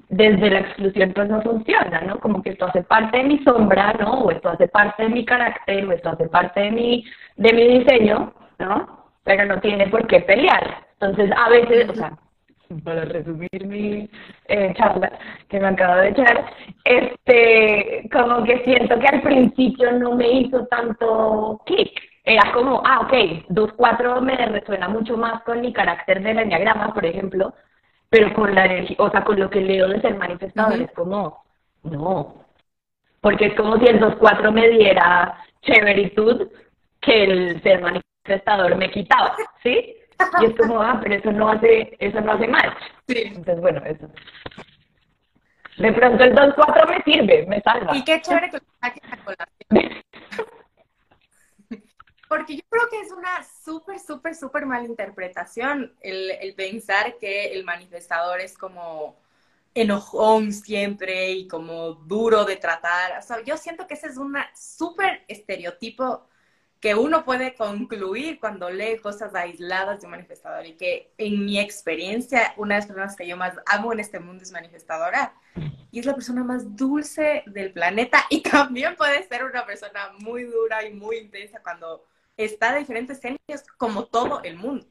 desde 0.10 0.50
la 0.50 0.60
exclusión 0.60 1.14
pues 1.14 1.30
no 1.30 1.42
funciona, 1.42 2.02
¿no? 2.02 2.20
Como 2.20 2.42
que 2.42 2.52
esto 2.52 2.66
hace 2.66 2.84
parte 2.84 3.18
de 3.18 3.24
mi 3.24 3.44
sombra, 3.44 3.94
¿no? 3.94 4.22
O 4.22 4.32
esto 4.32 4.50
hace 4.50 4.68
parte 4.68 5.04
de 5.04 5.10
mi 5.10 5.26
carácter, 5.26 5.86
o 5.86 5.92
esto 5.92 6.10
hace 6.10 6.28
parte 6.28 6.62
de 6.62 6.72
mi, 6.72 7.06
de 7.38 7.54
mi 7.54 7.80
diseño, 7.80 8.34
¿no? 8.60 9.12
Pero 9.24 9.46
no 9.46 9.60
tiene 9.62 9.88
por 9.88 10.08
qué 10.08 10.22
pelear. 10.22 10.86
Entonces, 11.00 11.32
a 11.36 11.50
veces, 11.50 11.90
o 11.90 11.96
sea, 11.96 12.14
para 12.84 13.06
resumir 13.06 13.66
mi 13.66 14.10
eh, 14.48 14.74
charla 14.76 15.12
que 15.50 15.60
me 15.60 15.68
acabo 15.68 15.96
de 15.96 16.10
echar, 16.10 16.46
este, 16.86 18.10
como 18.12 18.44
que 18.44 18.64
siento 18.64 19.00
que 19.00 19.08
al 19.08 19.22
principio 19.22 19.92
no 19.94 20.16
me 20.16 20.28
hizo 20.32 20.66
tanto 20.68 21.62
clic. 21.66 21.92
Era 22.26 22.52
como, 22.54 22.82
ah, 22.86 23.02
ok, 23.02 23.46
dos 23.50 23.74
cuatro 23.74 24.22
me 24.22 24.36
resuena 24.38 24.88
mucho 24.88 25.18
más 25.18 25.44
con 25.44 25.62
mi 25.62 25.74
carácter 25.74 26.24
del 26.24 26.40
enneagrama, 26.40 26.94
por 26.94 27.06
ejemplo, 27.06 27.54
pero 28.14 28.32
con 28.32 28.54
la 28.54 28.66
energía, 28.66 28.96
o 29.00 29.10
sea, 29.10 29.24
con 29.24 29.40
lo 29.40 29.50
que 29.50 29.60
leo 29.60 29.88
de 29.88 30.00
ser 30.00 30.16
manifestador, 30.16 30.80
es 30.80 30.92
como, 30.92 31.44
no. 31.82 32.46
Porque 33.22 33.48
es 33.48 33.56
como 33.56 33.80
si 33.80 33.88
el 33.88 34.00
dos 34.00 34.16
cuatro 34.18 34.52
me 34.52 34.70
diera 34.70 35.36
chéveritud 35.64 36.48
que 37.02 37.24
el 37.24 37.64
ser 37.64 37.82
manifestador 37.82 38.76
me 38.76 38.92
quitaba, 38.92 39.36
¿sí? 39.64 39.96
Y 40.42 40.46
es 40.46 40.56
como, 40.56 40.80
ah, 40.80 41.00
pero 41.02 41.16
eso 41.16 41.32
no 41.32 41.50
hace, 41.50 41.98
eso 41.98 42.22
no 42.22 42.34
hace 42.34 42.48
mal. 42.48 42.78
Sí. 43.08 43.24
Entonces, 43.26 43.60
bueno, 43.60 43.82
eso. 43.84 44.08
De 45.78 45.92
pronto 45.92 46.24
el 46.24 46.36
2-4 46.36 46.90
me 46.90 47.02
sirve, 47.12 47.48
me 47.48 47.62
salva. 47.62 47.98
Y 47.98 48.04
qué 48.04 48.22
chévere 48.22 48.52
que 48.52 48.58
lo 48.58 48.64
saques 48.80 49.12
a 49.12 49.18
colación. 49.18 49.53
Porque 52.34 52.56
yo 52.56 52.64
creo 52.68 52.90
que 52.90 53.00
es 53.00 53.12
una 53.12 53.46
súper, 53.64 54.00
súper, 54.00 54.34
súper 54.34 54.66
mala 54.66 54.86
interpretación 54.86 55.94
el, 56.02 56.32
el 56.32 56.56
pensar 56.56 57.20
que 57.20 57.54
el 57.54 57.64
manifestador 57.64 58.42
es 58.42 58.58
como 58.58 59.16
enojón 59.76 60.52
siempre 60.52 61.30
y 61.30 61.48
como 61.48 61.94
duro 61.94 62.44
de 62.44 62.56
tratar. 62.56 63.20
O 63.20 63.22
sea, 63.22 63.44
yo 63.44 63.56
siento 63.56 63.86
que 63.86 63.94
ese 63.94 64.08
es 64.08 64.18
un 64.18 64.36
súper 64.56 65.24
estereotipo 65.28 66.28
que 66.80 66.96
uno 66.96 67.24
puede 67.24 67.54
concluir 67.54 68.40
cuando 68.40 68.72
lee 68.72 68.98
cosas 68.98 69.36
aisladas 69.36 70.02
de 70.02 70.08
un 70.08 70.12
manifestador 70.14 70.66
y 70.66 70.74
que 70.74 71.14
en 71.20 71.46
mi 71.46 71.60
experiencia 71.60 72.56
una 72.58 72.74
de 72.74 72.80
las 72.80 72.88
personas 72.88 73.16
que 73.16 73.28
yo 73.28 73.38
más 73.38 73.54
amo 73.68 73.94
en 73.94 74.00
este 74.00 74.20
mundo 74.20 74.42
es 74.42 74.52
manifestadora 74.52 75.36
y 75.92 76.00
es 76.00 76.06
la 76.08 76.16
persona 76.16 76.44
más 76.44 76.76
dulce 76.76 77.44
del 77.46 77.72
planeta 77.72 78.26
y 78.32 78.42
también 78.42 78.96
puede 78.96 79.22
ser 79.28 79.44
una 79.44 79.68
persona 79.68 80.14
muy 80.18 80.46
dura 80.46 80.84
y 80.84 80.92
muy 80.96 81.18
intensa 81.18 81.62
cuando 81.62 82.04
está 82.38 82.74
de 82.74 82.80
diferentes 82.80 83.20
años 83.26 83.64
como 83.78 84.06
todo 84.06 84.42
el 84.44 84.56
mundo. 84.58 84.86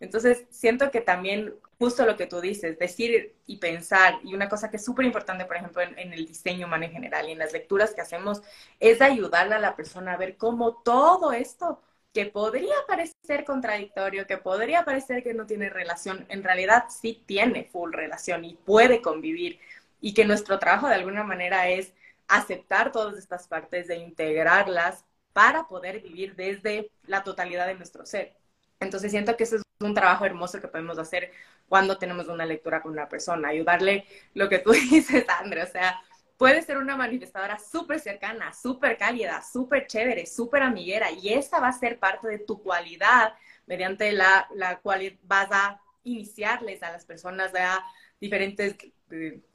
Entonces, 0.00 0.46
siento 0.50 0.90
que 0.90 1.00
también 1.00 1.54
justo 1.78 2.04
lo 2.06 2.16
que 2.16 2.26
tú 2.26 2.40
dices, 2.40 2.78
decir 2.78 3.34
y 3.46 3.58
pensar, 3.58 4.18
y 4.22 4.34
una 4.34 4.48
cosa 4.48 4.70
que 4.70 4.76
es 4.76 4.84
súper 4.84 5.06
importante, 5.06 5.44
por 5.44 5.56
ejemplo, 5.56 5.82
en, 5.82 6.12
el 6.12 6.26
diseño 6.26 6.66
humano 6.66 6.84
en 6.84 6.92
general 6.92 7.28
y 7.28 7.32
en 7.32 7.38
las 7.38 7.52
lecturas 7.52 7.94
que 7.94 8.00
hacemos, 8.00 8.42
es 8.80 9.00
ayudarle 9.00 9.54
a 9.54 9.58
la 9.58 9.76
persona 9.76 10.12
a 10.12 10.16
ver 10.16 10.36
cómo 10.36 10.74
todo 10.76 11.32
esto 11.32 11.82
que 12.12 12.26
podría 12.26 12.74
parecer 12.88 13.44
contradictorio, 13.44 14.26
que 14.26 14.38
podría 14.38 14.84
parecer 14.84 15.22
que 15.22 15.34
no 15.34 15.46
tiene 15.46 15.68
relación, 15.68 16.26
en 16.30 16.42
realidad 16.42 16.84
sí 16.88 17.22
tiene 17.26 17.64
full 17.64 17.92
relación 17.92 18.44
y 18.44 18.54
puede 18.54 19.02
convivir, 19.02 19.60
y 20.00 20.14
que 20.14 20.24
nuestro 20.24 20.58
trabajo 20.58 20.88
de 20.88 20.94
alguna 20.94 21.24
manera 21.24 21.68
es 21.68 21.92
aceptar 22.28 22.92
todas 22.92 23.18
estas 23.18 23.48
partes, 23.48 23.88
de 23.88 23.96
integrarlas 23.96 25.04
para 25.36 25.68
poder 25.68 26.00
vivir 26.00 26.34
desde 26.34 26.90
la 27.06 27.22
totalidad 27.22 27.66
de 27.66 27.74
nuestro 27.74 28.06
ser. 28.06 28.38
Entonces 28.80 29.10
siento 29.10 29.36
que 29.36 29.44
ese 29.44 29.56
es 29.56 29.62
un 29.80 29.92
trabajo 29.92 30.24
hermoso 30.24 30.62
que 30.62 30.68
podemos 30.68 30.98
hacer 30.98 31.30
cuando 31.68 31.98
tenemos 31.98 32.28
una 32.28 32.46
lectura 32.46 32.80
con 32.80 32.92
una 32.92 33.06
persona, 33.06 33.48
ayudarle 33.48 34.06
lo 34.32 34.48
que 34.48 34.60
tú 34.60 34.70
dices, 34.90 35.26
André, 35.28 35.62
o 35.62 35.66
sea, 35.66 36.00
puede 36.38 36.62
ser 36.62 36.78
una 36.78 36.96
manifestadora 36.96 37.58
súper 37.58 38.00
cercana, 38.00 38.54
súper 38.54 38.96
cálida, 38.96 39.42
súper 39.42 39.86
chévere, 39.86 40.24
súper 40.24 40.62
amiguera, 40.62 41.10
y 41.10 41.34
esa 41.34 41.60
va 41.60 41.68
a 41.68 41.72
ser 41.72 41.98
parte 41.98 42.28
de 42.28 42.38
tu 42.38 42.62
cualidad 42.62 43.34
mediante 43.66 44.12
la, 44.12 44.48
la 44.54 44.78
cual 44.78 45.18
vas 45.24 45.48
a 45.52 45.78
iniciarles 46.02 46.82
a 46.82 46.92
las 46.92 47.04
personas 47.04 47.54
a 47.54 47.84
diferentes 48.18 48.74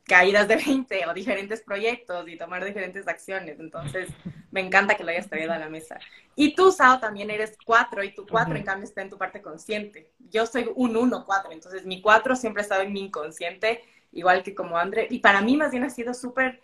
caídas 0.04 0.48
de 0.48 0.56
20 0.56 1.06
o 1.08 1.14
diferentes 1.14 1.62
proyectos 1.62 2.28
y 2.28 2.38
tomar 2.38 2.64
diferentes 2.66 3.08
acciones. 3.08 3.60
Entonces, 3.60 4.10
me 4.52 4.62
encanta 4.62 4.96
que 4.96 5.04
lo 5.04 5.12
hayas 5.12 5.30
traído 5.30 5.54
a 5.54 5.58
la 5.58 5.70
mesa. 5.70 6.00
Y 6.36 6.56
tú, 6.56 6.72
Sao, 6.72 7.00
también 7.00 7.30
eres 7.30 7.58
4 7.66 8.04
y 8.04 8.14
tu 8.14 8.26
4 8.28 8.56
en 8.56 8.64
cambio 8.64 8.86
está 8.86 9.02
en 9.02 9.10
tu 9.10 9.18
parte 9.18 9.42
consciente. 9.42 10.12
Yo 10.30 10.46
soy 10.46 10.70
un 10.76 10.96
1-4, 10.96 11.52
entonces 11.52 11.86
mi 11.86 12.02
4 12.02 12.36
siempre 12.36 12.62
ha 12.62 12.64
estado 12.64 12.82
en 12.82 12.94
mi 12.94 13.02
inconsciente, 13.02 13.84
igual 14.12 14.44
que 14.44 14.56
como 14.56 14.78
André. 14.78 15.08
Y 15.10 15.20
para 15.20 15.42
mí 15.42 15.58
más 15.58 15.72
bien 15.72 15.84
ha 15.84 15.90
sido 15.90 16.14
súper 16.14 16.62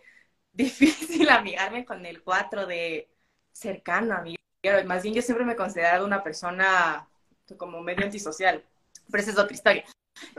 difícil 0.53 1.29
amigarme 1.29 1.85
con 1.85 2.05
el 2.05 2.21
4 2.23 2.65
de 2.65 3.09
cercano, 3.51 4.15
amigo. 4.15 4.37
Más 4.85 5.03
bien 5.03 5.15
yo 5.15 5.21
siempre 5.21 5.45
me 5.45 5.53
he 5.53 5.55
considerado 5.55 6.05
una 6.05 6.23
persona 6.23 7.07
como 7.57 7.81
medio 7.81 8.03
antisocial, 8.03 8.63
pero 9.09 9.21
esa 9.21 9.31
es 9.31 9.37
otra 9.37 9.53
historia. 9.55 9.85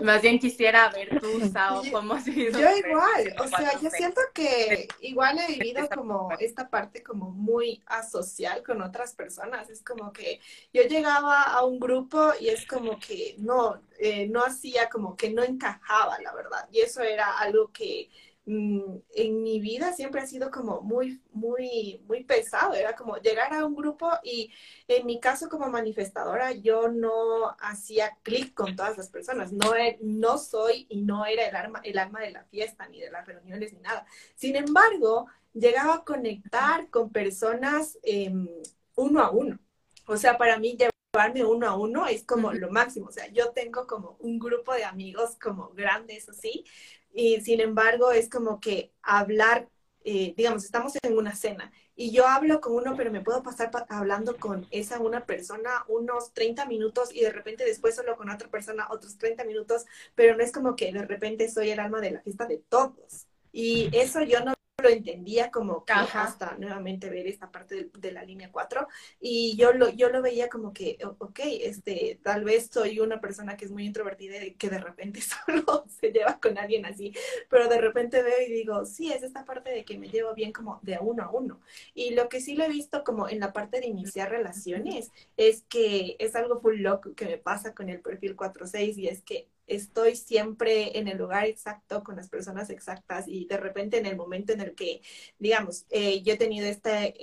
Más 0.03 0.23
bien 0.23 0.39
quisiera 0.39 0.89
ver 0.91 1.21
tú, 1.21 1.29
Sao, 1.53 1.83
cómo 1.91 2.15
has 2.15 2.25
vivido. 2.25 2.59
Yo 2.59 2.69
igual, 2.77 3.35
o 3.39 3.49
sea, 3.49 3.79
yo 3.81 3.91
siento 3.91 4.21
que 4.33 4.89
igual 5.01 5.39
he 5.39 5.53
vivido 5.53 5.89
como 5.89 6.31
esta 6.39 6.69
parte 6.69 7.03
como 7.03 7.31
muy 7.31 7.83
asocial 7.87 8.63
con 8.63 8.83
otras 8.83 9.15
personas. 9.15 9.71
Es 9.71 9.83
como 9.83 10.13
que 10.13 10.41
yo 10.73 10.83
llegaba 10.83 11.43
a 11.45 11.65
un 11.65 11.79
grupo 11.79 12.33
y 12.41 12.49
es 12.49 12.67
como 12.67 12.99
que 12.99 13.35
no, 13.39 13.81
eh, 13.99 14.29
no 14.29 14.43
hacía 14.45 14.89
como 14.89 15.17
que 15.17 15.31
no 15.31 15.43
encajaba, 15.43 16.19
la 16.21 16.35
verdad. 16.35 16.69
Y 16.71 16.81
eso 16.81 17.03
era 17.03 17.39
algo 17.39 17.71
que 17.73 18.11
en 18.49 19.43
mi 19.43 19.61
vida 19.61 19.93
siempre 19.93 20.23
ha 20.23 20.27
sido 20.27 20.51
como 20.51 20.81
muy, 20.81 21.21
muy, 21.33 22.03
muy 22.07 22.25
pesado. 22.25 22.73
Era 22.73 22.97
como 22.97 23.19
llegar 23.19 23.53
a 23.53 23.67
un 23.67 23.75
grupo 23.75 24.11
y 24.23 24.51
en 24.87 25.05
mi 25.05 25.21
caso 25.21 25.51
como 25.51 25.69
manifestadora 25.69 26.53
yo 26.53 26.89
no 26.89 27.55
hacía 27.61 28.17
clic 28.23 28.55
con 28.55 28.75
todas 28.75 28.97
las 28.97 29.11
personas. 29.11 29.53
No, 29.53 29.73
no 30.01 30.39
soy 30.39 30.87
y 30.89 31.03
no 31.03 31.27
era 31.27 31.47
el, 31.47 31.57
alma, 31.57 31.81
el 31.85 31.99
alma 31.99 32.21
de 32.21 32.31
la 32.31 32.45
fiesta, 32.45 32.89
ni 32.89 33.01
de 33.01 33.11
las 33.11 33.27
reuniones, 33.27 33.75
ni 33.75 33.81
nada. 33.81 34.07
Sin 34.35 34.57
embargo, 34.57 35.27
llegaba 35.53 35.97
a 35.97 36.05
conectar 36.05 36.89
con 36.89 37.11
personas 37.11 37.99
em, 38.03 38.49
uno 38.97 39.21
a 39.21 39.31
uno. 39.31 39.59
O 40.07 40.17
sea, 40.17 40.39
para 40.39 40.59
mí 40.59 40.79
llevarme 40.79 41.45
uno 41.45 41.69
a 41.69 41.77
uno 41.77 42.07
es 42.07 42.25
como 42.25 42.53
lo 42.55 42.71
máximo. 42.71 43.09
O 43.09 43.13
sea, 43.13 43.29
yo 43.29 43.51
tengo 43.51 43.87
como 43.87 44.17
un 44.21 44.39
grupo 44.39 44.73
de 44.73 44.85
amigos 44.85 45.37
como 45.39 45.69
grandes, 45.75 46.31
así, 46.31 46.65
y 47.13 47.41
sin 47.41 47.61
embargo 47.61 48.13
es 48.13 48.29
como 48.29 48.61
que 48.61 48.93
hablar, 49.03 49.69
eh, 50.05 50.35
digamos, 50.37 50.65
estamos 50.65 50.95
en 51.03 51.17
una 51.17 51.35
cena 51.35 51.73
y 52.01 52.13
yo 52.13 52.29
hablo 52.29 52.61
con 52.61 52.75
uno, 52.75 52.95
pero 52.97 53.11
me 53.11 53.23
puedo 53.23 53.43
pasar 53.43 53.73
hablando 53.89 54.37
con 54.37 54.69
esa 54.71 55.01
una 55.01 55.27
persona 55.27 55.85
unos 55.89 56.33
30 56.33 56.65
minutos 56.67 57.11
y 57.13 57.23
de 57.23 57.33
repente 57.33 57.65
después 57.65 57.97
solo 57.97 58.17
con 58.17 58.31
otra 58.31 58.49
persona 58.49 58.87
otros 58.91 59.19
30 59.19 59.43
minutos, 59.45 59.85
pero 60.15 60.37
no 60.37 60.45
es 60.45 60.53
como 60.53 60.77
que 60.77 60.93
de 60.93 61.05
repente 61.05 61.51
soy 61.51 61.71
el 61.71 61.81
alma 61.81 62.01
de 62.01 62.13
la 62.13 62.21
fiesta 62.21 62.47
de 62.47 62.59
todos. 62.69 63.27
Y 63.51 63.91
eso 63.93 64.23
yo 64.23 64.45
no 64.45 64.55
lo 64.81 64.89
entendía 64.89 65.51
como 65.51 65.85
que 65.85 65.93
hasta 65.93 66.57
nuevamente 66.57 67.11
ver 67.11 67.27
esta 67.27 67.51
parte 67.51 67.91
de, 67.93 68.13
la 68.13 68.23
línea 68.23 68.53
4 68.53 68.87
y 69.21 69.57
yo 69.57 69.73
lo, 69.73 69.89
yo 69.89 70.09
lo 70.09 70.23
veía 70.23 70.49
como 70.49 70.73
que, 70.73 70.97
ok, 71.19 71.41
este, 71.63 72.21
tal 72.23 72.45
vez 72.45 72.71
soy 72.73 73.01
una 73.01 73.21
persona 73.21 73.57
que 73.57 73.65
es 73.65 73.73
muy 73.73 73.85
introvertida 73.85 74.45
y 74.45 74.55
que 74.55 74.71
de 74.71 74.79
repente 74.79 75.21
solo 75.47 75.85
se 75.89 76.13
lleva 76.13 76.39
con 76.41 76.59
alguien 76.59 76.87
así, 76.87 77.13
pero 77.51 77.69
de 77.69 77.81
repente 77.81 78.23
veo 78.23 78.41
y 78.47 78.53
digo, 78.53 78.85
sí, 78.87 79.13
es 79.13 79.25
esta 79.25 79.45
parte 79.45 79.71
de 79.71 79.85
que 79.85 79.99
me 79.99 80.11
llevo 80.11 80.33
bien 80.33 80.53
como 80.53 80.79
de 80.83 80.97
uno 81.01 81.25
a 81.25 81.31
uno. 81.31 81.61
Y 81.93 82.15
lo 82.15 82.29
que 82.29 82.41
sí 82.41 82.55
lo 82.55 82.63
he 82.63 82.69
visto 82.69 83.03
como 83.03 83.29
en 83.29 83.41
la 83.41 83.53
parte 83.53 83.81
de 83.81 83.87
iniciar 83.87 84.31
relaciones 84.31 85.11
es 85.37 85.63
que 85.69 86.15
es 86.21 86.37
algo 86.37 86.61
full 86.61 86.77
loco 86.79 87.15
que 87.17 87.25
me 87.27 87.39
pasa 87.39 87.75
con 87.75 87.89
el 87.89 88.01
perfil 88.01 88.37
4-6 88.37 88.97
y 88.97 89.09
es 89.09 89.23
que 89.23 89.49
estoy 89.69 90.17
siempre 90.17 90.99
en 90.99 91.09
el 91.09 91.19
lugar 91.19 91.45
exacto 91.47 92.03
con 92.03 92.17
las 92.17 92.29
personas 92.29 92.71
exactas 92.71 93.29
y 93.29 93.47
de 93.47 93.57
repente 93.57 93.99
en 93.99 94.07
el 94.07 94.17
momento 94.17 94.53
en 94.53 94.61
el 94.61 94.75
que, 94.75 95.03
digamos, 95.39 95.87
eh, 95.91 96.23
yo 96.23 96.33
he 96.33 96.37
tenido 96.37 96.67
este, 96.67 97.15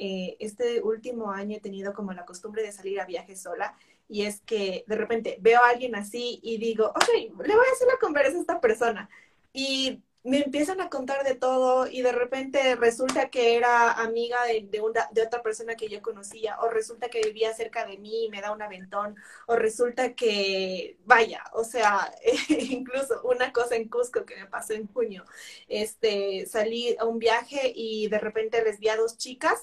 este 0.43 0.81
último 0.81 1.31
año, 1.31 1.57
he 1.57 1.61
tenido 1.61 1.93
como 1.93 2.13
la 2.13 2.25
costumbre 2.25 2.63
de 2.63 2.71
salir 2.71 2.99
a 2.99 3.05
viaje 3.05 3.35
sola 3.35 3.75
y 4.07 4.23
es 4.23 4.41
que 4.41 4.83
de 4.87 4.95
repente 4.95 5.37
veo 5.41 5.61
a 5.61 5.69
alguien 5.69 5.95
así 5.95 6.39
y 6.43 6.57
digo, 6.57 6.87
ok, 6.87 7.07
le 7.13 7.55
voy 7.55 7.65
a 7.67 7.73
hacer 7.73 7.87
la 7.87 7.99
conversa 7.99 8.37
a 8.37 8.41
esta 8.41 8.61
persona. 8.61 9.09
Y 9.51 10.03
me 10.25 10.39
empiezan 10.43 10.81
a 10.81 10.89
contar 10.89 11.23
de 11.23 11.35
todo 11.35 11.87
y 11.87 12.01
de 12.01 12.11
repente 12.11 12.75
resulta 12.75 13.29
que 13.29 13.55
era 13.57 13.91
amiga 13.91 14.37
de, 14.45 14.81
una, 14.81 15.07
de 15.11 15.21
otra 15.21 15.43
persona 15.43 15.75
que 15.75 15.87
yo 15.87 16.01
conocía, 16.01 16.59
o 16.61 16.69
resulta 16.69 17.09
que 17.09 17.21
vivía 17.21 17.53
cerca 17.53 17.85
de 17.85 17.99
mí 17.99 18.25
y 18.25 18.29
me 18.29 18.41
da 18.41 18.51
un 18.51 18.61
aventón, 18.61 19.15
o 19.45 19.55
resulta 19.55 20.15
que, 20.15 20.97
vaya, 21.05 21.43
o 21.53 21.63
sea, 21.63 22.11
incluso 22.49 23.21
una 23.23 23.53
cosa 23.53 23.75
en 23.75 23.87
Cusco 23.87 24.25
que 24.25 24.35
me 24.35 24.47
pasó 24.47 24.73
en 24.73 24.87
junio, 24.87 25.25
este, 25.67 26.47
salí 26.47 26.95
a 26.99 27.05
un 27.05 27.19
viaje 27.19 27.71
y 27.75 28.07
de 28.07 28.17
repente 28.17 28.63
les 28.63 28.79
vi 28.79 28.89
a 28.89 28.97
dos 28.97 29.17
chicas 29.17 29.61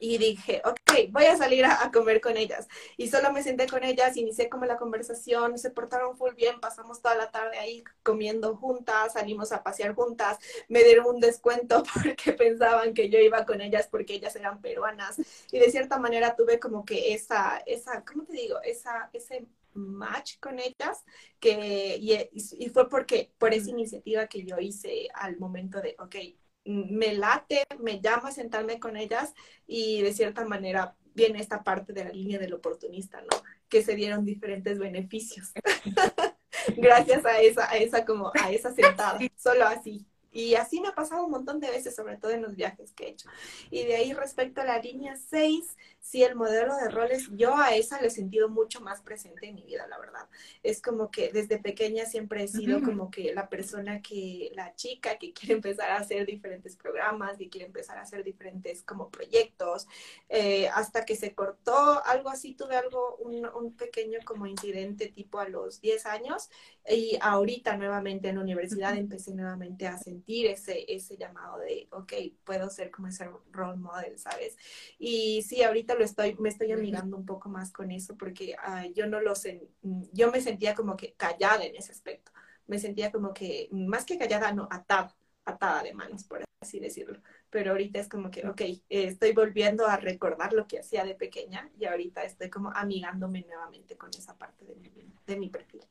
y 0.00 0.18
dije, 0.18 0.60
ok, 0.64 1.10
voy 1.10 1.24
a 1.26 1.36
salir 1.36 1.64
a, 1.64 1.90
comer 1.92 2.20
con 2.20 2.36
ellas. 2.36 2.68
Y 2.96 3.08
solo 3.08 3.32
me 3.32 3.42
senté 3.42 3.66
con 3.66 3.84
ellas, 3.84 4.16
inicié 4.16 4.48
como 4.48 4.64
la 4.64 4.76
conversación, 4.76 5.58
se 5.58 5.70
portaron 5.70 6.16
full 6.16 6.34
bien, 6.34 6.60
pasamos 6.60 7.00
toda 7.00 7.14
la 7.14 7.30
tarde 7.30 7.58
ahí 7.58 7.84
comiendo 8.02 8.56
juntas, 8.56 9.12
salimos 9.12 9.52
a 9.52 9.62
pasear 9.62 9.94
juntas, 9.94 10.38
me 10.68 10.82
dieron 10.82 11.06
un 11.06 11.20
descuento 11.20 11.82
porque 11.94 12.32
pensaban 12.32 12.94
que 12.94 13.08
yo 13.08 13.18
iba 13.18 13.46
con 13.46 13.60
ellas 13.60 13.88
porque 13.90 14.14
ellas 14.14 14.34
eran 14.36 14.60
peruanas. 14.60 15.16
Y 15.50 15.58
de 15.58 15.70
cierta 15.70 15.98
manera 15.98 16.36
tuve 16.36 16.58
como 16.58 16.84
que 16.84 17.14
esa, 17.14 17.62
esa, 17.66 18.04
¿cómo 18.04 18.24
te 18.24 18.32
digo? 18.32 18.60
Esa, 18.62 19.10
ese 19.12 19.46
match 19.74 20.38
con 20.40 20.58
ellas 20.58 21.04
que, 21.40 21.96
y, 22.00 22.14
y 22.32 22.68
fue 22.68 22.88
porque, 22.88 23.32
por 23.38 23.52
esa 23.54 23.70
iniciativa 23.70 24.26
que 24.26 24.44
yo 24.44 24.58
hice 24.58 25.08
al 25.14 25.38
momento 25.38 25.80
de, 25.80 25.96
ok, 25.98 26.16
me 26.64 27.14
late, 27.14 27.64
me 27.78 28.00
llama 28.00 28.28
a 28.28 28.32
sentarme 28.32 28.78
con 28.78 28.96
ellas 28.96 29.34
y 29.66 30.02
de 30.02 30.12
cierta 30.12 30.44
manera 30.44 30.96
viene 31.14 31.40
esta 31.40 31.62
parte 31.62 31.92
de 31.92 32.04
la 32.04 32.10
línea 32.10 32.38
del 32.38 32.54
oportunista, 32.54 33.20
¿no? 33.20 33.42
Que 33.68 33.82
se 33.82 33.94
dieron 33.94 34.24
diferentes 34.24 34.78
beneficios. 34.78 35.52
Gracias 36.76 37.24
a 37.24 37.40
esa, 37.40 37.70
a 37.70 37.76
esa 37.76 38.04
como, 38.04 38.32
a 38.40 38.50
esa 38.50 38.72
sentada, 38.74 39.18
solo 39.36 39.66
así. 39.66 40.06
Y 40.32 40.56
así 40.56 40.80
me 40.80 40.88
ha 40.88 40.94
pasado 40.94 41.24
un 41.24 41.30
montón 41.30 41.60
de 41.60 41.70
veces, 41.70 41.94
sobre 41.94 42.16
todo 42.16 42.32
en 42.32 42.42
los 42.42 42.56
viajes 42.56 42.92
que 42.92 43.04
he 43.04 43.10
hecho. 43.10 43.28
Y 43.70 43.84
de 43.84 43.94
ahí 43.94 44.12
respecto 44.12 44.60
a 44.60 44.64
la 44.64 44.78
línea 44.78 45.14
6, 45.16 45.76
sí, 46.04 46.22
el 46.22 46.36
modelo 46.36 46.76
de 46.76 46.90
roles, 46.90 47.30
yo 47.32 47.56
a 47.56 47.74
esa 47.74 47.98
lo 47.98 48.08
he 48.08 48.10
sentido 48.10 48.50
mucho 48.50 48.82
más 48.82 49.00
presente 49.00 49.46
en 49.46 49.54
mi 49.54 49.64
vida, 49.64 49.86
la 49.86 49.98
verdad. 49.98 50.28
Es 50.62 50.82
como 50.82 51.10
que 51.10 51.32
desde 51.32 51.58
pequeña 51.58 52.04
siempre 52.04 52.44
he 52.44 52.48
sido 52.48 52.82
como 52.82 53.10
que 53.10 53.32
la 53.32 53.48
persona 53.48 54.02
que, 54.02 54.52
la 54.54 54.74
chica 54.74 55.16
que 55.18 55.32
quiere 55.32 55.54
empezar 55.54 55.90
a 55.90 55.96
hacer 55.96 56.26
diferentes 56.26 56.76
programas, 56.76 57.40
y 57.40 57.48
quiere 57.48 57.66
empezar 57.66 57.96
a 57.96 58.02
hacer 58.02 58.22
diferentes 58.22 58.82
como 58.82 59.10
proyectos, 59.10 59.88
eh, 60.28 60.68
hasta 60.68 61.06
que 61.06 61.16
se 61.16 61.34
cortó 61.34 62.04
algo 62.04 62.28
así, 62.28 62.54
tuve 62.54 62.76
algo, 62.76 63.16
un, 63.16 63.46
un 63.46 63.74
pequeño 63.74 64.18
como 64.26 64.46
incidente 64.46 65.08
tipo 65.08 65.38
a 65.40 65.48
los 65.48 65.80
10 65.80 66.04
años 66.04 66.50
y 66.86 67.16
ahorita 67.20 67.78
nuevamente 67.78 68.28
en 68.28 68.36
la 68.36 68.42
universidad 68.42 68.94
empecé 68.96 69.34
nuevamente 69.34 69.86
a 69.86 69.96
sentir 69.96 70.46
ese, 70.46 70.84
ese 70.86 71.16
llamado 71.16 71.58
de, 71.60 71.88
ok, 71.90 72.12
puedo 72.44 72.68
ser 72.68 72.90
como 72.90 73.08
ese 73.08 73.26
role 73.52 73.78
model, 73.78 74.18
¿sabes? 74.18 74.56
Y 74.98 75.42
sí, 75.42 75.62
ahorita 75.62 75.93
lo 75.94 76.04
estoy, 76.04 76.36
me 76.38 76.48
estoy 76.48 76.72
amigando 76.72 77.16
un 77.16 77.26
poco 77.26 77.48
más 77.48 77.72
con 77.72 77.90
eso 77.90 78.16
porque 78.16 78.56
yo 78.94 79.06
no 79.06 79.20
lo 79.20 79.34
sé, 79.34 79.68
yo 80.12 80.30
me 80.30 80.40
sentía 80.40 80.74
como 80.74 80.96
que 80.96 81.14
callada 81.14 81.64
en 81.64 81.76
ese 81.76 81.92
aspecto. 81.92 82.32
Me 82.66 82.78
sentía 82.78 83.12
como 83.12 83.34
que, 83.34 83.68
más 83.72 84.04
que 84.04 84.18
callada, 84.18 84.52
no, 84.52 84.68
atada, 84.70 85.14
atada 85.44 85.82
de 85.82 85.92
manos, 85.92 86.24
por 86.24 86.42
así 86.62 86.80
decirlo. 86.80 87.20
Pero 87.50 87.72
ahorita 87.72 88.00
es 88.00 88.08
como 88.08 88.30
que, 88.30 88.46
ok, 88.48 88.60
eh, 88.62 88.82
estoy 88.88 89.32
volviendo 89.32 89.86
a 89.86 89.96
recordar 89.96 90.52
lo 90.52 90.66
que 90.66 90.78
hacía 90.78 91.04
de 91.04 91.14
pequeña 91.14 91.70
y 91.78 91.84
ahorita 91.84 92.24
estoy 92.24 92.48
como 92.50 92.70
amigándome 92.70 93.42
nuevamente 93.42 93.96
con 93.96 94.10
esa 94.10 94.36
parte 94.36 94.64
de 94.64 94.76
mi, 94.76 94.90
de 95.26 95.36
mi 95.36 95.50
perfil. 95.50 95.82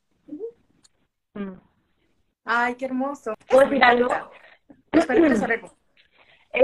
Mm. 1.35 1.59
Ay, 2.45 2.75
qué 2.75 2.85
hermoso. 2.85 3.33
¿Puedo 3.47 3.69
decir 3.69 3.83
algo? 3.83 4.09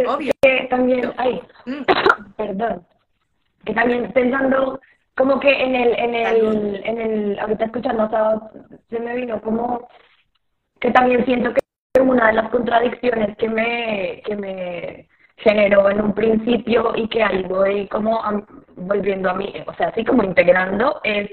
Obvio. 0.08 0.34
Que 0.42 0.68
también, 0.70 1.14
ay, 1.18 1.42
mm. 1.66 1.84
perdón, 2.38 2.88
que 3.66 3.74
también 3.74 4.12
pensando 4.12 4.80
como 5.16 5.40
que 5.40 5.52
en 5.52 5.76
el, 5.76 6.00
en 6.00 6.16
el, 6.16 6.82
en 6.86 6.98
el, 6.98 7.40
ahorita 7.40 7.66
escuchando, 7.66 8.10
se 8.90 9.00
me 9.00 9.16
vino 9.16 9.42
como 9.42 9.90
que 10.80 10.92
también 10.92 11.26
siento 11.26 11.54
que 11.54 12.02
una 12.02 12.28
de 12.28 12.34
las 12.34 12.50
contradicciones 12.50 13.36
que 13.38 13.50
me, 13.50 14.22
que 14.26 14.36
me 14.36 15.10
generó 15.38 15.90
en 15.90 16.02
un 16.02 16.14
principio 16.14 16.94
y 16.96 17.08
que 17.10 17.24
ahí 17.24 17.44
voy 17.44 17.88
como 17.88 18.22
volviendo 18.76 19.30
a 19.30 19.34
mí, 19.34 19.54
o 19.68 19.74
sea, 19.74 19.88
así 19.88 20.06
como 20.06 20.24
integrando, 20.24 21.02
es 21.04 21.30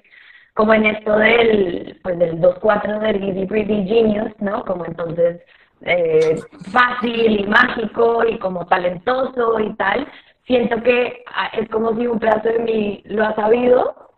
como 0.54 0.74
en 0.74 0.86
esto 0.86 1.16
del, 1.18 2.00
pues 2.02 2.18
del 2.18 2.40
2-4 2.40 2.98
del 3.00 3.22
Easy 3.22 3.44
Breezy 3.44 3.86
Genius, 3.86 4.32
¿no? 4.40 4.64
Como 4.64 4.86
entonces 4.86 5.42
eh, 5.82 6.36
fácil 6.72 7.40
y 7.40 7.46
mágico 7.46 8.24
y 8.26 8.38
como 8.38 8.66
talentoso 8.66 9.60
y 9.60 9.74
tal, 9.74 10.08
siento 10.46 10.82
que 10.82 11.24
ah, 11.34 11.50
es 11.52 11.68
como 11.68 11.94
si 11.96 12.06
un 12.06 12.18
pedazo 12.18 12.48
de 12.48 12.58
mí 12.60 13.02
lo 13.06 13.24
ha 13.24 13.34
sabido, 13.34 14.10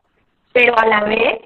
pero 0.52 0.78
a 0.78 0.86
la 0.86 1.04
vez 1.04 1.40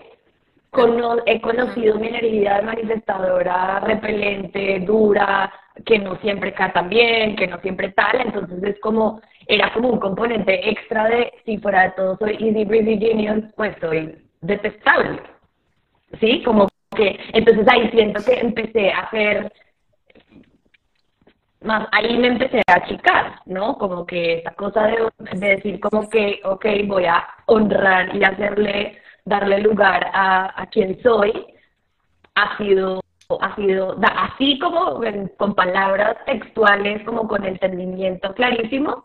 he 1.27 1.41
conocido 1.41 1.99
mi 1.99 2.09
energía 2.09 2.63
manifestadora 2.63 3.81
repelente, 3.81 4.81
dura, 4.81 5.53
que 5.85 5.99
no 5.99 6.17
siempre 6.17 6.53
cae 6.53 6.71
tan 6.71 6.89
bien, 6.89 7.37
que 7.37 7.47
no 7.47 7.61
siempre 7.61 7.91
tal, 7.93 8.21
entonces 8.21 8.63
es 8.63 8.81
como, 8.81 9.21
era 9.47 9.73
como 9.73 9.91
un 9.91 10.01
componente 10.01 10.69
extra 10.69 11.09
de, 11.09 11.33
si 11.45 11.59
fuera 11.59 11.85
de 11.85 11.91
todo 11.91 12.17
soy 12.17 12.37
easy 12.41 12.65
breezy 12.65 12.99
genius, 12.99 13.45
pues 13.55 13.77
soy 13.81 14.17
detestable, 14.41 15.21
¿sí? 16.21 16.43
Como 16.43 16.69
que, 16.97 17.19
entonces 17.33 17.67
ahí 17.69 17.91
siento 17.91 18.23
que 18.25 18.41
empecé 18.41 18.93
a 18.93 19.01
hacer 19.01 19.53
más 21.65 21.89
ahí 21.93 22.17
me 22.19 22.29
empecé 22.29 22.63
a 22.67 22.75
achicar, 22.75 23.41
¿no? 23.47 23.77
Como 23.79 24.07
que 24.07 24.39
esta 24.39 24.53
cosa 24.55 24.87
de, 24.87 25.39
decir 25.39 25.81
como 25.81 26.09
que, 26.09 26.41
ok, 26.45 26.67
voy 26.87 27.07
a 27.07 27.27
honrar 27.47 28.15
y 28.15 28.25
hacerle, 28.25 28.99
darle 29.25 29.61
lugar 29.61 30.11
a, 30.13 30.61
a 30.61 30.67
quien 30.67 31.01
soy, 31.03 31.33
ha 32.35 32.57
sido, 32.57 33.01
ha 33.41 33.55
sido, 33.57 33.97
así 34.03 34.59
como 34.59 35.01
con 35.37 35.55
palabras 35.55 36.17
textuales, 36.27 37.03
como 37.05 37.29
con 37.29 37.45
entendimiento 37.45 38.35
clarísimo, 38.35 39.05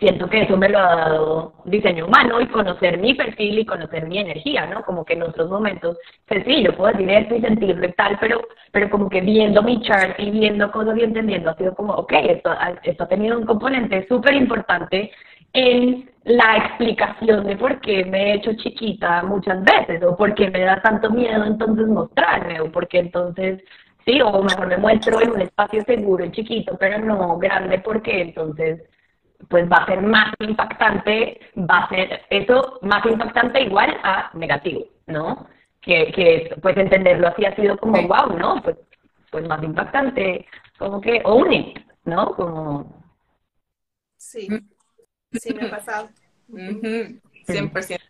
siento 0.00 0.28
que 0.28 0.42
eso 0.42 0.56
me 0.56 0.70
lo 0.70 0.78
ha 0.78 0.96
dado 0.96 1.52
diseño 1.66 2.06
humano 2.06 2.40
y 2.40 2.46
conocer 2.46 2.98
mi 2.98 3.14
perfil 3.14 3.58
y 3.58 3.66
conocer 3.66 4.06
mi 4.08 4.18
energía, 4.18 4.66
¿no? 4.66 4.82
Como 4.82 5.04
que 5.04 5.12
en 5.12 5.22
otros 5.22 5.50
momentos, 5.50 5.98
pues 6.26 6.42
sí, 6.46 6.62
yo 6.62 6.74
puedo 6.74 6.92
decir 6.92 7.10
esto 7.10 7.36
y 7.36 7.42
sentirlo 7.42 7.86
y 7.86 7.92
tal, 7.92 8.16
pero, 8.18 8.40
pero 8.72 8.88
como 8.88 9.10
que 9.10 9.20
viendo 9.20 9.62
mi 9.62 9.80
chart 9.82 10.18
y 10.18 10.30
viendo 10.30 10.72
cosas 10.72 10.96
y 10.96 11.02
entendiendo, 11.02 11.50
ha 11.50 11.56
sido 11.56 11.74
como, 11.74 11.92
ok, 11.92 12.12
esto, 12.30 12.50
esto 12.82 13.04
ha 13.04 13.08
tenido 13.08 13.38
un 13.38 13.44
componente 13.44 14.06
súper 14.08 14.34
importante 14.34 15.12
en 15.52 16.10
la 16.24 16.56
explicación 16.56 17.46
de 17.46 17.56
por 17.56 17.80
qué 17.80 18.04
me 18.06 18.32
he 18.32 18.34
hecho 18.36 18.54
chiquita 18.54 19.22
muchas 19.22 19.62
veces, 19.62 20.02
o 20.02 20.16
por 20.16 20.34
qué 20.34 20.50
me 20.50 20.60
da 20.60 20.80
tanto 20.80 21.10
miedo 21.10 21.44
entonces 21.44 21.86
mostrarme, 21.86 22.60
o 22.60 22.72
por 22.72 22.88
qué 22.88 23.00
entonces 23.00 23.62
sí, 24.06 24.18
o 24.22 24.42
mejor 24.42 24.66
me 24.66 24.78
muestro 24.78 25.20
en 25.20 25.30
un 25.30 25.42
espacio 25.42 25.82
seguro 25.84 26.24
y 26.24 26.32
chiquito, 26.32 26.76
pero 26.80 26.98
no 26.98 27.36
grande, 27.38 27.80
porque 27.80 28.22
entonces 28.22 28.82
pues 29.48 29.70
va 29.70 29.78
a 29.78 29.86
ser 29.86 30.02
más 30.02 30.32
impactante, 30.38 31.40
va 31.56 31.78
a 31.78 31.88
ser 31.88 32.22
eso 32.30 32.78
más 32.82 33.04
impactante 33.06 33.62
igual 33.62 33.96
a 34.02 34.30
negativo, 34.34 34.86
¿no? 35.06 35.48
Que, 35.80 36.12
que 36.12 36.56
pues 36.60 36.76
entenderlo 36.76 37.28
así 37.28 37.44
ha 37.44 37.56
sido 37.56 37.76
como, 37.78 38.06
wow, 38.06 38.36
¿no? 38.36 38.62
Pues, 38.62 38.76
pues 39.30 39.46
más 39.46 39.62
impactante, 39.62 40.46
como 40.78 41.00
que 41.00 41.22
own 41.24 41.52
it, 41.52 41.78
¿no? 42.04 42.34
Como... 42.34 43.04
Sí, 44.16 44.48
sí 45.32 45.54
me 45.54 45.66
ha 45.66 45.70
pasado. 45.70 46.10
100%. 46.48 48.00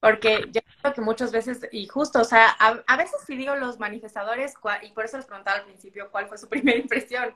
Porque 0.00 0.46
yo 0.50 0.60
creo 0.80 0.94
que 0.94 1.00
muchas 1.00 1.30
veces, 1.30 1.68
y 1.70 1.86
justo, 1.86 2.20
o 2.20 2.24
sea, 2.24 2.48
a, 2.58 2.82
a 2.88 2.96
veces 2.96 3.20
sí 3.24 3.36
digo 3.36 3.54
los 3.54 3.78
manifestadores, 3.78 4.54
y 4.82 4.90
por 4.90 5.04
eso 5.04 5.16
les 5.16 5.26
preguntaba 5.26 5.58
al 5.58 5.64
principio 5.64 6.10
cuál 6.10 6.26
fue 6.26 6.38
su 6.38 6.48
primera 6.50 6.76
impresión, 6.76 7.32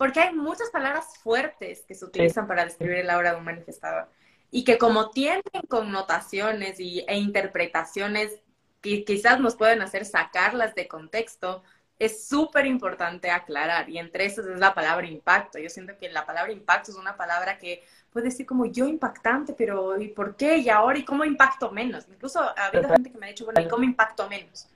porque 0.00 0.20
hay 0.20 0.34
muchas 0.34 0.70
palabras 0.70 1.18
fuertes 1.18 1.84
que 1.86 1.94
se 1.94 2.06
utilizan 2.06 2.46
para 2.46 2.64
describir 2.64 2.96
el 2.96 3.10
aura 3.10 3.32
de 3.32 3.36
un 3.36 3.44
manifestador 3.44 4.08
y 4.50 4.64
que 4.64 4.78
como 4.78 5.10
tienen 5.10 5.42
connotaciones 5.68 6.80
y, 6.80 7.04
e 7.06 7.18
interpretaciones 7.18 8.40
que 8.80 9.04
quizás 9.04 9.40
nos 9.40 9.56
pueden 9.56 9.82
hacer 9.82 10.06
sacarlas 10.06 10.74
de 10.74 10.88
contexto, 10.88 11.62
es 11.98 12.26
súper 12.26 12.64
importante 12.64 13.30
aclarar. 13.30 13.90
Y 13.90 13.98
entre 13.98 14.24
esas 14.24 14.46
es 14.46 14.58
la 14.58 14.72
palabra 14.72 15.06
impacto. 15.06 15.58
Yo 15.58 15.68
siento 15.68 15.92
que 15.98 16.08
la 16.08 16.24
palabra 16.24 16.50
impacto 16.50 16.92
es 16.92 16.96
una 16.96 17.18
palabra 17.18 17.58
que 17.58 17.84
puede 18.10 18.30
decir 18.30 18.46
como 18.46 18.64
yo 18.64 18.88
impactante, 18.88 19.52
pero 19.52 20.00
¿y 20.00 20.08
por 20.08 20.34
qué? 20.34 20.56
¿Y 20.56 20.70
ahora? 20.70 20.98
¿Y 20.98 21.04
cómo 21.04 21.26
impacto 21.26 21.72
menos? 21.72 22.06
Incluso 22.08 22.40
ha 22.40 22.68
habido 22.68 22.88
gente 22.88 23.12
que 23.12 23.18
me 23.18 23.26
ha 23.26 23.28
dicho, 23.28 23.44
bueno, 23.44 23.60
¿y 23.60 23.68
cómo 23.68 23.84
impacto 23.84 24.30
menos? 24.30 24.66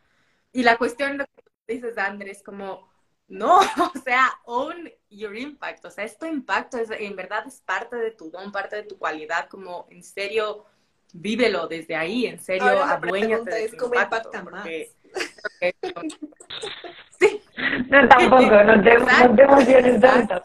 Y 0.53 0.65
la 0.65 0.77
cuestión, 0.77 1.17
lo 1.17 1.25
que 1.25 1.33
dices, 1.67 1.97
Andrés, 1.97 2.43
como 2.43 2.93
no, 3.29 3.59
o 3.59 3.93
sea, 4.05 4.33
own 4.45 4.91
your 5.11 5.37
impact, 5.37 5.85
o 5.85 5.91
sea, 5.91 6.05
esto 6.05 6.27
impacto 6.27 6.79
es, 6.79 6.91
en 6.91 7.17
verdad 7.17 7.45
es 7.47 7.61
parte 7.61 7.97
de 7.97 8.11
tu 8.11 8.31
don, 8.31 8.53
parte 8.53 8.77
de 8.77 8.83
tu 8.85 8.99
cualidad, 8.99 9.49
como 9.49 9.87
en 9.91 10.03
serio, 10.03 10.65
vívelo 11.13 11.67
desde 11.67 11.97
ahí, 11.97 12.27
en 12.27 12.39
serio, 12.39 12.83
aduéñate 12.83 13.51
de 13.51 13.69
tu 13.71 13.77
cómo 13.77 13.95
impacta 13.95 14.43
más. 14.43 14.67
sí. 17.21 17.41
No, 17.89 18.09
tampoco, 18.09 18.65
no 18.65 18.83
te, 18.83 18.99
no 18.99 19.37
te 19.37 19.43
emociones 19.43 20.01
tanto. 20.01 20.43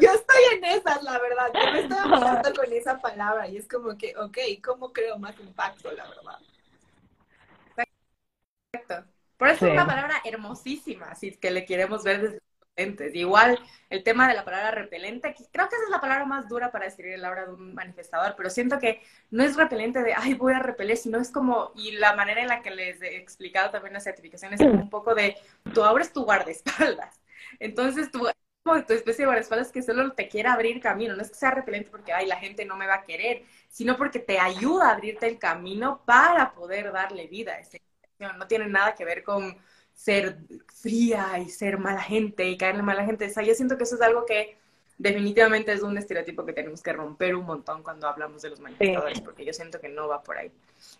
Yo 0.00 0.10
estoy 0.10 0.42
en 0.52 0.64
esas, 0.64 1.02
la 1.02 1.18
verdad, 1.18 1.50
yo 1.54 1.72
me 1.72 1.80
estoy 1.80 1.98
hablando 1.98 2.54
con 2.54 2.72
esa 2.72 2.98
palabra 2.98 3.48
y 3.48 3.56
es 3.56 3.66
como 3.66 3.96
que, 3.96 4.14
ok, 4.16 4.38
¿cómo 4.62 4.92
creo 4.92 5.18
más 5.18 5.38
impacto, 5.40 5.90
la 5.92 6.06
verdad? 6.06 6.38
Exacto. 8.72 9.15
Por 9.36 9.48
eso 9.48 9.66
es 9.66 9.72
una 9.72 9.86
palabra 9.86 10.22
hermosísima, 10.24 11.14
si 11.14 11.28
es 11.28 11.36
que 11.36 11.50
le 11.50 11.64
queremos 11.64 12.02
ver 12.04 12.22
desde 12.22 12.40
repelentes. 12.76 13.14
Igual 13.14 13.58
el 13.90 14.02
tema 14.02 14.28
de 14.28 14.34
la 14.34 14.44
palabra 14.44 14.70
repelente, 14.70 15.34
creo 15.52 15.68
que 15.68 15.76
esa 15.76 15.84
es 15.84 15.90
la 15.90 16.00
palabra 16.00 16.24
más 16.24 16.48
dura 16.48 16.70
para 16.70 16.86
describir 16.86 17.18
la 17.18 17.30
obra 17.30 17.46
de 17.46 17.52
un 17.52 17.74
manifestador, 17.74 18.34
pero 18.36 18.50
siento 18.50 18.78
que 18.78 19.02
no 19.30 19.44
es 19.44 19.56
repelente 19.56 20.02
de, 20.02 20.14
ay, 20.14 20.34
voy 20.34 20.54
a 20.54 20.58
repeler, 20.60 20.96
sino 20.96 21.18
es 21.18 21.30
como, 21.30 21.72
y 21.74 21.92
la 21.92 22.14
manera 22.14 22.40
en 22.40 22.48
la 22.48 22.62
que 22.62 22.70
les 22.70 23.00
he 23.02 23.16
explicado 23.16 23.70
también 23.70 23.94
las 23.94 24.04
certificaciones 24.04 24.60
es 24.60 24.66
un 24.66 24.90
poco 24.90 25.14
de, 25.14 25.36
tu 25.74 25.82
obra 25.82 26.02
es 26.02 26.12
tu 26.12 26.24
guardaespaldas. 26.24 27.20
Entonces, 27.60 28.10
tu, 28.10 28.26
tu 28.64 28.92
especie 28.94 29.22
de 29.22 29.26
guardaespaldas 29.26 29.70
que 29.70 29.82
solo 29.82 30.12
te 30.12 30.28
quiere 30.28 30.48
abrir 30.48 30.80
camino, 30.80 31.14
no 31.14 31.22
es 31.22 31.28
que 31.28 31.36
sea 31.36 31.50
repelente 31.50 31.90
porque, 31.90 32.12
ay, 32.12 32.26
la 32.26 32.36
gente 32.36 32.64
no 32.64 32.76
me 32.76 32.86
va 32.86 32.96
a 32.96 33.04
querer, 33.04 33.44
sino 33.68 33.96
porque 33.96 34.18
te 34.18 34.38
ayuda 34.38 34.88
a 34.88 34.92
abrirte 34.94 35.26
el 35.26 35.38
camino 35.38 36.02
para 36.04 36.52
poder 36.54 36.92
darle 36.92 37.26
vida 37.26 37.52
a 37.52 37.60
esa 37.60 37.78
no 38.18 38.46
tiene 38.46 38.66
nada 38.66 38.94
que 38.94 39.04
ver 39.04 39.22
con 39.22 39.56
ser 39.94 40.38
fría 40.74 41.38
y 41.38 41.48
ser 41.48 41.78
mala 41.78 42.02
gente 42.02 42.48
y 42.48 42.56
caerle 42.56 42.82
mala 42.82 43.04
gente. 43.04 43.26
O 43.26 43.30
sea, 43.30 43.42
yo 43.42 43.54
siento 43.54 43.76
que 43.76 43.84
eso 43.84 43.96
es 43.96 44.02
algo 44.02 44.26
que 44.26 44.56
definitivamente 44.98 45.72
es 45.72 45.82
un 45.82 45.98
estereotipo 45.98 46.44
que 46.44 46.52
tenemos 46.52 46.82
que 46.82 46.92
romper 46.92 47.34
un 47.34 47.44
montón 47.44 47.82
cuando 47.82 48.08
hablamos 48.08 48.42
de 48.42 48.50
los 48.50 48.60
manifestadores, 48.60 49.20
porque 49.20 49.44
yo 49.44 49.52
siento 49.52 49.80
que 49.80 49.88
no 49.88 50.08
va 50.08 50.22
por 50.22 50.38
ahí. 50.38 50.50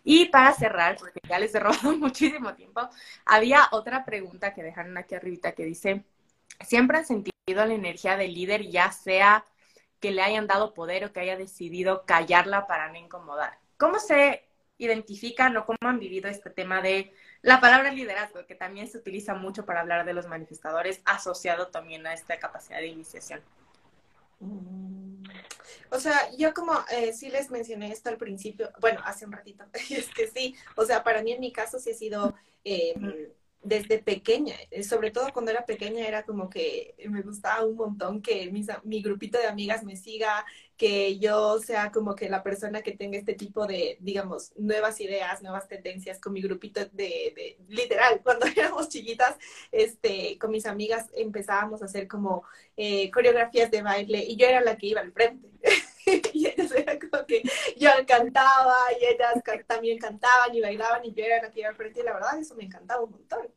Y 0.05 0.27
para 0.27 0.53
cerrar, 0.53 0.97
porque 0.99 1.21
ya 1.29 1.39
les 1.39 1.55
he 1.55 1.61
robado 1.61 1.93
muchísimo 1.99 2.55
tiempo, 2.55 2.89
había 3.25 3.69
otra 3.73 4.05
pregunta 4.05 4.53
que 4.55 4.63
dejaron 4.63 4.97
aquí 4.99 5.15
arribita 5.15 5.53
que 5.53 5.65
dice, 5.65 6.05
¿siempre 6.61 6.99
han 6.99 7.07
sentido 7.07 7.35
la 7.49 7.75
energía 7.75 8.17
del 8.17 8.35
líder, 8.35 8.69
ya 8.69 8.93
sea 8.93 9.45
que 10.01 10.11
le 10.11 10.23
hayan 10.23 10.47
dado 10.47 10.75
poder 10.75 11.05
o 11.05 11.13
que 11.13 11.21
haya 11.21 11.37
decidido 11.37 12.05
callarla 12.05 12.67
para 12.67 12.91
no 12.91 12.99
incomodar? 12.99 13.59
¿Cómo 13.79 13.99
se 13.99 14.46
identifican 14.79 15.57
o 15.57 15.65
cómo 15.65 15.79
han 15.83 15.99
vivido 15.99 16.29
este 16.29 16.51
tema 16.51 16.83
de 16.83 17.13
la 17.43 17.61
palabra 17.61 17.93
liderazgo, 17.93 18.47
que 18.47 18.55
también 18.55 18.89
se 18.89 18.99
utiliza 18.99 19.35
mucho 19.35 19.65
para 19.65 19.81
hablar 19.81 20.05
de 20.05 20.15
los 20.15 20.27
manifestadores, 20.27 21.01
asociado 21.05 21.69
también 21.69 22.07
a 22.07 22.15
esta 22.15 22.39
capacidad 22.39 22.79
de 22.79 22.89
iniciación. 22.89 23.41
Mm. 24.41 25.25
O 25.91 25.99
sea, 25.99 26.31
yo 26.37 26.53
como 26.53 26.73
eh, 26.91 27.13
sí 27.13 27.31
les 27.31 27.51
mencioné 27.51 27.91
esto 27.91 28.09
al 28.09 28.19
principio, 28.19 28.71
bueno, 28.81 29.01
hace 29.05 29.25
un 29.25 29.33
ratito, 29.33 29.65
es 29.91 30.09
que 30.09 30.29
sí, 30.29 30.55
o 30.77 30.85
sea, 30.85 31.03
para 31.03 31.23
mí 31.23 31.33
en 31.33 31.41
mi 31.41 31.53
caso 31.53 31.79
sí 31.79 31.91
ha 31.91 31.95
sido 31.95 32.35
eh, 32.65 32.95
desde 33.63 33.99
pequeña, 33.99 34.55
eh, 34.71 34.83
sobre 34.83 35.11
todo 35.11 35.33
cuando 35.33 35.51
era 35.51 35.65
pequeña 35.65 36.07
era 36.07 36.25
como 36.25 36.49
que 36.49 36.95
me 37.09 37.23
gustaba 37.23 37.65
un 37.65 37.77
montón 37.77 38.23
que 38.23 38.53
mi 38.85 39.03
grupito 39.03 39.39
de 39.39 39.47
amigas 39.47 39.83
me 39.83 39.97
siga, 39.97 40.45
que 40.77 41.19
yo 41.19 41.59
sea 41.59 41.91
como 41.91 42.15
que 42.15 42.29
la 42.29 42.43
persona 42.43 42.83
que 42.83 42.93
tenga 42.93 43.19
este 43.19 43.35
tipo 43.35 43.67
de, 43.67 43.97
digamos, 44.01 44.53
nuevas 44.57 45.01
ideas, 45.01 45.43
nuevas 45.43 45.69
tendencias 45.69 46.21
con 46.21 46.33
mi 46.35 46.43
grupito 46.43 46.85
de, 46.93 47.59
literal, 47.69 48.21
cuando 48.23 48.47
éramos 48.57 48.89
chiquitas, 48.89 49.37
este, 49.73 50.39
con 50.39 50.51
mis 50.51 50.67
amigas 50.67 51.07
empezábamos 51.15 51.83
a 51.83 51.87
hacer 51.87 52.09
como 52.09 52.45
eh, 52.77 53.11
coreografías 53.11 53.71
de 53.71 53.83
baile 53.83 54.25
y 54.25 54.37
yo 54.37 54.47
era 54.47 54.61
la 54.61 54.77
que 54.77 54.89
iba 54.89 55.01
al 55.01 55.13
frente. 55.13 55.49
y 56.33 56.47
ellas 56.47 56.71
era 56.73 56.99
como 56.99 57.27
que 57.27 57.43
yo 57.77 57.91
cantaba 58.07 58.77
y 59.01 59.05
ellas 59.07 59.43
también 59.67 59.99
cantaban 59.99 60.55
y 60.55 60.61
bailaban 60.61 61.05
y 61.05 61.13
yo 61.15 61.25
era 61.25 61.43
la 61.43 61.51
que 61.51 61.61
iba 61.61 61.71
al 61.71 61.77
frente 61.77 62.01
y 62.01 62.05
la 62.05 62.13
verdad 62.13 62.39
eso 62.39 62.55
me 62.55 62.65
encantaba 62.65 63.03
un 63.03 63.11
montón. 63.11 63.49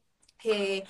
Eh, 0.44 0.84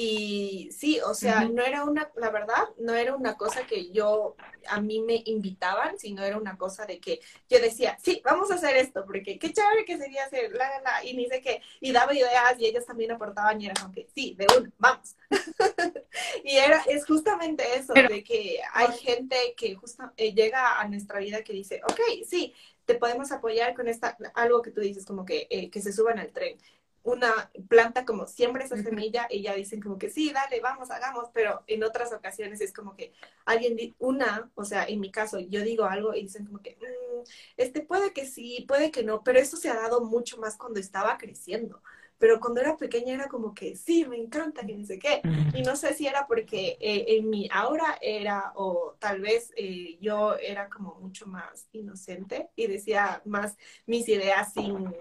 y 0.00 0.70
sí, 0.70 1.00
o 1.00 1.12
sea, 1.12 1.44
no 1.46 1.60
era 1.60 1.82
una, 1.82 2.08
la 2.14 2.30
verdad, 2.30 2.68
no 2.78 2.94
era 2.94 3.16
una 3.16 3.36
cosa 3.36 3.66
que 3.66 3.90
yo, 3.90 4.36
a 4.68 4.80
mí 4.80 5.02
me 5.02 5.24
invitaban, 5.26 5.98
sino 5.98 6.22
era 6.22 6.36
una 6.36 6.56
cosa 6.56 6.86
de 6.86 7.00
que 7.00 7.18
yo 7.50 7.58
decía, 7.58 7.98
sí, 8.00 8.22
vamos 8.24 8.52
a 8.52 8.54
hacer 8.54 8.76
esto, 8.76 9.04
porque 9.04 9.40
qué 9.40 9.52
chévere 9.52 9.84
que 9.84 9.98
sería 9.98 10.24
hacer, 10.24 10.52
la, 10.52 10.68
la, 10.68 10.80
la, 10.82 11.04
y 11.04 11.14
ni 11.14 11.26
sé 11.26 11.40
qué, 11.40 11.62
y 11.80 11.90
daba 11.90 12.14
ideas 12.14 12.54
y 12.60 12.66
ellos 12.66 12.86
también 12.86 13.10
aportaban 13.10 13.60
y 13.60 13.66
era 13.66 13.74
como 13.74 13.92
que, 13.92 14.06
sí, 14.14 14.36
de 14.38 14.46
uno, 14.56 14.70
vamos. 14.78 15.16
y 16.44 16.56
era, 16.56 16.80
es 16.86 17.04
justamente 17.04 17.64
eso, 17.74 17.92
de 17.92 18.22
que 18.22 18.60
hay 18.74 18.96
gente 18.98 19.54
que 19.56 19.74
justo 19.74 20.12
eh, 20.16 20.32
llega 20.32 20.78
a 20.78 20.86
nuestra 20.86 21.18
vida 21.18 21.42
que 21.42 21.54
dice, 21.54 21.80
ok, 21.82 22.24
sí, 22.24 22.54
te 22.84 22.94
podemos 22.94 23.32
apoyar 23.32 23.74
con 23.74 23.88
esta, 23.88 24.16
algo 24.34 24.62
que 24.62 24.70
tú 24.70 24.80
dices, 24.80 25.04
como 25.04 25.24
que, 25.24 25.48
eh, 25.50 25.70
que 25.70 25.82
se 25.82 25.92
suban 25.92 26.20
al 26.20 26.30
tren 26.30 26.56
una 27.02 27.50
planta 27.68 28.04
como 28.04 28.26
siempre 28.26 28.64
esa 28.64 28.76
semilla 28.76 29.26
y 29.30 29.42
ya 29.42 29.54
dicen 29.54 29.80
como 29.80 29.98
que 29.98 30.10
sí, 30.10 30.32
dale, 30.32 30.60
vamos, 30.60 30.90
hagamos, 30.90 31.28
pero 31.32 31.62
en 31.66 31.82
otras 31.84 32.12
ocasiones 32.12 32.60
es 32.60 32.72
como 32.72 32.96
que 32.96 33.12
alguien, 33.44 33.94
una, 33.98 34.50
o 34.54 34.64
sea, 34.64 34.84
en 34.84 35.00
mi 35.00 35.10
caso, 35.10 35.38
yo 35.40 35.62
digo 35.62 35.84
algo 35.84 36.14
y 36.14 36.22
dicen 36.22 36.46
como 36.46 36.60
que, 36.60 36.76
mm, 36.76 37.22
este 37.56 37.80
puede 37.80 38.12
que 38.12 38.26
sí, 38.26 38.64
puede 38.68 38.90
que 38.90 39.02
no, 39.02 39.22
pero 39.22 39.38
eso 39.38 39.56
se 39.56 39.70
ha 39.70 39.74
dado 39.74 40.04
mucho 40.04 40.38
más 40.38 40.56
cuando 40.56 40.80
estaba 40.80 41.16
creciendo. 41.18 41.82
Pero 42.18 42.40
cuando 42.40 42.60
era 42.60 42.76
pequeña 42.76 43.14
era 43.14 43.28
como 43.28 43.54
que 43.54 43.76
sí, 43.76 44.04
me 44.04 44.16
encanta, 44.16 44.66
que 44.66 44.74
no 44.74 44.84
sé 44.84 44.98
qué. 44.98 45.22
Y 45.54 45.62
no 45.62 45.76
sé 45.76 45.94
si 45.94 46.06
era 46.06 46.26
porque 46.26 46.76
eh, 46.80 47.04
en 47.16 47.30
mi 47.30 47.48
aura 47.52 47.96
era, 48.00 48.52
o 48.56 48.96
tal 48.98 49.20
vez 49.20 49.52
eh, 49.56 49.96
yo 50.00 50.36
era 50.36 50.68
como 50.68 50.96
mucho 50.96 51.26
más 51.26 51.68
inocente 51.72 52.50
y 52.56 52.66
decía 52.66 53.22
más 53.24 53.56
mis 53.86 54.08
ideas 54.08 54.52
sin, 54.52 54.92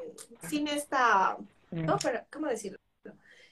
sin 0.48 0.68
esta 0.68 1.38
no, 1.72 1.98
pero, 2.02 2.26
¿cómo 2.31 2.48
decirlo? 2.48 2.77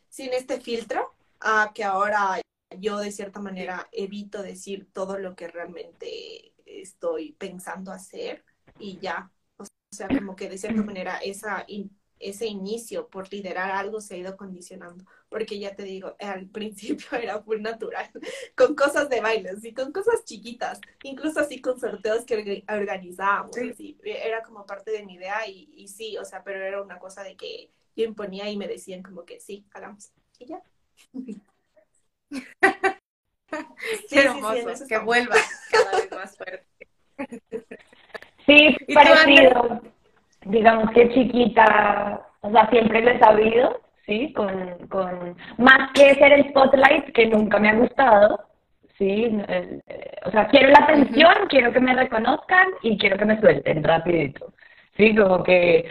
Sin 0.10 0.34
este 0.34 0.60
filtro, 0.60 1.14
a 1.40 1.72
que 1.74 1.84
ahora 1.84 2.40
yo 2.80 2.98
de 2.98 3.12
cierta 3.12 3.40
manera 3.40 3.88
evito 3.92 4.42
decir 4.42 4.88
todo 4.92 5.18
lo 5.18 5.36
que 5.36 5.48
realmente 5.48 6.54
estoy 6.66 7.34
pensando 7.34 7.92
hacer 7.92 8.44
y 8.80 9.00
ya. 9.00 9.30
O 9.58 9.66
sea, 9.92 10.08
como 10.08 10.36
que 10.36 10.50
de 10.50 10.58
cierta 10.58 10.82
manera 10.82 11.18
esa 11.18 11.66
ese 12.20 12.48
inicio 12.48 13.08
por 13.10 13.32
liderar 13.32 13.72
algo 13.72 14.02
se 14.02 14.16
ha 14.16 14.18
ido 14.18 14.38
condicionando, 14.38 15.06
porque 15.30 15.60
ya 15.60 15.76
te 15.76 15.84
digo, 15.84 16.16
al 16.20 16.48
principio 16.50 17.18
era 17.18 17.42
muy 17.42 17.60
natural, 17.60 18.10
con 18.56 18.76
cosas 18.76 19.10
de 19.10 19.22
bailes 19.22 19.64
y 19.64 19.74
con 19.74 19.92
cosas 19.92 20.24
chiquitas, 20.24 20.80
incluso 21.04 21.40
así 21.40 21.62
con 21.62 21.80
sorteos 21.80 22.26
que 22.26 22.64
organizábamos, 22.68 23.56
era 24.04 24.44
como 24.44 24.66
parte 24.66 24.92
de 24.92 25.06
mi 25.06 25.16
idea 25.16 25.48
y, 25.48 25.70
y 25.76 25.88
sí, 25.88 26.18
o 26.18 26.26
sea, 26.26 26.44
pero 26.44 26.64
era 26.64 26.82
una 26.82 27.00
cosa 27.00 27.24
de 27.24 27.36
que 27.36 27.72
yo 27.96 28.06
imponía 28.06 28.50
y 28.50 28.58
me 28.58 28.68
decían 28.68 29.02
como 29.02 29.26
que 29.26 29.40
sí, 29.40 29.66
hagamos. 29.74 30.12
Y 30.40 30.46
ya. 30.48 30.62
Qué 34.10 34.20
hermoso, 34.20 34.86
que 34.88 34.98
vuelva 35.00 35.36
cada 35.72 35.92
vez 35.92 36.12
más 36.12 36.38
fuerte. 36.38 36.68
Sí, 38.46 38.78
parecido. 38.94 39.82
Digamos 40.46 40.92
que 40.92 41.10
chiquita, 41.14 42.28
o 42.42 42.52
sea, 42.52 42.70
siempre 42.70 43.02
lo 43.02 43.12
he 43.12 43.20
sabido, 43.20 43.82
¿sí? 44.06 44.32
Con, 44.34 44.88
con, 44.90 45.36
más 45.58 45.92
que 45.94 46.14
ser 46.16 46.34
el 46.34 46.50
spotlight, 46.50 47.14
que 47.14 47.26
nunca 47.26 47.58
me 47.60 47.70
ha 47.70 47.76
gustado, 47.76 48.48
¿sí? 48.98 49.28
Eh, 49.48 49.82
o 50.26 50.32
sea, 50.32 50.48
quiero 50.48 50.70
la 50.70 50.80
atención, 50.80 51.34
quiero 51.50 51.74
que 51.74 51.80
me 51.80 51.96
reconozcan 51.96 52.68
y 52.84 52.98
quiero 52.98 53.18
que 53.18 53.26
me 53.26 53.40
suelten 53.40 53.84
rapidito. 53.84 54.54
Sí, 54.98 55.14
como 55.14 55.44
que 55.44 55.86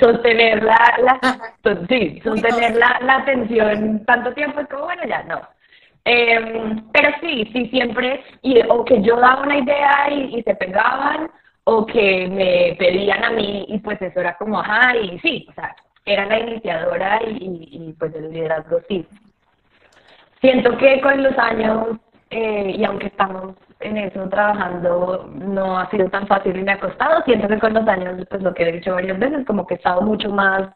sostener 0.00 0.64
la, 0.64 0.98
la 1.02 1.76
sí, 1.88 2.20
sostener 2.24 2.74
la, 2.74 2.98
la 3.02 3.16
atención 3.18 4.04
tanto 4.04 4.32
tiempo 4.34 4.60
es 4.60 4.68
como, 4.68 4.84
bueno, 4.84 5.02
ya 5.06 5.22
no. 5.24 5.40
Em, 6.04 6.82
pero 6.92 7.10
sí, 7.20 7.48
sí, 7.52 7.68
siempre, 7.68 8.24
y, 8.42 8.60
o 8.68 8.84
que 8.84 9.00
yo 9.02 9.16
daba 9.20 9.42
una 9.42 9.58
idea 9.58 10.08
y, 10.10 10.38
y, 10.38 10.42
se 10.42 10.56
pegaban, 10.56 11.30
o 11.64 11.86
que 11.86 12.26
me 12.28 12.74
pedían 12.76 13.22
a 13.22 13.30
mí 13.30 13.64
y 13.68 13.78
pues 13.78 14.02
eso 14.02 14.18
era 14.18 14.36
como, 14.36 14.58
ajá, 14.58 14.96
y 14.96 15.18
sí, 15.20 15.46
o 15.48 15.52
sea, 15.54 15.76
era 16.04 16.26
la 16.26 16.40
iniciadora 16.40 17.20
y, 17.24 17.68
y 17.70 17.92
pues 17.92 18.12
el 18.16 18.32
liderazgo 18.32 18.80
sí. 18.88 19.06
Siento 20.40 20.76
que 20.78 21.00
con 21.00 21.22
los 21.22 21.38
años, 21.38 21.98
eh, 22.30 22.74
y 22.76 22.84
aunque 22.84 23.06
estamos 23.06 23.54
en 23.82 23.96
eso 23.98 24.28
trabajando 24.28 25.30
no 25.34 25.78
ha 25.78 25.90
sido 25.90 26.08
tan 26.08 26.26
fácil 26.26 26.56
y 26.56 26.62
me 26.62 26.72
ha 26.72 26.80
costado. 26.80 27.22
Siento 27.24 27.48
que 27.48 27.58
con 27.58 27.74
los 27.74 27.86
años, 27.86 28.26
pues 28.28 28.42
lo 28.42 28.54
que 28.54 28.64
he 28.64 28.72
dicho 28.72 28.94
varias 28.94 29.18
veces, 29.18 29.46
como 29.46 29.66
que 29.66 29.74
he 29.74 29.76
estado 29.76 30.02
mucho 30.02 30.30
más 30.30 30.68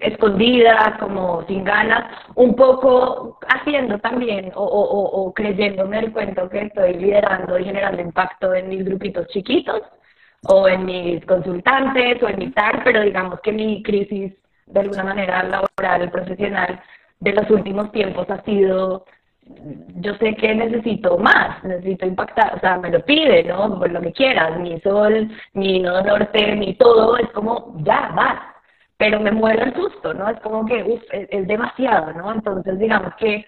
escondida, 0.00 0.96
como 0.98 1.44
sin 1.46 1.64
ganas, 1.64 2.04
un 2.34 2.54
poco 2.56 3.38
haciendo 3.48 3.98
también 3.98 4.52
o, 4.54 4.62
o, 4.62 5.22
o 5.22 5.32
creyéndome 5.32 5.98
el 5.98 6.12
cuento 6.12 6.48
que 6.48 6.62
estoy 6.62 6.94
liderando 6.94 7.58
y 7.58 7.64
generando 7.64 8.02
impacto 8.02 8.54
en 8.54 8.68
mis 8.68 8.84
grupitos 8.84 9.26
chiquitos 9.28 9.82
o 10.46 10.68
en 10.68 10.84
mis 10.84 11.24
consultantes 11.24 12.22
o 12.22 12.28
en 12.28 12.38
mi 12.38 12.50
TAR, 12.50 12.82
pero 12.84 13.02
digamos 13.02 13.40
que 13.40 13.52
mi 13.52 13.82
crisis 13.82 14.34
de 14.66 14.80
alguna 14.80 15.04
manera 15.04 15.42
laboral, 15.42 16.10
profesional 16.10 16.80
de 17.20 17.32
los 17.32 17.48
últimos 17.50 17.90
tiempos 17.92 18.28
ha 18.30 18.42
sido 18.42 19.04
yo 19.96 20.14
sé 20.16 20.34
que 20.36 20.54
necesito 20.54 21.18
más, 21.18 21.62
necesito 21.64 22.06
impactar, 22.06 22.54
o 22.56 22.60
sea, 22.60 22.78
me 22.78 22.90
lo 22.90 23.04
pide, 23.04 23.44
¿no? 23.44 23.78
Por 23.78 23.90
lo 23.90 24.00
que 24.00 24.12
quieras, 24.12 24.58
mi 24.58 24.80
sol, 24.80 25.28
mi 25.52 25.80
nodo 25.80 26.02
norte, 26.02 26.54
mi 26.56 26.74
todo, 26.74 27.16
es 27.18 27.30
como, 27.30 27.74
ya, 27.84 28.10
más. 28.14 28.40
Pero 28.96 29.20
me 29.20 29.32
muero 29.32 29.64
el 29.64 29.74
susto, 29.74 30.14
¿no? 30.14 30.28
Es 30.28 30.40
como 30.40 30.64
que, 30.66 30.82
uff, 30.82 31.02
es, 31.10 31.46
demasiado, 31.46 32.12
¿no? 32.12 32.32
Entonces, 32.32 32.78
digamos 32.78 33.14
que 33.16 33.44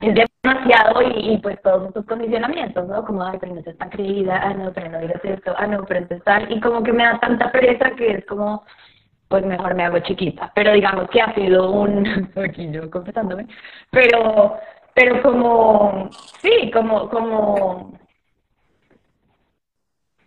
es 0.00 0.28
demasiado 0.42 1.02
y, 1.02 1.38
pues 1.38 1.60
todos 1.62 1.88
estos 1.88 2.06
condicionamientos, 2.06 2.86
¿no? 2.86 3.04
Como, 3.04 3.24
ay, 3.24 3.38
pero 3.40 3.54
no 3.54 3.62
seas 3.62 3.76
tan 3.78 3.90
creída, 3.90 4.40
ah, 4.42 4.54
no, 4.54 4.72
pero 4.72 4.90
no 4.90 5.00
digas 5.00 5.24
esto, 5.24 5.54
ah, 5.56 5.66
no, 5.66 5.84
pero 5.86 6.00
entonces 6.00 6.24
tal, 6.24 6.50
y 6.52 6.60
como 6.60 6.82
que 6.82 6.92
me 6.92 7.04
da 7.04 7.18
tanta 7.18 7.50
pereza 7.50 7.90
que 7.96 8.12
es 8.12 8.26
como, 8.26 8.64
pues 9.28 9.44
mejor 9.44 9.74
me 9.74 9.84
hago 9.84 9.98
chiquita. 10.00 10.50
Pero 10.54 10.72
digamos 10.72 11.08
que 11.10 11.20
ha 11.20 11.34
sido 11.34 11.70
un, 11.70 12.30
aquí 12.36 12.70
yo 12.70 12.90
confesándome, 12.90 13.46
pero, 13.90 14.56
pero 14.94 15.22
como, 15.22 16.08
sí, 16.40 16.70
como, 16.72 17.08
como, 17.08 17.98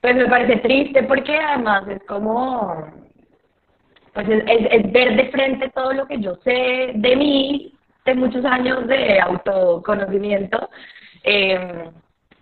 pues 0.02 0.16
me 0.16 0.28
parece 0.28 0.58
triste 0.58 1.04
porque 1.04 1.36
además 1.38 1.88
es 1.88 2.04
como, 2.04 2.86
pues 4.14 4.30
es, 4.30 4.44
es, 4.48 4.92
ver 4.92 5.16
de 5.16 5.30
frente 5.32 5.70
todo 5.70 5.94
lo 5.94 6.08
que 6.08 6.20
yo 6.20 6.36
sé 6.44 6.92
de 6.96 7.16
mí, 7.16 7.74
de 8.06 8.16
muchos 8.16 8.44
años 8.46 8.88
de 8.88 9.20
autoconocimiento. 9.20 10.70
Eh, 11.24 11.92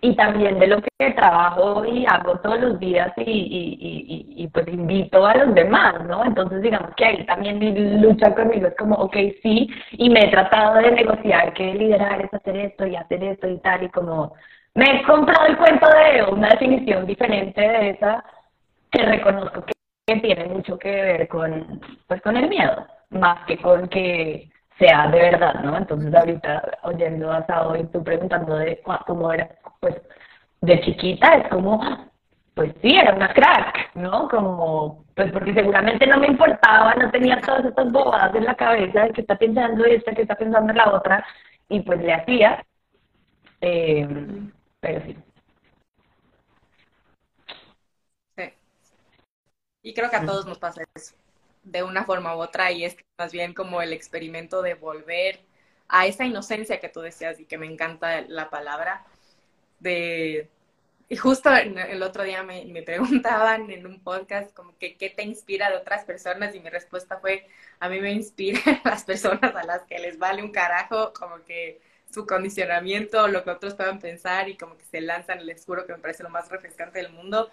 y 0.00 0.16
también 0.16 0.58
de 0.58 0.66
lo 0.66 0.80
que 0.80 0.90
trabajo 1.12 1.84
y 1.84 2.06
hago 2.06 2.38
todos 2.38 2.60
los 2.60 2.80
días 2.80 3.12
y, 3.16 3.22
y, 3.22 4.42
y, 4.42 4.48
pues 4.48 4.66
invito 4.68 5.26
a 5.26 5.34
los 5.34 5.54
demás, 5.54 6.04
¿no? 6.06 6.24
Entonces 6.24 6.62
digamos 6.62 6.94
que 6.96 7.04
ahí 7.04 7.26
también 7.26 8.00
lucha 8.00 8.34
conmigo, 8.34 8.68
es 8.68 8.76
como, 8.76 8.96
ok, 8.96 9.16
sí, 9.42 9.68
y 9.92 10.10
me 10.10 10.20
he 10.20 10.30
tratado 10.30 10.76
de 10.76 10.90
negociar 10.92 11.52
que 11.54 11.74
liderar 11.74 12.22
es 12.22 12.32
hacer 12.32 12.56
esto 12.56 12.86
y 12.86 12.96
hacer 12.96 13.22
esto 13.24 13.48
y 13.48 13.58
tal, 13.58 13.82
y 13.84 13.88
como 13.90 14.34
me 14.74 14.84
he 14.84 15.02
comprado 15.02 15.46
el 15.46 15.56
cuento 15.56 15.86
de 15.88 16.22
una 16.32 16.48
definición 16.50 17.06
diferente 17.06 17.60
de 17.60 17.90
esa 17.90 18.24
que 18.90 19.02
reconozco 19.04 19.64
que, 19.64 19.72
tiene 20.22 20.46
mucho 20.46 20.76
que 20.76 20.90
ver 20.90 21.28
con, 21.28 21.80
pues 22.08 22.20
con 22.22 22.36
el 22.36 22.48
miedo, 22.48 22.84
más 23.10 23.46
que 23.46 23.56
con 23.58 23.88
que 23.88 24.50
sea 24.80 25.08
de 25.08 25.18
verdad, 25.18 25.62
¿no? 25.62 25.76
Entonces 25.76 26.12
ahorita 26.12 26.78
oyendo 26.82 27.30
a 27.30 27.46
Sao 27.46 27.76
y 27.76 27.84
tú 27.88 28.02
preguntando 28.02 28.56
de 28.56 28.82
cómo 29.06 29.32
era, 29.32 29.48
pues 29.78 29.94
de 30.62 30.80
chiquita 30.80 31.34
es 31.36 31.48
como, 31.48 31.80
pues 32.54 32.72
sí, 32.82 32.88
era 32.96 33.14
una 33.14 33.32
crack, 33.32 33.94
¿no? 33.94 34.28
Como, 34.28 35.04
pues 35.14 35.30
porque 35.32 35.52
seguramente 35.54 36.06
no 36.06 36.18
me 36.18 36.28
importaba, 36.28 36.94
no 36.94 37.10
tenía 37.10 37.40
todas 37.42 37.66
estas 37.66 37.92
bobadas 37.92 38.34
en 38.34 38.44
la 38.44 38.54
cabeza 38.54 39.02
de 39.02 39.12
que 39.12 39.20
está 39.20 39.36
pensando 39.36 39.84
esta, 39.84 40.12
que 40.12 40.22
está 40.22 40.34
pensando 40.34 40.70
en 40.70 40.78
la 40.78 40.90
otra, 40.92 41.24
y 41.68 41.80
pues 41.80 42.00
le 42.00 42.14
hacía, 42.14 42.64
eh, 43.60 44.08
pero 44.80 45.00
sí. 45.04 45.16
Sí. 48.36 48.54
Y 49.82 49.94
creo 49.94 50.10
que 50.10 50.16
a 50.16 50.24
todos 50.24 50.46
nos 50.46 50.58
pasa 50.58 50.82
eso 50.94 51.19
de 51.62 51.82
una 51.82 52.04
forma 52.04 52.36
u 52.36 52.40
otra 52.40 52.72
y 52.72 52.84
es 52.84 52.96
más 53.18 53.32
bien 53.32 53.54
como 53.54 53.82
el 53.82 53.92
experimento 53.92 54.62
de 54.62 54.74
volver 54.74 55.40
a 55.88 56.06
esa 56.06 56.24
inocencia 56.24 56.80
que 56.80 56.88
tú 56.88 57.00
decías 57.00 57.40
y 57.40 57.44
que 57.46 57.58
me 57.58 57.66
encanta 57.66 58.22
la 58.22 58.50
palabra 58.50 59.04
de 59.80 60.48
y 61.08 61.16
justo 61.16 61.50
el 61.52 62.02
otro 62.04 62.22
día 62.22 62.44
me, 62.44 62.82
preguntaban 62.86 63.70
en 63.70 63.84
un 63.86 64.00
podcast 64.00 64.54
como 64.54 64.78
que 64.78 64.96
qué 64.96 65.10
te 65.10 65.24
inspira 65.24 65.68
de 65.68 65.76
otras 65.76 66.04
personas 66.04 66.54
y 66.54 66.60
mi 66.60 66.70
respuesta 66.70 67.18
fue 67.18 67.46
a 67.80 67.88
mí 67.88 68.00
me 68.00 68.12
inspira 68.12 68.60
las 68.84 69.04
personas 69.04 69.54
a 69.54 69.64
las 69.64 69.82
que 69.82 69.98
les 69.98 70.18
vale 70.18 70.42
un 70.42 70.52
carajo 70.52 71.12
como 71.12 71.44
que 71.44 71.80
su 72.12 72.26
condicionamiento, 72.26 73.28
lo 73.28 73.44
que 73.44 73.50
otros 73.50 73.74
puedan 73.74 74.00
pensar 74.00 74.48
y 74.48 74.56
como 74.56 74.76
que 74.76 74.84
se 74.84 75.00
lanzan, 75.00 75.46
les 75.46 75.64
juro 75.64 75.86
que 75.86 75.92
me 75.92 75.98
parece 75.98 76.22
lo 76.22 76.28
más 76.28 76.48
refrescante 76.48 76.98
del 77.00 77.12
mundo 77.12 77.50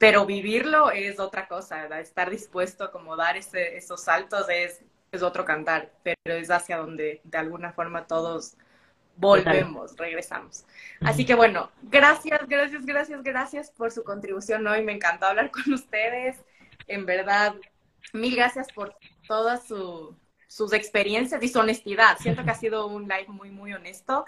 pero 0.00 0.24
vivirlo 0.24 0.90
es 0.90 1.20
otra 1.20 1.46
cosa, 1.46 2.00
estar 2.00 2.30
dispuesto 2.30 2.84
a 2.84 2.90
como 2.90 3.16
dar 3.16 3.36
ese, 3.36 3.76
esos 3.76 4.02
saltos 4.02 4.46
es, 4.48 4.80
es 5.12 5.22
otro 5.22 5.44
cantar, 5.44 5.92
pero 6.02 6.38
es 6.38 6.50
hacia 6.50 6.78
donde 6.78 7.20
de 7.22 7.36
alguna 7.36 7.74
forma 7.74 8.06
todos 8.06 8.56
volvemos, 9.16 9.94
regresamos. 9.98 10.64
Así 11.02 11.26
que 11.26 11.34
bueno, 11.34 11.70
gracias, 11.82 12.40
gracias, 12.48 12.86
gracias, 12.86 13.22
gracias 13.22 13.70
por 13.72 13.92
su 13.92 14.02
contribución 14.02 14.66
hoy. 14.66 14.82
Me 14.82 14.92
encantó 14.92 15.26
hablar 15.26 15.50
con 15.50 15.70
ustedes. 15.74 16.38
En 16.86 17.04
verdad, 17.04 17.54
mil 18.14 18.34
gracias 18.34 18.72
por 18.72 18.96
todas 19.28 19.66
sus 19.66 20.72
experiencias 20.72 21.42
y 21.42 21.48
su 21.48 21.58
honestidad. 21.58 22.16
Siento 22.16 22.42
que 22.42 22.50
ha 22.50 22.54
sido 22.54 22.86
un 22.86 23.02
live 23.02 23.28
muy, 23.28 23.50
muy 23.50 23.74
honesto. 23.74 24.24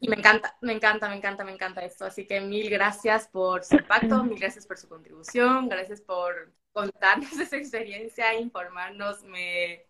Y 0.00 0.08
me 0.08 0.16
encanta, 0.16 0.56
me 0.60 0.72
encanta, 0.72 1.08
me 1.08 1.16
encanta, 1.16 1.44
me 1.44 1.52
encanta 1.52 1.84
esto. 1.84 2.04
Así 2.04 2.26
que 2.26 2.40
mil 2.40 2.70
gracias 2.70 3.26
por 3.28 3.64
su 3.64 3.76
impacto, 3.76 4.22
mil 4.22 4.38
gracias 4.38 4.66
por 4.66 4.78
su 4.78 4.88
contribución, 4.88 5.68
gracias 5.68 6.00
por 6.00 6.52
contarnos 6.72 7.32
esa 7.38 7.56
experiencia, 7.56 8.34
informarnos. 8.34 9.24
Me, 9.24 9.84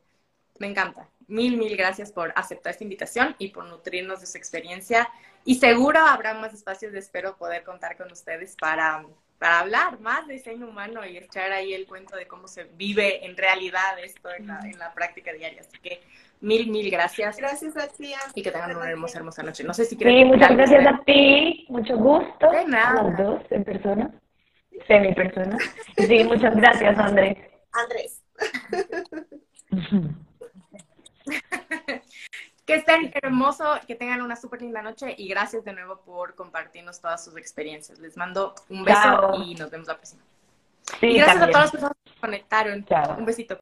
me 0.58 0.68
encanta. 0.68 1.08
Mil, 1.26 1.58
mil 1.58 1.76
gracias 1.76 2.10
por 2.10 2.32
aceptar 2.36 2.72
esta 2.72 2.84
invitación 2.84 3.36
y 3.38 3.48
por 3.48 3.64
nutrirnos 3.66 4.20
de 4.20 4.26
su 4.26 4.38
experiencia. 4.38 5.10
Y 5.44 5.56
seguro 5.56 6.00
habrá 6.00 6.34
más 6.34 6.54
espacios 6.54 6.92
de 6.92 7.00
espero 7.00 7.36
poder 7.36 7.62
contar 7.62 7.96
con 7.96 8.10
ustedes 8.10 8.56
para, 8.56 9.04
para 9.38 9.60
hablar 9.60 10.00
más 10.00 10.26
de 10.26 10.34
diseño 10.34 10.68
humano 10.68 11.06
y 11.06 11.16
echar 11.16 11.52
ahí 11.52 11.72
el 11.72 11.86
cuento 11.86 12.16
de 12.16 12.26
cómo 12.26 12.48
se 12.48 12.64
vive 12.64 13.24
en 13.24 13.36
realidad 13.36 13.98
esto 14.02 14.30
en 14.36 14.48
la, 14.48 14.60
en 14.60 14.78
la 14.78 14.92
práctica 14.92 15.32
diaria. 15.32 15.60
Así 15.60 15.78
que 15.78 16.00
Mil, 16.40 16.70
mil 16.70 16.90
gracias. 16.90 17.36
Gracias 17.36 17.76
a 17.76 17.88
ti. 17.88 18.14
Y 18.34 18.42
que 18.42 18.50
tengan 18.52 18.76
una 18.76 18.88
hermosa, 18.88 19.18
hermosa 19.18 19.42
noche. 19.42 19.64
No 19.64 19.74
sé 19.74 19.84
si 19.84 19.96
quieres. 19.96 20.14
Sí, 20.14 20.24
muchas 20.24 20.56
gracias 20.56 20.86
a 20.86 21.00
ti. 21.04 21.66
Mucho 21.68 21.96
gusto. 21.96 22.50
De 22.50 22.64
nada. 22.64 23.02
Los 23.02 23.16
dos 23.16 23.42
en 23.50 23.64
persona. 23.64 24.10
Semi 24.86 25.14
persona. 25.14 25.58
Sí, 25.96 26.24
muchas 26.24 26.54
gracias, 26.54 26.96
Andrés. 26.98 27.36
Andrés. 27.72 28.22
que 32.68 32.74
estén 32.74 33.10
hermosos, 33.22 33.80
que 33.86 33.94
tengan 33.94 34.20
una 34.20 34.36
súper 34.36 34.60
linda 34.60 34.82
noche 34.82 35.14
y 35.16 35.26
gracias 35.26 35.64
de 35.64 35.72
nuevo 35.72 36.02
por 36.02 36.34
compartirnos 36.34 37.00
todas 37.00 37.24
sus 37.24 37.34
experiencias. 37.38 37.98
Les 37.98 38.14
mando 38.18 38.54
un 38.68 38.84
beso 38.84 39.42
y 39.42 39.54
nos 39.54 39.70
vemos 39.70 39.88
la 39.88 39.94
próxima. 39.94 40.20
y 41.00 41.16
gracias 41.16 41.42
a 41.42 41.46
todas 41.46 41.62
las 41.62 41.70
personas 41.70 41.96
que 42.04 42.12
se 42.12 42.20
conectaron. 42.20 42.86
Un 43.16 43.24
besito. 43.24 43.56